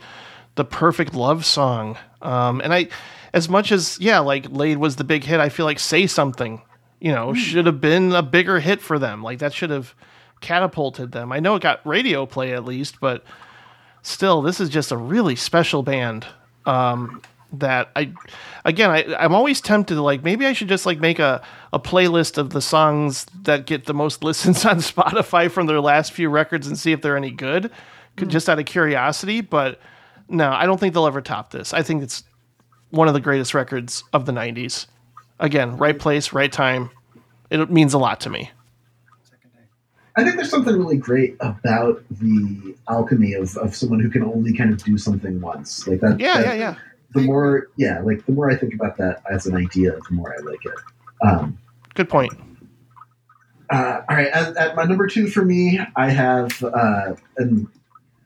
the 0.56 0.66
perfect 0.66 1.14
love 1.14 1.46
song. 1.46 1.98
Um, 2.22 2.62
and 2.62 2.74
I, 2.74 2.90
as 3.34 3.50
much 3.50 3.72
as 3.72 3.98
yeah, 4.00 4.20
like 4.20 4.48
"Laid" 4.50 4.78
was 4.78 4.98
the 4.98 5.04
big 5.04 5.24
hit, 5.24 5.40
I 5.40 5.50
feel 5.50 5.66
like 5.66 5.80
"Say 5.80 6.06
Something," 6.06 6.62
you 7.00 7.12
know, 7.12 7.34
should 7.34 7.66
have 7.66 7.82
been 7.82 8.14
a 8.14 8.22
bigger 8.22 8.60
hit 8.60 8.82
for 8.82 9.00
them. 9.00 9.24
Like 9.24 9.40
that 9.40 9.54
should 9.54 9.70
have 9.70 9.96
catapulted 10.42 11.12
them. 11.12 11.32
I 11.32 11.40
know 11.40 11.56
it 11.56 11.62
got 11.62 11.86
radio 11.86 12.26
play 12.26 12.54
at 12.54 12.66
least, 12.66 13.00
but 13.00 13.24
still, 14.02 14.42
this 14.42 14.60
is 14.60 14.70
just 14.70 14.92
a 14.92 14.98
really 14.98 15.36
special 15.36 15.82
band. 15.84 16.26
Um, 16.66 17.22
that 17.54 17.92
I, 17.96 18.12
again, 18.66 18.90
I, 18.90 19.16
I'm 19.18 19.34
always 19.34 19.62
tempted 19.62 19.96
to 19.96 20.02
like 20.02 20.24
maybe 20.24 20.46
I 20.46 20.54
should 20.54 20.68
just 20.68 20.86
like 20.86 21.00
make 21.00 21.20
a, 21.20 21.42
a 21.72 21.80
playlist 21.80 22.38
of 22.38 22.50
the 22.50 22.62
songs 22.62 23.26
that 23.44 23.66
get 23.66 23.86
the 23.86 23.94
most 23.94 24.24
listens 24.24 24.66
on 24.66 24.78
Spotify 24.78 25.50
from 25.50 25.68
their 25.68 25.80
last 25.80 26.12
few 26.12 26.30
records 26.30 26.68
and 26.68 26.78
see 26.78 26.92
if 26.92 27.02
they're 27.02 27.18
any 27.18 27.32
good, 27.32 27.72
could 28.18 28.28
hmm. 28.28 28.32
just 28.32 28.50
out 28.50 28.60
of 28.60 28.66
curiosity. 28.66 29.42
But 29.42 29.80
no, 30.28 30.52
I 30.52 30.66
don't 30.66 30.80
think 30.80 30.94
they'll 30.94 31.08
ever 31.08 31.22
top 31.22 31.52
this. 31.52 31.74
I 31.74 31.84
think 31.84 32.04
it's 32.04 32.24
one 32.90 33.08
of 33.08 33.14
the 33.14 33.22
greatest 33.22 33.54
records 33.54 34.04
of 34.14 34.26
the 34.26 34.32
'90s. 34.32 34.88
Again, 35.40 35.78
right 35.78 35.98
place, 35.98 36.34
right 36.34 36.52
time. 36.52 36.90
It 37.50 37.70
means 37.70 37.94
a 37.94 38.00
lot 38.00 38.20
to 38.22 38.30
me. 38.30 38.50
I 40.16 40.24
think 40.24 40.36
there's 40.36 40.52
something 40.52 40.76
really 40.78 40.98
great 40.98 41.36
about 41.40 42.04
the 42.12 42.76
alchemy 42.88 43.34
of, 43.34 43.58
of 43.58 43.76
someone 43.76 44.00
who 44.00 44.12
can 44.12 44.24
only 44.24 44.54
kind 44.54 44.72
of 44.72 44.84
do 44.84 44.96
something 44.98 45.42
once. 45.42 45.88
Like 45.88 46.02
that. 46.02 46.20
Yeah, 46.20 46.42
that- 46.42 46.46
yeah, 46.46 46.54
yeah. 46.54 46.76
The 47.14 47.22
more, 47.22 47.68
yeah, 47.78 48.00
like 48.02 48.26
the 48.26 48.32
more 48.32 48.50
I 48.50 48.56
think 48.56 48.74
about 48.74 48.98
that 48.98 49.22
as 49.32 49.46
an 49.46 49.56
idea, 49.56 49.92
the 49.92 50.16
more 50.16 50.34
I 50.38 50.42
like 50.42 50.66
it. 50.66 50.74
Um, 51.28 51.58
Good 51.94 52.10
point. 52.10 52.34
uh, 53.70 54.02
all 54.10 54.16
right, 54.16 54.28
at, 54.28 54.56
at 54.58 54.76
my 54.76 54.84
number 54.84 55.08
two 55.08 55.28
for 55.28 55.44
me, 55.46 55.80
I 55.96 56.10
have, 56.10 56.64
uh, 56.64 57.14
and 57.38 57.68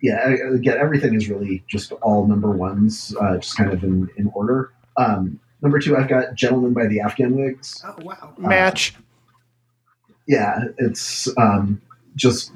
yeah, 0.02 0.20
I- 0.26 0.54
again, 0.56 0.78
everything 0.80 1.14
is 1.16 1.30
really 1.30 1.64
just 1.68 1.92
all 1.94 2.26
number 2.28 2.52
ones, 2.52 3.16
uh, 3.20 3.38
just 3.38 3.58
kind 3.58 3.72
of 3.74 3.84
in, 3.84 4.10
in 4.18 4.28
order. 4.34 4.72
Um, 4.98 5.40
number 5.62 5.80
two, 5.80 5.96
I've 5.98 6.08
got 6.08 6.34
Gentlemen 6.36 6.74
by 6.74 6.88
the 6.88 7.00
Afghan 7.02 7.36
Whigs. 7.36 7.84
Oh 7.86 7.96
wow. 8.04 8.34
Match. 8.38 8.96
yeah, 10.28 10.66
it's 10.78 11.28
um, 11.38 11.82
just 12.16 12.52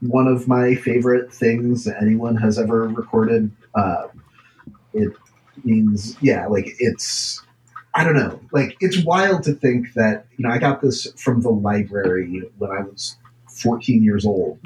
one 0.00 0.26
of 0.28 0.46
my 0.48 0.74
favorite 0.74 1.32
things 1.32 1.86
anyone 1.86 2.36
has 2.36 2.58
ever 2.58 2.86
recorded. 2.88 3.50
Uh, 3.74 4.08
it 4.92 5.12
means, 5.66 6.16
yeah, 6.20 6.46
like 6.46 6.74
it's, 6.78 7.42
I 7.94 8.04
don't 8.04 8.14
know, 8.14 8.40
like 8.52 8.76
it's 8.80 9.04
wild 9.04 9.42
to 9.44 9.52
think 9.54 9.92
that, 9.94 10.26
you 10.36 10.46
know, 10.46 10.52
I 10.52 10.58
got 10.58 10.80
this 10.80 11.06
from 11.16 11.42
the 11.42 11.50
library 11.50 12.42
when 12.58 12.70
I 12.70 12.82
was 12.82 13.16
14 13.48 14.02
years 14.02 14.24
old. 14.24 14.58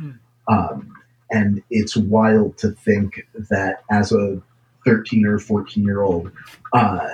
Um, 0.48 0.92
and 1.30 1.62
it's 1.70 1.96
wild 1.96 2.58
to 2.58 2.70
think 2.72 3.26
that 3.50 3.82
as 3.90 4.12
a 4.12 4.42
13 4.84 5.26
or 5.26 5.38
14 5.38 5.84
year 5.84 6.02
old, 6.02 6.32
uh, 6.72 7.08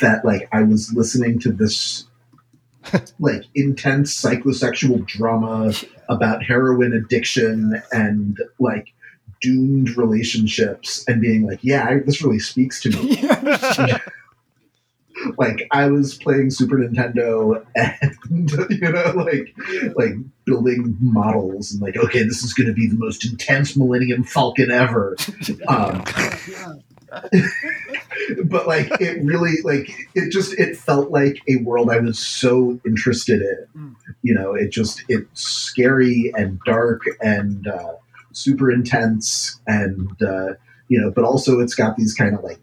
that 0.00 0.24
like 0.24 0.48
I 0.52 0.62
was 0.62 0.92
listening 0.94 1.38
to 1.40 1.52
this 1.52 2.06
like 3.18 3.44
intense 3.54 4.20
psychosexual 4.20 5.06
drama 5.06 5.72
about 6.08 6.42
heroin 6.42 6.92
addiction 6.92 7.82
and 7.92 8.38
like 8.58 8.94
doomed 9.40 9.96
relationships 9.96 11.04
and 11.08 11.20
being 11.20 11.46
like, 11.46 11.60
yeah, 11.62 11.86
I, 11.88 11.98
this 11.98 12.22
really 12.22 12.38
speaks 12.38 12.80
to 12.82 12.90
me. 12.90 13.98
like 15.38 15.66
I 15.70 15.88
was 15.88 16.14
playing 16.14 16.50
Super 16.50 16.76
Nintendo 16.76 17.64
and 17.74 18.50
you 18.70 18.92
know 18.92 19.12
like 19.16 19.54
like 19.96 20.14
building 20.44 20.96
models 21.00 21.72
and 21.72 21.82
like 21.82 21.96
okay 21.96 22.22
this 22.22 22.42
is 22.42 22.54
going 22.54 22.66
to 22.68 22.72
be 22.72 22.88
the 22.88 22.96
most 22.96 23.24
intense 23.24 23.76
Millennium 23.76 24.24
Falcon 24.24 24.70
ever. 24.70 25.16
Um, 25.68 26.04
but 28.44 28.66
like 28.66 28.88
it 29.00 29.22
really 29.24 29.56
like 29.64 29.90
it 30.14 30.30
just 30.30 30.58
it 30.58 30.76
felt 30.76 31.10
like 31.10 31.40
a 31.48 31.56
world 31.56 31.90
I 31.90 31.98
was 31.98 32.18
so 32.18 32.80
interested 32.86 33.42
in. 33.42 33.96
You 34.22 34.34
know, 34.34 34.54
it 34.54 34.70
just 34.70 35.04
it's 35.08 35.42
scary 35.42 36.32
and 36.36 36.60
dark 36.64 37.02
and 37.20 37.66
uh, 37.66 37.94
super 38.32 38.70
intense 38.70 39.60
and 39.66 40.10
uh, 40.22 40.54
you 40.88 41.00
know, 41.00 41.10
but 41.10 41.24
also 41.24 41.60
it's 41.60 41.74
got 41.74 41.96
these 41.96 42.14
kind 42.14 42.34
of 42.34 42.42
like 42.42 42.60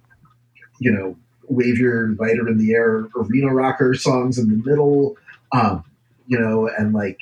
you 0.80 0.92
know 0.92 1.16
wave 1.50 1.78
your 1.78 2.10
lighter 2.20 2.48
in 2.48 2.58
the 2.58 2.74
air 2.74 3.08
arena 3.16 3.54
rocker 3.54 3.94
songs 3.94 4.38
in 4.38 4.50
the 4.50 4.70
middle. 4.70 5.18
Um, 5.52 5.84
you 6.28 6.38
know, 6.40 6.68
and 6.68 6.94
like 6.94 7.20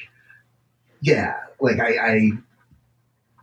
yeah, 1.02 1.36
like 1.60 1.80
I, 1.80 1.98
I 1.98 2.32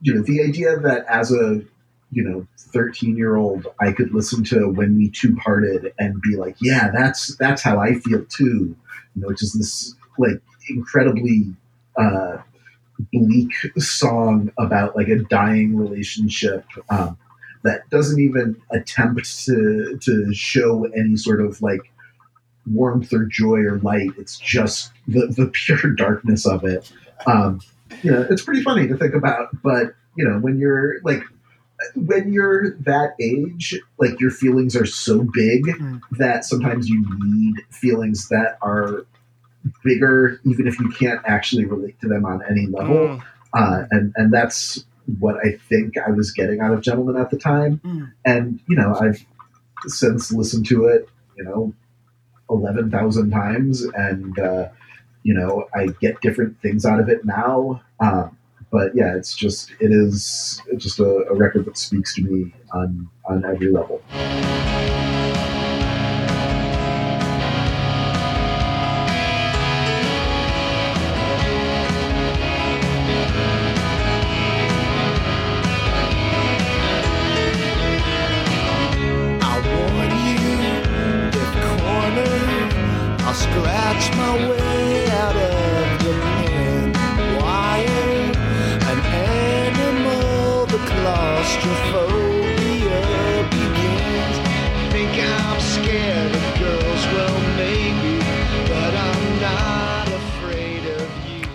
you 0.03 0.15
know 0.15 0.23
the 0.23 0.43
idea 0.43 0.79
that 0.79 1.07
as 1.07 1.33
a 1.33 1.63
you 2.11 2.23
know 2.23 2.47
13 2.59 3.17
year 3.17 3.37
old 3.37 3.67
i 3.81 3.91
could 3.91 4.13
listen 4.13 4.45
to 4.45 4.69
when 4.69 4.99
we 4.99 5.09
two 5.09 5.35
parted 5.37 5.95
and 5.99 6.21
be 6.21 6.37
like 6.37 6.57
yeah 6.61 6.91
that's 6.93 7.37
that's 7.37 7.63
how 7.63 7.79
i 7.79 7.95
feel 7.95 8.25
too 8.27 8.77
you 9.15 9.23
know 9.23 9.29
which 9.29 9.43
is 9.43 9.55
this 9.55 9.95
like 10.19 10.41
incredibly 10.69 11.45
uh 11.97 12.37
bleak 13.13 13.53
song 13.79 14.53
about 14.59 14.97
like 14.97 15.09
a 15.09 15.19
dying 15.25 15.77
relationship 15.77 16.65
um 16.91 17.17
that 17.65 17.89
doesn't 17.91 18.21
even 18.21 18.61
attempt 18.71 19.45
to 19.45 19.99
to 20.01 20.33
show 20.35 20.85
any 20.97 21.17
sort 21.17 21.41
of 21.41 21.63
like 21.63 21.93
warmth 22.71 23.13
or 23.13 23.25
joy 23.25 23.59
or 23.59 23.79
light. 23.81 24.11
It's 24.19 24.39
just 24.39 24.93
the 25.07 25.27
the 25.27 25.47
pure 25.47 25.91
darkness 25.97 26.47
of 26.47 26.65
it. 26.65 26.91
Um 27.27 27.61
you 28.03 28.11
know 28.11 28.27
it's 28.29 28.43
pretty 28.43 28.63
funny 28.63 28.89
to 28.89 28.97
think 28.97 29.15
about 29.15 29.51
but 29.63 29.95
you 30.17 30.27
know 30.27 30.39
when 30.39 30.59
you're 30.59 31.01
like 31.03 31.23
when 31.95 32.33
you're 32.33 32.77
that 32.79 33.15
age, 33.21 33.79
like 33.99 34.21
your 34.21 34.31
feelings 34.31 34.77
are 34.77 34.87
so 34.87 35.27
big 35.33 35.65
that 36.13 36.45
sometimes 36.45 36.89
you 36.89 37.05
need 37.21 37.57
feelings 37.71 38.29
that 38.29 38.57
are 38.63 39.05
bigger, 39.85 40.41
even 40.45 40.67
if 40.67 40.79
you 40.79 40.91
can't 40.91 41.21
actually 41.25 41.65
relate 41.65 42.01
to 42.01 42.09
them 42.09 42.25
on 42.25 42.43
any 42.49 42.67
level. 42.67 42.97
Mm. 42.97 43.23
Uh, 43.55 43.85
and 43.91 44.13
and 44.17 44.33
that's 44.33 44.85
what 45.19 45.37
I 45.45 45.53
think 45.69 45.99
I 45.99 46.11
was 46.11 46.31
getting 46.31 46.61
out 46.61 46.73
of 46.73 46.81
Gentlemen 46.81 47.17
at 47.17 47.31
the 47.31 47.39
time. 47.39 47.81
And 48.25 48.61
you 48.69 48.77
know, 48.77 48.95
I've 49.01 49.25
since 49.87 50.33
listened 50.33 50.67
to 50.67 50.87
it, 50.87 51.09
you 51.37 51.45
know, 51.45 51.75
eleven 52.51 52.91
thousand 52.91 53.31
times, 53.31 53.83
and 53.83 54.39
uh, 54.39 54.69
you 55.23 55.35
know, 55.35 55.67
I 55.75 55.89
get 56.01 56.21
different 56.21 56.61
things 56.61 56.85
out 56.85 57.01
of 57.01 57.09
it 57.09 57.25
now. 57.25 57.83
Um, 58.01 58.37
but 58.71 58.95
yeah, 58.95 59.15
it's 59.15 59.37
just 59.37 59.71
it 59.81 59.93
is 59.93 60.63
just 60.79 60.99
a, 60.99 61.05
a 61.05 61.35
record 61.35 61.67
that 61.67 61.77
speaks 61.77 62.15
to 62.15 62.23
me 62.23 62.55
on 62.73 63.09
on 63.27 63.45
every 63.45 63.71
level. 63.71 64.03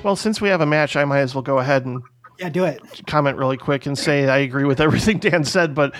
Well, 0.07 0.15
since 0.15 0.39
we 0.39 0.47
have 0.47 0.61
a 0.61 0.65
match, 0.65 0.95
I 0.95 1.03
might 1.03 1.19
as 1.19 1.35
well 1.35 1.41
go 1.41 1.59
ahead 1.59 1.85
and 1.85 2.01
Yeah, 2.39 2.47
do 2.47 2.63
it. 2.63 2.81
comment 3.07 3.35
really 3.37 3.57
quick 3.57 3.85
and 3.85 3.97
say 3.97 4.25
I 4.25 4.37
agree 4.37 4.63
with 4.63 4.79
everything 4.87 5.17
Dan 5.19 5.43
said, 5.43 5.75
but 5.75 5.93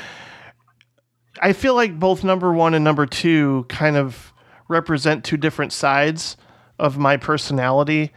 I 1.41 1.51
feel 1.51 1.75
like 1.75 1.99
both 1.99 2.23
number 2.23 2.53
one 2.53 2.73
and 2.73 2.85
number 2.85 3.05
two 3.05 3.65
kind 3.67 3.97
of 3.97 4.31
represent 4.69 5.25
two 5.25 5.35
different 5.35 5.73
sides 5.73 6.37
of 6.79 6.97
my 6.97 7.17
personality. 7.17 8.13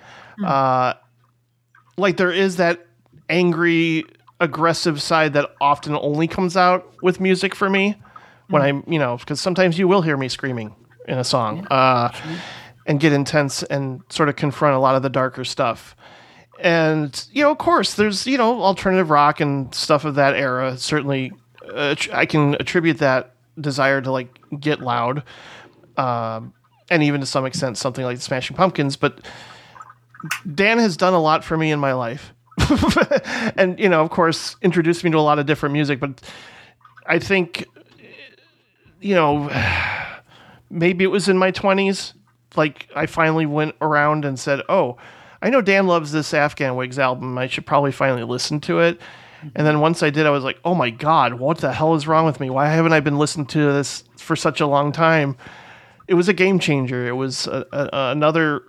Uh, 0.46 0.94
like 1.96 2.18
there 2.18 2.30
is 2.30 2.58
that 2.58 2.86
angry, 3.28 4.04
aggressive 4.38 5.02
side 5.02 5.32
that 5.32 5.50
often 5.60 5.96
only 5.96 6.28
comes 6.28 6.56
out 6.56 6.88
with 7.02 7.18
music 7.18 7.52
for 7.52 7.68
me 7.68 8.00
when 8.48 8.62
I'm, 8.62 8.84
you 8.86 9.00
know, 9.00 9.16
because 9.16 9.40
sometimes 9.40 9.76
you 9.76 9.88
will 9.88 10.02
hear 10.02 10.16
me 10.16 10.28
screaming 10.28 10.72
in 11.08 11.18
a 11.18 11.24
song. 11.24 11.66
Uh, 11.68 12.12
and 12.86 13.00
get 13.00 13.12
intense 13.12 13.62
and 13.64 14.02
sort 14.08 14.28
of 14.28 14.36
confront 14.36 14.74
a 14.74 14.78
lot 14.78 14.96
of 14.96 15.02
the 15.02 15.10
darker 15.10 15.44
stuff 15.44 15.94
and 16.60 17.26
you 17.32 17.42
know, 17.42 17.50
of 17.50 17.58
course, 17.58 17.94
there's 17.94 18.26
you 18.26 18.38
know 18.38 18.62
alternative 18.62 19.10
rock 19.10 19.40
and 19.40 19.74
stuff 19.74 20.04
of 20.04 20.16
that 20.16 20.34
era. 20.34 20.76
Certainly, 20.76 21.32
uh, 21.72 21.94
I 22.12 22.26
can 22.26 22.54
attribute 22.54 22.98
that 22.98 23.34
desire 23.58 24.00
to 24.00 24.10
like 24.10 24.38
get 24.58 24.80
loud, 24.80 25.22
um, 25.96 26.52
and 26.90 27.02
even 27.02 27.20
to 27.20 27.26
some 27.26 27.46
extent 27.46 27.78
something 27.78 28.04
like 28.04 28.16
the 28.16 28.22
Smashing 28.22 28.56
Pumpkins. 28.56 28.96
But 28.96 29.20
Dan 30.54 30.78
has 30.78 30.96
done 30.96 31.14
a 31.14 31.20
lot 31.20 31.44
for 31.44 31.56
me 31.56 31.72
in 31.72 31.80
my 31.80 31.94
life, 31.94 32.34
and 33.56 33.78
you 33.78 33.88
know, 33.88 34.02
of 34.02 34.10
course, 34.10 34.56
introduced 34.62 35.02
me 35.02 35.10
to 35.10 35.18
a 35.18 35.20
lot 35.20 35.38
of 35.38 35.46
different 35.46 35.72
music. 35.72 35.98
But 35.98 36.20
I 37.06 37.18
think, 37.18 37.64
you 39.00 39.14
know, 39.14 39.50
maybe 40.70 41.04
it 41.04 41.10
was 41.10 41.28
in 41.28 41.38
my 41.38 41.50
twenties. 41.50 42.12
Like 42.56 42.88
I 42.94 43.06
finally 43.06 43.46
went 43.46 43.74
around 43.80 44.24
and 44.24 44.38
said, 44.38 44.62
"Oh." 44.68 44.96
I 45.42 45.48
know 45.48 45.62
Dan 45.62 45.86
loves 45.86 46.12
this 46.12 46.34
Afghan 46.34 46.76
Whigs 46.76 46.98
album. 46.98 47.38
I 47.38 47.46
should 47.46 47.64
probably 47.64 47.92
finally 47.92 48.24
listen 48.24 48.60
to 48.60 48.80
it. 48.80 49.00
And 49.54 49.66
then 49.66 49.80
once 49.80 50.02
I 50.02 50.10
did, 50.10 50.26
I 50.26 50.30
was 50.30 50.44
like, 50.44 50.58
oh 50.66 50.74
my 50.74 50.90
God, 50.90 51.32
what 51.32 51.56
the 51.56 51.72
hell 51.72 51.94
is 51.94 52.06
wrong 52.06 52.26
with 52.26 52.40
me? 52.40 52.50
Why 52.50 52.68
haven't 52.68 52.92
I 52.92 53.00
been 53.00 53.16
listening 53.16 53.46
to 53.46 53.72
this 53.72 54.04
for 54.18 54.36
such 54.36 54.60
a 54.60 54.66
long 54.66 54.92
time? 54.92 55.38
It 56.06 56.12
was 56.12 56.28
a 56.28 56.34
game 56.34 56.58
changer. 56.58 57.08
It 57.08 57.12
was 57.12 57.46
a, 57.46 57.64
a, 57.72 57.88
another 58.10 58.64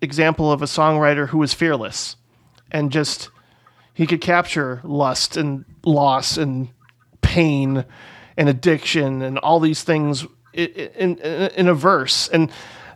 example 0.00 0.52
of 0.52 0.62
a 0.62 0.66
songwriter 0.66 1.26
who 1.26 1.38
was 1.38 1.54
fearless 1.54 2.14
and 2.70 2.92
just, 2.92 3.28
he 3.92 4.06
could 4.06 4.20
capture 4.20 4.80
lust 4.84 5.36
and 5.36 5.64
loss 5.84 6.36
and 6.36 6.68
pain 7.20 7.84
and 8.36 8.48
addiction 8.48 9.22
and 9.22 9.38
all 9.38 9.58
these 9.58 9.82
things 9.82 10.24
in, 10.52 10.68
in, 10.94 11.18
in 11.18 11.66
a 11.66 11.74
verse. 11.74 12.28
And 12.28 12.52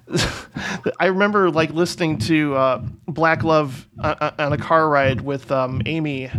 I 1.00 1.06
remember 1.06 1.50
like 1.50 1.70
listening 1.70 2.18
to 2.18 2.54
uh, 2.54 2.78
Black 3.06 3.42
Love 3.42 3.88
uh, 4.00 4.30
on 4.38 4.52
a 4.52 4.58
car 4.58 4.88
ride 4.88 5.20
with 5.20 5.50
um, 5.50 5.82
Amy, 5.86 6.30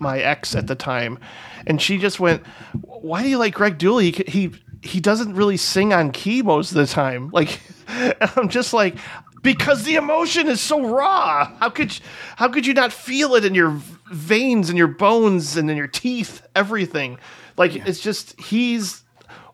my 0.00 0.20
ex 0.20 0.54
at 0.54 0.66
the 0.66 0.74
time, 0.74 1.18
and 1.66 1.80
she 1.80 1.98
just 1.98 2.20
went, 2.20 2.46
"Why 2.82 3.22
do 3.22 3.28
you 3.28 3.38
like 3.38 3.54
Greg 3.54 3.78
Dulli? 3.78 4.14
He 4.14 4.24
he, 4.30 4.52
he 4.82 5.00
doesn't 5.00 5.34
really 5.34 5.56
sing 5.56 5.92
on 5.92 6.12
key 6.12 6.42
most 6.42 6.70
of 6.70 6.76
the 6.76 6.86
time." 6.86 7.30
Like, 7.32 7.60
I'm 8.36 8.48
just 8.48 8.72
like, 8.72 8.96
because 9.42 9.84
the 9.84 9.94
emotion 9.94 10.48
is 10.48 10.60
so 10.60 10.88
raw. 10.88 11.52
How 11.58 11.70
could 11.70 11.96
you, 11.96 12.04
how 12.36 12.48
could 12.48 12.66
you 12.66 12.74
not 12.74 12.92
feel 12.92 13.34
it 13.34 13.44
in 13.44 13.54
your 13.54 13.80
veins 14.10 14.68
and 14.68 14.76
your 14.76 14.88
bones 14.88 15.56
and 15.56 15.70
in 15.70 15.76
your 15.76 15.86
teeth, 15.86 16.42
everything? 16.54 17.18
Like 17.56 17.74
it's 17.74 18.00
just 18.00 18.38
he's 18.40 19.04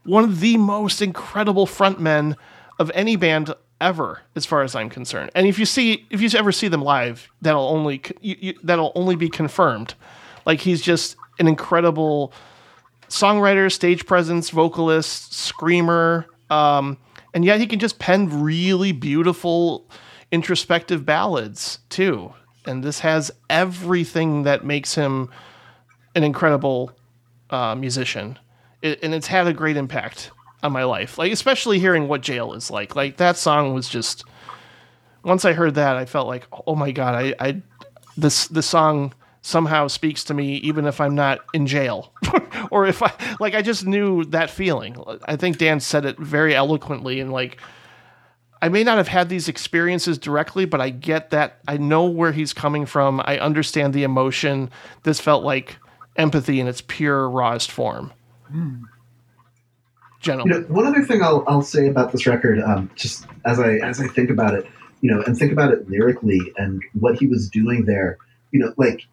one 0.04 0.24
of 0.24 0.40
the 0.40 0.56
most 0.56 1.02
incredible 1.02 1.66
frontmen 1.66 2.36
of 2.82 2.90
any 2.94 3.16
band 3.16 3.54
ever, 3.80 4.20
as 4.36 4.44
far 4.44 4.62
as 4.62 4.74
I'm 4.74 4.90
concerned. 4.90 5.30
And 5.34 5.46
if 5.46 5.58
you 5.58 5.64
see, 5.64 6.06
if 6.10 6.20
you 6.20 6.28
ever 6.34 6.52
see 6.52 6.68
them 6.68 6.82
live, 6.82 7.30
that'll 7.40 7.68
only 7.68 8.02
you, 8.20 8.36
you, 8.40 8.58
that'll 8.62 8.92
only 8.94 9.16
be 9.16 9.28
confirmed. 9.28 9.94
Like 10.44 10.60
he's 10.60 10.82
just 10.82 11.16
an 11.38 11.48
incredible 11.48 12.32
songwriter, 13.08 13.70
stage 13.70 14.04
presence, 14.04 14.50
vocalist, 14.50 15.32
screamer, 15.32 16.26
um, 16.50 16.98
and 17.34 17.44
yet 17.44 17.60
he 17.60 17.66
can 17.66 17.78
just 17.78 17.98
pen 17.98 18.42
really 18.42 18.92
beautiful, 18.92 19.88
introspective 20.30 21.06
ballads 21.06 21.78
too. 21.88 22.34
And 22.66 22.84
this 22.84 23.00
has 23.00 23.30
everything 23.48 24.42
that 24.42 24.64
makes 24.64 24.94
him 24.94 25.30
an 26.14 26.24
incredible 26.24 26.92
uh, 27.50 27.74
musician, 27.74 28.38
it, 28.82 29.02
and 29.02 29.14
it's 29.14 29.26
had 29.26 29.46
a 29.46 29.52
great 29.52 29.76
impact 29.76 30.30
on 30.62 30.72
my 30.72 30.84
life. 30.84 31.18
Like 31.18 31.32
especially 31.32 31.78
hearing 31.78 32.08
what 32.08 32.20
jail 32.20 32.52
is 32.54 32.70
like. 32.70 32.96
Like 32.96 33.16
that 33.18 33.36
song 33.36 33.74
was 33.74 33.88
just. 33.88 34.24
Once 35.24 35.44
I 35.44 35.52
heard 35.52 35.76
that, 35.76 35.96
I 35.96 36.04
felt 36.04 36.26
like, 36.26 36.48
oh 36.66 36.74
my 36.74 36.90
god, 36.90 37.14
I, 37.14 37.34
I 37.38 37.62
this 38.16 38.48
this 38.48 38.66
song 38.66 39.14
somehow 39.42 39.88
speaks 39.88 40.24
to 40.24 40.34
me 40.34 40.54
even 40.58 40.86
if 40.86 41.00
I'm 41.00 41.14
not 41.14 41.40
in 41.52 41.66
jail. 41.66 42.12
or 42.70 42.86
if 42.86 43.02
I 43.02 43.12
like 43.40 43.54
I 43.54 43.62
just 43.62 43.84
knew 43.84 44.24
that 44.26 44.50
feeling. 44.50 44.96
I 45.24 45.36
think 45.36 45.58
Dan 45.58 45.80
said 45.80 46.04
it 46.04 46.18
very 46.18 46.54
eloquently 46.54 47.20
and 47.20 47.32
like 47.32 47.58
I 48.60 48.68
may 48.68 48.84
not 48.84 48.96
have 48.98 49.08
had 49.08 49.28
these 49.28 49.48
experiences 49.48 50.18
directly, 50.18 50.66
but 50.66 50.80
I 50.80 50.90
get 50.90 51.30
that 51.30 51.58
I 51.66 51.78
know 51.78 52.04
where 52.04 52.30
he's 52.30 52.52
coming 52.52 52.86
from. 52.86 53.20
I 53.24 53.38
understand 53.38 53.92
the 53.92 54.04
emotion. 54.04 54.70
This 55.02 55.20
felt 55.20 55.42
like 55.42 55.76
empathy 56.14 56.60
in 56.60 56.68
its 56.68 56.80
pure 56.80 57.28
rawest 57.28 57.72
form. 57.72 58.12
You 58.54 58.88
Gentlemen. 60.22 60.62
know, 60.62 60.66
one 60.68 60.86
other 60.86 61.02
thing 61.02 61.22
I'll, 61.22 61.44
I'll 61.46 61.62
say 61.62 61.88
about 61.88 62.12
this 62.12 62.26
record, 62.26 62.60
um, 62.60 62.90
just 62.94 63.26
as 63.44 63.58
I 63.60 63.74
as 63.78 64.00
I 64.00 64.06
think 64.08 64.30
about 64.30 64.54
it, 64.54 64.66
you 65.00 65.10
know, 65.12 65.22
and 65.22 65.36
think 65.36 65.52
about 65.52 65.72
it 65.72 65.88
lyrically 65.90 66.40
and 66.56 66.82
what 66.98 67.18
he 67.18 67.26
was 67.26 67.48
doing 67.48 67.84
there, 67.84 68.18
you 68.52 68.60
know, 68.60 68.72
like 68.76 69.06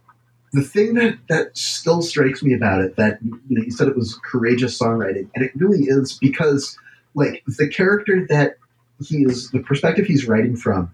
the 0.54 0.62
thing 0.62 0.94
that 0.96 1.18
that 1.28 1.58
still 1.58 2.02
strikes 2.02 2.42
me 2.44 2.54
about 2.54 2.82
it 2.82 2.96
that 2.96 3.20
you 3.22 3.40
know 3.50 3.64
you 3.64 3.72
said 3.72 3.88
it 3.88 3.96
was 3.96 4.20
courageous 4.24 4.80
songwriting, 4.80 5.30
and 5.36 5.44
it 5.44 5.52
really 5.56 5.84
is 5.84 6.18
because 6.20 6.78
like 7.16 7.44
the 7.58 7.68
character 7.68 8.26
that 8.30 8.58
he 9.04 9.24
is, 9.24 9.50
the 9.52 9.60
perspective 9.60 10.06
he's 10.06 10.28
writing 10.28 10.56
from, 10.56 10.94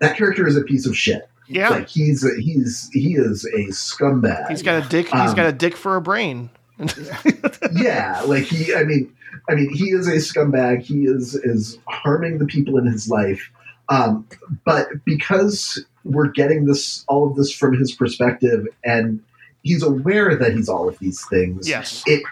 that 0.00 0.16
character 0.16 0.46
is 0.46 0.56
a 0.56 0.62
piece 0.62 0.86
of 0.86 0.96
shit. 0.96 1.28
Yeah. 1.46 1.68
like 1.68 1.88
he's 1.88 2.24
a, 2.24 2.40
he's 2.40 2.88
he 2.92 3.14
is 3.14 3.44
a 3.44 3.68
scumbag. 3.68 4.48
He's 4.48 4.62
got 4.62 4.84
a 4.84 4.88
dick. 4.88 5.06
He's 5.06 5.30
Um, 5.30 5.36
got 5.36 5.46
a 5.46 5.52
dick 5.52 5.76
for 5.76 5.96
a 5.96 6.00
brain. 6.00 6.50
yeah, 7.72 8.22
like 8.26 8.44
he. 8.44 8.74
I 8.74 8.84
mean, 8.84 9.12
I 9.48 9.54
mean, 9.54 9.72
he 9.72 9.90
is 9.90 10.08
a 10.08 10.16
scumbag. 10.16 10.82
He 10.82 11.04
is 11.04 11.34
is 11.34 11.78
harming 11.86 12.38
the 12.38 12.46
people 12.46 12.78
in 12.78 12.86
his 12.86 13.08
life. 13.08 13.50
Um, 13.88 14.26
but 14.64 14.88
because 15.04 15.84
we're 16.04 16.28
getting 16.28 16.64
this 16.64 17.04
all 17.06 17.28
of 17.28 17.36
this 17.36 17.52
from 17.52 17.78
his 17.78 17.92
perspective, 17.92 18.66
and 18.84 19.22
he's 19.62 19.82
aware 19.82 20.36
that 20.36 20.52
he's 20.52 20.68
all 20.68 20.88
of 20.88 20.98
these 20.98 21.24
things. 21.26 21.68
Yes. 21.68 22.02
it 22.06 22.22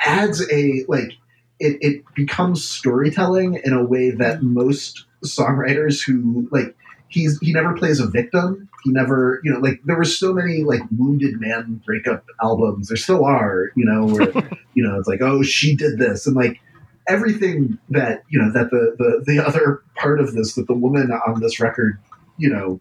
adds 0.00 0.42
a 0.50 0.84
like. 0.88 1.12
It, 1.58 1.78
it 1.80 2.04
becomes 2.14 2.62
storytelling 2.62 3.62
in 3.64 3.72
a 3.72 3.82
way 3.82 4.10
that 4.10 4.42
most 4.42 5.06
songwriters 5.24 6.04
who 6.04 6.46
like 6.52 6.76
he's 7.08 7.38
he 7.40 7.52
never 7.52 7.72
plays 7.72 7.98
a 7.98 8.06
victim 8.06 8.68
he 8.86 8.92
never 8.92 9.40
you 9.42 9.52
know 9.52 9.58
like 9.58 9.80
there 9.84 9.96
were 9.96 10.04
so 10.04 10.32
many 10.32 10.62
like 10.62 10.80
wounded 10.96 11.40
man 11.40 11.82
breakup 11.84 12.24
albums. 12.40 12.88
There 12.88 12.96
still 12.96 13.24
are 13.24 13.72
you 13.74 13.84
know 13.84 14.06
where 14.06 14.32
you 14.74 14.84
know 14.84 14.96
it's 14.98 15.08
like 15.08 15.20
oh 15.20 15.42
she 15.42 15.74
did 15.74 15.98
this. 15.98 16.26
And 16.26 16.36
like 16.36 16.60
everything 17.08 17.78
that 17.90 18.22
you 18.28 18.40
know 18.40 18.52
that 18.52 18.70
the 18.70 18.94
the, 18.96 19.24
the 19.26 19.44
other 19.44 19.82
part 19.96 20.20
of 20.20 20.34
this 20.34 20.54
that 20.54 20.68
the 20.68 20.74
woman 20.74 21.10
on 21.26 21.40
this 21.40 21.58
record 21.58 21.98
you 22.38 22.48
know 22.48 22.80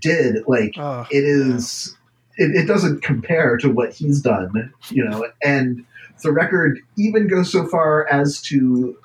did 0.00 0.46
like 0.46 0.76
it 0.76 1.24
is 1.24 1.96
it, 2.36 2.54
it 2.54 2.66
doesn't 2.66 3.02
compare 3.02 3.56
to 3.56 3.70
what 3.70 3.94
he's 3.94 4.20
done 4.20 4.72
you 4.90 5.02
know? 5.02 5.26
And 5.42 5.86
the 6.22 6.32
record 6.32 6.80
even 6.98 7.28
goes 7.28 7.50
so 7.50 7.66
far 7.66 8.06
as 8.08 8.42
to 8.42 8.98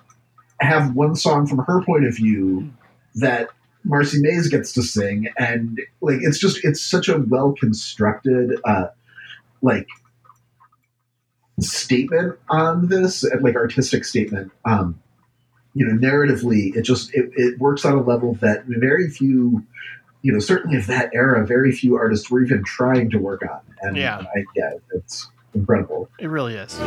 have 0.60 0.96
one 0.96 1.16
song 1.16 1.48
from 1.48 1.60
her 1.60 1.82
point 1.84 2.06
of 2.06 2.16
view 2.16 2.72
that 3.16 3.50
Marcy 3.84 4.20
Mays 4.22 4.48
gets 4.48 4.72
to 4.74 4.84
sing, 4.84 5.28
and 5.38 5.80
like 6.02 6.20
it's 6.22 6.40
just 6.40 6.64
it's 6.64 6.82
such 6.82 7.10
a 7.10 7.20
well 7.20 7.54
constructed 7.54 8.60
uh, 8.66 8.88
like 9.62 9.88
statement 11.60 12.38
on 12.50 12.88
this, 12.88 13.24
and, 13.24 13.42
like 13.44 13.56
artistic 13.56 14.06
statement. 14.06 14.52
Um, 14.66 15.00
you 15.74 15.86
know, 15.86 15.94
narratively, 15.94 16.76
it 16.76 16.82
just 16.82 17.14
it, 17.14 17.32
it 17.36 17.60
works 17.60 17.86
on 17.86 17.94
a 17.94 18.02
level 18.02 18.36
that 18.36 18.66
very 18.66 19.10
few, 19.10 19.66
you 20.22 20.34
know, 20.34 20.40
certainly 20.40 20.78
of 20.78 20.88
that 20.88 21.10
era, 21.14 21.46
very 21.46 21.72
few 21.72 21.96
artists 21.96 22.30
were 22.30 22.44
even 22.44 22.64
trying 22.64 23.10
to 23.12 23.18
work 23.18 23.42
on. 23.50 23.62
And 23.82 23.96
Yeah. 23.96 24.18
I, 24.20 24.44
yeah, 24.56 24.72
it's 24.94 25.30
incredible. 25.54 26.10
It 26.20 26.28
really 26.28 26.56
is. 26.56 26.78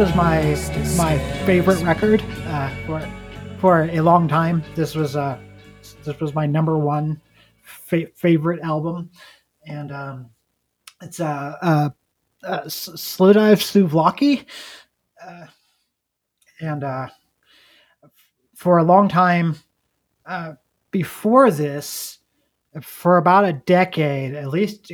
Was 0.00 0.14
my 0.14 0.56
my 0.96 1.18
favorite 1.44 1.78
record 1.82 2.24
uh, 2.46 2.74
for 2.86 3.06
for 3.58 3.82
a 3.82 4.00
long 4.00 4.26
time. 4.26 4.64
This 4.74 4.94
was 4.94 5.14
uh, 5.14 5.38
this 6.04 6.18
was 6.20 6.34
my 6.34 6.46
number 6.46 6.78
one 6.78 7.20
fa- 7.60 8.10
favorite 8.14 8.60
album, 8.62 9.10
and 9.66 9.92
um, 9.92 10.30
it's 11.02 11.20
uh, 11.20 11.54
uh, 11.60 11.90
uh, 12.42 12.60
S- 12.64 12.88
Slowdive 12.94 13.60
Souvlaki, 13.60 14.46
uh, 15.22 15.44
and 16.62 16.82
uh, 16.82 17.08
for 18.54 18.78
a 18.78 18.84
long 18.84 19.06
time 19.06 19.54
uh, 20.24 20.54
before 20.92 21.50
this, 21.50 22.20
for 22.80 23.18
about 23.18 23.44
a 23.44 23.52
decade, 23.52 24.34
at 24.34 24.48
least 24.48 24.92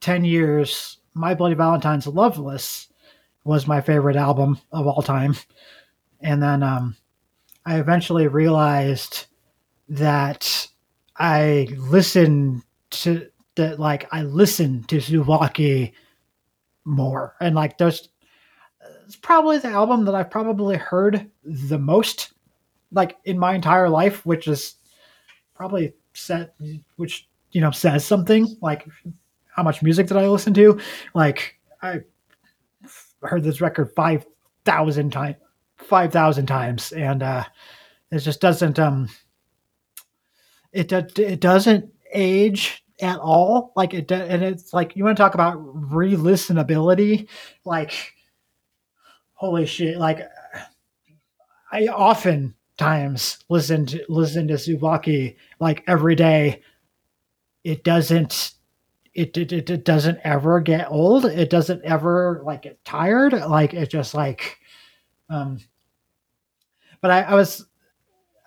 ten 0.00 0.24
years, 0.24 1.00
My 1.12 1.34
Bloody 1.34 1.56
Valentine's 1.56 2.06
Loveless 2.06 2.88
was 3.46 3.66
my 3.66 3.80
favorite 3.80 4.16
album 4.16 4.58
of 4.72 4.86
all 4.86 5.02
time. 5.02 5.36
And 6.20 6.42
then 6.42 6.62
um, 6.62 6.96
I 7.64 7.78
eventually 7.78 8.26
realized 8.26 9.26
that 9.88 10.68
I 11.16 11.68
listened 11.78 12.62
to 12.90 13.28
that, 13.54 13.78
like, 13.78 14.08
I 14.12 14.22
listened 14.22 14.88
to 14.88 14.96
Souvlaki 14.96 15.92
more. 16.84 17.36
And, 17.40 17.54
like, 17.54 17.78
there's 17.78 18.08
it's 19.04 19.16
probably 19.16 19.58
the 19.58 19.68
album 19.68 20.04
that 20.06 20.14
I've 20.14 20.30
probably 20.30 20.76
heard 20.76 21.30
the 21.44 21.78
most, 21.78 22.32
like, 22.90 23.16
in 23.24 23.38
my 23.38 23.54
entire 23.54 23.88
life, 23.88 24.26
which 24.26 24.48
is 24.48 24.74
probably 25.54 25.94
set, 26.12 26.54
which, 26.96 27.28
you 27.52 27.60
know, 27.60 27.70
says 27.70 28.04
something 28.04 28.56
like 28.60 28.86
how 29.54 29.62
much 29.62 29.82
music 29.82 30.08
did 30.08 30.16
I 30.16 30.28
listen 30.28 30.52
to? 30.54 30.78
Like, 31.14 31.58
I 31.80 32.00
heard 33.22 33.42
this 33.42 33.60
record 33.60 33.90
5,000 33.94 35.10
times 35.10 35.36
5,000 35.78 36.46
times 36.46 36.92
and 36.92 37.22
uh 37.22 37.44
it 38.10 38.18
just 38.20 38.40
doesn't 38.40 38.78
um 38.78 39.08
it 40.72 40.92
it 41.18 41.40
doesn't 41.40 41.90
age 42.12 42.84
at 43.00 43.18
all. 43.18 43.72
Like 43.76 43.94
it 43.94 44.10
and 44.10 44.42
it's 44.42 44.72
like 44.72 44.96
you 44.96 45.04
want 45.04 45.16
to 45.16 45.22
talk 45.22 45.34
about 45.34 45.56
re-listenability? 45.56 47.28
Like 47.64 47.92
holy 49.34 49.66
shit 49.66 49.98
like 49.98 50.20
i 51.70 51.86
often 51.88 52.54
times 52.78 53.44
listen 53.50 53.84
to 53.84 54.02
listen 54.08 54.48
to 54.48 54.54
Souvlaki 54.54 55.36
like 55.60 55.82
every 55.86 56.14
day. 56.14 56.62
It 57.64 57.84
doesn't 57.84 58.52
it, 59.16 59.36
it, 59.36 59.70
it, 59.70 59.84
doesn't 59.84 60.18
ever 60.24 60.60
get 60.60 60.90
old 60.90 61.24
it 61.24 61.50
doesn't 61.50 61.84
ever 61.84 62.42
like 62.44 62.62
get 62.62 62.84
tired 62.84 63.32
like 63.32 63.74
it 63.74 63.90
just 63.90 64.14
like 64.14 64.58
um 65.30 65.58
but 67.00 67.10
I, 67.10 67.22
I 67.22 67.34
was 67.34 67.66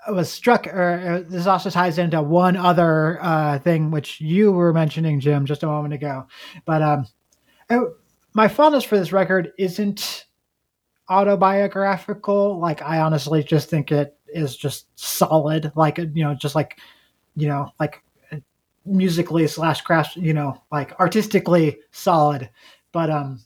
I 0.07 0.11
was 0.11 0.31
struck, 0.31 0.65
or 0.67 1.23
uh, 1.25 1.29
this 1.29 1.45
also 1.45 1.69
ties 1.69 1.97
into 1.97 2.21
one 2.21 2.55
other 2.55 3.19
uh, 3.21 3.59
thing 3.59 3.91
which 3.91 4.19
you 4.21 4.51
were 4.51 4.73
mentioning, 4.73 5.19
Jim, 5.19 5.45
just 5.45 5.63
a 5.63 5.67
moment 5.67 5.93
ago. 5.93 6.25
But 6.65 6.81
um, 6.81 7.07
I, 7.69 7.79
my 8.33 8.47
fondness 8.47 8.83
for 8.83 8.97
this 8.97 9.11
record 9.11 9.51
isn't 9.57 10.25
autobiographical. 11.09 12.59
Like 12.59 12.81
I 12.81 12.99
honestly 12.99 13.43
just 13.43 13.69
think 13.69 13.91
it 13.91 14.17
is 14.27 14.55
just 14.55 14.87
solid. 14.95 15.71
Like 15.75 15.97
you 15.97 16.23
know, 16.23 16.33
just 16.33 16.55
like 16.55 16.79
you 17.35 17.47
know, 17.47 17.71
like 17.79 18.01
musically 18.89 19.47
slash 19.47 19.81
craft, 19.81 20.15
you 20.15 20.33
know, 20.33 20.61
like 20.71 20.99
artistically 20.99 21.79
solid. 21.91 22.49
But 22.91 23.09
um, 23.09 23.41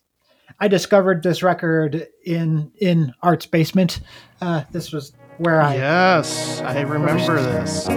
I 0.59 0.67
discovered 0.67 1.23
this 1.23 1.43
record 1.43 2.07
in 2.25 2.71
in 2.79 3.13
Art's 3.21 3.45
basement. 3.45 3.99
Uh, 4.41 4.63
this 4.71 4.91
was 4.91 5.13
where 5.37 5.61
I 5.61 5.75
Yes, 5.75 6.61
I 6.61 6.81
remember 6.81 7.41
this. 7.41 7.87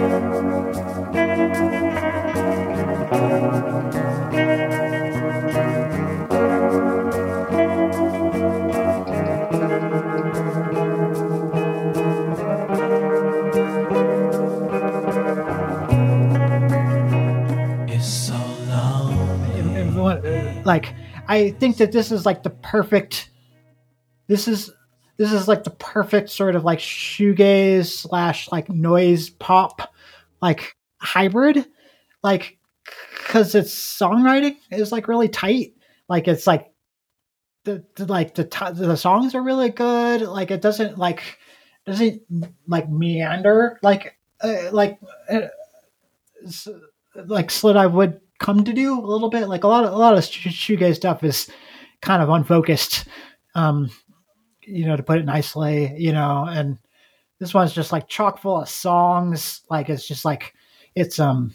Like 20.67 20.93
I 21.27 21.51
think 21.51 21.77
that 21.77 21.91
this 21.91 22.11
is 22.11 22.25
like 22.25 22.43
the 22.43 22.49
perfect. 22.51 23.31
This 24.27 24.47
is 24.47 24.69
this 25.15 25.31
is 25.31 25.47
like 25.47 25.63
the 25.63 25.71
perfect 25.71 26.29
sort 26.29 26.55
of 26.55 26.65
like 26.65 26.79
shoegaze 26.79 27.85
slash 27.85 28.51
like 28.51 28.69
noise 28.69 29.29
pop 29.29 29.93
like 30.41 30.75
hybrid, 30.97 31.65
like 32.21 32.59
because 33.17 33.55
its 33.55 33.73
songwriting 33.73 34.57
is 34.69 34.91
like 34.91 35.07
really 35.07 35.29
tight. 35.29 35.73
Like 36.09 36.27
it's 36.27 36.45
like 36.45 36.71
the, 37.63 37.83
the 37.95 38.05
like 38.05 38.35
the 38.35 38.43
t- 38.43 38.73
the 38.73 38.97
songs 38.97 39.35
are 39.35 39.41
really 39.41 39.69
good. 39.69 40.21
Like 40.21 40.51
it 40.51 40.61
doesn't 40.61 40.97
like 40.97 41.23
doesn't 41.85 42.21
like 42.67 42.89
meander 42.89 43.79
like 43.81 44.17
uh, 44.41 44.69
like 44.71 44.99
uh, 45.29 45.39
like 47.25 47.49
slid 47.49 47.77
I 47.77 47.87
would 47.87 48.19
come 48.39 48.63
to 48.63 48.73
do 48.73 48.99
a 48.99 49.01
little 49.01 49.29
bit. 49.29 49.47
Like 49.47 49.63
a 49.63 49.67
lot 49.67 49.85
of 49.85 49.93
a 49.93 49.97
lot 49.97 50.17
of 50.17 50.23
sh- 50.23 50.47
shoegaze 50.47 50.95
stuff 50.95 51.23
is 51.23 51.49
kind 52.01 52.21
of 52.21 52.29
unfocused, 52.29 53.05
um, 53.55 53.89
you 54.61 54.85
know, 54.85 54.95
to 54.95 55.03
put 55.03 55.19
it 55.19 55.25
nicely, 55.25 55.93
you 55.97 56.13
know. 56.13 56.45
And 56.47 56.77
this 57.39 57.53
one's 57.53 57.73
just 57.73 57.91
like 57.91 58.07
chock 58.07 58.39
full 58.39 58.61
of 58.61 58.69
songs. 58.69 59.61
Like 59.69 59.89
it's 59.89 60.07
just 60.07 60.25
like 60.25 60.53
it's 60.95 61.19
um, 61.19 61.53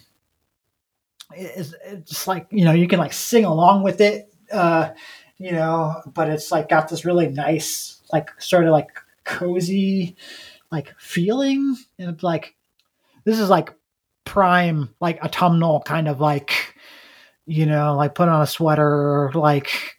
it's, 1.35 1.75
it's 1.85 2.11
just 2.11 2.27
like 2.27 2.47
you 2.51 2.65
know 2.65 2.73
you 2.73 2.89
can 2.89 2.99
like 2.99 3.13
sing 3.13 3.45
along 3.45 3.83
with 3.83 4.01
it, 4.01 4.33
uh, 4.53 4.91
you 5.39 5.53
know. 5.53 6.03
But 6.07 6.31
it's 6.31 6.51
like 6.51 6.69
got 6.69 6.89
this 6.89 7.05
really 7.05 7.29
nice, 7.29 8.01
like 8.13 8.31
sort 8.41 8.65
of 8.65 8.73
like 8.73 8.91
cozy, 9.25 10.17
like 10.71 10.95
feeling, 10.99 11.77
and 11.99 12.23
like 12.23 12.55
this 13.25 13.39
is 13.39 13.49
like 13.49 13.73
prime 14.25 14.95
like 15.01 15.23
autumnal 15.23 15.81
kind 15.81 16.09
of 16.09 16.21
like 16.21 16.72
you 17.47 17.67
know 17.67 17.97
like 17.97 18.15
put 18.15 18.29
on 18.29 18.43
a 18.43 18.47
sweater 18.47 19.31
like 19.35 19.97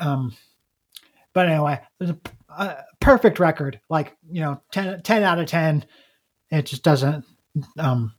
um 0.00 0.34
but 1.32 1.48
anyway 1.48 1.74
it 1.74 2.04
was 2.04 2.10
a, 2.10 2.18
a 2.50 2.84
perfect 3.00 3.38
record 3.38 3.78
like 3.90 4.16
you 4.30 4.40
know 4.40 4.60
10, 4.72 5.02
10 5.02 5.22
out 5.22 5.38
of 5.38 5.46
10 5.46 5.84
it 6.50 6.66
just 6.66 6.82
doesn't 6.82 7.24
um 7.78 8.12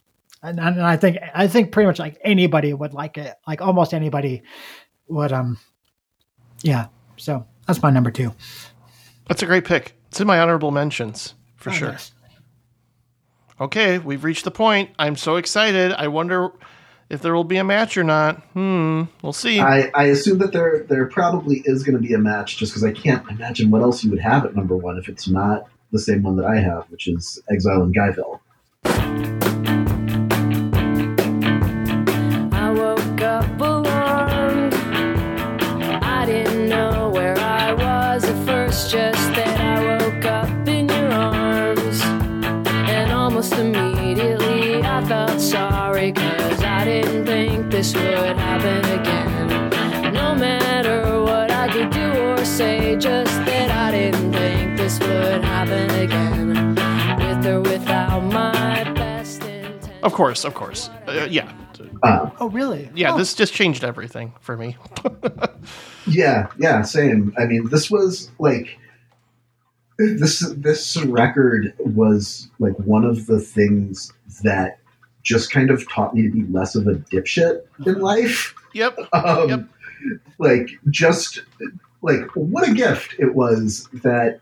and, 0.44 0.60
and 0.60 0.82
i 0.82 0.96
think 0.96 1.18
i 1.34 1.48
think 1.48 1.72
pretty 1.72 1.88
much 1.88 2.00
like 2.00 2.20
anybody 2.24 2.74
would 2.74 2.94
like 2.94 3.18
it 3.18 3.34
like 3.48 3.62
almost 3.62 3.94
anybody 3.94 4.44
would 5.08 5.32
um 5.32 5.58
yeah 6.62 6.88
so 7.18 7.46
that's 7.66 7.82
my 7.82 7.90
number 7.90 8.12
two 8.12 8.32
That's 9.28 9.42
a 9.42 9.48
great 9.48 9.66
pick. 9.66 9.96
It's 10.10 10.22
in 10.22 10.28
my 10.28 10.40
honorable 10.40 10.70
mentions 10.70 11.34
for 11.56 11.72
Oh, 11.72 11.74
sure. 11.74 11.92
nice. 11.94 12.12
Okay, 13.60 13.98
we've 13.98 14.24
reached 14.24 14.44
the 14.44 14.52
point. 14.52 14.92
I'm 15.00 15.16
so 15.16 15.38
excited. 15.38 15.92
I 15.94 16.08
wonder 16.10 16.52
if 17.10 17.22
there 17.22 17.34
will 17.34 17.44
be 17.44 17.58
a 17.58 17.64
match 17.64 17.98
or 17.98 18.04
not. 18.04 18.38
Hmm, 18.54 19.04
we'll 19.22 19.34
see. 19.34 19.60
I, 19.60 19.92
I 19.94 20.06
assume 20.06 20.40
that 20.40 20.52
there 20.52 20.86
there 20.88 21.06
probably 21.08 21.62
is 21.66 21.84
going 21.84 21.96
to 21.96 22.02
be 22.02 22.14
a 22.14 22.20
match, 22.20 22.58
just 22.58 22.72
because 22.72 22.84
I 22.84 22.92
can't 22.92 23.28
imagine 23.30 23.72
what 23.72 23.82
else 23.82 24.04
you 24.04 24.10
would 24.12 24.20
have 24.20 24.46
at 24.46 24.56
number 24.56 24.76
one 24.76 24.98
if 24.98 25.08
it's 25.10 25.28
not 25.28 25.68
the 25.92 26.00
same 26.00 26.24
one 26.24 26.36
that 26.38 26.46
I 26.46 26.58
have, 26.58 26.86
which 26.90 27.08
is 27.08 27.42
Exile 27.50 27.84
in 27.84 27.94
Guyville. 27.94 28.40
I 32.54 32.72
woke 32.72 33.22
up 33.22 33.62
of 60.06 60.14
course, 60.14 60.46
of 60.46 60.54
course. 60.54 60.90
Uh, 61.08 61.28
yeah. 61.30 61.52
oh 62.04 62.50
really 62.50 62.90
Yeah, 62.96 63.18
this 63.18 63.34
just 63.34 63.54
changed 63.54 63.84
everything 63.84 64.34
for 64.40 64.56
me. 64.56 64.78
Yeah, 66.08 66.48
yeah, 66.60 66.82
same. 66.84 67.34
I 67.38 67.46
mean, 67.46 67.70
this 67.70 67.90
was 67.90 68.30
like 68.40 68.78
this 69.98 70.48
this 70.56 70.98
record 71.04 71.74
was 71.80 72.50
like 72.60 72.76
one 72.80 73.04
of 73.06 73.26
the 73.28 73.40
things 73.40 74.14
that 74.44 74.80
just 75.24 75.52
kind 75.52 75.72
of 75.72 75.90
taught 75.90 76.14
me 76.14 76.22
to 76.24 76.30
be 76.30 76.44
less 76.52 76.76
of 76.76 76.88
a 76.88 76.94
dipshit 76.94 77.62
in 77.86 78.00
life. 78.02 78.54
Yep. 78.74 78.98
Um, 79.14 79.70
Like 80.38 80.70
just 80.92 81.42
like 82.04 82.28
what 82.36 82.68
a 82.68 82.74
gift 82.74 83.16
it 83.18 83.34
was 83.34 83.90
that 84.04 84.40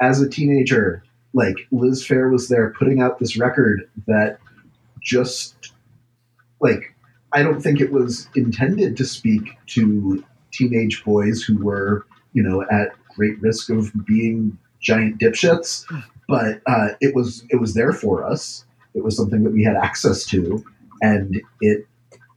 as 0.00 0.20
a 0.20 0.28
teenager, 0.28 1.04
like 1.34 1.54
Liz 1.70 2.04
Phair 2.04 2.32
was 2.32 2.48
there 2.48 2.70
putting 2.76 3.00
out 3.00 3.20
this 3.20 3.36
record 3.36 3.88
that 4.08 4.38
just 5.04 5.72
like 6.60 6.94
I 7.32 7.42
don't 7.42 7.60
think 7.60 7.80
it 7.80 7.92
was 7.92 8.28
intended 8.34 8.96
to 8.96 9.04
speak 9.04 9.42
to 9.68 10.24
teenage 10.52 11.04
boys 11.04 11.42
who 11.42 11.58
were, 11.58 12.06
you 12.32 12.42
know, 12.42 12.62
at 12.70 12.92
great 13.14 13.40
risk 13.40 13.70
of 13.70 13.92
being 14.06 14.56
giant 14.80 15.18
dipshits, 15.20 15.84
but 16.28 16.60
uh, 16.66 16.88
it 17.00 17.14
was 17.14 17.44
it 17.50 17.60
was 17.60 17.74
there 17.74 17.92
for 17.92 18.24
us. 18.24 18.64
It 18.94 19.02
was 19.02 19.16
something 19.16 19.42
that 19.44 19.52
we 19.52 19.64
had 19.64 19.76
access 19.76 20.24
to, 20.26 20.64
and 21.02 21.40
it, 21.60 21.86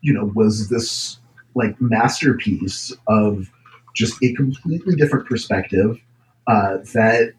you 0.01 0.13
know, 0.13 0.31
was 0.35 0.69
this 0.69 1.19
like 1.55 1.79
masterpiece 1.79 2.93
of 3.07 3.51
just 3.95 4.21
a 4.23 4.33
completely 4.33 4.95
different 4.95 5.27
perspective 5.27 5.99
uh, 6.47 6.77
that 6.93 7.33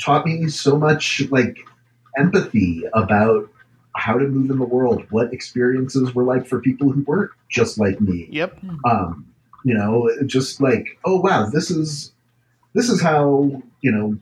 taught 0.00 0.26
me 0.26 0.48
so 0.48 0.76
much 0.78 1.22
like 1.30 1.58
empathy 2.18 2.82
about 2.94 3.48
how 3.96 4.18
to 4.18 4.26
move 4.26 4.50
in 4.50 4.58
the 4.58 4.64
world, 4.64 5.04
what 5.10 5.32
experiences 5.32 6.14
were 6.14 6.24
like 6.24 6.46
for 6.46 6.60
people 6.60 6.90
who 6.90 7.02
weren't 7.02 7.30
just 7.48 7.78
like 7.78 8.00
me. 8.00 8.28
Yep. 8.30 8.58
Um, 8.84 9.26
you 9.64 9.74
know, 9.74 10.10
just 10.26 10.60
like, 10.60 10.98
oh 11.04 11.20
wow, 11.20 11.46
this 11.46 11.70
is 11.70 12.12
this 12.74 12.88
is 12.88 13.00
how 13.00 13.62
you 13.80 13.90
know 13.90 14.18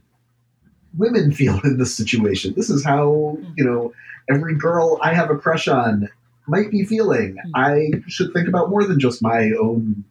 women 0.96 1.32
feel 1.40 1.60
in 1.64 1.78
this 1.78 1.94
situation. 1.94 2.54
This 2.56 2.70
is 2.70 2.84
how 2.84 3.38
you 3.56 3.64
know 3.64 3.92
every 4.30 4.56
girl 4.56 4.98
I 5.02 5.14
have 5.14 5.30
a 5.30 5.36
crush 5.36 5.68
on 5.68 6.08
might 6.46 6.70
be 6.70 6.84
feeling. 6.84 7.36
I 7.54 7.90
should 8.08 8.32
think 8.32 8.48
about 8.48 8.70
more 8.70 8.84
than 8.84 9.00
just 9.00 9.22
my 9.22 9.50
own 9.60 10.04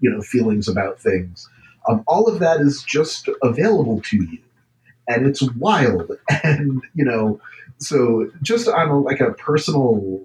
you 0.00 0.10
know 0.10 0.22
feelings 0.22 0.68
about 0.68 1.00
things. 1.00 1.48
Um, 1.88 2.02
all 2.06 2.28
of 2.28 2.40
that 2.40 2.60
is 2.60 2.82
just 2.82 3.28
available 3.42 4.00
to 4.02 4.16
you, 4.16 4.38
and 5.10 5.26
it's 5.26 5.42
wild. 5.54 6.12
And 6.42 6.82
you 6.94 7.04
know, 7.04 7.40
so 7.78 8.30
just 8.42 8.68
on 8.68 8.88
a, 8.88 9.00
like 9.00 9.20
a 9.20 9.32
personal 9.32 10.20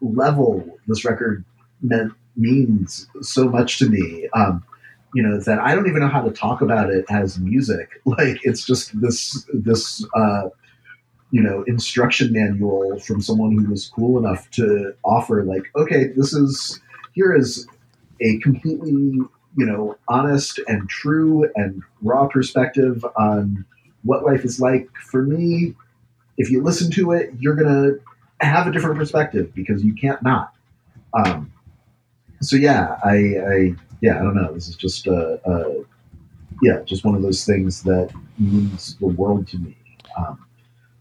level, 0.00 0.78
this 0.86 1.04
record 1.04 1.44
meant 1.82 2.12
means 2.36 3.08
so 3.22 3.48
much 3.48 3.78
to 3.78 3.88
me. 3.88 4.28
Um, 4.34 4.62
you 5.14 5.22
know 5.22 5.40
that 5.40 5.58
I 5.58 5.74
don't 5.74 5.88
even 5.88 6.00
know 6.00 6.08
how 6.08 6.22
to 6.22 6.30
talk 6.30 6.60
about 6.60 6.90
it 6.90 7.04
as 7.08 7.38
music. 7.38 7.88
Like 8.06 8.38
it's 8.44 8.64
just 8.64 8.98
this 9.00 9.46
this 9.52 10.04
uh, 10.14 10.50
you 11.30 11.42
know 11.42 11.64
instruction 11.66 12.32
manual 12.32 12.98
from 13.00 13.20
someone 13.20 13.52
who 13.52 13.70
was 13.70 13.88
cool 13.88 14.18
enough 14.18 14.50
to 14.52 14.94
offer 15.04 15.42
like, 15.42 15.70
okay, 15.74 16.08
this 16.08 16.32
is 16.32 16.80
here 17.12 17.34
is 17.34 17.66
a 18.20 18.38
completely 18.38 19.20
you 19.56 19.66
know 19.66 19.96
honest 20.08 20.60
and 20.68 20.88
true 20.88 21.50
and 21.56 21.82
raw 22.02 22.26
perspective 22.26 23.04
on 23.16 23.64
what 24.06 24.24
life 24.24 24.44
is 24.44 24.60
like 24.60 24.88
for 25.10 25.22
me. 25.22 25.74
If 26.38 26.50
you 26.50 26.62
listen 26.62 26.90
to 26.92 27.12
it, 27.12 27.30
you're 27.38 27.54
gonna 27.54 27.92
have 28.40 28.66
a 28.66 28.72
different 28.72 28.96
perspective 28.96 29.54
because 29.54 29.84
you 29.84 29.94
can't 29.94 30.22
not. 30.22 30.52
Um, 31.14 31.52
so 32.40 32.56
yeah, 32.56 32.98
I, 33.04 33.14
I 33.14 33.74
yeah, 34.00 34.18
I 34.18 34.22
don't 34.22 34.34
know. 34.34 34.52
This 34.52 34.68
is 34.68 34.76
just 34.76 35.08
uh, 35.08 35.36
uh, 35.46 35.74
yeah, 36.62 36.80
just 36.84 37.04
one 37.04 37.14
of 37.14 37.22
those 37.22 37.44
things 37.44 37.82
that 37.82 38.10
means 38.38 38.96
the 38.96 39.06
world 39.06 39.48
to 39.48 39.58
me. 39.58 39.76
Um, 40.16 40.44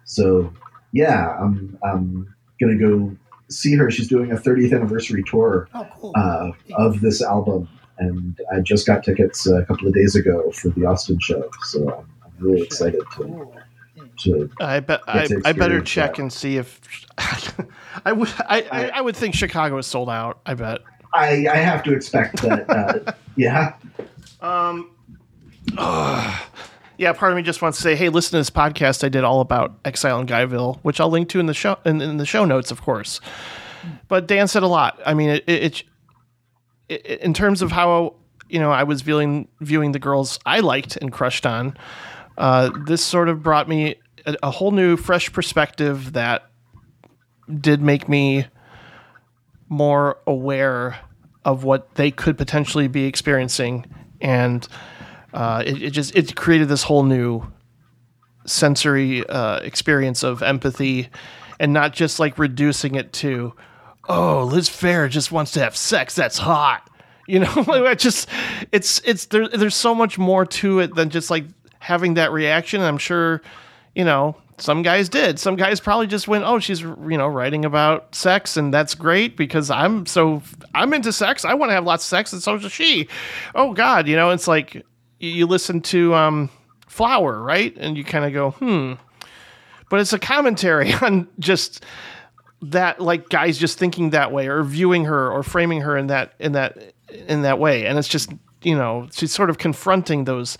so 0.05 0.51
yeah, 0.91 1.37
I'm 1.39 1.77
I'm 1.83 2.33
gonna 2.59 2.77
go 2.77 3.15
see 3.49 3.75
her. 3.75 3.91
She's 3.91 4.07
doing 4.07 4.31
a 4.31 4.35
30th 4.35 4.73
anniversary 4.73 5.23
tour 5.23 5.67
uh, 5.73 6.51
of 6.77 7.01
this 7.01 7.21
album, 7.21 7.67
and 7.99 8.39
I 8.51 8.61
just 8.61 8.87
got 8.87 9.03
tickets 9.03 9.45
a 9.47 9.63
couple 9.65 9.87
of 9.87 9.93
days 9.93 10.15
ago 10.15 10.51
for 10.51 10.69
the 10.69 10.85
Austin 10.85 11.19
show. 11.19 11.49
So 11.63 11.89
I'm, 11.89 11.97
I'm 11.99 12.14
really 12.39 12.61
excited 12.61 13.01
to. 13.15 13.51
to 14.17 14.49
I 14.59 14.79
bet 14.79 15.01
I, 15.07 15.27
I 15.45 15.53
better 15.53 15.81
check 15.81 16.15
that. 16.15 16.21
and 16.21 16.33
see 16.33 16.57
if 16.57 16.79
I 18.05 18.11
would 18.11 18.29
I, 18.39 18.61
I, 18.71 18.89
I 18.95 19.01
would 19.01 19.15
think 19.15 19.35
Chicago 19.35 19.77
is 19.77 19.87
sold 19.87 20.09
out. 20.09 20.39
I 20.45 20.53
bet. 20.53 20.81
I, 21.13 21.47
I 21.49 21.55
have 21.55 21.81
to 21.83 21.93
expect 21.93 22.41
that. 22.41 22.69
Uh, 22.69 23.13
yeah. 23.35 23.75
Um. 24.41 24.91
ugh. 25.77 26.41
yeah, 26.97 27.13
part 27.13 27.31
of 27.31 27.35
me 27.35 27.43
just 27.43 27.61
wants 27.61 27.77
to 27.77 27.83
say, 27.83 27.95
hey, 27.95 28.09
listen 28.09 28.31
to 28.31 28.37
this 28.37 28.49
podcast 28.49 29.03
I 29.03 29.09
did 29.09 29.23
all 29.23 29.41
about 29.41 29.77
Exile 29.85 30.19
in 30.19 30.27
Guyville, 30.27 30.79
which 30.81 30.99
I'll 30.99 31.09
link 31.09 31.29
to 31.29 31.39
in 31.39 31.45
the 31.45 31.53
show 31.53 31.77
in, 31.85 32.01
in 32.01 32.17
the 32.17 32.25
show 32.25 32.45
notes, 32.45 32.71
of 32.71 32.81
course. 32.81 33.21
But 34.07 34.27
Dan 34.27 34.47
said 34.47 34.63
a 34.63 34.67
lot. 34.67 34.99
I 35.05 35.13
mean, 35.13 35.29
it, 35.29 35.43
it, 35.47 35.83
it, 36.89 37.05
it 37.05 37.21
in 37.21 37.33
terms 37.33 37.61
of 37.61 37.71
how 37.71 38.15
you 38.49 38.59
know 38.59 38.71
I 38.71 38.83
was 38.83 39.01
viewing 39.01 39.47
viewing 39.61 39.91
the 39.91 39.99
girls 39.99 40.39
I 40.45 40.59
liked 40.59 40.97
and 40.97 41.11
crushed 41.11 41.45
on. 41.45 41.77
Uh, 42.37 42.69
this 42.85 43.03
sort 43.03 43.29
of 43.29 43.41
brought 43.41 43.69
me 43.69 43.95
a, 44.25 44.35
a 44.43 44.51
whole 44.51 44.71
new, 44.71 44.97
fresh 44.97 45.31
perspective 45.31 46.13
that 46.13 46.49
did 47.59 47.81
make 47.81 48.09
me 48.09 48.45
more 49.69 50.17
aware 50.27 50.99
of 51.43 51.63
what 51.63 51.95
they 51.95 52.11
could 52.11 52.37
potentially 52.37 52.87
be 52.87 53.05
experiencing, 53.05 53.85
and 54.19 54.67
uh, 55.33 55.63
it, 55.65 55.81
it 55.81 55.89
just 55.91 56.15
it 56.15 56.35
created 56.35 56.67
this 56.67 56.83
whole 56.83 57.03
new 57.03 57.43
sensory 58.45 59.27
uh, 59.27 59.59
experience 59.59 60.23
of 60.23 60.41
empathy, 60.41 61.09
and 61.59 61.71
not 61.71 61.93
just 61.93 62.19
like 62.19 62.37
reducing 62.37 62.95
it 62.95 63.13
to, 63.13 63.53
oh, 64.09 64.43
Liz 64.45 64.69
Phair 64.69 65.09
just 65.09 65.31
wants 65.31 65.51
to 65.51 65.59
have 65.59 65.75
sex. 65.77 66.15
That's 66.15 66.37
hot. 66.39 66.89
You 67.27 67.39
know, 67.39 67.65
I 67.67 67.95
just 67.95 68.27
it's 68.71 69.01
it's 69.05 69.27
there. 69.27 69.47
There's 69.47 69.75
so 69.75 69.95
much 69.95 70.17
more 70.17 70.45
to 70.45 70.79
it 70.79 70.95
than 70.95 71.09
just 71.09 71.29
like 71.29 71.45
having 71.85 72.15
that 72.15 72.31
reaction. 72.31 72.81
And 72.81 72.87
I'm 72.87 72.97
sure, 72.97 73.41
you 73.93 74.03
know, 74.03 74.35
some 74.57 74.81
guys 74.81 75.09
did. 75.09 75.39
Some 75.39 75.55
guys 75.55 75.79
probably 75.79 76.07
just 76.07 76.27
went, 76.27 76.43
"Oh, 76.45 76.59
she's 76.59 76.81
you 76.81 77.17
know 77.17 77.27
writing 77.27 77.65
about 77.65 78.15
sex, 78.15 78.57
and 78.57 78.73
that's 78.73 78.95
great 78.95 79.35
because 79.37 79.69
I'm 79.69 80.05
so 80.05 80.41
I'm 80.73 80.93
into 80.93 81.11
sex. 81.11 81.43
I 81.45 81.53
want 81.53 81.69
to 81.69 81.73
have 81.73 81.83
lots 81.83 82.03
of 82.05 82.09
sex, 82.09 82.31
and 82.33 82.41
so 82.41 82.57
does 82.57 82.71
she." 82.71 83.07
Oh 83.53 83.73
God, 83.73 84.07
you 84.07 84.15
know, 84.15 84.29
it's 84.31 84.47
like 84.47 84.75
you- 84.75 84.83
you 85.19 85.45
listen 85.45 85.81
to 85.81 86.13
um, 86.15 86.49
Flower, 86.87 87.41
right, 87.41 87.75
and 87.77 87.97
you 87.97 88.03
kind 88.05 88.23
of 88.25 88.31
go, 88.33 88.51
"Hmm," 88.51 88.93
but 89.89 89.99
it's 89.99 90.13
a 90.13 90.19
commentary 90.19 90.93
on 91.01 91.27
just 91.39 91.83
that 92.61 93.01
like 93.01 93.27
guys 93.29 93.57
just 93.57 93.77
thinking 93.77 94.11
that 94.11 94.31
way 94.31 94.47
or 94.47 94.63
viewing 94.63 95.03
her 95.05 95.29
or 95.29 95.43
framing 95.43 95.81
her 95.81 95.97
in 95.97 96.07
that 96.07 96.33
in 96.39 96.53
that 96.53 96.93
in 97.27 97.41
that 97.43 97.59
way 97.59 97.85
and 97.85 97.99
it's 97.99 98.07
just 98.07 98.31
you 98.63 98.75
know 98.75 99.07
she's 99.11 99.31
sort 99.33 99.49
of 99.49 99.57
confronting 99.59 100.23
those 100.23 100.57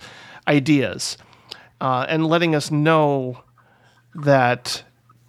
ideas 0.48 1.16
uh, 1.80 2.06
and 2.08 2.26
letting 2.26 2.54
us 2.54 2.70
know 2.70 3.42
that 4.14 4.82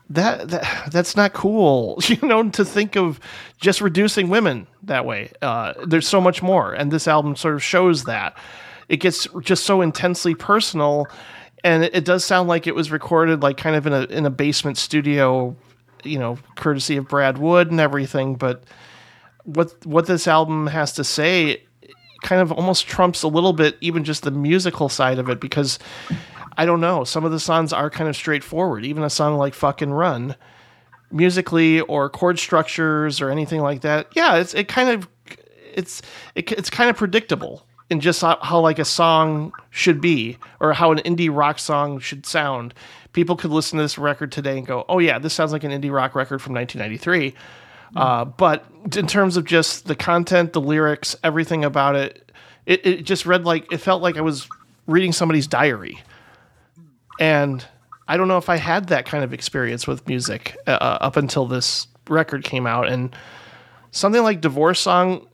that, 0.09 0.47
that 0.49 0.89
that's 0.91 1.17
not 1.17 1.33
cool 1.33 1.99
you 2.07 2.25
know 2.25 2.49
to 2.49 2.63
think 2.63 2.95
of 2.95 3.19
just 3.57 3.81
reducing 3.81 4.29
women 4.29 4.67
that 4.83 5.05
way. 5.05 5.31
Uh, 5.41 5.73
there's 5.85 6.07
so 6.07 6.21
much 6.21 6.41
more 6.41 6.73
and 6.73 6.91
this 6.91 7.07
album 7.07 7.35
sort 7.35 7.55
of 7.55 7.63
shows 7.63 8.05
that. 8.05 8.37
It 8.89 8.97
gets 8.97 9.27
just 9.41 9.65
so 9.65 9.81
intensely 9.81 10.33
personal 10.33 11.07
and 11.63 11.83
it, 11.83 11.95
it 11.95 12.05
does 12.05 12.23
sound 12.23 12.47
like 12.47 12.67
it 12.67 12.75
was 12.75 12.91
recorded 12.91 13.41
like 13.43 13.57
kind 13.57 13.75
of 13.75 13.85
in 13.85 13.93
a 13.93 14.03
in 14.03 14.25
a 14.25 14.29
basement 14.29 14.77
studio 14.77 15.55
you 16.03 16.19
know 16.19 16.37
courtesy 16.55 16.97
of 16.97 17.07
Brad 17.07 17.37
Wood 17.37 17.71
and 17.71 17.79
everything 17.79 18.35
but 18.35 18.63
what 19.43 19.85
what 19.85 20.05
this 20.07 20.27
album 20.27 20.67
has 20.67 20.93
to 20.93 21.03
say 21.03 21.63
kind 22.21 22.41
of 22.41 22.51
almost 22.51 22.87
trumps 22.87 23.23
a 23.23 23.27
little 23.27 23.53
bit 23.53 23.77
even 23.81 24.03
just 24.03 24.23
the 24.23 24.31
musical 24.31 24.89
side 24.89 25.19
of 25.19 25.29
it 25.29 25.39
because 25.39 25.79
I 26.57 26.65
don't 26.65 26.81
know 26.81 27.03
some 27.03 27.25
of 27.25 27.31
the 27.31 27.39
songs 27.39 27.73
are 27.73 27.89
kind 27.89 28.09
of 28.09 28.15
straightforward 28.15 28.85
even 28.85 29.03
a 29.03 29.09
song 29.09 29.37
like 29.37 29.53
Fuck 29.53 29.81
and 29.81 29.97
Run 29.97 30.35
musically 31.11 31.81
or 31.81 32.09
chord 32.09 32.37
structures 32.39 33.21
or 33.21 33.29
anything 33.29 33.61
like 33.61 33.81
that 33.81 34.07
yeah 34.15 34.35
it's 34.35 34.53
it 34.53 34.67
kind 34.67 34.89
of 34.89 35.07
it's 35.73 36.01
it, 36.35 36.51
it's 36.51 36.69
kind 36.69 36.89
of 36.89 36.97
predictable 36.97 37.63
in 37.89 37.99
just 37.99 38.21
how, 38.21 38.37
how 38.41 38.59
like 38.59 38.79
a 38.79 38.85
song 38.85 39.53
should 39.69 40.01
be 40.01 40.37
or 40.59 40.73
how 40.73 40.91
an 40.91 40.97
indie 40.99 41.33
rock 41.33 41.59
song 41.59 41.99
should 41.99 42.25
sound. 42.25 42.73
People 43.13 43.35
could 43.35 43.51
listen 43.51 43.77
to 43.77 43.83
this 43.83 43.97
record 43.97 44.31
today 44.31 44.57
and 44.57 44.67
go 44.67 44.85
oh 44.89 44.99
yeah 44.99 45.17
this 45.17 45.33
sounds 45.33 45.51
like 45.51 45.63
an 45.63 45.71
indie 45.71 45.91
rock 45.91 46.15
record 46.15 46.41
from 46.41 46.53
1993 46.53 47.33
uh, 47.95 48.25
but 48.25 48.65
in 48.95 49.07
terms 49.07 49.37
of 49.37 49.45
just 49.45 49.87
the 49.87 49.95
content 49.95 50.53
the 50.53 50.61
lyrics 50.61 51.15
everything 51.23 51.63
about 51.63 51.95
it, 51.95 52.31
it 52.65 52.85
it 52.85 53.01
just 53.03 53.25
read 53.25 53.45
like 53.45 53.71
it 53.71 53.77
felt 53.77 54.01
like 54.01 54.17
i 54.17 54.21
was 54.21 54.47
reading 54.87 55.11
somebody's 55.11 55.47
diary 55.47 56.01
and 57.19 57.65
I 58.07 58.17
don't 58.17 58.27
know 58.27 58.37
if 58.37 58.49
I 58.49 58.55
had 58.55 58.87
that 58.87 59.05
kind 59.05 59.23
of 59.23 59.33
experience 59.33 59.85
with 59.85 60.07
music 60.07 60.55
uh, 60.65 60.71
up 61.01 61.17
until 61.17 61.45
this 61.45 61.87
record 62.07 62.43
came 62.43 62.65
out. 62.65 62.87
And 62.87 63.15
something 63.91 64.23
like 64.23 64.39
Divorce 64.39 64.79
Song, 64.79 65.27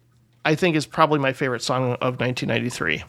I 0.43 0.56
think, 0.56 0.75
is 0.75 0.85
probably 0.85 1.19
my 1.19 1.33
favorite 1.33 1.61
song 1.61 1.93
of 1.93 2.19
1993. 2.19 3.03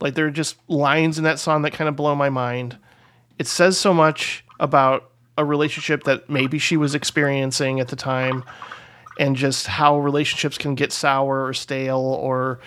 Like, 0.00 0.14
there 0.14 0.26
are 0.26 0.30
just 0.30 0.56
lines 0.68 1.18
in 1.18 1.24
that 1.24 1.38
song 1.38 1.62
that 1.62 1.72
kind 1.72 1.88
of 1.88 1.96
blow 1.96 2.14
my 2.14 2.30
mind. 2.30 2.78
It 3.38 3.46
says 3.46 3.76
so 3.76 3.92
much 3.92 4.44
about 4.60 5.10
a 5.36 5.44
relationship 5.44 6.04
that 6.04 6.28
maybe 6.28 6.58
she 6.58 6.76
was 6.76 6.94
experiencing 6.94 7.80
at 7.80 7.88
the 7.88 7.96
time 7.96 8.44
and 9.18 9.36
just 9.36 9.66
how 9.66 9.98
relationships 9.98 10.58
can 10.58 10.74
get 10.74 10.92
sour 10.92 11.44
or 11.44 11.54
stale 11.54 12.00
or 12.00 12.60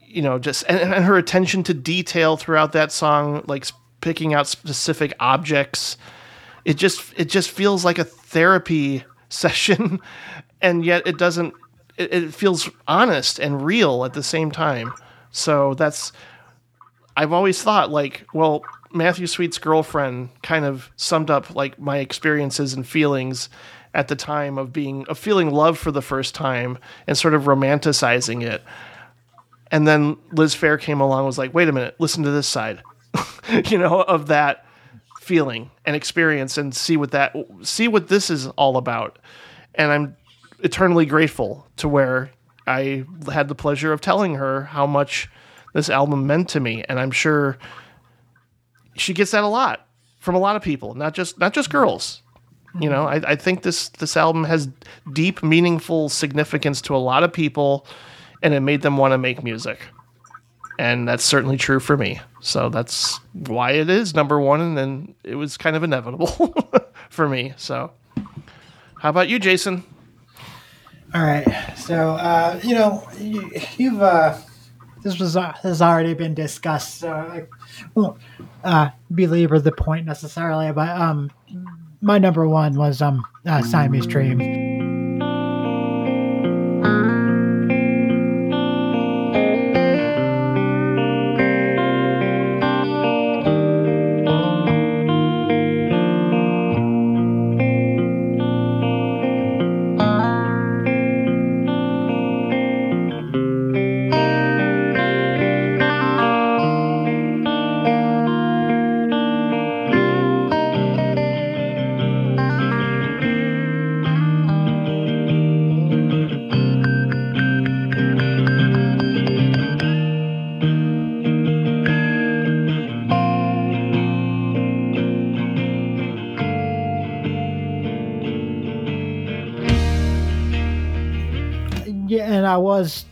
you 0.00 0.22
know 0.22 0.38
just 0.38 0.64
and, 0.68 0.78
and 0.78 1.04
her 1.04 1.16
attention 1.16 1.62
to 1.62 1.74
detail 1.74 2.36
throughout 2.36 2.72
that 2.72 2.92
song 2.92 3.42
like 3.46 3.66
picking 4.00 4.34
out 4.34 4.46
specific 4.46 5.12
objects 5.20 5.96
it 6.64 6.74
just 6.74 7.12
it 7.16 7.28
just 7.28 7.50
feels 7.50 7.84
like 7.84 7.98
a 7.98 8.04
therapy 8.04 9.04
session. 9.28 10.00
And 10.60 10.84
yet 10.84 11.06
it 11.06 11.18
doesn't 11.18 11.54
it, 11.96 12.12
it 12.12 12.34
feels 12.34 12.68
honest 12.86 13.38
and 13.38 13.62
real 13.62 14.04
at 14.04 14.14
the 14.14 14.22
same 14.22 14.50
time. 14.50 14.92
So 15.30 15.74
that's 15.74 16.12
i've 17.16 17.32
always 17.32 17.60
thought 17.60 17.90
like 17.90 18.24
well 18.32 18.62
matthew 18.92 19.26
sweet's 19.26 19.58
girlfriend 19.58 20.28
kind 20.44 20.64
of 20.64 20.90
summed 20.94 21.28
up 21.28 21.52
like 21.56 21.76
my 21.76 21.98
experiences 21.98 22.72
and 22.72 22.86
feelings 22.86 23.48
at 23.94 24.08
the 24.08 24.16
time 24.16 24.58
of 24.58 24.72
being 24.72 25.04
of 25.08 25.18
feeling 25.18 25.50
love 25.50 25.78
for 25.78 25.90
the 25.90 26.02
first 26.02 26.34
time 26.34 26.78
and 27.06 27.18
sort 27.18 27.34
of 27.34 27.44
romanticizing 27.44 28.42
it 28.42 28.62
and 29.70 29.86
then 29.86 30.16
Liz 30.32 30.54
Phair 30.54 30.80
came 30.80 31.00
along 31.00 31.26
was 31.26 31.38
like, 31.38 31.54
wait 31.54 31.68
a 31.68 31.72
minute, 31.72 31.94
listen 31.98 32.24
to 32.24 32.30
this 32.30 32.48
side, 32.48 32.82
you 33.66 33.78
know, 33.78 34.02
of 34.02 34.26
that 34.26 34.66
feeling 35.20 35.70
and 35.84 35.94
experience 35.94 36.58
and 36.58 36.74
see 36.74 36.96
what 36.96 37.12
that, 37.12 37.34
see 37.62 37.86
what 37.86 38.08
this 38.08 38.30
is 38.30 38.48
all 38.48 38.76
about. 38.76 39.18
And 39.74 39.92
I'm 39.92 40.16
eternally 40.60 41.06
grateful 41.06 41.66
to 41.76 41.88
where 41.88 42.30
I 42.66 43.04
had 43.32 43.48
the 43.48 43.54
pleasure 43.54 43.92
of 43.92 44.00
telling 44.00 44.34
her 44.34 44.64
how 44.64 44.86
much 44.86 45.30
this 45.72 45.88
album 45.88 46.26
meant 46.26 46.48
to 46.50 46.60
me. 46.60 46.84
And 46.88 46.98
I'm 46.98 47.12
sure 47.12 47.56
she 48.96 49.14
gets 49.14 49.30
that 49.30 49.44
a 49.44 49.48
lot 49.48 49.86
from 50.18 50.34
a 50.34 50.40
lot 50.40 50.56
of 50.56 50.62
people, 50.62 50.94
not 50.94 51.14
just, 51.14 51.38
not 51.38 51.54
just 51.54 51.70
girls. 51.70 52.22
You 52.78 52.88
know, 52.88 53.06
I, 53.06 53.16
I 53.26 53.36
think 53.36 53.62
this, 53.62 53.88
this 53.88 54.16
album 54.16 54.44
has 54.44 54.68
deep, 55.12 55.42
meaningful 55.42 56.08
significance 56.08 56.80
to 56.82 56.94
a 56.94 56.98
lot 56.98 57.24
of 57.24 57.32
people 57.32 57.86
and 58.42 58.54
it 58.54 58.60
made 58.60 58.82
them 58.82 58.96
want 58.96 59.12
to 59.12 59.18
make 59.18 59.42
music. 59.42 59.80
and 60.78 61.06
that's 61.06 61.24
certainly 61.24 61.58
true 61.58 61.78
for 61.78 61.96
me. 61.96 62.20
So 62.40 62.70
that's 62.70 63.20
why 63.34 63.72
it 63.72 63.90
is 63.90 64.14
number 64.14 64.40
one, 64.40 64.62
and 64.62 64.78
then 64.78 65.14
it 65.24 65.34
was 65.34 65.58
kind 65.58 65.76
of 65.76 65.82
inevitable 65.82 66.54
for 67.10 67.28
me. 67.28 67.52
So, 67.58 67.92
how 68.98 69.10
about 69.10 69.28
you, 69.28 69.38
Jason? 69.38 69.84
All 71.14 71.22
right. 71.22 71.46
So, 71.76 72.12
uh, 72.12 72.58
you 72.62 72.74
know, 72.74 73.06
you, 73.18 73.50
you've 73.76 74.00
uh, 74.00 74.38
this 75.02 75.18
was 75.18 75.36
uh, 75.36 75.52
has 75.62 75.82
already 75.82 76.14
been 76.14 76.34
discussed, 76.34 76.98
so 77.00 77.12
I 77.12 77.46
won't 77.94 78.18
uh, 78.64 78.88
belabor 79.14 79.58
the 79.58 79.72
point 79.72 80.06
necessarily. 80.06 80.72
But 80.72 80.88
um, 80.98 81.30
my 82.00 82.18
number 82.18 82.46
one 82.48 82.74
was 82.74 83.02
um, 83.02 83.24
uh, 83.46 83.62
Siamese 83.62 84.06
Dream. 84.06 84.59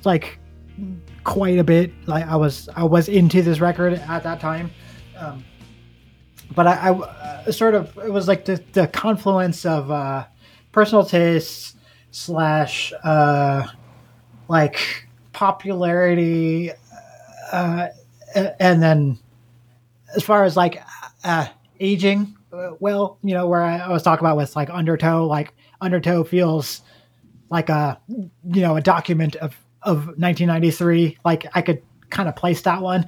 Like 0.05 0.39
quite 1.25 1.59
a 1.59 1.65
bit. 1.65 1.93
Like 2.07 2.27
I 2.27 2.37
was 2.37 2.69
I 2.75 2.85
was 2.85 3.09
into 3.09 3.43
this 3.43 3.61
record 3.61 3.95
at 3.95 4.23
that 4.23 4.41
time, 4.41 4.71
um, 5.17 5.45
but 6.55 6.67
I, 6.67 6.89
I 6.89 6.91
uh, 6.91 7.53
sort 7.53 7.75
of 7.75 7.97
it 7.99 8.13
was 8.13 8.29
like 8.29 8.45
the 8.45 8.63
the 8.73 8.87
confluence 8.89 9.65
of 9.67 9.91
uh, 9.91 10.27
personal 10.73 11.05
tastes 11.05 11.75
slash 12.11 12.93
uh, 13.05 13.67
like 14.49 15.07
popularity, 15.33 16.71
uh, 17.53 17.89
and 18.35 18.83
then 18.83 19.19
as 20.17 20.23
far 20.23 20.45
as 20.45 20.57
like 20.57 20.83
uh, 21.25 21.47
aging, 21.81 22.37
uh, 22.53 22.71
well, 22.81 23.19
you 23.23 23.35
know, 23.35 23.47
where 23.47 23.63
I, 23.63 23.79
I 23.79 23.89
was 23.89 24.03
talking 24.03 24.25
about 24.25 24.37
with 24.37 24.57
like 24.57 24.71
Undertow, 24.71 25.27
like 25.27 25.53
Undertow 25.81 26.25
feels 26.25 26.83
like 27.51 27.69
a 27.69 28.01
you 28.09 28.63
know 28.63 28.77
a 28.77 28.81
document 28.81 29.37
of 29.37 29.57
of 29.83 29.99
1993 30.19 31.19
like 31.25 31.47
i 31.55 31.63
could 31.63 31.83
kind 32.11 32.29
of 32.29 32.35
place 32.37 32.63
that 32.63 32.81
one 32.83 33.07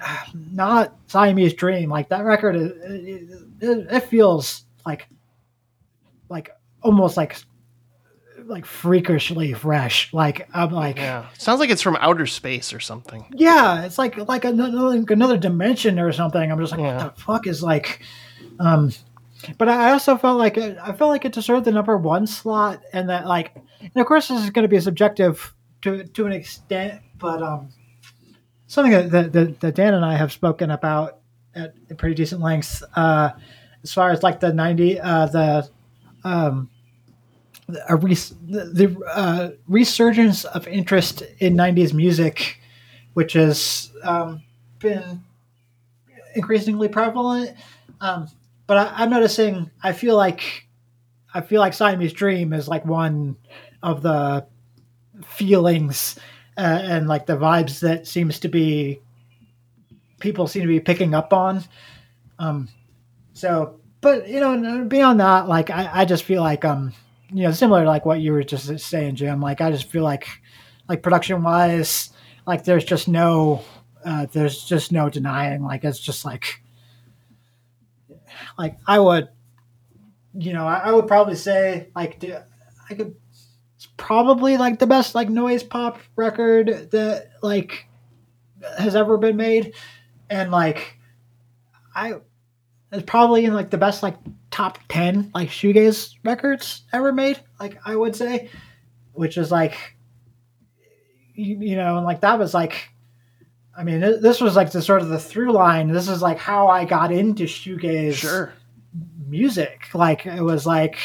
not 0.52 0.96
siamese 1.06 1.54
dream 1.54 1.90
like 1.90 2.08
that 2.10 2.24
record 2.24 2.56
is, 2.56 2.70
it, 3.60 3.86
it 3.90 4.00
feels 4.04 4.64
like 4.86 5.08
like 6.28 6.50
almost 6.82 7.16
like 7.16 7.36
like 8.44 8.64
freakishly 8.64 9.52
fresh 9.52 10.12
like 10.14 10.48
i'm 10.54 10.70
like 10.70 10.96
Yeah, 10.96 11.26
sounds 11.36 11.60
like 11.60 11.68
it's 11.70 11.82
from 11.82 11.96
outer 12.00 12.26
space 12.26 12.72
or 12.72 12.80
something. 12.80 13.26
yeah, 13.34 13.84
it's 13.84 13.98
like 13.98 14.16
like 14.16 14.44
another 14.44 15.04
another 15.12 15.36
dimension 15.36 15.98
or 15.98 16.12
something. 16.12 16.50
I'm 16.50 16.58
just 16.58 16.72
like, 16.72 16.80
what 16.80 17.14
the 17.14 17.20
fuck 17.20 17.46
is 17.46 17.62
like, 17.62 18.00
um, 18.58 18.90
but 19.58 19.68
I 19.68 19.90
also 19.92 20.16
felt 20.16 20.38
like 20.38 20.56
it, 20.56 20.78
I 20.80 20.92
felt 20.92 21.10
like 21.10 21.26
it 21.26 21.32
deserved 21.32 21.66
the 21.66 21.72
number 21.72 21.96
one 21.98 22.26
slot, 22.26 22.80
and 22.94 23.10
that 23.10 23.26
like, 23.26 23.54
and 23.80 23.96
of 23.96 24.06
course 24.06 24.28
this 24.28 24.42
is 24.42 24.48
going 24.50 24.62
to 24.64 24.68
be 24.68 24.80
subjective 24.80 25.52
to 25.82 26.04
to 26.04 26.26
an 26.26 26.32
extent, 26.32 27.02
but 27.18 27.42
um, 27.42 27.70
something 28.66 28.92
that 28.92 29.32
that, 29.32 29.60
that, 29.60 29.74
Dan 29.74 29.94
and 29.94 30.04
I 30.04 30.16
have 30.16 30.32
spoken 30.32 30.70
about 30.70 31.18
at 31.54 31.74
pretty 31.98 32.14
decent 32.14 32.40
lengths, 32.40 32.82
uh, 32.94 33.30
as 33.82 33.92
far 33.92 34.10
as 34.10 34.22
like 34.22 34.40
the 34.40 34.52
ninety 34.52 35.00
uh, 35.00 35.26
the 35.26 35.68
um 36.24 36.70
a 37.88 37.96
res- 37.96 38.34
the, 38.46 38.64
the 38.64 39.04
uh, 39.14 39.50
resurgence 39.66 40.44
of 40.44 40.66
interest 40.68 41.22
in 41.38 41.54
90s 41.54 41.92
music, 41.92 42.60
which 43.12 43.34
has 43.34 43.92
um, 44.02 44.42
been 44.78 45.22
increasingly 46.34 46.88
prevalent. 46.88 47.56
Um, 48.00 48.28
but 48.66 48.78
I, 48.78 49.02
I'm 49.02 49.10
noticing, 49.10 49.70
I 49.82 49.92
feel 49.92 50.16
like, 50.16 50.66
I 51.34 51.42
feel 51.42 51.60
like 51.60 51.74
Siamese 51.74 52.12
Dream 52.12 52.52
is 52.52 52.68
like 52.68 52.86
one 52.86 53.36
of 53.82 54.02
the 54.02 54.46
feelings 55.26 56.18
uh, 56.56 56.80
and 56.82 57.08
like 57.08 57.26
the 57.26 57.36
vibes 57.36 57.80
that 57.80 58.06
seems 58.06 58.40
to 58.40 58.48
be 58.48 59.00
people 60.18 60.46
seem 60.46 60.62
to 60.62 60.68
be 60.68 60.80
picking 60.80 61.14
up 61.14 61.32
on. 61.32 61.62
Um, 62.38 62.68
so, 63.32 63.80
but 64.00 64.28
you 64.28 64.40
know, 64.40 64.84
beyond 64.84 65.20
that, 65.20 65.48
like 65.48 65.70
I, 65.70 65.88
I 65.92 66.04
just 66.04 66.24
feel 66.24 66.42
like 66.42 66.64
um, 66.64 66.92
you 67.32 67.44
know, 67.44 67.52
similar 67.52 67.84
to 67.84 67.88
like 67.88 68.06
what 68.06 68.20
you 68.20 68.32
were 68.32 68.42
just 68.42 68.78
saying, 68.80 69.16
Jim. 69.16 69.40
Like 69.40 69.60
I 69.60 69.70
just 69.70 69.90
feel 69.90 70.02
like, 70.02 70.26
like 70.88 71.02
production 71.02 71.42
wise, 71.42 72.10
like 72.46 72.64
there's 72.64 72.84
just 72.84 73.08
no, 73.08 73.64
uh, 74.04 74.26
there's 74.32 74.64
just 74.64 74.92
no 74.92 75.10
denying. 75.10 75.62
Like 75.62 75.84
it's 75.84 76.00
just 76.00 76.24
like, 76.24 76.62
like 78.58 78.78
I 78.86 78.98
would, 78.98 79.28
you 80.34 80.52
know, 80.52 80.66
I, 80.66 80.78
I 80.78 80.92
would 80.92 81.06
probably 81.06 81.36
say 81.36 81.88
like 81.94 82.24
I 82.90 82.94
could. 82.94 83.16
It's 83.78 83.86
probably 83.96 84.56
like 84.56 84.80
the 84.80 84.88
best 84.88 85.14
like 85.14 85.28
noise 85.30 85.62
pop 85.62 86.00
record 86.16 86.90
that 86.90 87.30
like 87.42 87.86
has 88.76 88.96
ever 88.96 89.16
been 89.18 89.36
made, 89.36 89.72
and 90.28 90.50
like 90.50 90.98
I 91.94 92.14
it's 92.90 93.04
probably 93.06 93.44
in 93.44 93.54
like 93.54 93.70
the 93.70 93.78
best 93.78 94.02
like 94.02 94.16
top 94.50 94.78
10 94.88 95.30
like 95.34 95.48
shoegaze 95.50 96.14
records 96.24 96.82
ever 96.92 97.12
made 97.12 97.38
like 97.60 97.78
i 97.84 97.94
would 97.94 98.16
say. 98.16 98.48
Which 99.12 99.36
is 99.36 99.52
like 99.52 99.76
you, 101.34 101.56
you 101.60 101.76
know 101.76 101.96
and 101.98 102.04
like 102.06 102.22
that 102.22 102.38
was 102.38 102.54
like 102.54 102.88
i 103.76 103.84
mean 103.84 104.00
this 104.00 104.40
was 104.40 104.56
like 104.56 104.72
the 104.72 104.82
sort 104.82 105.02
of 105.02 105.08
the 105.08 105.18
through 105.20 105.52
line. 105.52 105.86
This 105.88 106.08
is 106.08 106.20
like 106.22 106.38
how 106.38 106.66
i 106.66 106.84
got 106.84 107.12
into 107.12 107.44
shoegaze 107.44 108.14
Sure. 108.14 108.52
music. 109.28 109.94
Like 109.94 110.26
it 110.26 110.42
was 110.42 110.66
like 110.66 110.98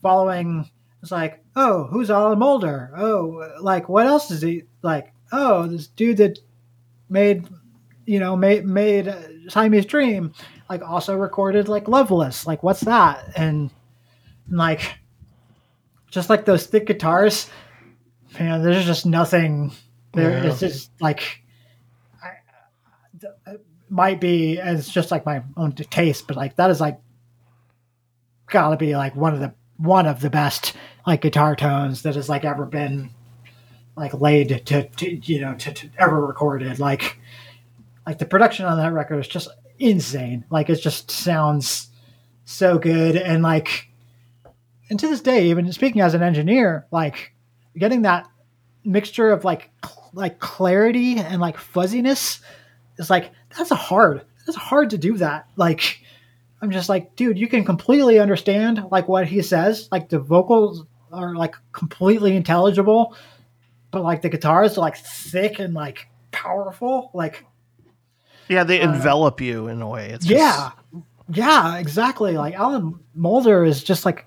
following 0.00 0.70
it's 1.02 1.10
like 1.10 1.42
oh 1.56 1.84
who's 1.84 2.10
alan 2.10 2.38
moulder? 2.38 2.90
Oh 2.96 3.50
like 3.60 3.88
what 3.88 4.06
else 4.06 4.30
is 4.30 4.42
he 4.42 4.64
like 4.82 5.12
oh 5.32 5.66
this 5.66 5.86
dude 5.88 6.18
that 6.18 6.38
made 7.08 7.46
you 8.06 8.18
know 8.20 8.36
made 8.36 8.64
made 8.64 9.08
uh, 9.08 9.20
Siamese 9.48 9.86
Dream 9.86 10.32
like 10.68 10.82
also 10.82 11.16
recorded 11.16 11.68
like 11.68 11.88
Loveless 11.88 12.46
like 12.46 12.62
what's 12.62 12.80
that? 12.80 13.32
And, 13.36 13.70
and 14.48 14.58
like 14.58 14.98
just 16.10 16.30
like 16.30 16.44
those 16.44 16.66
thick 16.66 16.86
guitars 16.86 17.48
man 18.38 18.62
there's 18.62 18.86
just 18.86 19.06
nothing 19.06 19.72
there. 20.12 20.30
Yeah. 20.30 20.50
it's 20.50 20.60
just 20.60 20.90
like 21.00 21.42
I, 22.22 23.52
it 23.52 23.64
might 23.88 24.20
be 24.20 24.58
and 24.58 24.78
it's 24.78 24.90
just 24.90 25.10
like 25.10 25.26
my 25.26 25.42
own 25.56 25.72
taste 25.72 26.26
but 26.26 26.36
like 26.36 26.56
that 26.56 26.70
is 26.70 26.80
like 26.80 27.00
gotta 28.48 28.76
be 28.76 28.96
like 28.96 29.14
one 29.14 29.34
of 29.34 29.40
the 29.40 29.54
one 29.80 30.06
of 30.06 30.20
the 30.20 30.30
best 30.30 30.74
like 31.06 31.22
guitar 31.22 31.56
tones 31.56 32.02
that 32.02 32.14
has 32.14 32.28
like 32.28 32.44
ever 32.44 32.66
been 32.66 33.10
like 33.96 34.14
laid 34.14 34.66
to, 34.66 34.88
to 34.88 35.14
you 35.14 35.40
know 35.40 35.54
to, 35.54 35.72
to 35.72 35.88
ever 35.98 36.24
recorded. 36.24 36.78
Like 36.78 37.18
like 38.06 38.18
the 38.18 38.26
production 38.26 38.66
on 38.66 38.78
that 38.78 38.92
record 38.92 39.18
is 39.18 39.28
just 39.28 39.48
insane. 39.78 40.44
Like 40.50 40.68
it 40.70 40.76
just 40.76 41.10
sounds 41.10 41.88
so 42.44 42.78
good. 42.78 43.16
And 43.16 43.42
like 43.42 43.88
and 44.88 44.98
to 45.00 45.08
this 45.08 45.20
day 45.20 45.46
even 45.46 45.72
speaking 45.72 46.00
as 46.00 46.14
an 46.14 46.22
engineer 46.22 46.86
like 46.90 47.32
getting 47.76 48.02
that 48.02 48.28
mixture 48.84 49.30
of 49.30 49.44
like 49.44 49.70
cl- 49.84 50.10
like 50.12 50.40
clarity 50.40 51.16
and 51.18 51.40
like 51.40 51.56
fuzziness 51.56 52.40
is 52.98 53.10
like 53.10 53.30
that's 53.56 53.70
a 53.70 53.76
hard. 53.76 54.24
That's 54.46 54.58
hard 54.58 54.90
to 54.90 54.98
do 54.98 55.16
that. 55.18 55.46
Like 55.56 55.99
i'm 56.62 56.70
just 56.70 56.88
like 56.88 57.14
dude 57.16 57.38
you 57.38 57.48
can 57.48 57.64
completely 57.64 58.18
understand 58.18 58.82
like 58.90 59.08
what 59.08 59.26
he 59.26 59.42
says 59.42 59.88
like 59.90 60.08
the 60.08 60.18
vocals 60.18 60.84
are 61.12 61.34
like 61.34 61.54
completely 61.72 62.36
intelligible 62.36 63.16
but 63.90 64.02
like 64.02 64.22
the 64.22 64.28
guitars 64.28 64.78
are 64.78 64.82
like 64.82 64.96
thick 64.96 65.58
and 65.58 65.74
like 65.74 66.08
powerful 66.30 67.10
like 67.12 67.44
Yeah, 68.48 68.64
they 68.64 68.80
uh, 68.80 68.92
envelop 68.92 69.40
you 69.40 69.66
in 69.66 69.82
a 69.82 69.88
way. 69.88 70.10
It's 70.10 70.26
yeah 70.26 70.70
yeah 71.32 71.76
exactly 71.78 72.36
like 72.36 72.54
alan 72.54 72.98
moulder 73.14 73.64
is 73.64 73.84
just 73.84 74.04
like 74.04 74.26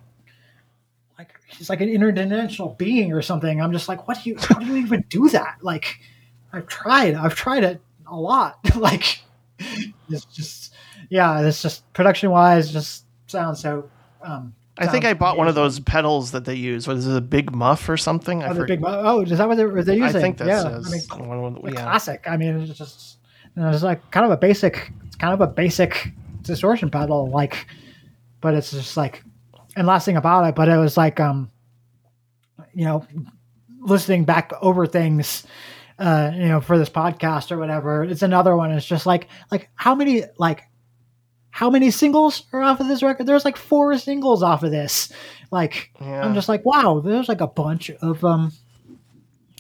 like 1.18 1.34
he's 1.48 1.70
like 1.70 1.82
an 1.82 1.90
interdimensional 1.90 2.78
being 2.78 3.12
or 3.12 3.22
something 3.22 3.62
i'm 3.62 3.74
just 3.74 3.90
like 3.90 4.08
what 4.08 4.24
do 4.24 4.30
you 4.30 4.38
how 4.40 4.58
do 4.60 4.66
you 4.68 4.78
even 4.78 5.04
do 5.10 5.28
that 5.28 5.58
like 5.62 6.00
I've 6.54 6.68
tried. 6.68 7.16
I've 7.16 7.34
tried 7.34 7.64
it 7.64 7.82
a 8.06 8.16
lot. 8.16 8.60
like 8.76 9.20
it's 10.10 10.26
just 10.26 10.63
yeah, 11.14 11.42
it's 11.42 11.62
just 11.62 11.92
production 11.94 12.32
wise 12.32 12.72
just 12.72 13.06
sounds 13.28 13.62
so 13.62 13.90
um 14.24 14.54
I 14.80 14.88
think 14.88 15.06
I 15.06 15.14
bought 15.14 15.38
one 15.38 15.48
of 15.48 15.54
those 15.54 15.80
pedals 15.80 16.32
that 16.32 16.46
they 16.46 16.56
use. 16.56 16.88
Was 16.88 17.06
it, 17.06 17.16
a 17.16 17.22
big 17.22 17.54
muff 17.54 17.88
or 17.88 17.96
something? 17.96 18.42
I 18.42 18.48
Oh, 18.48 18.50
the 18.50 18.62
forget. 18.62 18.68
big 18.78 18.82
mo- 18.82 19.02
oh, 19.06 19.22
is 19.22 19.38
that 19.38 19.48
what 19.48 19.56
they're, 19.56 19.70
what 19.70 19.86
they're 19.86 20.04
I 20.04 20.12
think 20.12 20.38
that's 20.38 20.50
yeah. 20.50 21.16
I 21.16 21.20
mean, 21.20 21.30
one 21.30 21.38
of 21.56 21.62
the- 21.62 21.62
the 21.70 21.74
yeah. 21.76 21.84
classic. 21.84 22.24
I 22.28 22.38
mean, 22.38 22.60
it's 22.60 22.76
just 22.76 23.20
you 23.56 23.62
know, 23.62 23.70
it's 23.70 23.84
like 23.84 24.10
kind 24.10 24.26
of 24.26 24.32
a 24.32 24.38
basic. 24.38 24.92
It's 25.06 25.16
kind 25.16 25.32
of 25.32 25.42
a 25.42 25.48
basic 25.48 26.12
distortion 26.42 26.90
pedal, 26.90 27.30
like, 27.30 27.68
but 28.42 28.56
it's 28.56 28.72
just 28.72 28.98
like, 28.98 29.24
and 29.76 29.86
last 29.86 30.06
thing 30.06 30.18
about 30.18 30.44
it, 30.50 30.56
but 30.56 30.68
it 30.68 30.78
was 30.78 30.98
like, 30.98 31.20
um, 31.20 31.52
you 32.74 32.86
know, 32.86 33.06
listening 33.80 34.24
back 34.26 34.52
over 34.60 34.88
things, 34.88 35.46
uh, 36.00 36.32
you 36.34 36.48
know, 36.48 36.60
for 36.62 36.80
this 36.80 36.90
podcast 36.90 37.52
or 37.52 37.58
whatever. 37.60 38.04
It's 38.04 38.24
another 38.24 38.58
one. 38.58 38.72
It's 38.72 38.88
just 38.88 39.06
like, 39.06 39.28
like 39.52 39.70
how 39.76 39.94
many, 39.94 40.24
like, 40.40 40.64
how 41.54 41.70
many 41.70 41.92
singles 41.92 42.46
are 42.52 42.64
off 42.64 42.80
of 42.80 42.88
this 42.88 43.04
record? 43.04 43.28
There's 43.28 43.46
like 43.46 43.58
four 43.58 43.96
singles 44.00 44.42
off 44.42 44.64
of 44.64 44.72
this. 44.72 45.14
Like, 45.52 45.92
Yeah. 46.02 46.26
I'm 46.26 46.34
just 46.34 46.50
like, 46.50 46.66
wow, 46.66 47.00
there's 47.00 47.30
like 47.30 47.42
a 47.42 47.48
bunch 47.48 47.92
of 47.92 48.26
um, 48.26 48.52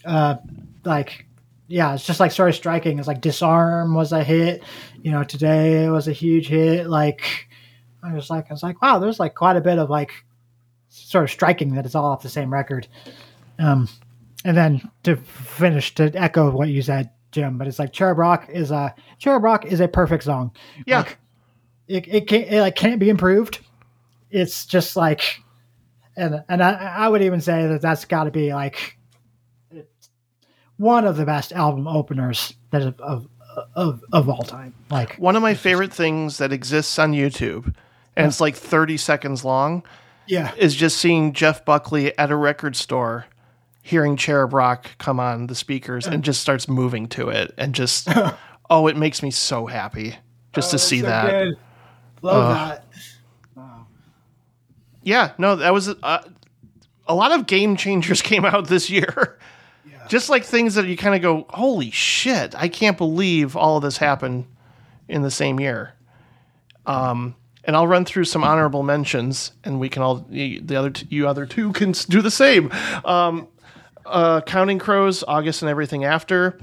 uh, 0.03 0.37
like, 0.83 1.27
yeah, 1.67 1.93
it's 1.93 2.03
just 2.03 2.19
like 2.19 2.31
started 2.31 2.53
striking. 2.53 2.97
It's 2.97 3.07
like 3.07 3.21
Disarm 3.21 3.93
was 3.93 4.11
a 4.11 4.23
hit, 4.23 4.63
you 5.03 5.11
know. 5.11 5.23
Today 5.23 5.87
was 5.87 6.07
a 6.07 6.11
huge 6.13 6.47
hit. 6.47 6.87
Like, 6.87 7.47
I 8.01 8.11
was 8.11 8.27
like, 8.27 8.47
I 8.49 8.53
was 8.53 8.63
like, 8.63 8.81
wow, 8.81 8.97
there's 8.97 9.19
like 9.19 9.35
quite 9.35 9.55
a 9.55 9.61
bit 9.61 9.77
of 9.77 9.91
like 9.91 10.09
sort 10.89 11.25
of 11.25 11.29
striking 11.29 11.75
that 11.75 11.85
it's 11.85 11.93
all 11.93 12.05
off 12.05 12.23
the 12.23 12.27
same 12.27 12.51
record. 12.51 12.87
Um, 13.59 13.87
and 14.43 14.57
then 14.57 14.89
to 15.03 15.15
finish 15.15 15.93
to 15.93 16.11
echo 16.15 16.49
what 16.49 16.69
you 16.69 16.81
said, 16.81 17.11
Jim, 17.31 17.59
but 17.59 17.67
it's 17.67 17.77
like 17.77 17.93
Cherub 17.93 18.17
Rock 18.17 18.49
is 18.49 18.71
a 18.71 18.95
Cherub 19.19 19.43
Rock 19.43 19.65
is 19.65 19.79
a 19.79 19.87
perfect 19.87 20.23
song. 20.23 20.51
Yeah. 20.87 21.01
Like, 21.01 21.19
it 21.87 22.07
it 22.07 22.27
can't 22.27 22.47
it 22.49 22.61
like 22.61 22.75
can't 22.75 22.99
be 22.99 23.09
improved. 23.09 23.59
It's 24.29 24.65
just 24.65 24.95
like, 24.95 25.41
and 26.15 26.43
and 26.49 26.63
I, 26.63 26.73
I 26.73 27.07
would 27.07 27.21
even 27.21 27.41
say 27.41 27.67
that 27.67 27.81
that's 27.81 28.05
got 28.05 28.23
to 28.25 28.31
be 28.31 28.53
like 28.53 28.97
one 30.77 31.05
of 31.05 31.17
the 31.17 31.25
best 31.25 31.51
album 31.53 31.87
openers 31.87 32.53
that 32.71 32.81
of 32.81 32.99
of 32.99 33.27
of, 33.75 34.03
of 34.11 34.29
all 34.29 34.41
time. 34.43 34.73
Like 34.89 35.15
One 35.17 35.35
of 35.35 35.41
my 35.41 35.53
favorite 35.53 35.93
things 35.93 36.39
that 36.39 36.51
exists 36.51 36.97
on 36.97 37.13
YouTube, 37.13 37.73
and 38.15 38.27
it's 38.27 38.41
like 38.41 38.55
30 38.55 38.97
seconds 38.97 39.45
long, 39.45 39.83
Yeah. 40.27 40.53
is 40.57 40.73
just 40.75 40.97
seeing 40.97 41.33
Jeff 41.33 41.63
Buckley 41.63 42.17
at 42.17 42.31
a 42.31 42.35
record 42.35 42.75
store, 42.75 43.27
hearing 43.83 44.17
Cherub 44.17 44.53
Rock 44.53 44.97
come 44.97 45.19
on 45.19 45.45
the 45.47 45.53
speakers, 45.55 46.07
and 46.07 46.23
just 46.23 46.41
starts 46.41 46.67
moving 46.67 47.07
to 47.09 47.29
it, 47.29 47.53
and 47.57 47.75
just, 47.75 48.07
oh, 48.71 48.87
it 48.87 48.97
makes 48.97 49.21
me 49.21 49.29
so 49.29 49.67
happy 49.67 50.15
just 50.53 50.71
to 50.71 50.75
oh, 50.75 50.79
see 50.79 51.01
that. 51.01 51.53
Love 52.23 52.43
Uh, 52.43 52.67
that. 52.69 52.83
Yeah, 55.03 55.33
no, 55.37 55.57
that 55.57 55.73
was 55.73 55.89
uh, 55.89 56.23
a 57.07 57.13
lot 57.13 57.31
of 57.33 57.45
game 57.45 57.75
changers 57.75 58.21
came 58.23 58.45
out 58.45 58.67
this 58.67 58.89
year. 58.89 59.37
Just 60.09 60.29
like 60.29 60.43
things 60.43 60.75
that 60.75 60.85
you 60.85 60.97
kind 60.97 61.15
of 61.15 61.21
go, 61.21 61.45
holy 61.49 61.89
shit, 61.89 62.53
I 62.57 62.67
can't 62.67 62.97
believe 62.97 63.55
all 63.55 63.77
of 63.77 63.83
this 63.83 63.97
happened 63.97 64.45
in 65.07 65.21
the 65.21 65.31
same 65.31 65.61
year. 65.61 65.93
Um, 66.85 67.35
and 67.63 67.73
I'll 67.77 67.87
run 67.87 68.03
through 68.03 68.25
some 68.25 68.43
honorable 68.43 68.83
mentions, 68.83 69.53
and 69.63 69.79
we 69.79 69.87
can 69.87 70.01
all 70.01 70.25
the 70.29 70.59
the 70.59 70.75
other 70.75 70.89
t- 70.89 71.07
you 71.09 71.25
other 71.29 71.45
two 71.45 71.71
can 71.71 71.93
do 72.09 72.21
the 72.21 72.29
same. 72.31 72.69
Um, 73.05 73.47
uh, 74.05 74.41
Counting 74.41 74.79
Crows, 74.79 75.23
August 75.25 75.61
and 75.61 75.69
everything 75.69 76.03
after. 76.03 76.59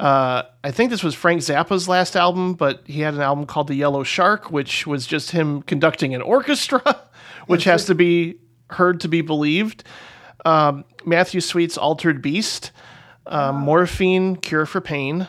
Uh, 0.00 0.42
I 0.62 0.70
think 0.70 0.90
this 0.90 1.02
was 1.04 1.14
Frank 1.14 1.40
Zappa's 1.42 1.88
last 1.88 2.16
album, 2.16 2.54
but 2.54 2.82
he 2.86 3.00
had 3.00 3.14
an 3.14 3.20
album 3.20 3.46
called 3.46 3.68
The 3.68 3.74
Yellow 3.74 4.02
Shark, 4.02 4.50
which 4.50 4.86
was 4.86 5.06
just 5.06 5.30
him 5.30 5.62
conducting 5.62 6.14
an 6.14 6.22
orchestra, 6.22 7.00
which 7.46 7.64
has 7.64 7.84
to 7.86 7.94
be 7.94 8.36
heard 8.70 9.00
to 9.00 9.08
be 9.08 9.20
believed. 9.20 9.84
Um, 10.44 10.84
Matthew 11.04 11.40
Sweet's 11.40 11.78
Altered 11.78 12.20
Beast, 12.22 12.72
uh, 13.26 13.52
Morphine, 13.52 14.36
Cure 14.36 14.66
for 14.66 14.80
Pain, 14.80 15.28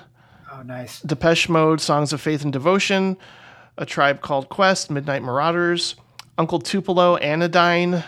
Oh, 0.52 0.62
nice. 0.62 1.02
Depeche 1.02 1.50
Mode, 1.50 1.82
Songs 1.82 2.14
of 2.14 2.22
Faith 2.22 2.44
and 2.44 2.54
Devotion, 2.54 3.18
A 3.78 3.86
Tribe 3.86 4.22
Called 4.22 4.48
Quest, 4.48 4.90
Midnight 4.90 5.22
Marauders, 5.22 5.96
Uncle 6.38 6.60
Tupelo, 6.60 7.18
Anodyne, 7.18 8.04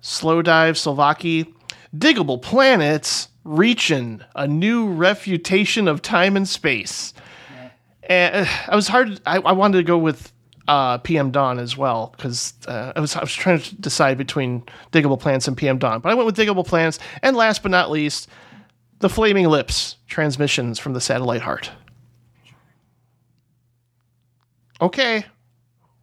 Slow 0.00 0.42
Dive, 0.42 0.74
Souvlaki, 0.74 1.52
Diggable 1.96 2.42
Planets, 2.42 3.28
Reachin', 3.46 4.24
a 4.34 4.46
new 4.48 4.88
refutation 4.88 5.88
of 5.88 6.02
time 6.02 6.36
and 6.36 6.48
space. 6.48 7.14
And 8.02 8.46
uh, 8.46 8.50
I 8.68 8.76
was 8.76 8.88
hard. 8.88 9.20
I, 9.26 9.38
I 9.38 9.52
wanted 9.52 9.78
to 9.78 9.82
go 9.84 9.98
with 9.98 10.32
uh, 10.68 10.98
PM 10.98 11.30
Dawn 11.30 11.58
as 11.58 11.76
well 11.76 12.12
because 12.16 12.54
uh, 12.66 12.92
I 12.94 13.00
was 13.00 13.14
I 13.14 13.20
was 13.20 13.32
trying 13.32 13.60
to 13.60 13.74
decide 13.76 14.18
between 14.18 14.62
Diggable 14.92 15.18
Planets 15.18 15.48
and 15.48 15.56
PM 15.56 15.78
Dawn, 15.78 16.00
but 16.00 16.10
I 16.10 16.14
went 16.14 16.26
with 16.26 16.36
Diggable 16.36 16.66
Planets. 16.66 16.98
And 17.22 17.36
last 17.36 17.62
but 17.62 17.70
not 17.70 17.90
least, 17.90 18.28
the 18.98 19.08
Flaming 19.08 19.46
Lips 19.46 19.96
transmissions 20.08 20.78
from 20.78 20.92
the 20.92 21.00
Satellite 21.00 21.42
Heart. 21.42 21.70
Okay, 24.80 25.24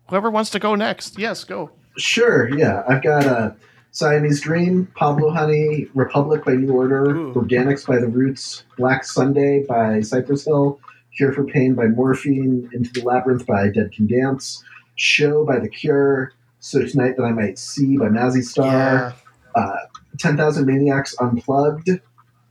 whoever 0.09 0.31
wants 0.31 0.49
to 0.51 0.59
go 0.59 0.75
next, 0.75 1.19
yes, 1.19 1.43
go. 1.43 1.71
Sure, 1.97 2.49
yeah. 2.57 2.83
I've 2.87 3.03
got 3.03 3.25
uh, 3.25 3.51
Siamese 3.97 4.41
Dream, 4.41 4.87
Pablo 4.95 5.29
Honey, 5.29 5.87
Republic 5.93 6.43
by 6.43 6.53
New 6.53 6.73
Order, 6.73 7.05
Organix 7.13 7.85
by 7.85 7.99
The 7.99 8.07
Roots, 8.07 8.63
Black 8.75 9.03
Sunday 9.03 9.63
by 9.69 10.01
Cypress 10.01 10.45
Hill, 10.45 10.79
Cure 11.15 11.31
for 11.31 11.43
Pain 11.45 11.75
by 11.75 11.85
Morphine, 11.85 12.67
Into 12.73 12.91
the 12.91 13.03
Labyrinth 13.05 13.45
by 13.45 13.69
Dead 13.69 13.91
Can 13.91 14.07
Dance, 14.07 14.63
Show 14.95 15.45
by 15.45 15.59
The 15.59 15.69
Cure, 15.69 16.33
So 16.59 16.83
Tonight 16.87 17.17
That 17.17 17.23
I 17.23 17.31
Might 17.33 17.59
See 17.59 17.95
by 17.97 18.07
Mazzy 18.07 18.41
Star, 18.43 19.13
uh, 19.53 19.75
10,000 20.17 20.65
Maniacs 20.65 21.15
Unplugged, 21.21 21.91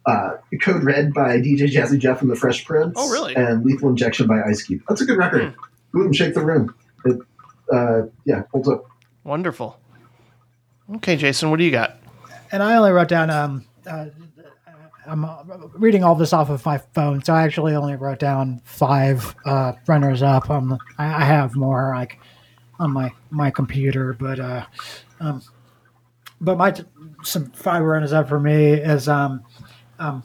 uh, 0.06 0.30
Code 0.60 0.84
Red 0.84 1.12
by 1.12 1.38
DJ 1.38 1.62
Jazzy 1.66 1.98
Jeff 1.98 2.22
and 2.22 2.30
the 2.30 2.36
Fresh 2.36 2.64
Prince, 2.66 2.94
Oh, 2.96 3.10
really? 3.10 3.34
and 3.34 3.64
Lethal 3.64 3.88
Injection 3.88 4.28
by 4.28 4.40
Ice 4.48 4.62
Cube. 4.62 4.82
That's 4.88 5.00
a 5.00 5.04
good 5.06 5.18
record. 5.18 5.54
Boom, 5.92 6.12
shake 6.12 6.34
the 6.34 6.44
room. 6.44 6.72
It, 7.04 7.18
uh, 7.72 8.02
yeah, 8.24 8.44
holds 8.52 8.68
up. 8.68 8.84
Wonderful. 9.24 9.76
Okay, 10.96 11.16
Jason, 11.16 11.50
what 11.50 11.58
do 11.58 11.64
you 11.64 11.70
got? 11.70 11.98
And 12.50 12.62
I 12.62 12.76
only 12.76 12.90
wrote 12.90 13.08
down. 13.08 13.30
Um, 13.30 13.64
uh, 13.86 14.06
I'm 15.06 15.24
uh, 15.24 15.42
reading 15.74 16.04
all 16.04 16.14
this 16.14 16.32
off 16.32 16.50
of 16.50 16.64
my 16.64 16.78
phone, 16.78 17.24
so 17.24 17.34
I 17.34 17.42
actually 17.42 17.74
only 17.74 17.96
wrote 17.96 18.18
down 18.18 18.60
five 18.64 19.34
uh, 19.44 19.72
runners 19.86 20.22
up. 20.22 20.48
Um, 20.48 20.78
I, 20.98 21.22
I 21.22 21.24
have 21.24 21.56
more 21.56 21.92
like 21.94 22.18
on 22.78 22.92
my 22.92 23.10
my 23.30 23.50
computer, 23.50 24.12
but 24.12 24.38
uh, 24.38 24.64
um, 25.20 25.42
but 26.40 26.56
my 26.56 26.70
t- 26.70 26.84
some 27.24 27.50
five 27.52 27.82
runners 27.82 28.12
up 28.12 28.28
for 28.28 28.38
me 28.38 28.72
is 28.72 29.08
um, 29.08 29.42
um, 29.98 30.22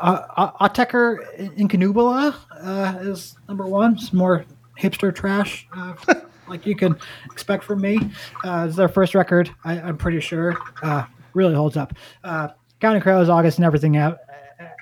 uh, 0.00 0.50
Autechre 0.60 1.56
Incunabula 1.56 2.34
uh, 2.60 2.98
is 3.00 3.36
number 3.48 3.66
one. 3.66 3.98
Some 3.98 4.18
more 4.18 4.44
hipster 4.78 5.14
trash. 5.14 5.66
Uh, 5.74 5.94
like 6.48 6.66
you 6.66 6.74
can 6.76 6.96
expect 7.26 7.64
from 7.64 7.80
me. 7.80 7.98
Uh, 8.44 8.66
it's 8.68 8.76
their 8.76 8.88
first 8.88 9.14
record, 9.14 9.50
I, 9.64 9.80
I'm 9.80 9.96
pretty 9.96 10.20
sure. 10.20 10.56
Uh, 10.82 11.04
really 11.34 11.54
holds 11.54 11.76
up. 11.76 11.94
Uh, 12.24 12.48
Counting 12.80 13.02
Crows, 13.02 13.28
August, 13.28 13.58
and 13.58 13.64
everything 13.64 13.96
a- 13.96 14.18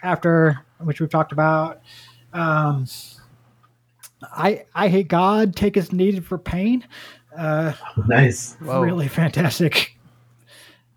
after, 0.03 0.65
which 0.81 1.01
we've 1.01 1.11
talked 1.11 1.33
about. 1.33 1.81
Um, 2.33 2.87
I 4.23 4.65
Eyehategod. 4.75 5.55
Take 5.55 5.77
as 5.77 5.93
needed 5.93 6.25
for 6.25 6.39
pain. 6.39 6.87
Uh, 7.37 7.73
Nice. 8.07 8.57
Really 8.61 9.09
fantastic. 9.09 9.97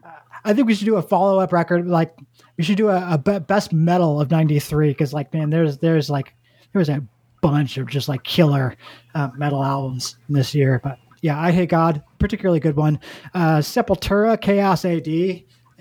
Uh, 0.04 0.12
I 0.44 0.54
think 0.54 0.68
we 0.68 0.76
should 0.76 0.86
do 0.86 0.96
a 0.98 1.02
follow 1.02 1.40
up 1.40 1.52
record. 1.52 1.88
Like 1.88 2.16
we 2.58 2.64
should 2.64 2.78
do 2.78 2.90
a, 2.90 3.14
a 3.14 3.40
best 3.40 3.74
metal 3.74 4.20
of 4.22 4.32
'93 4.32 4.90
because 4.90 5.14
like 5.14 5.34
man, 5.34 5.50
there's 5.50 5.78
there's 5.78 6.10
like 6.10 6.34
there 6.74 6.80
was 6.80 6.90
a 6.90 7.04
bunch 7.42 7.78
of 7.78 7.88
just 7.88 8.10
like 8.10 8.24
killer 8.24 8.76
uh, 9.16 9.30
metal 9.36 9.64
albums 9.64 10.18
this 10.28 10.54
year. 10.54 10.80
But 10.84 11.00
yeah, 11.22 11.36
Eyehategod, 11.36 12.04
particularly 12.18 12.60
good 12.60 12.76
one. 12.76 13.00
Uh, 13.34 13.58
Sepultura, 13.58 14.40
Chaos 14.40 14.86
AD, 14.86 15.08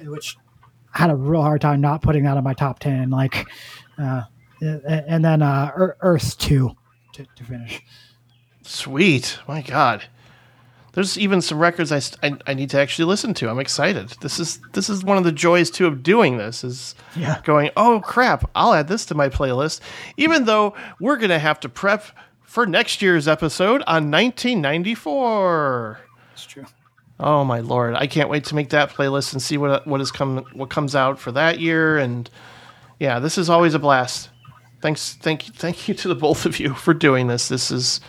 which 0.09 0.37
I 0.95 0.99
had 0.99 1.11
a 1.11 1.17
real 1.17 1.43
hard 1.43 1.61
time 1.61 1.81
not 1.81 2.03
putting 2.03 2.25
that 2.25 2.37
on 2.37 2.45
my 2.45 2.55
top 2.55 2.79
ten. 2.79 3.11
Like, 3.11 3.47
uh, 3.99 4.23
and 4.61 5.25
then 5.25 5.43
uh, 5.43 5.71
Earth 5.75 6.39
Two 6.39 6.77
to, 7.13 7.27
to 7.37 7.45
finish. 7.45 7.83
Sweet. 8.63 9.39
My 9.47 9.63
God. 9.63 10.05
There's 10.99 11.17
even 11.17 11.41
some 11.41 11.61
records 11.61 11.93
I, 11.93 12.01
I, 12.27 12.37
I 12.49 12.55
need 12.55 12.71
to 12.71 12.81
actually 12.81 13.05
listen 13.05 13.33
to. 13.35 13.49
I'm 13.49 13.61
excited. 13.61 14.17
This 14.21 14.41
is 14.41 14.59
this 14.73 14.91
is 14.91 15.05
one 15.05 15.17
of 15.17 15.23
the 15.23 15.31
joys 15.31 15.71
too 15.71 15.87
of 15.87 16.03
doing 16.03 16.39
this 16.39 16.65
is 16.65 16.97
Yeah. 17.15 17.41
going, 17.45 17.71
oh 17.77 18.01
crap, 18.05 18.51
I'll 18.57 18.75
add 18.75 18.89
this 18.89 19.07
to 19.07 19.15
my 19.15 19.29
playlist. 19.29 19.79
Even 20.17 20.45
though 20.47 20.75
we're 20.99 21.17
gonna 21.17 21.39
have 21.39 21.61
to 21.61 21.69
prep 21.69 22.07
for 22.43 22.67
next 22.67 23.01
year's 23.01 23.29
episode 23.29 23.85
on 23.87 24.11
1994. 24.11 26.01
That's 26.31 26.47
true. 26.47 26.65
Oh 27.21 27.45
my 27.45 27.61
lord, 27.61 27.95
I 27.95 28.09
can't 28.09 28.29
wait 28.29 28.45
to 28.47 28.57
make 28.57 28.71
that 28.71 28.91
playlist 28.91 29.33
and 29.33 29.41
see 29.41 29.57
what 29.57 29.87
what 29.87 30.01
is 30.01 30.11
come 30.11 30.45
what 30.53 30.69
comes 30.71 30.97
out 30.97 31.21
for 31.21 31.31
that 31.33 31.61
year. 31.61 31.99
And 31.99 32.29
yeah, 32.99 33.21
this 33.21 33.39
is 33.39 33.49
always 33.49 33.75
a 33.75 33.79
blast. 33.79 34.31
thanks, 34.81 35.15
thank 35.15 35.47
you, 35.47 35.55
thank 35.55 35.87
you 35.87 35.95
to 35.95 36.09
the 36.09 36.15
both 36.17 36.45
of 36.47 36.59
you 36.59 36.75
for 36.75 36.93
doing 36.95 37.29
this. 37.29 37.47
This 37.49 37.71
is, 37.71 38.01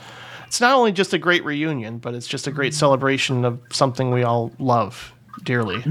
it's 0.50 0.60
not 0.60 0.76
only 0.76 0.92
just 0.92 1.14
a 1.14 1.20
great 1.20 1.46
reunion, 1.46 2.00
but 2.00 2.16
it's 2.16 2.26
just 2.28 2.48
a 2.48 2.52
great 2.52 2.74
celebration 2.74 3.46
of 3.46 3.62
something 3.72 4.10
we 4.10 4.24
all 4.24 4.52
love 4.58 5.14
dearly. 5.44 5.84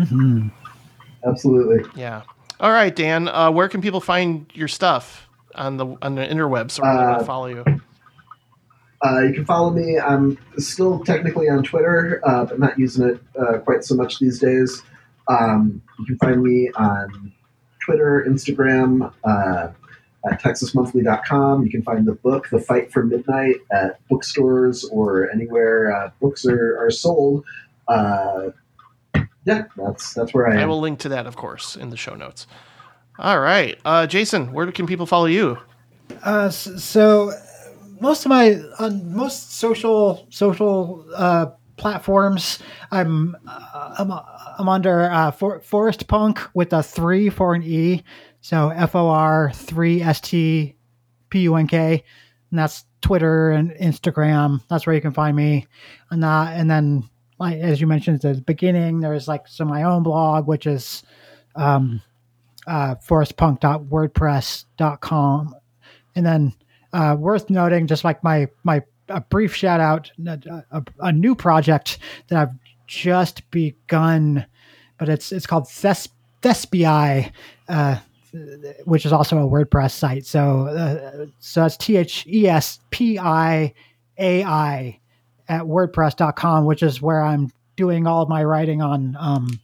Absolutely. 1.25 1.89
Yeah. 1.95 2.23
All 2.59 2.73
right, 2.73 2.95
Dan. 2.95 3.29
Uh, 3.29 3.53
where 3.53 3.69
can 3.69 3.81
people 3.81 4.01
find 4.01 4.51
your 4.55 4.67
stuff 4.67 5.29
on 5.55 5.77
the 5.77 5.87
on 6.03 6.17
the 6.17 6.23
interwebs, 6.27 6.83
where 6.83 6.91
Uh, 6.91 7.23
follow 7.23 7.47
you? 7.47 7.65
Uh, 9.07 9.21
you 9.21 9.33
can 9.33 9.45
follow 9.45 9.71
me. 9.71 9.97
I'm 9.97 10.37
still 10.57 11.05
technically 11.05 11.49
on 11.49 11.63
Twitter, 11.63 12.21
uh, 12.25 12.45
but 12.47 12.59
not 12.59 12.77
using 12.77 13.09
it 13.11 13.21
uh, 13.41 13.59
quite 13.59 13.85
so 13.85 13.95
much 13.95 14.19
these 14.19 14.41
days. 14.41 14.83
Um, 15.29 15.81
you 16.01 16.07
can 16.07 16.19
find 16.19 16.43
me 16.43 16.69
on 16.75 17.33
Twitter, 17.85 18.27
Instagram, 18.29 19.13
uh, 19.23 19.69
at 20.31 20.43
TexasMonthly.com. 20.43 21.65
You 21.65 21.71
can 21.71 21.83
find 21.83 22.07
the 22.07 22.15
book, 22.15 22.49
The 22.51 22.61
Fight 22.61 22.93
for 22.93 23.05
Midnight, 23.05 23.57
at 23.73 24.07
bookstores 24.09 24.85
or 24.85 25.31
anywhere 25.31 25.95
uh, 25.95 26.11
books 26.21 26.47
are, 26.47 26.79
are 26.79 26.91
sold. 26.91 27.45
Uh, 27.87 28.51
yeah, 29.45 29.65
that's 29.77 30.13
that's 30.13 30.35
where 30.35 30.49
I 30.49 30.55
am. 30.55 30.59
I 30.59 30.67
will 30.67 30.81
link 30.81 30.99
to 31.01 31.09
that, 31.09 31.27
of 31.27 31.37
course, 31.37 31.77
in 31.77 31.91
the 31.91 31.97
show 31.97 32.15
notes. 32.15 32.47
All 33.19 33.41
right, 33.41 33.79
uh, 33.85 34.07
Jason. 34.07 34.53
Where 34.53 34.71
can 34.71 34.87
people 34.87 35.07
follow 35.07 35.27
you? 35.27 35.59
Uh, 36.23 36.51
so 36.51 37.33
most 38.01 38.25
of 38.25 38.29
my 38.29 38.61
on 38.79 39.15
most 39.15 39.55
social 39.55 40.27
social 40.31 41.05
uh, 41.15 41.47
platforms, 41.77 42.59
I'm 42.91 43.37
uh, 43.49 43.95
I'm, 43.99 44.13
I'm 44.59 44.69
under 44.69 45.11
uh, 45.11 45.31
for, 45.31 45.61
Forest 45.61 46.07
Punk 46.09 46.41
with 46.55 46.73
a 46.73 46.83
three 46.83 47.31
for 47.31 47.55
an 47.55 47.63
E, 47.63 48.03
so 48.41 48.71
F 48.71 48.95
O 48.95 49.09
R 49.09 49.51
three 49.53 50.01
S 50.03 50.21
T 50.21 50.77
P 51.31 51.41
U 51.41 51.57
N 51.57 51.67
K, 51.67 52.05
and 52.51 52.59
that's 52.59 52.85
Twitter 53.01 53.51
and 53.51 53.73
Instagram. 53.73 54.61
That's 54.69 54.87
where 54.87 54.95
you 54.95 55.03
can 55.03 55.13
find 55.13 55.37
me, 55.37 55.67
and 56.11 56.23
that 56.23 56.57
and 56.57 56.71
then 56.71 57.09
like 57.39 57.59
as 57.59 57.81
you 57.81 57.87
mentioned 57.87 58.23
at 58.25 58.37
the 58.37 58.43
beginning, 58.43 59.01
there's 59.01 59.29
like 59.29 59.49
so 59.49 59.65
my 59.65 59.85
own 59.85 60.03
blog, 60.03 60.47
which 60.47 60.67
is 60.67 61.03
um, 61.57 62.03
uh, 62.67 62.97
forestpunk.wordpress.com 62.97 65.55
and 66.15 66.27
then 66.27 66.53
uh, 66.93 67.17
worth 67.19 67.49
noting, 67.49 67.87
just 67.87 68.05
like 68.05 68.23
my 68.25 68.49
my 68.65 68.83
a 69.09 69.21
brief 69.21 69.55
shout 69.55 69.81
out, 69.81 70.11
a, 70.27 70.65
a, 70.71 70.83
a 71.01 71.13
new 71.13 71.35
project 71.35 71.99
that 72.29 72.39
I've 72.39 72.55
just 72.87 73.51
begun, 73.51 74.47
but 74.99 75.09
it's 75.09 75.33
it's 75.33 75.47
called 75.47 75.69
Thes- 75.69 76.11
Thespiai, 76.43 77.33
uh, 77.69 77.99
which 78.85 79.07
is 79.07 79.13
also 79.13 79.39
a 79.39 79.49
WordPress 79.49 79.93
site. 79.93 80.27
So 80.27 80.69
uh, 80.69 81.27
so 81.39 81.63
that's 81.63 81.77
T 81.77 81.97
H 81.97 82.27
E 82.27 82.49
S 82.49 82.81
P 82.91 83.19
I 83.19 83.75
A 84.19 84.45
I 84.45 85.01
at 85.49 85.63
WordPress.com, 85.63 86.65
which 86.65 86.83
is 86.83 87.01
where 87.01 87.23
I'm 87.23 87.51
doing 87.77 88.07
all 88.07 88.23
of 88.23 88.29
my 88.29 88.45
writing 88.45 88.83
on 88.83 89.17
um, 89.19 89.61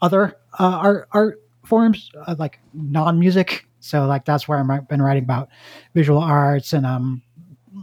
other 0.00 0.36
uh, 0.58 0.78
art 0.82 1.08
art 1.12 1.42
forms 1.64 2.10
uh, 2.26 2.34
like 2.38 2.58
non 2.74 3.18
music. 3.18 3.66
So 3.80 4.06
like 4.06 4.24
that's 4.24 4.46
where 4.46 4.58
I've 4.58 4.88
been 4.88 5.02
writing 5.02 5.24
about 5.24 5.48
visual 5.94 6.20
arts 6.20 6.72
and 6.72 6.86
um 6.86 7.22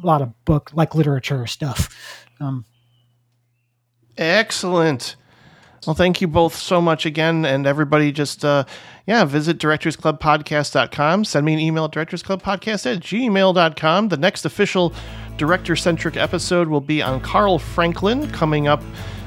a 0.01 0.05
lot 0.05 0.21
of 0.21 0.45
book 0.45 0.71
like 0.73 0.95
literature 0.95 1.45
stuff. 1.47 2.25
Um, 2.39 2.65
Excellent. 4.17 5.15
Well, 5.87 5.95
thank 5.95 6.19
you 6.21 6.27
both 6.27 6.55
so 6.55 6.81
much 6.81 7.05
again. 7.05 7.45
And 7.45 7.65
everybody 7.65 8.11
just, 8.11 8.43
uh, 8.43 8.65
yeah, 9.07 9.23
visit 9.25 9.57
directorsclubpodcast.com. 9.59 11.25
Send 11.25 11.45
me 11.45 11.53
an 11.53 11.59
email 11.59 11.85
at 11.85 11.91
directorsclubpodcast 11.91 12.95
at 12.95 13.01
gmail.com. 13.01 14.09
The 14.09 14.17
next 14.17 14.45
official 14.45 14.93
director 15.37 15.75
centric 15.75 16.17
episode 16.17 16.67
will 16.67 16.81
be 16.81 17.01
on 17.01 17.21
Carl 17.21 17.59
Franklin 17.59 18.29
coming 18.31 18.67
up, 18.67 18.83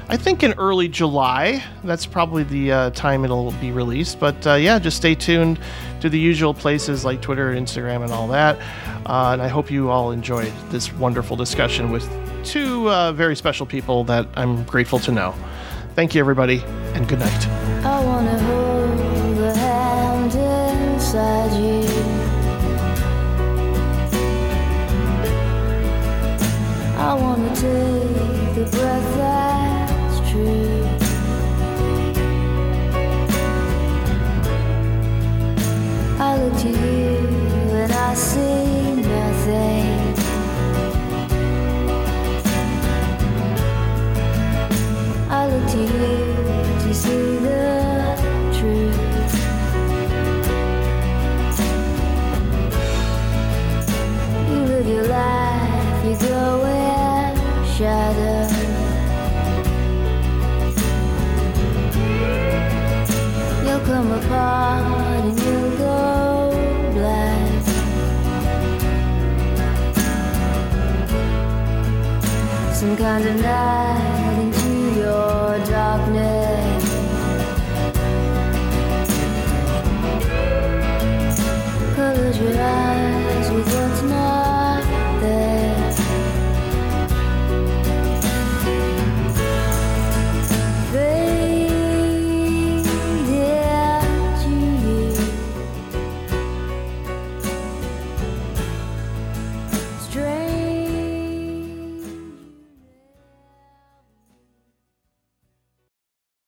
I 0.08 0.18
think, 0.18 0.42
in 0.42 0.52
early 0.54 0.88
July. 0.88 1.64
That's 1.84 2.04
probably 2.04 2.42
the 2.42 2.70
uh, 2.70 2.90
time 2.90 3.24
it'll 3.24 3.52
be 3.52 3.72
released. 3.72 4.20
But 4.20 4.46
uh, 4.46 4.54
yeah, 4.54 4.78
just 4.78 4.98
stay 4.98 5.14
tuned 5.14 5.58
to 6.00 6.10
the 6.10 6.18
usual 6.18 6.52
places 6.52 7.02
like 7.02 7.22
Twitter, 7.22 7.54
Instagram, 7.54 8.04
and 8.04 8.12
all 8.12 8.28
that. 8.28 8.58
Uh, 9.06 9.30
and 9.32 9.40
I 9.40 9.48
hope 9.48 9.70
you 9.70 9.88
all 9.88 10.10
enjoyed 10.10 10.52
this 10.68 10.92
wonderful 10.92 11.34
discussion 11.34 11.90
with 11.90 12.06
two 12.44 12.90
uh, 12.90 13.12
very 13.12 13.36
special 13.36 13.64
people 13.64 14.04
that 14.04 14.26
I'm 14.34 14.64
grateful 14.64 14.98
to 15.00 15.12
know. 15.12 15.34
Thank 15.94 16.14
you, 16.14 16.20
everybody, 16.20 16.62
and 16.94 17.06
good 17.06 17.18
night. 17.18 17.46
I 17.84 18.02
wanna 18.02 18.38
hold 18.38 19.36
the 19.36 19.54
hand 19.54 20.34
inside 20.34 21.52
you. 21.52 21.82
I 26.96 27.12
wanna 27.12 27.54
take 27.54 28.54
the 28.54 28.64
breath 28.74 29.16
that's 29.18 30.30
true. 30.30 30.88
I 36.18 36.36
look 36.38 36.58
to 36.62 36.68
you 36.70 37.18
and 37.82 37.92
I 37.92 38.14
see 38.14 38.94
nothing. 39.02 39.91
I 45.34 45.48
look 45.48 45.66
to 45.70 45.78
you 45.78 45.88
to 46.82 46.94
see 46.94 47.38
the 47.38 47.62
truth. 48.52 49.32
You 54.50 54.58
live 54.72 54.86
your 54.86 55.06
life, 55.06 56.04
you 56.04 56.16
go 56.28 56.66
in 56.66 57.34
shadow. 57.74 58.46
You'll 63.64 63.84
come 63.86 64.12
apart 64.12 65.24
and 65.24 65.40
you'll 65.40 65.76
go 65.78 66.50
black. 66.92 67.64
Some 72.74 72.96
kind 72.98 73.24
of 73.24 73.36
night 73.40 74.11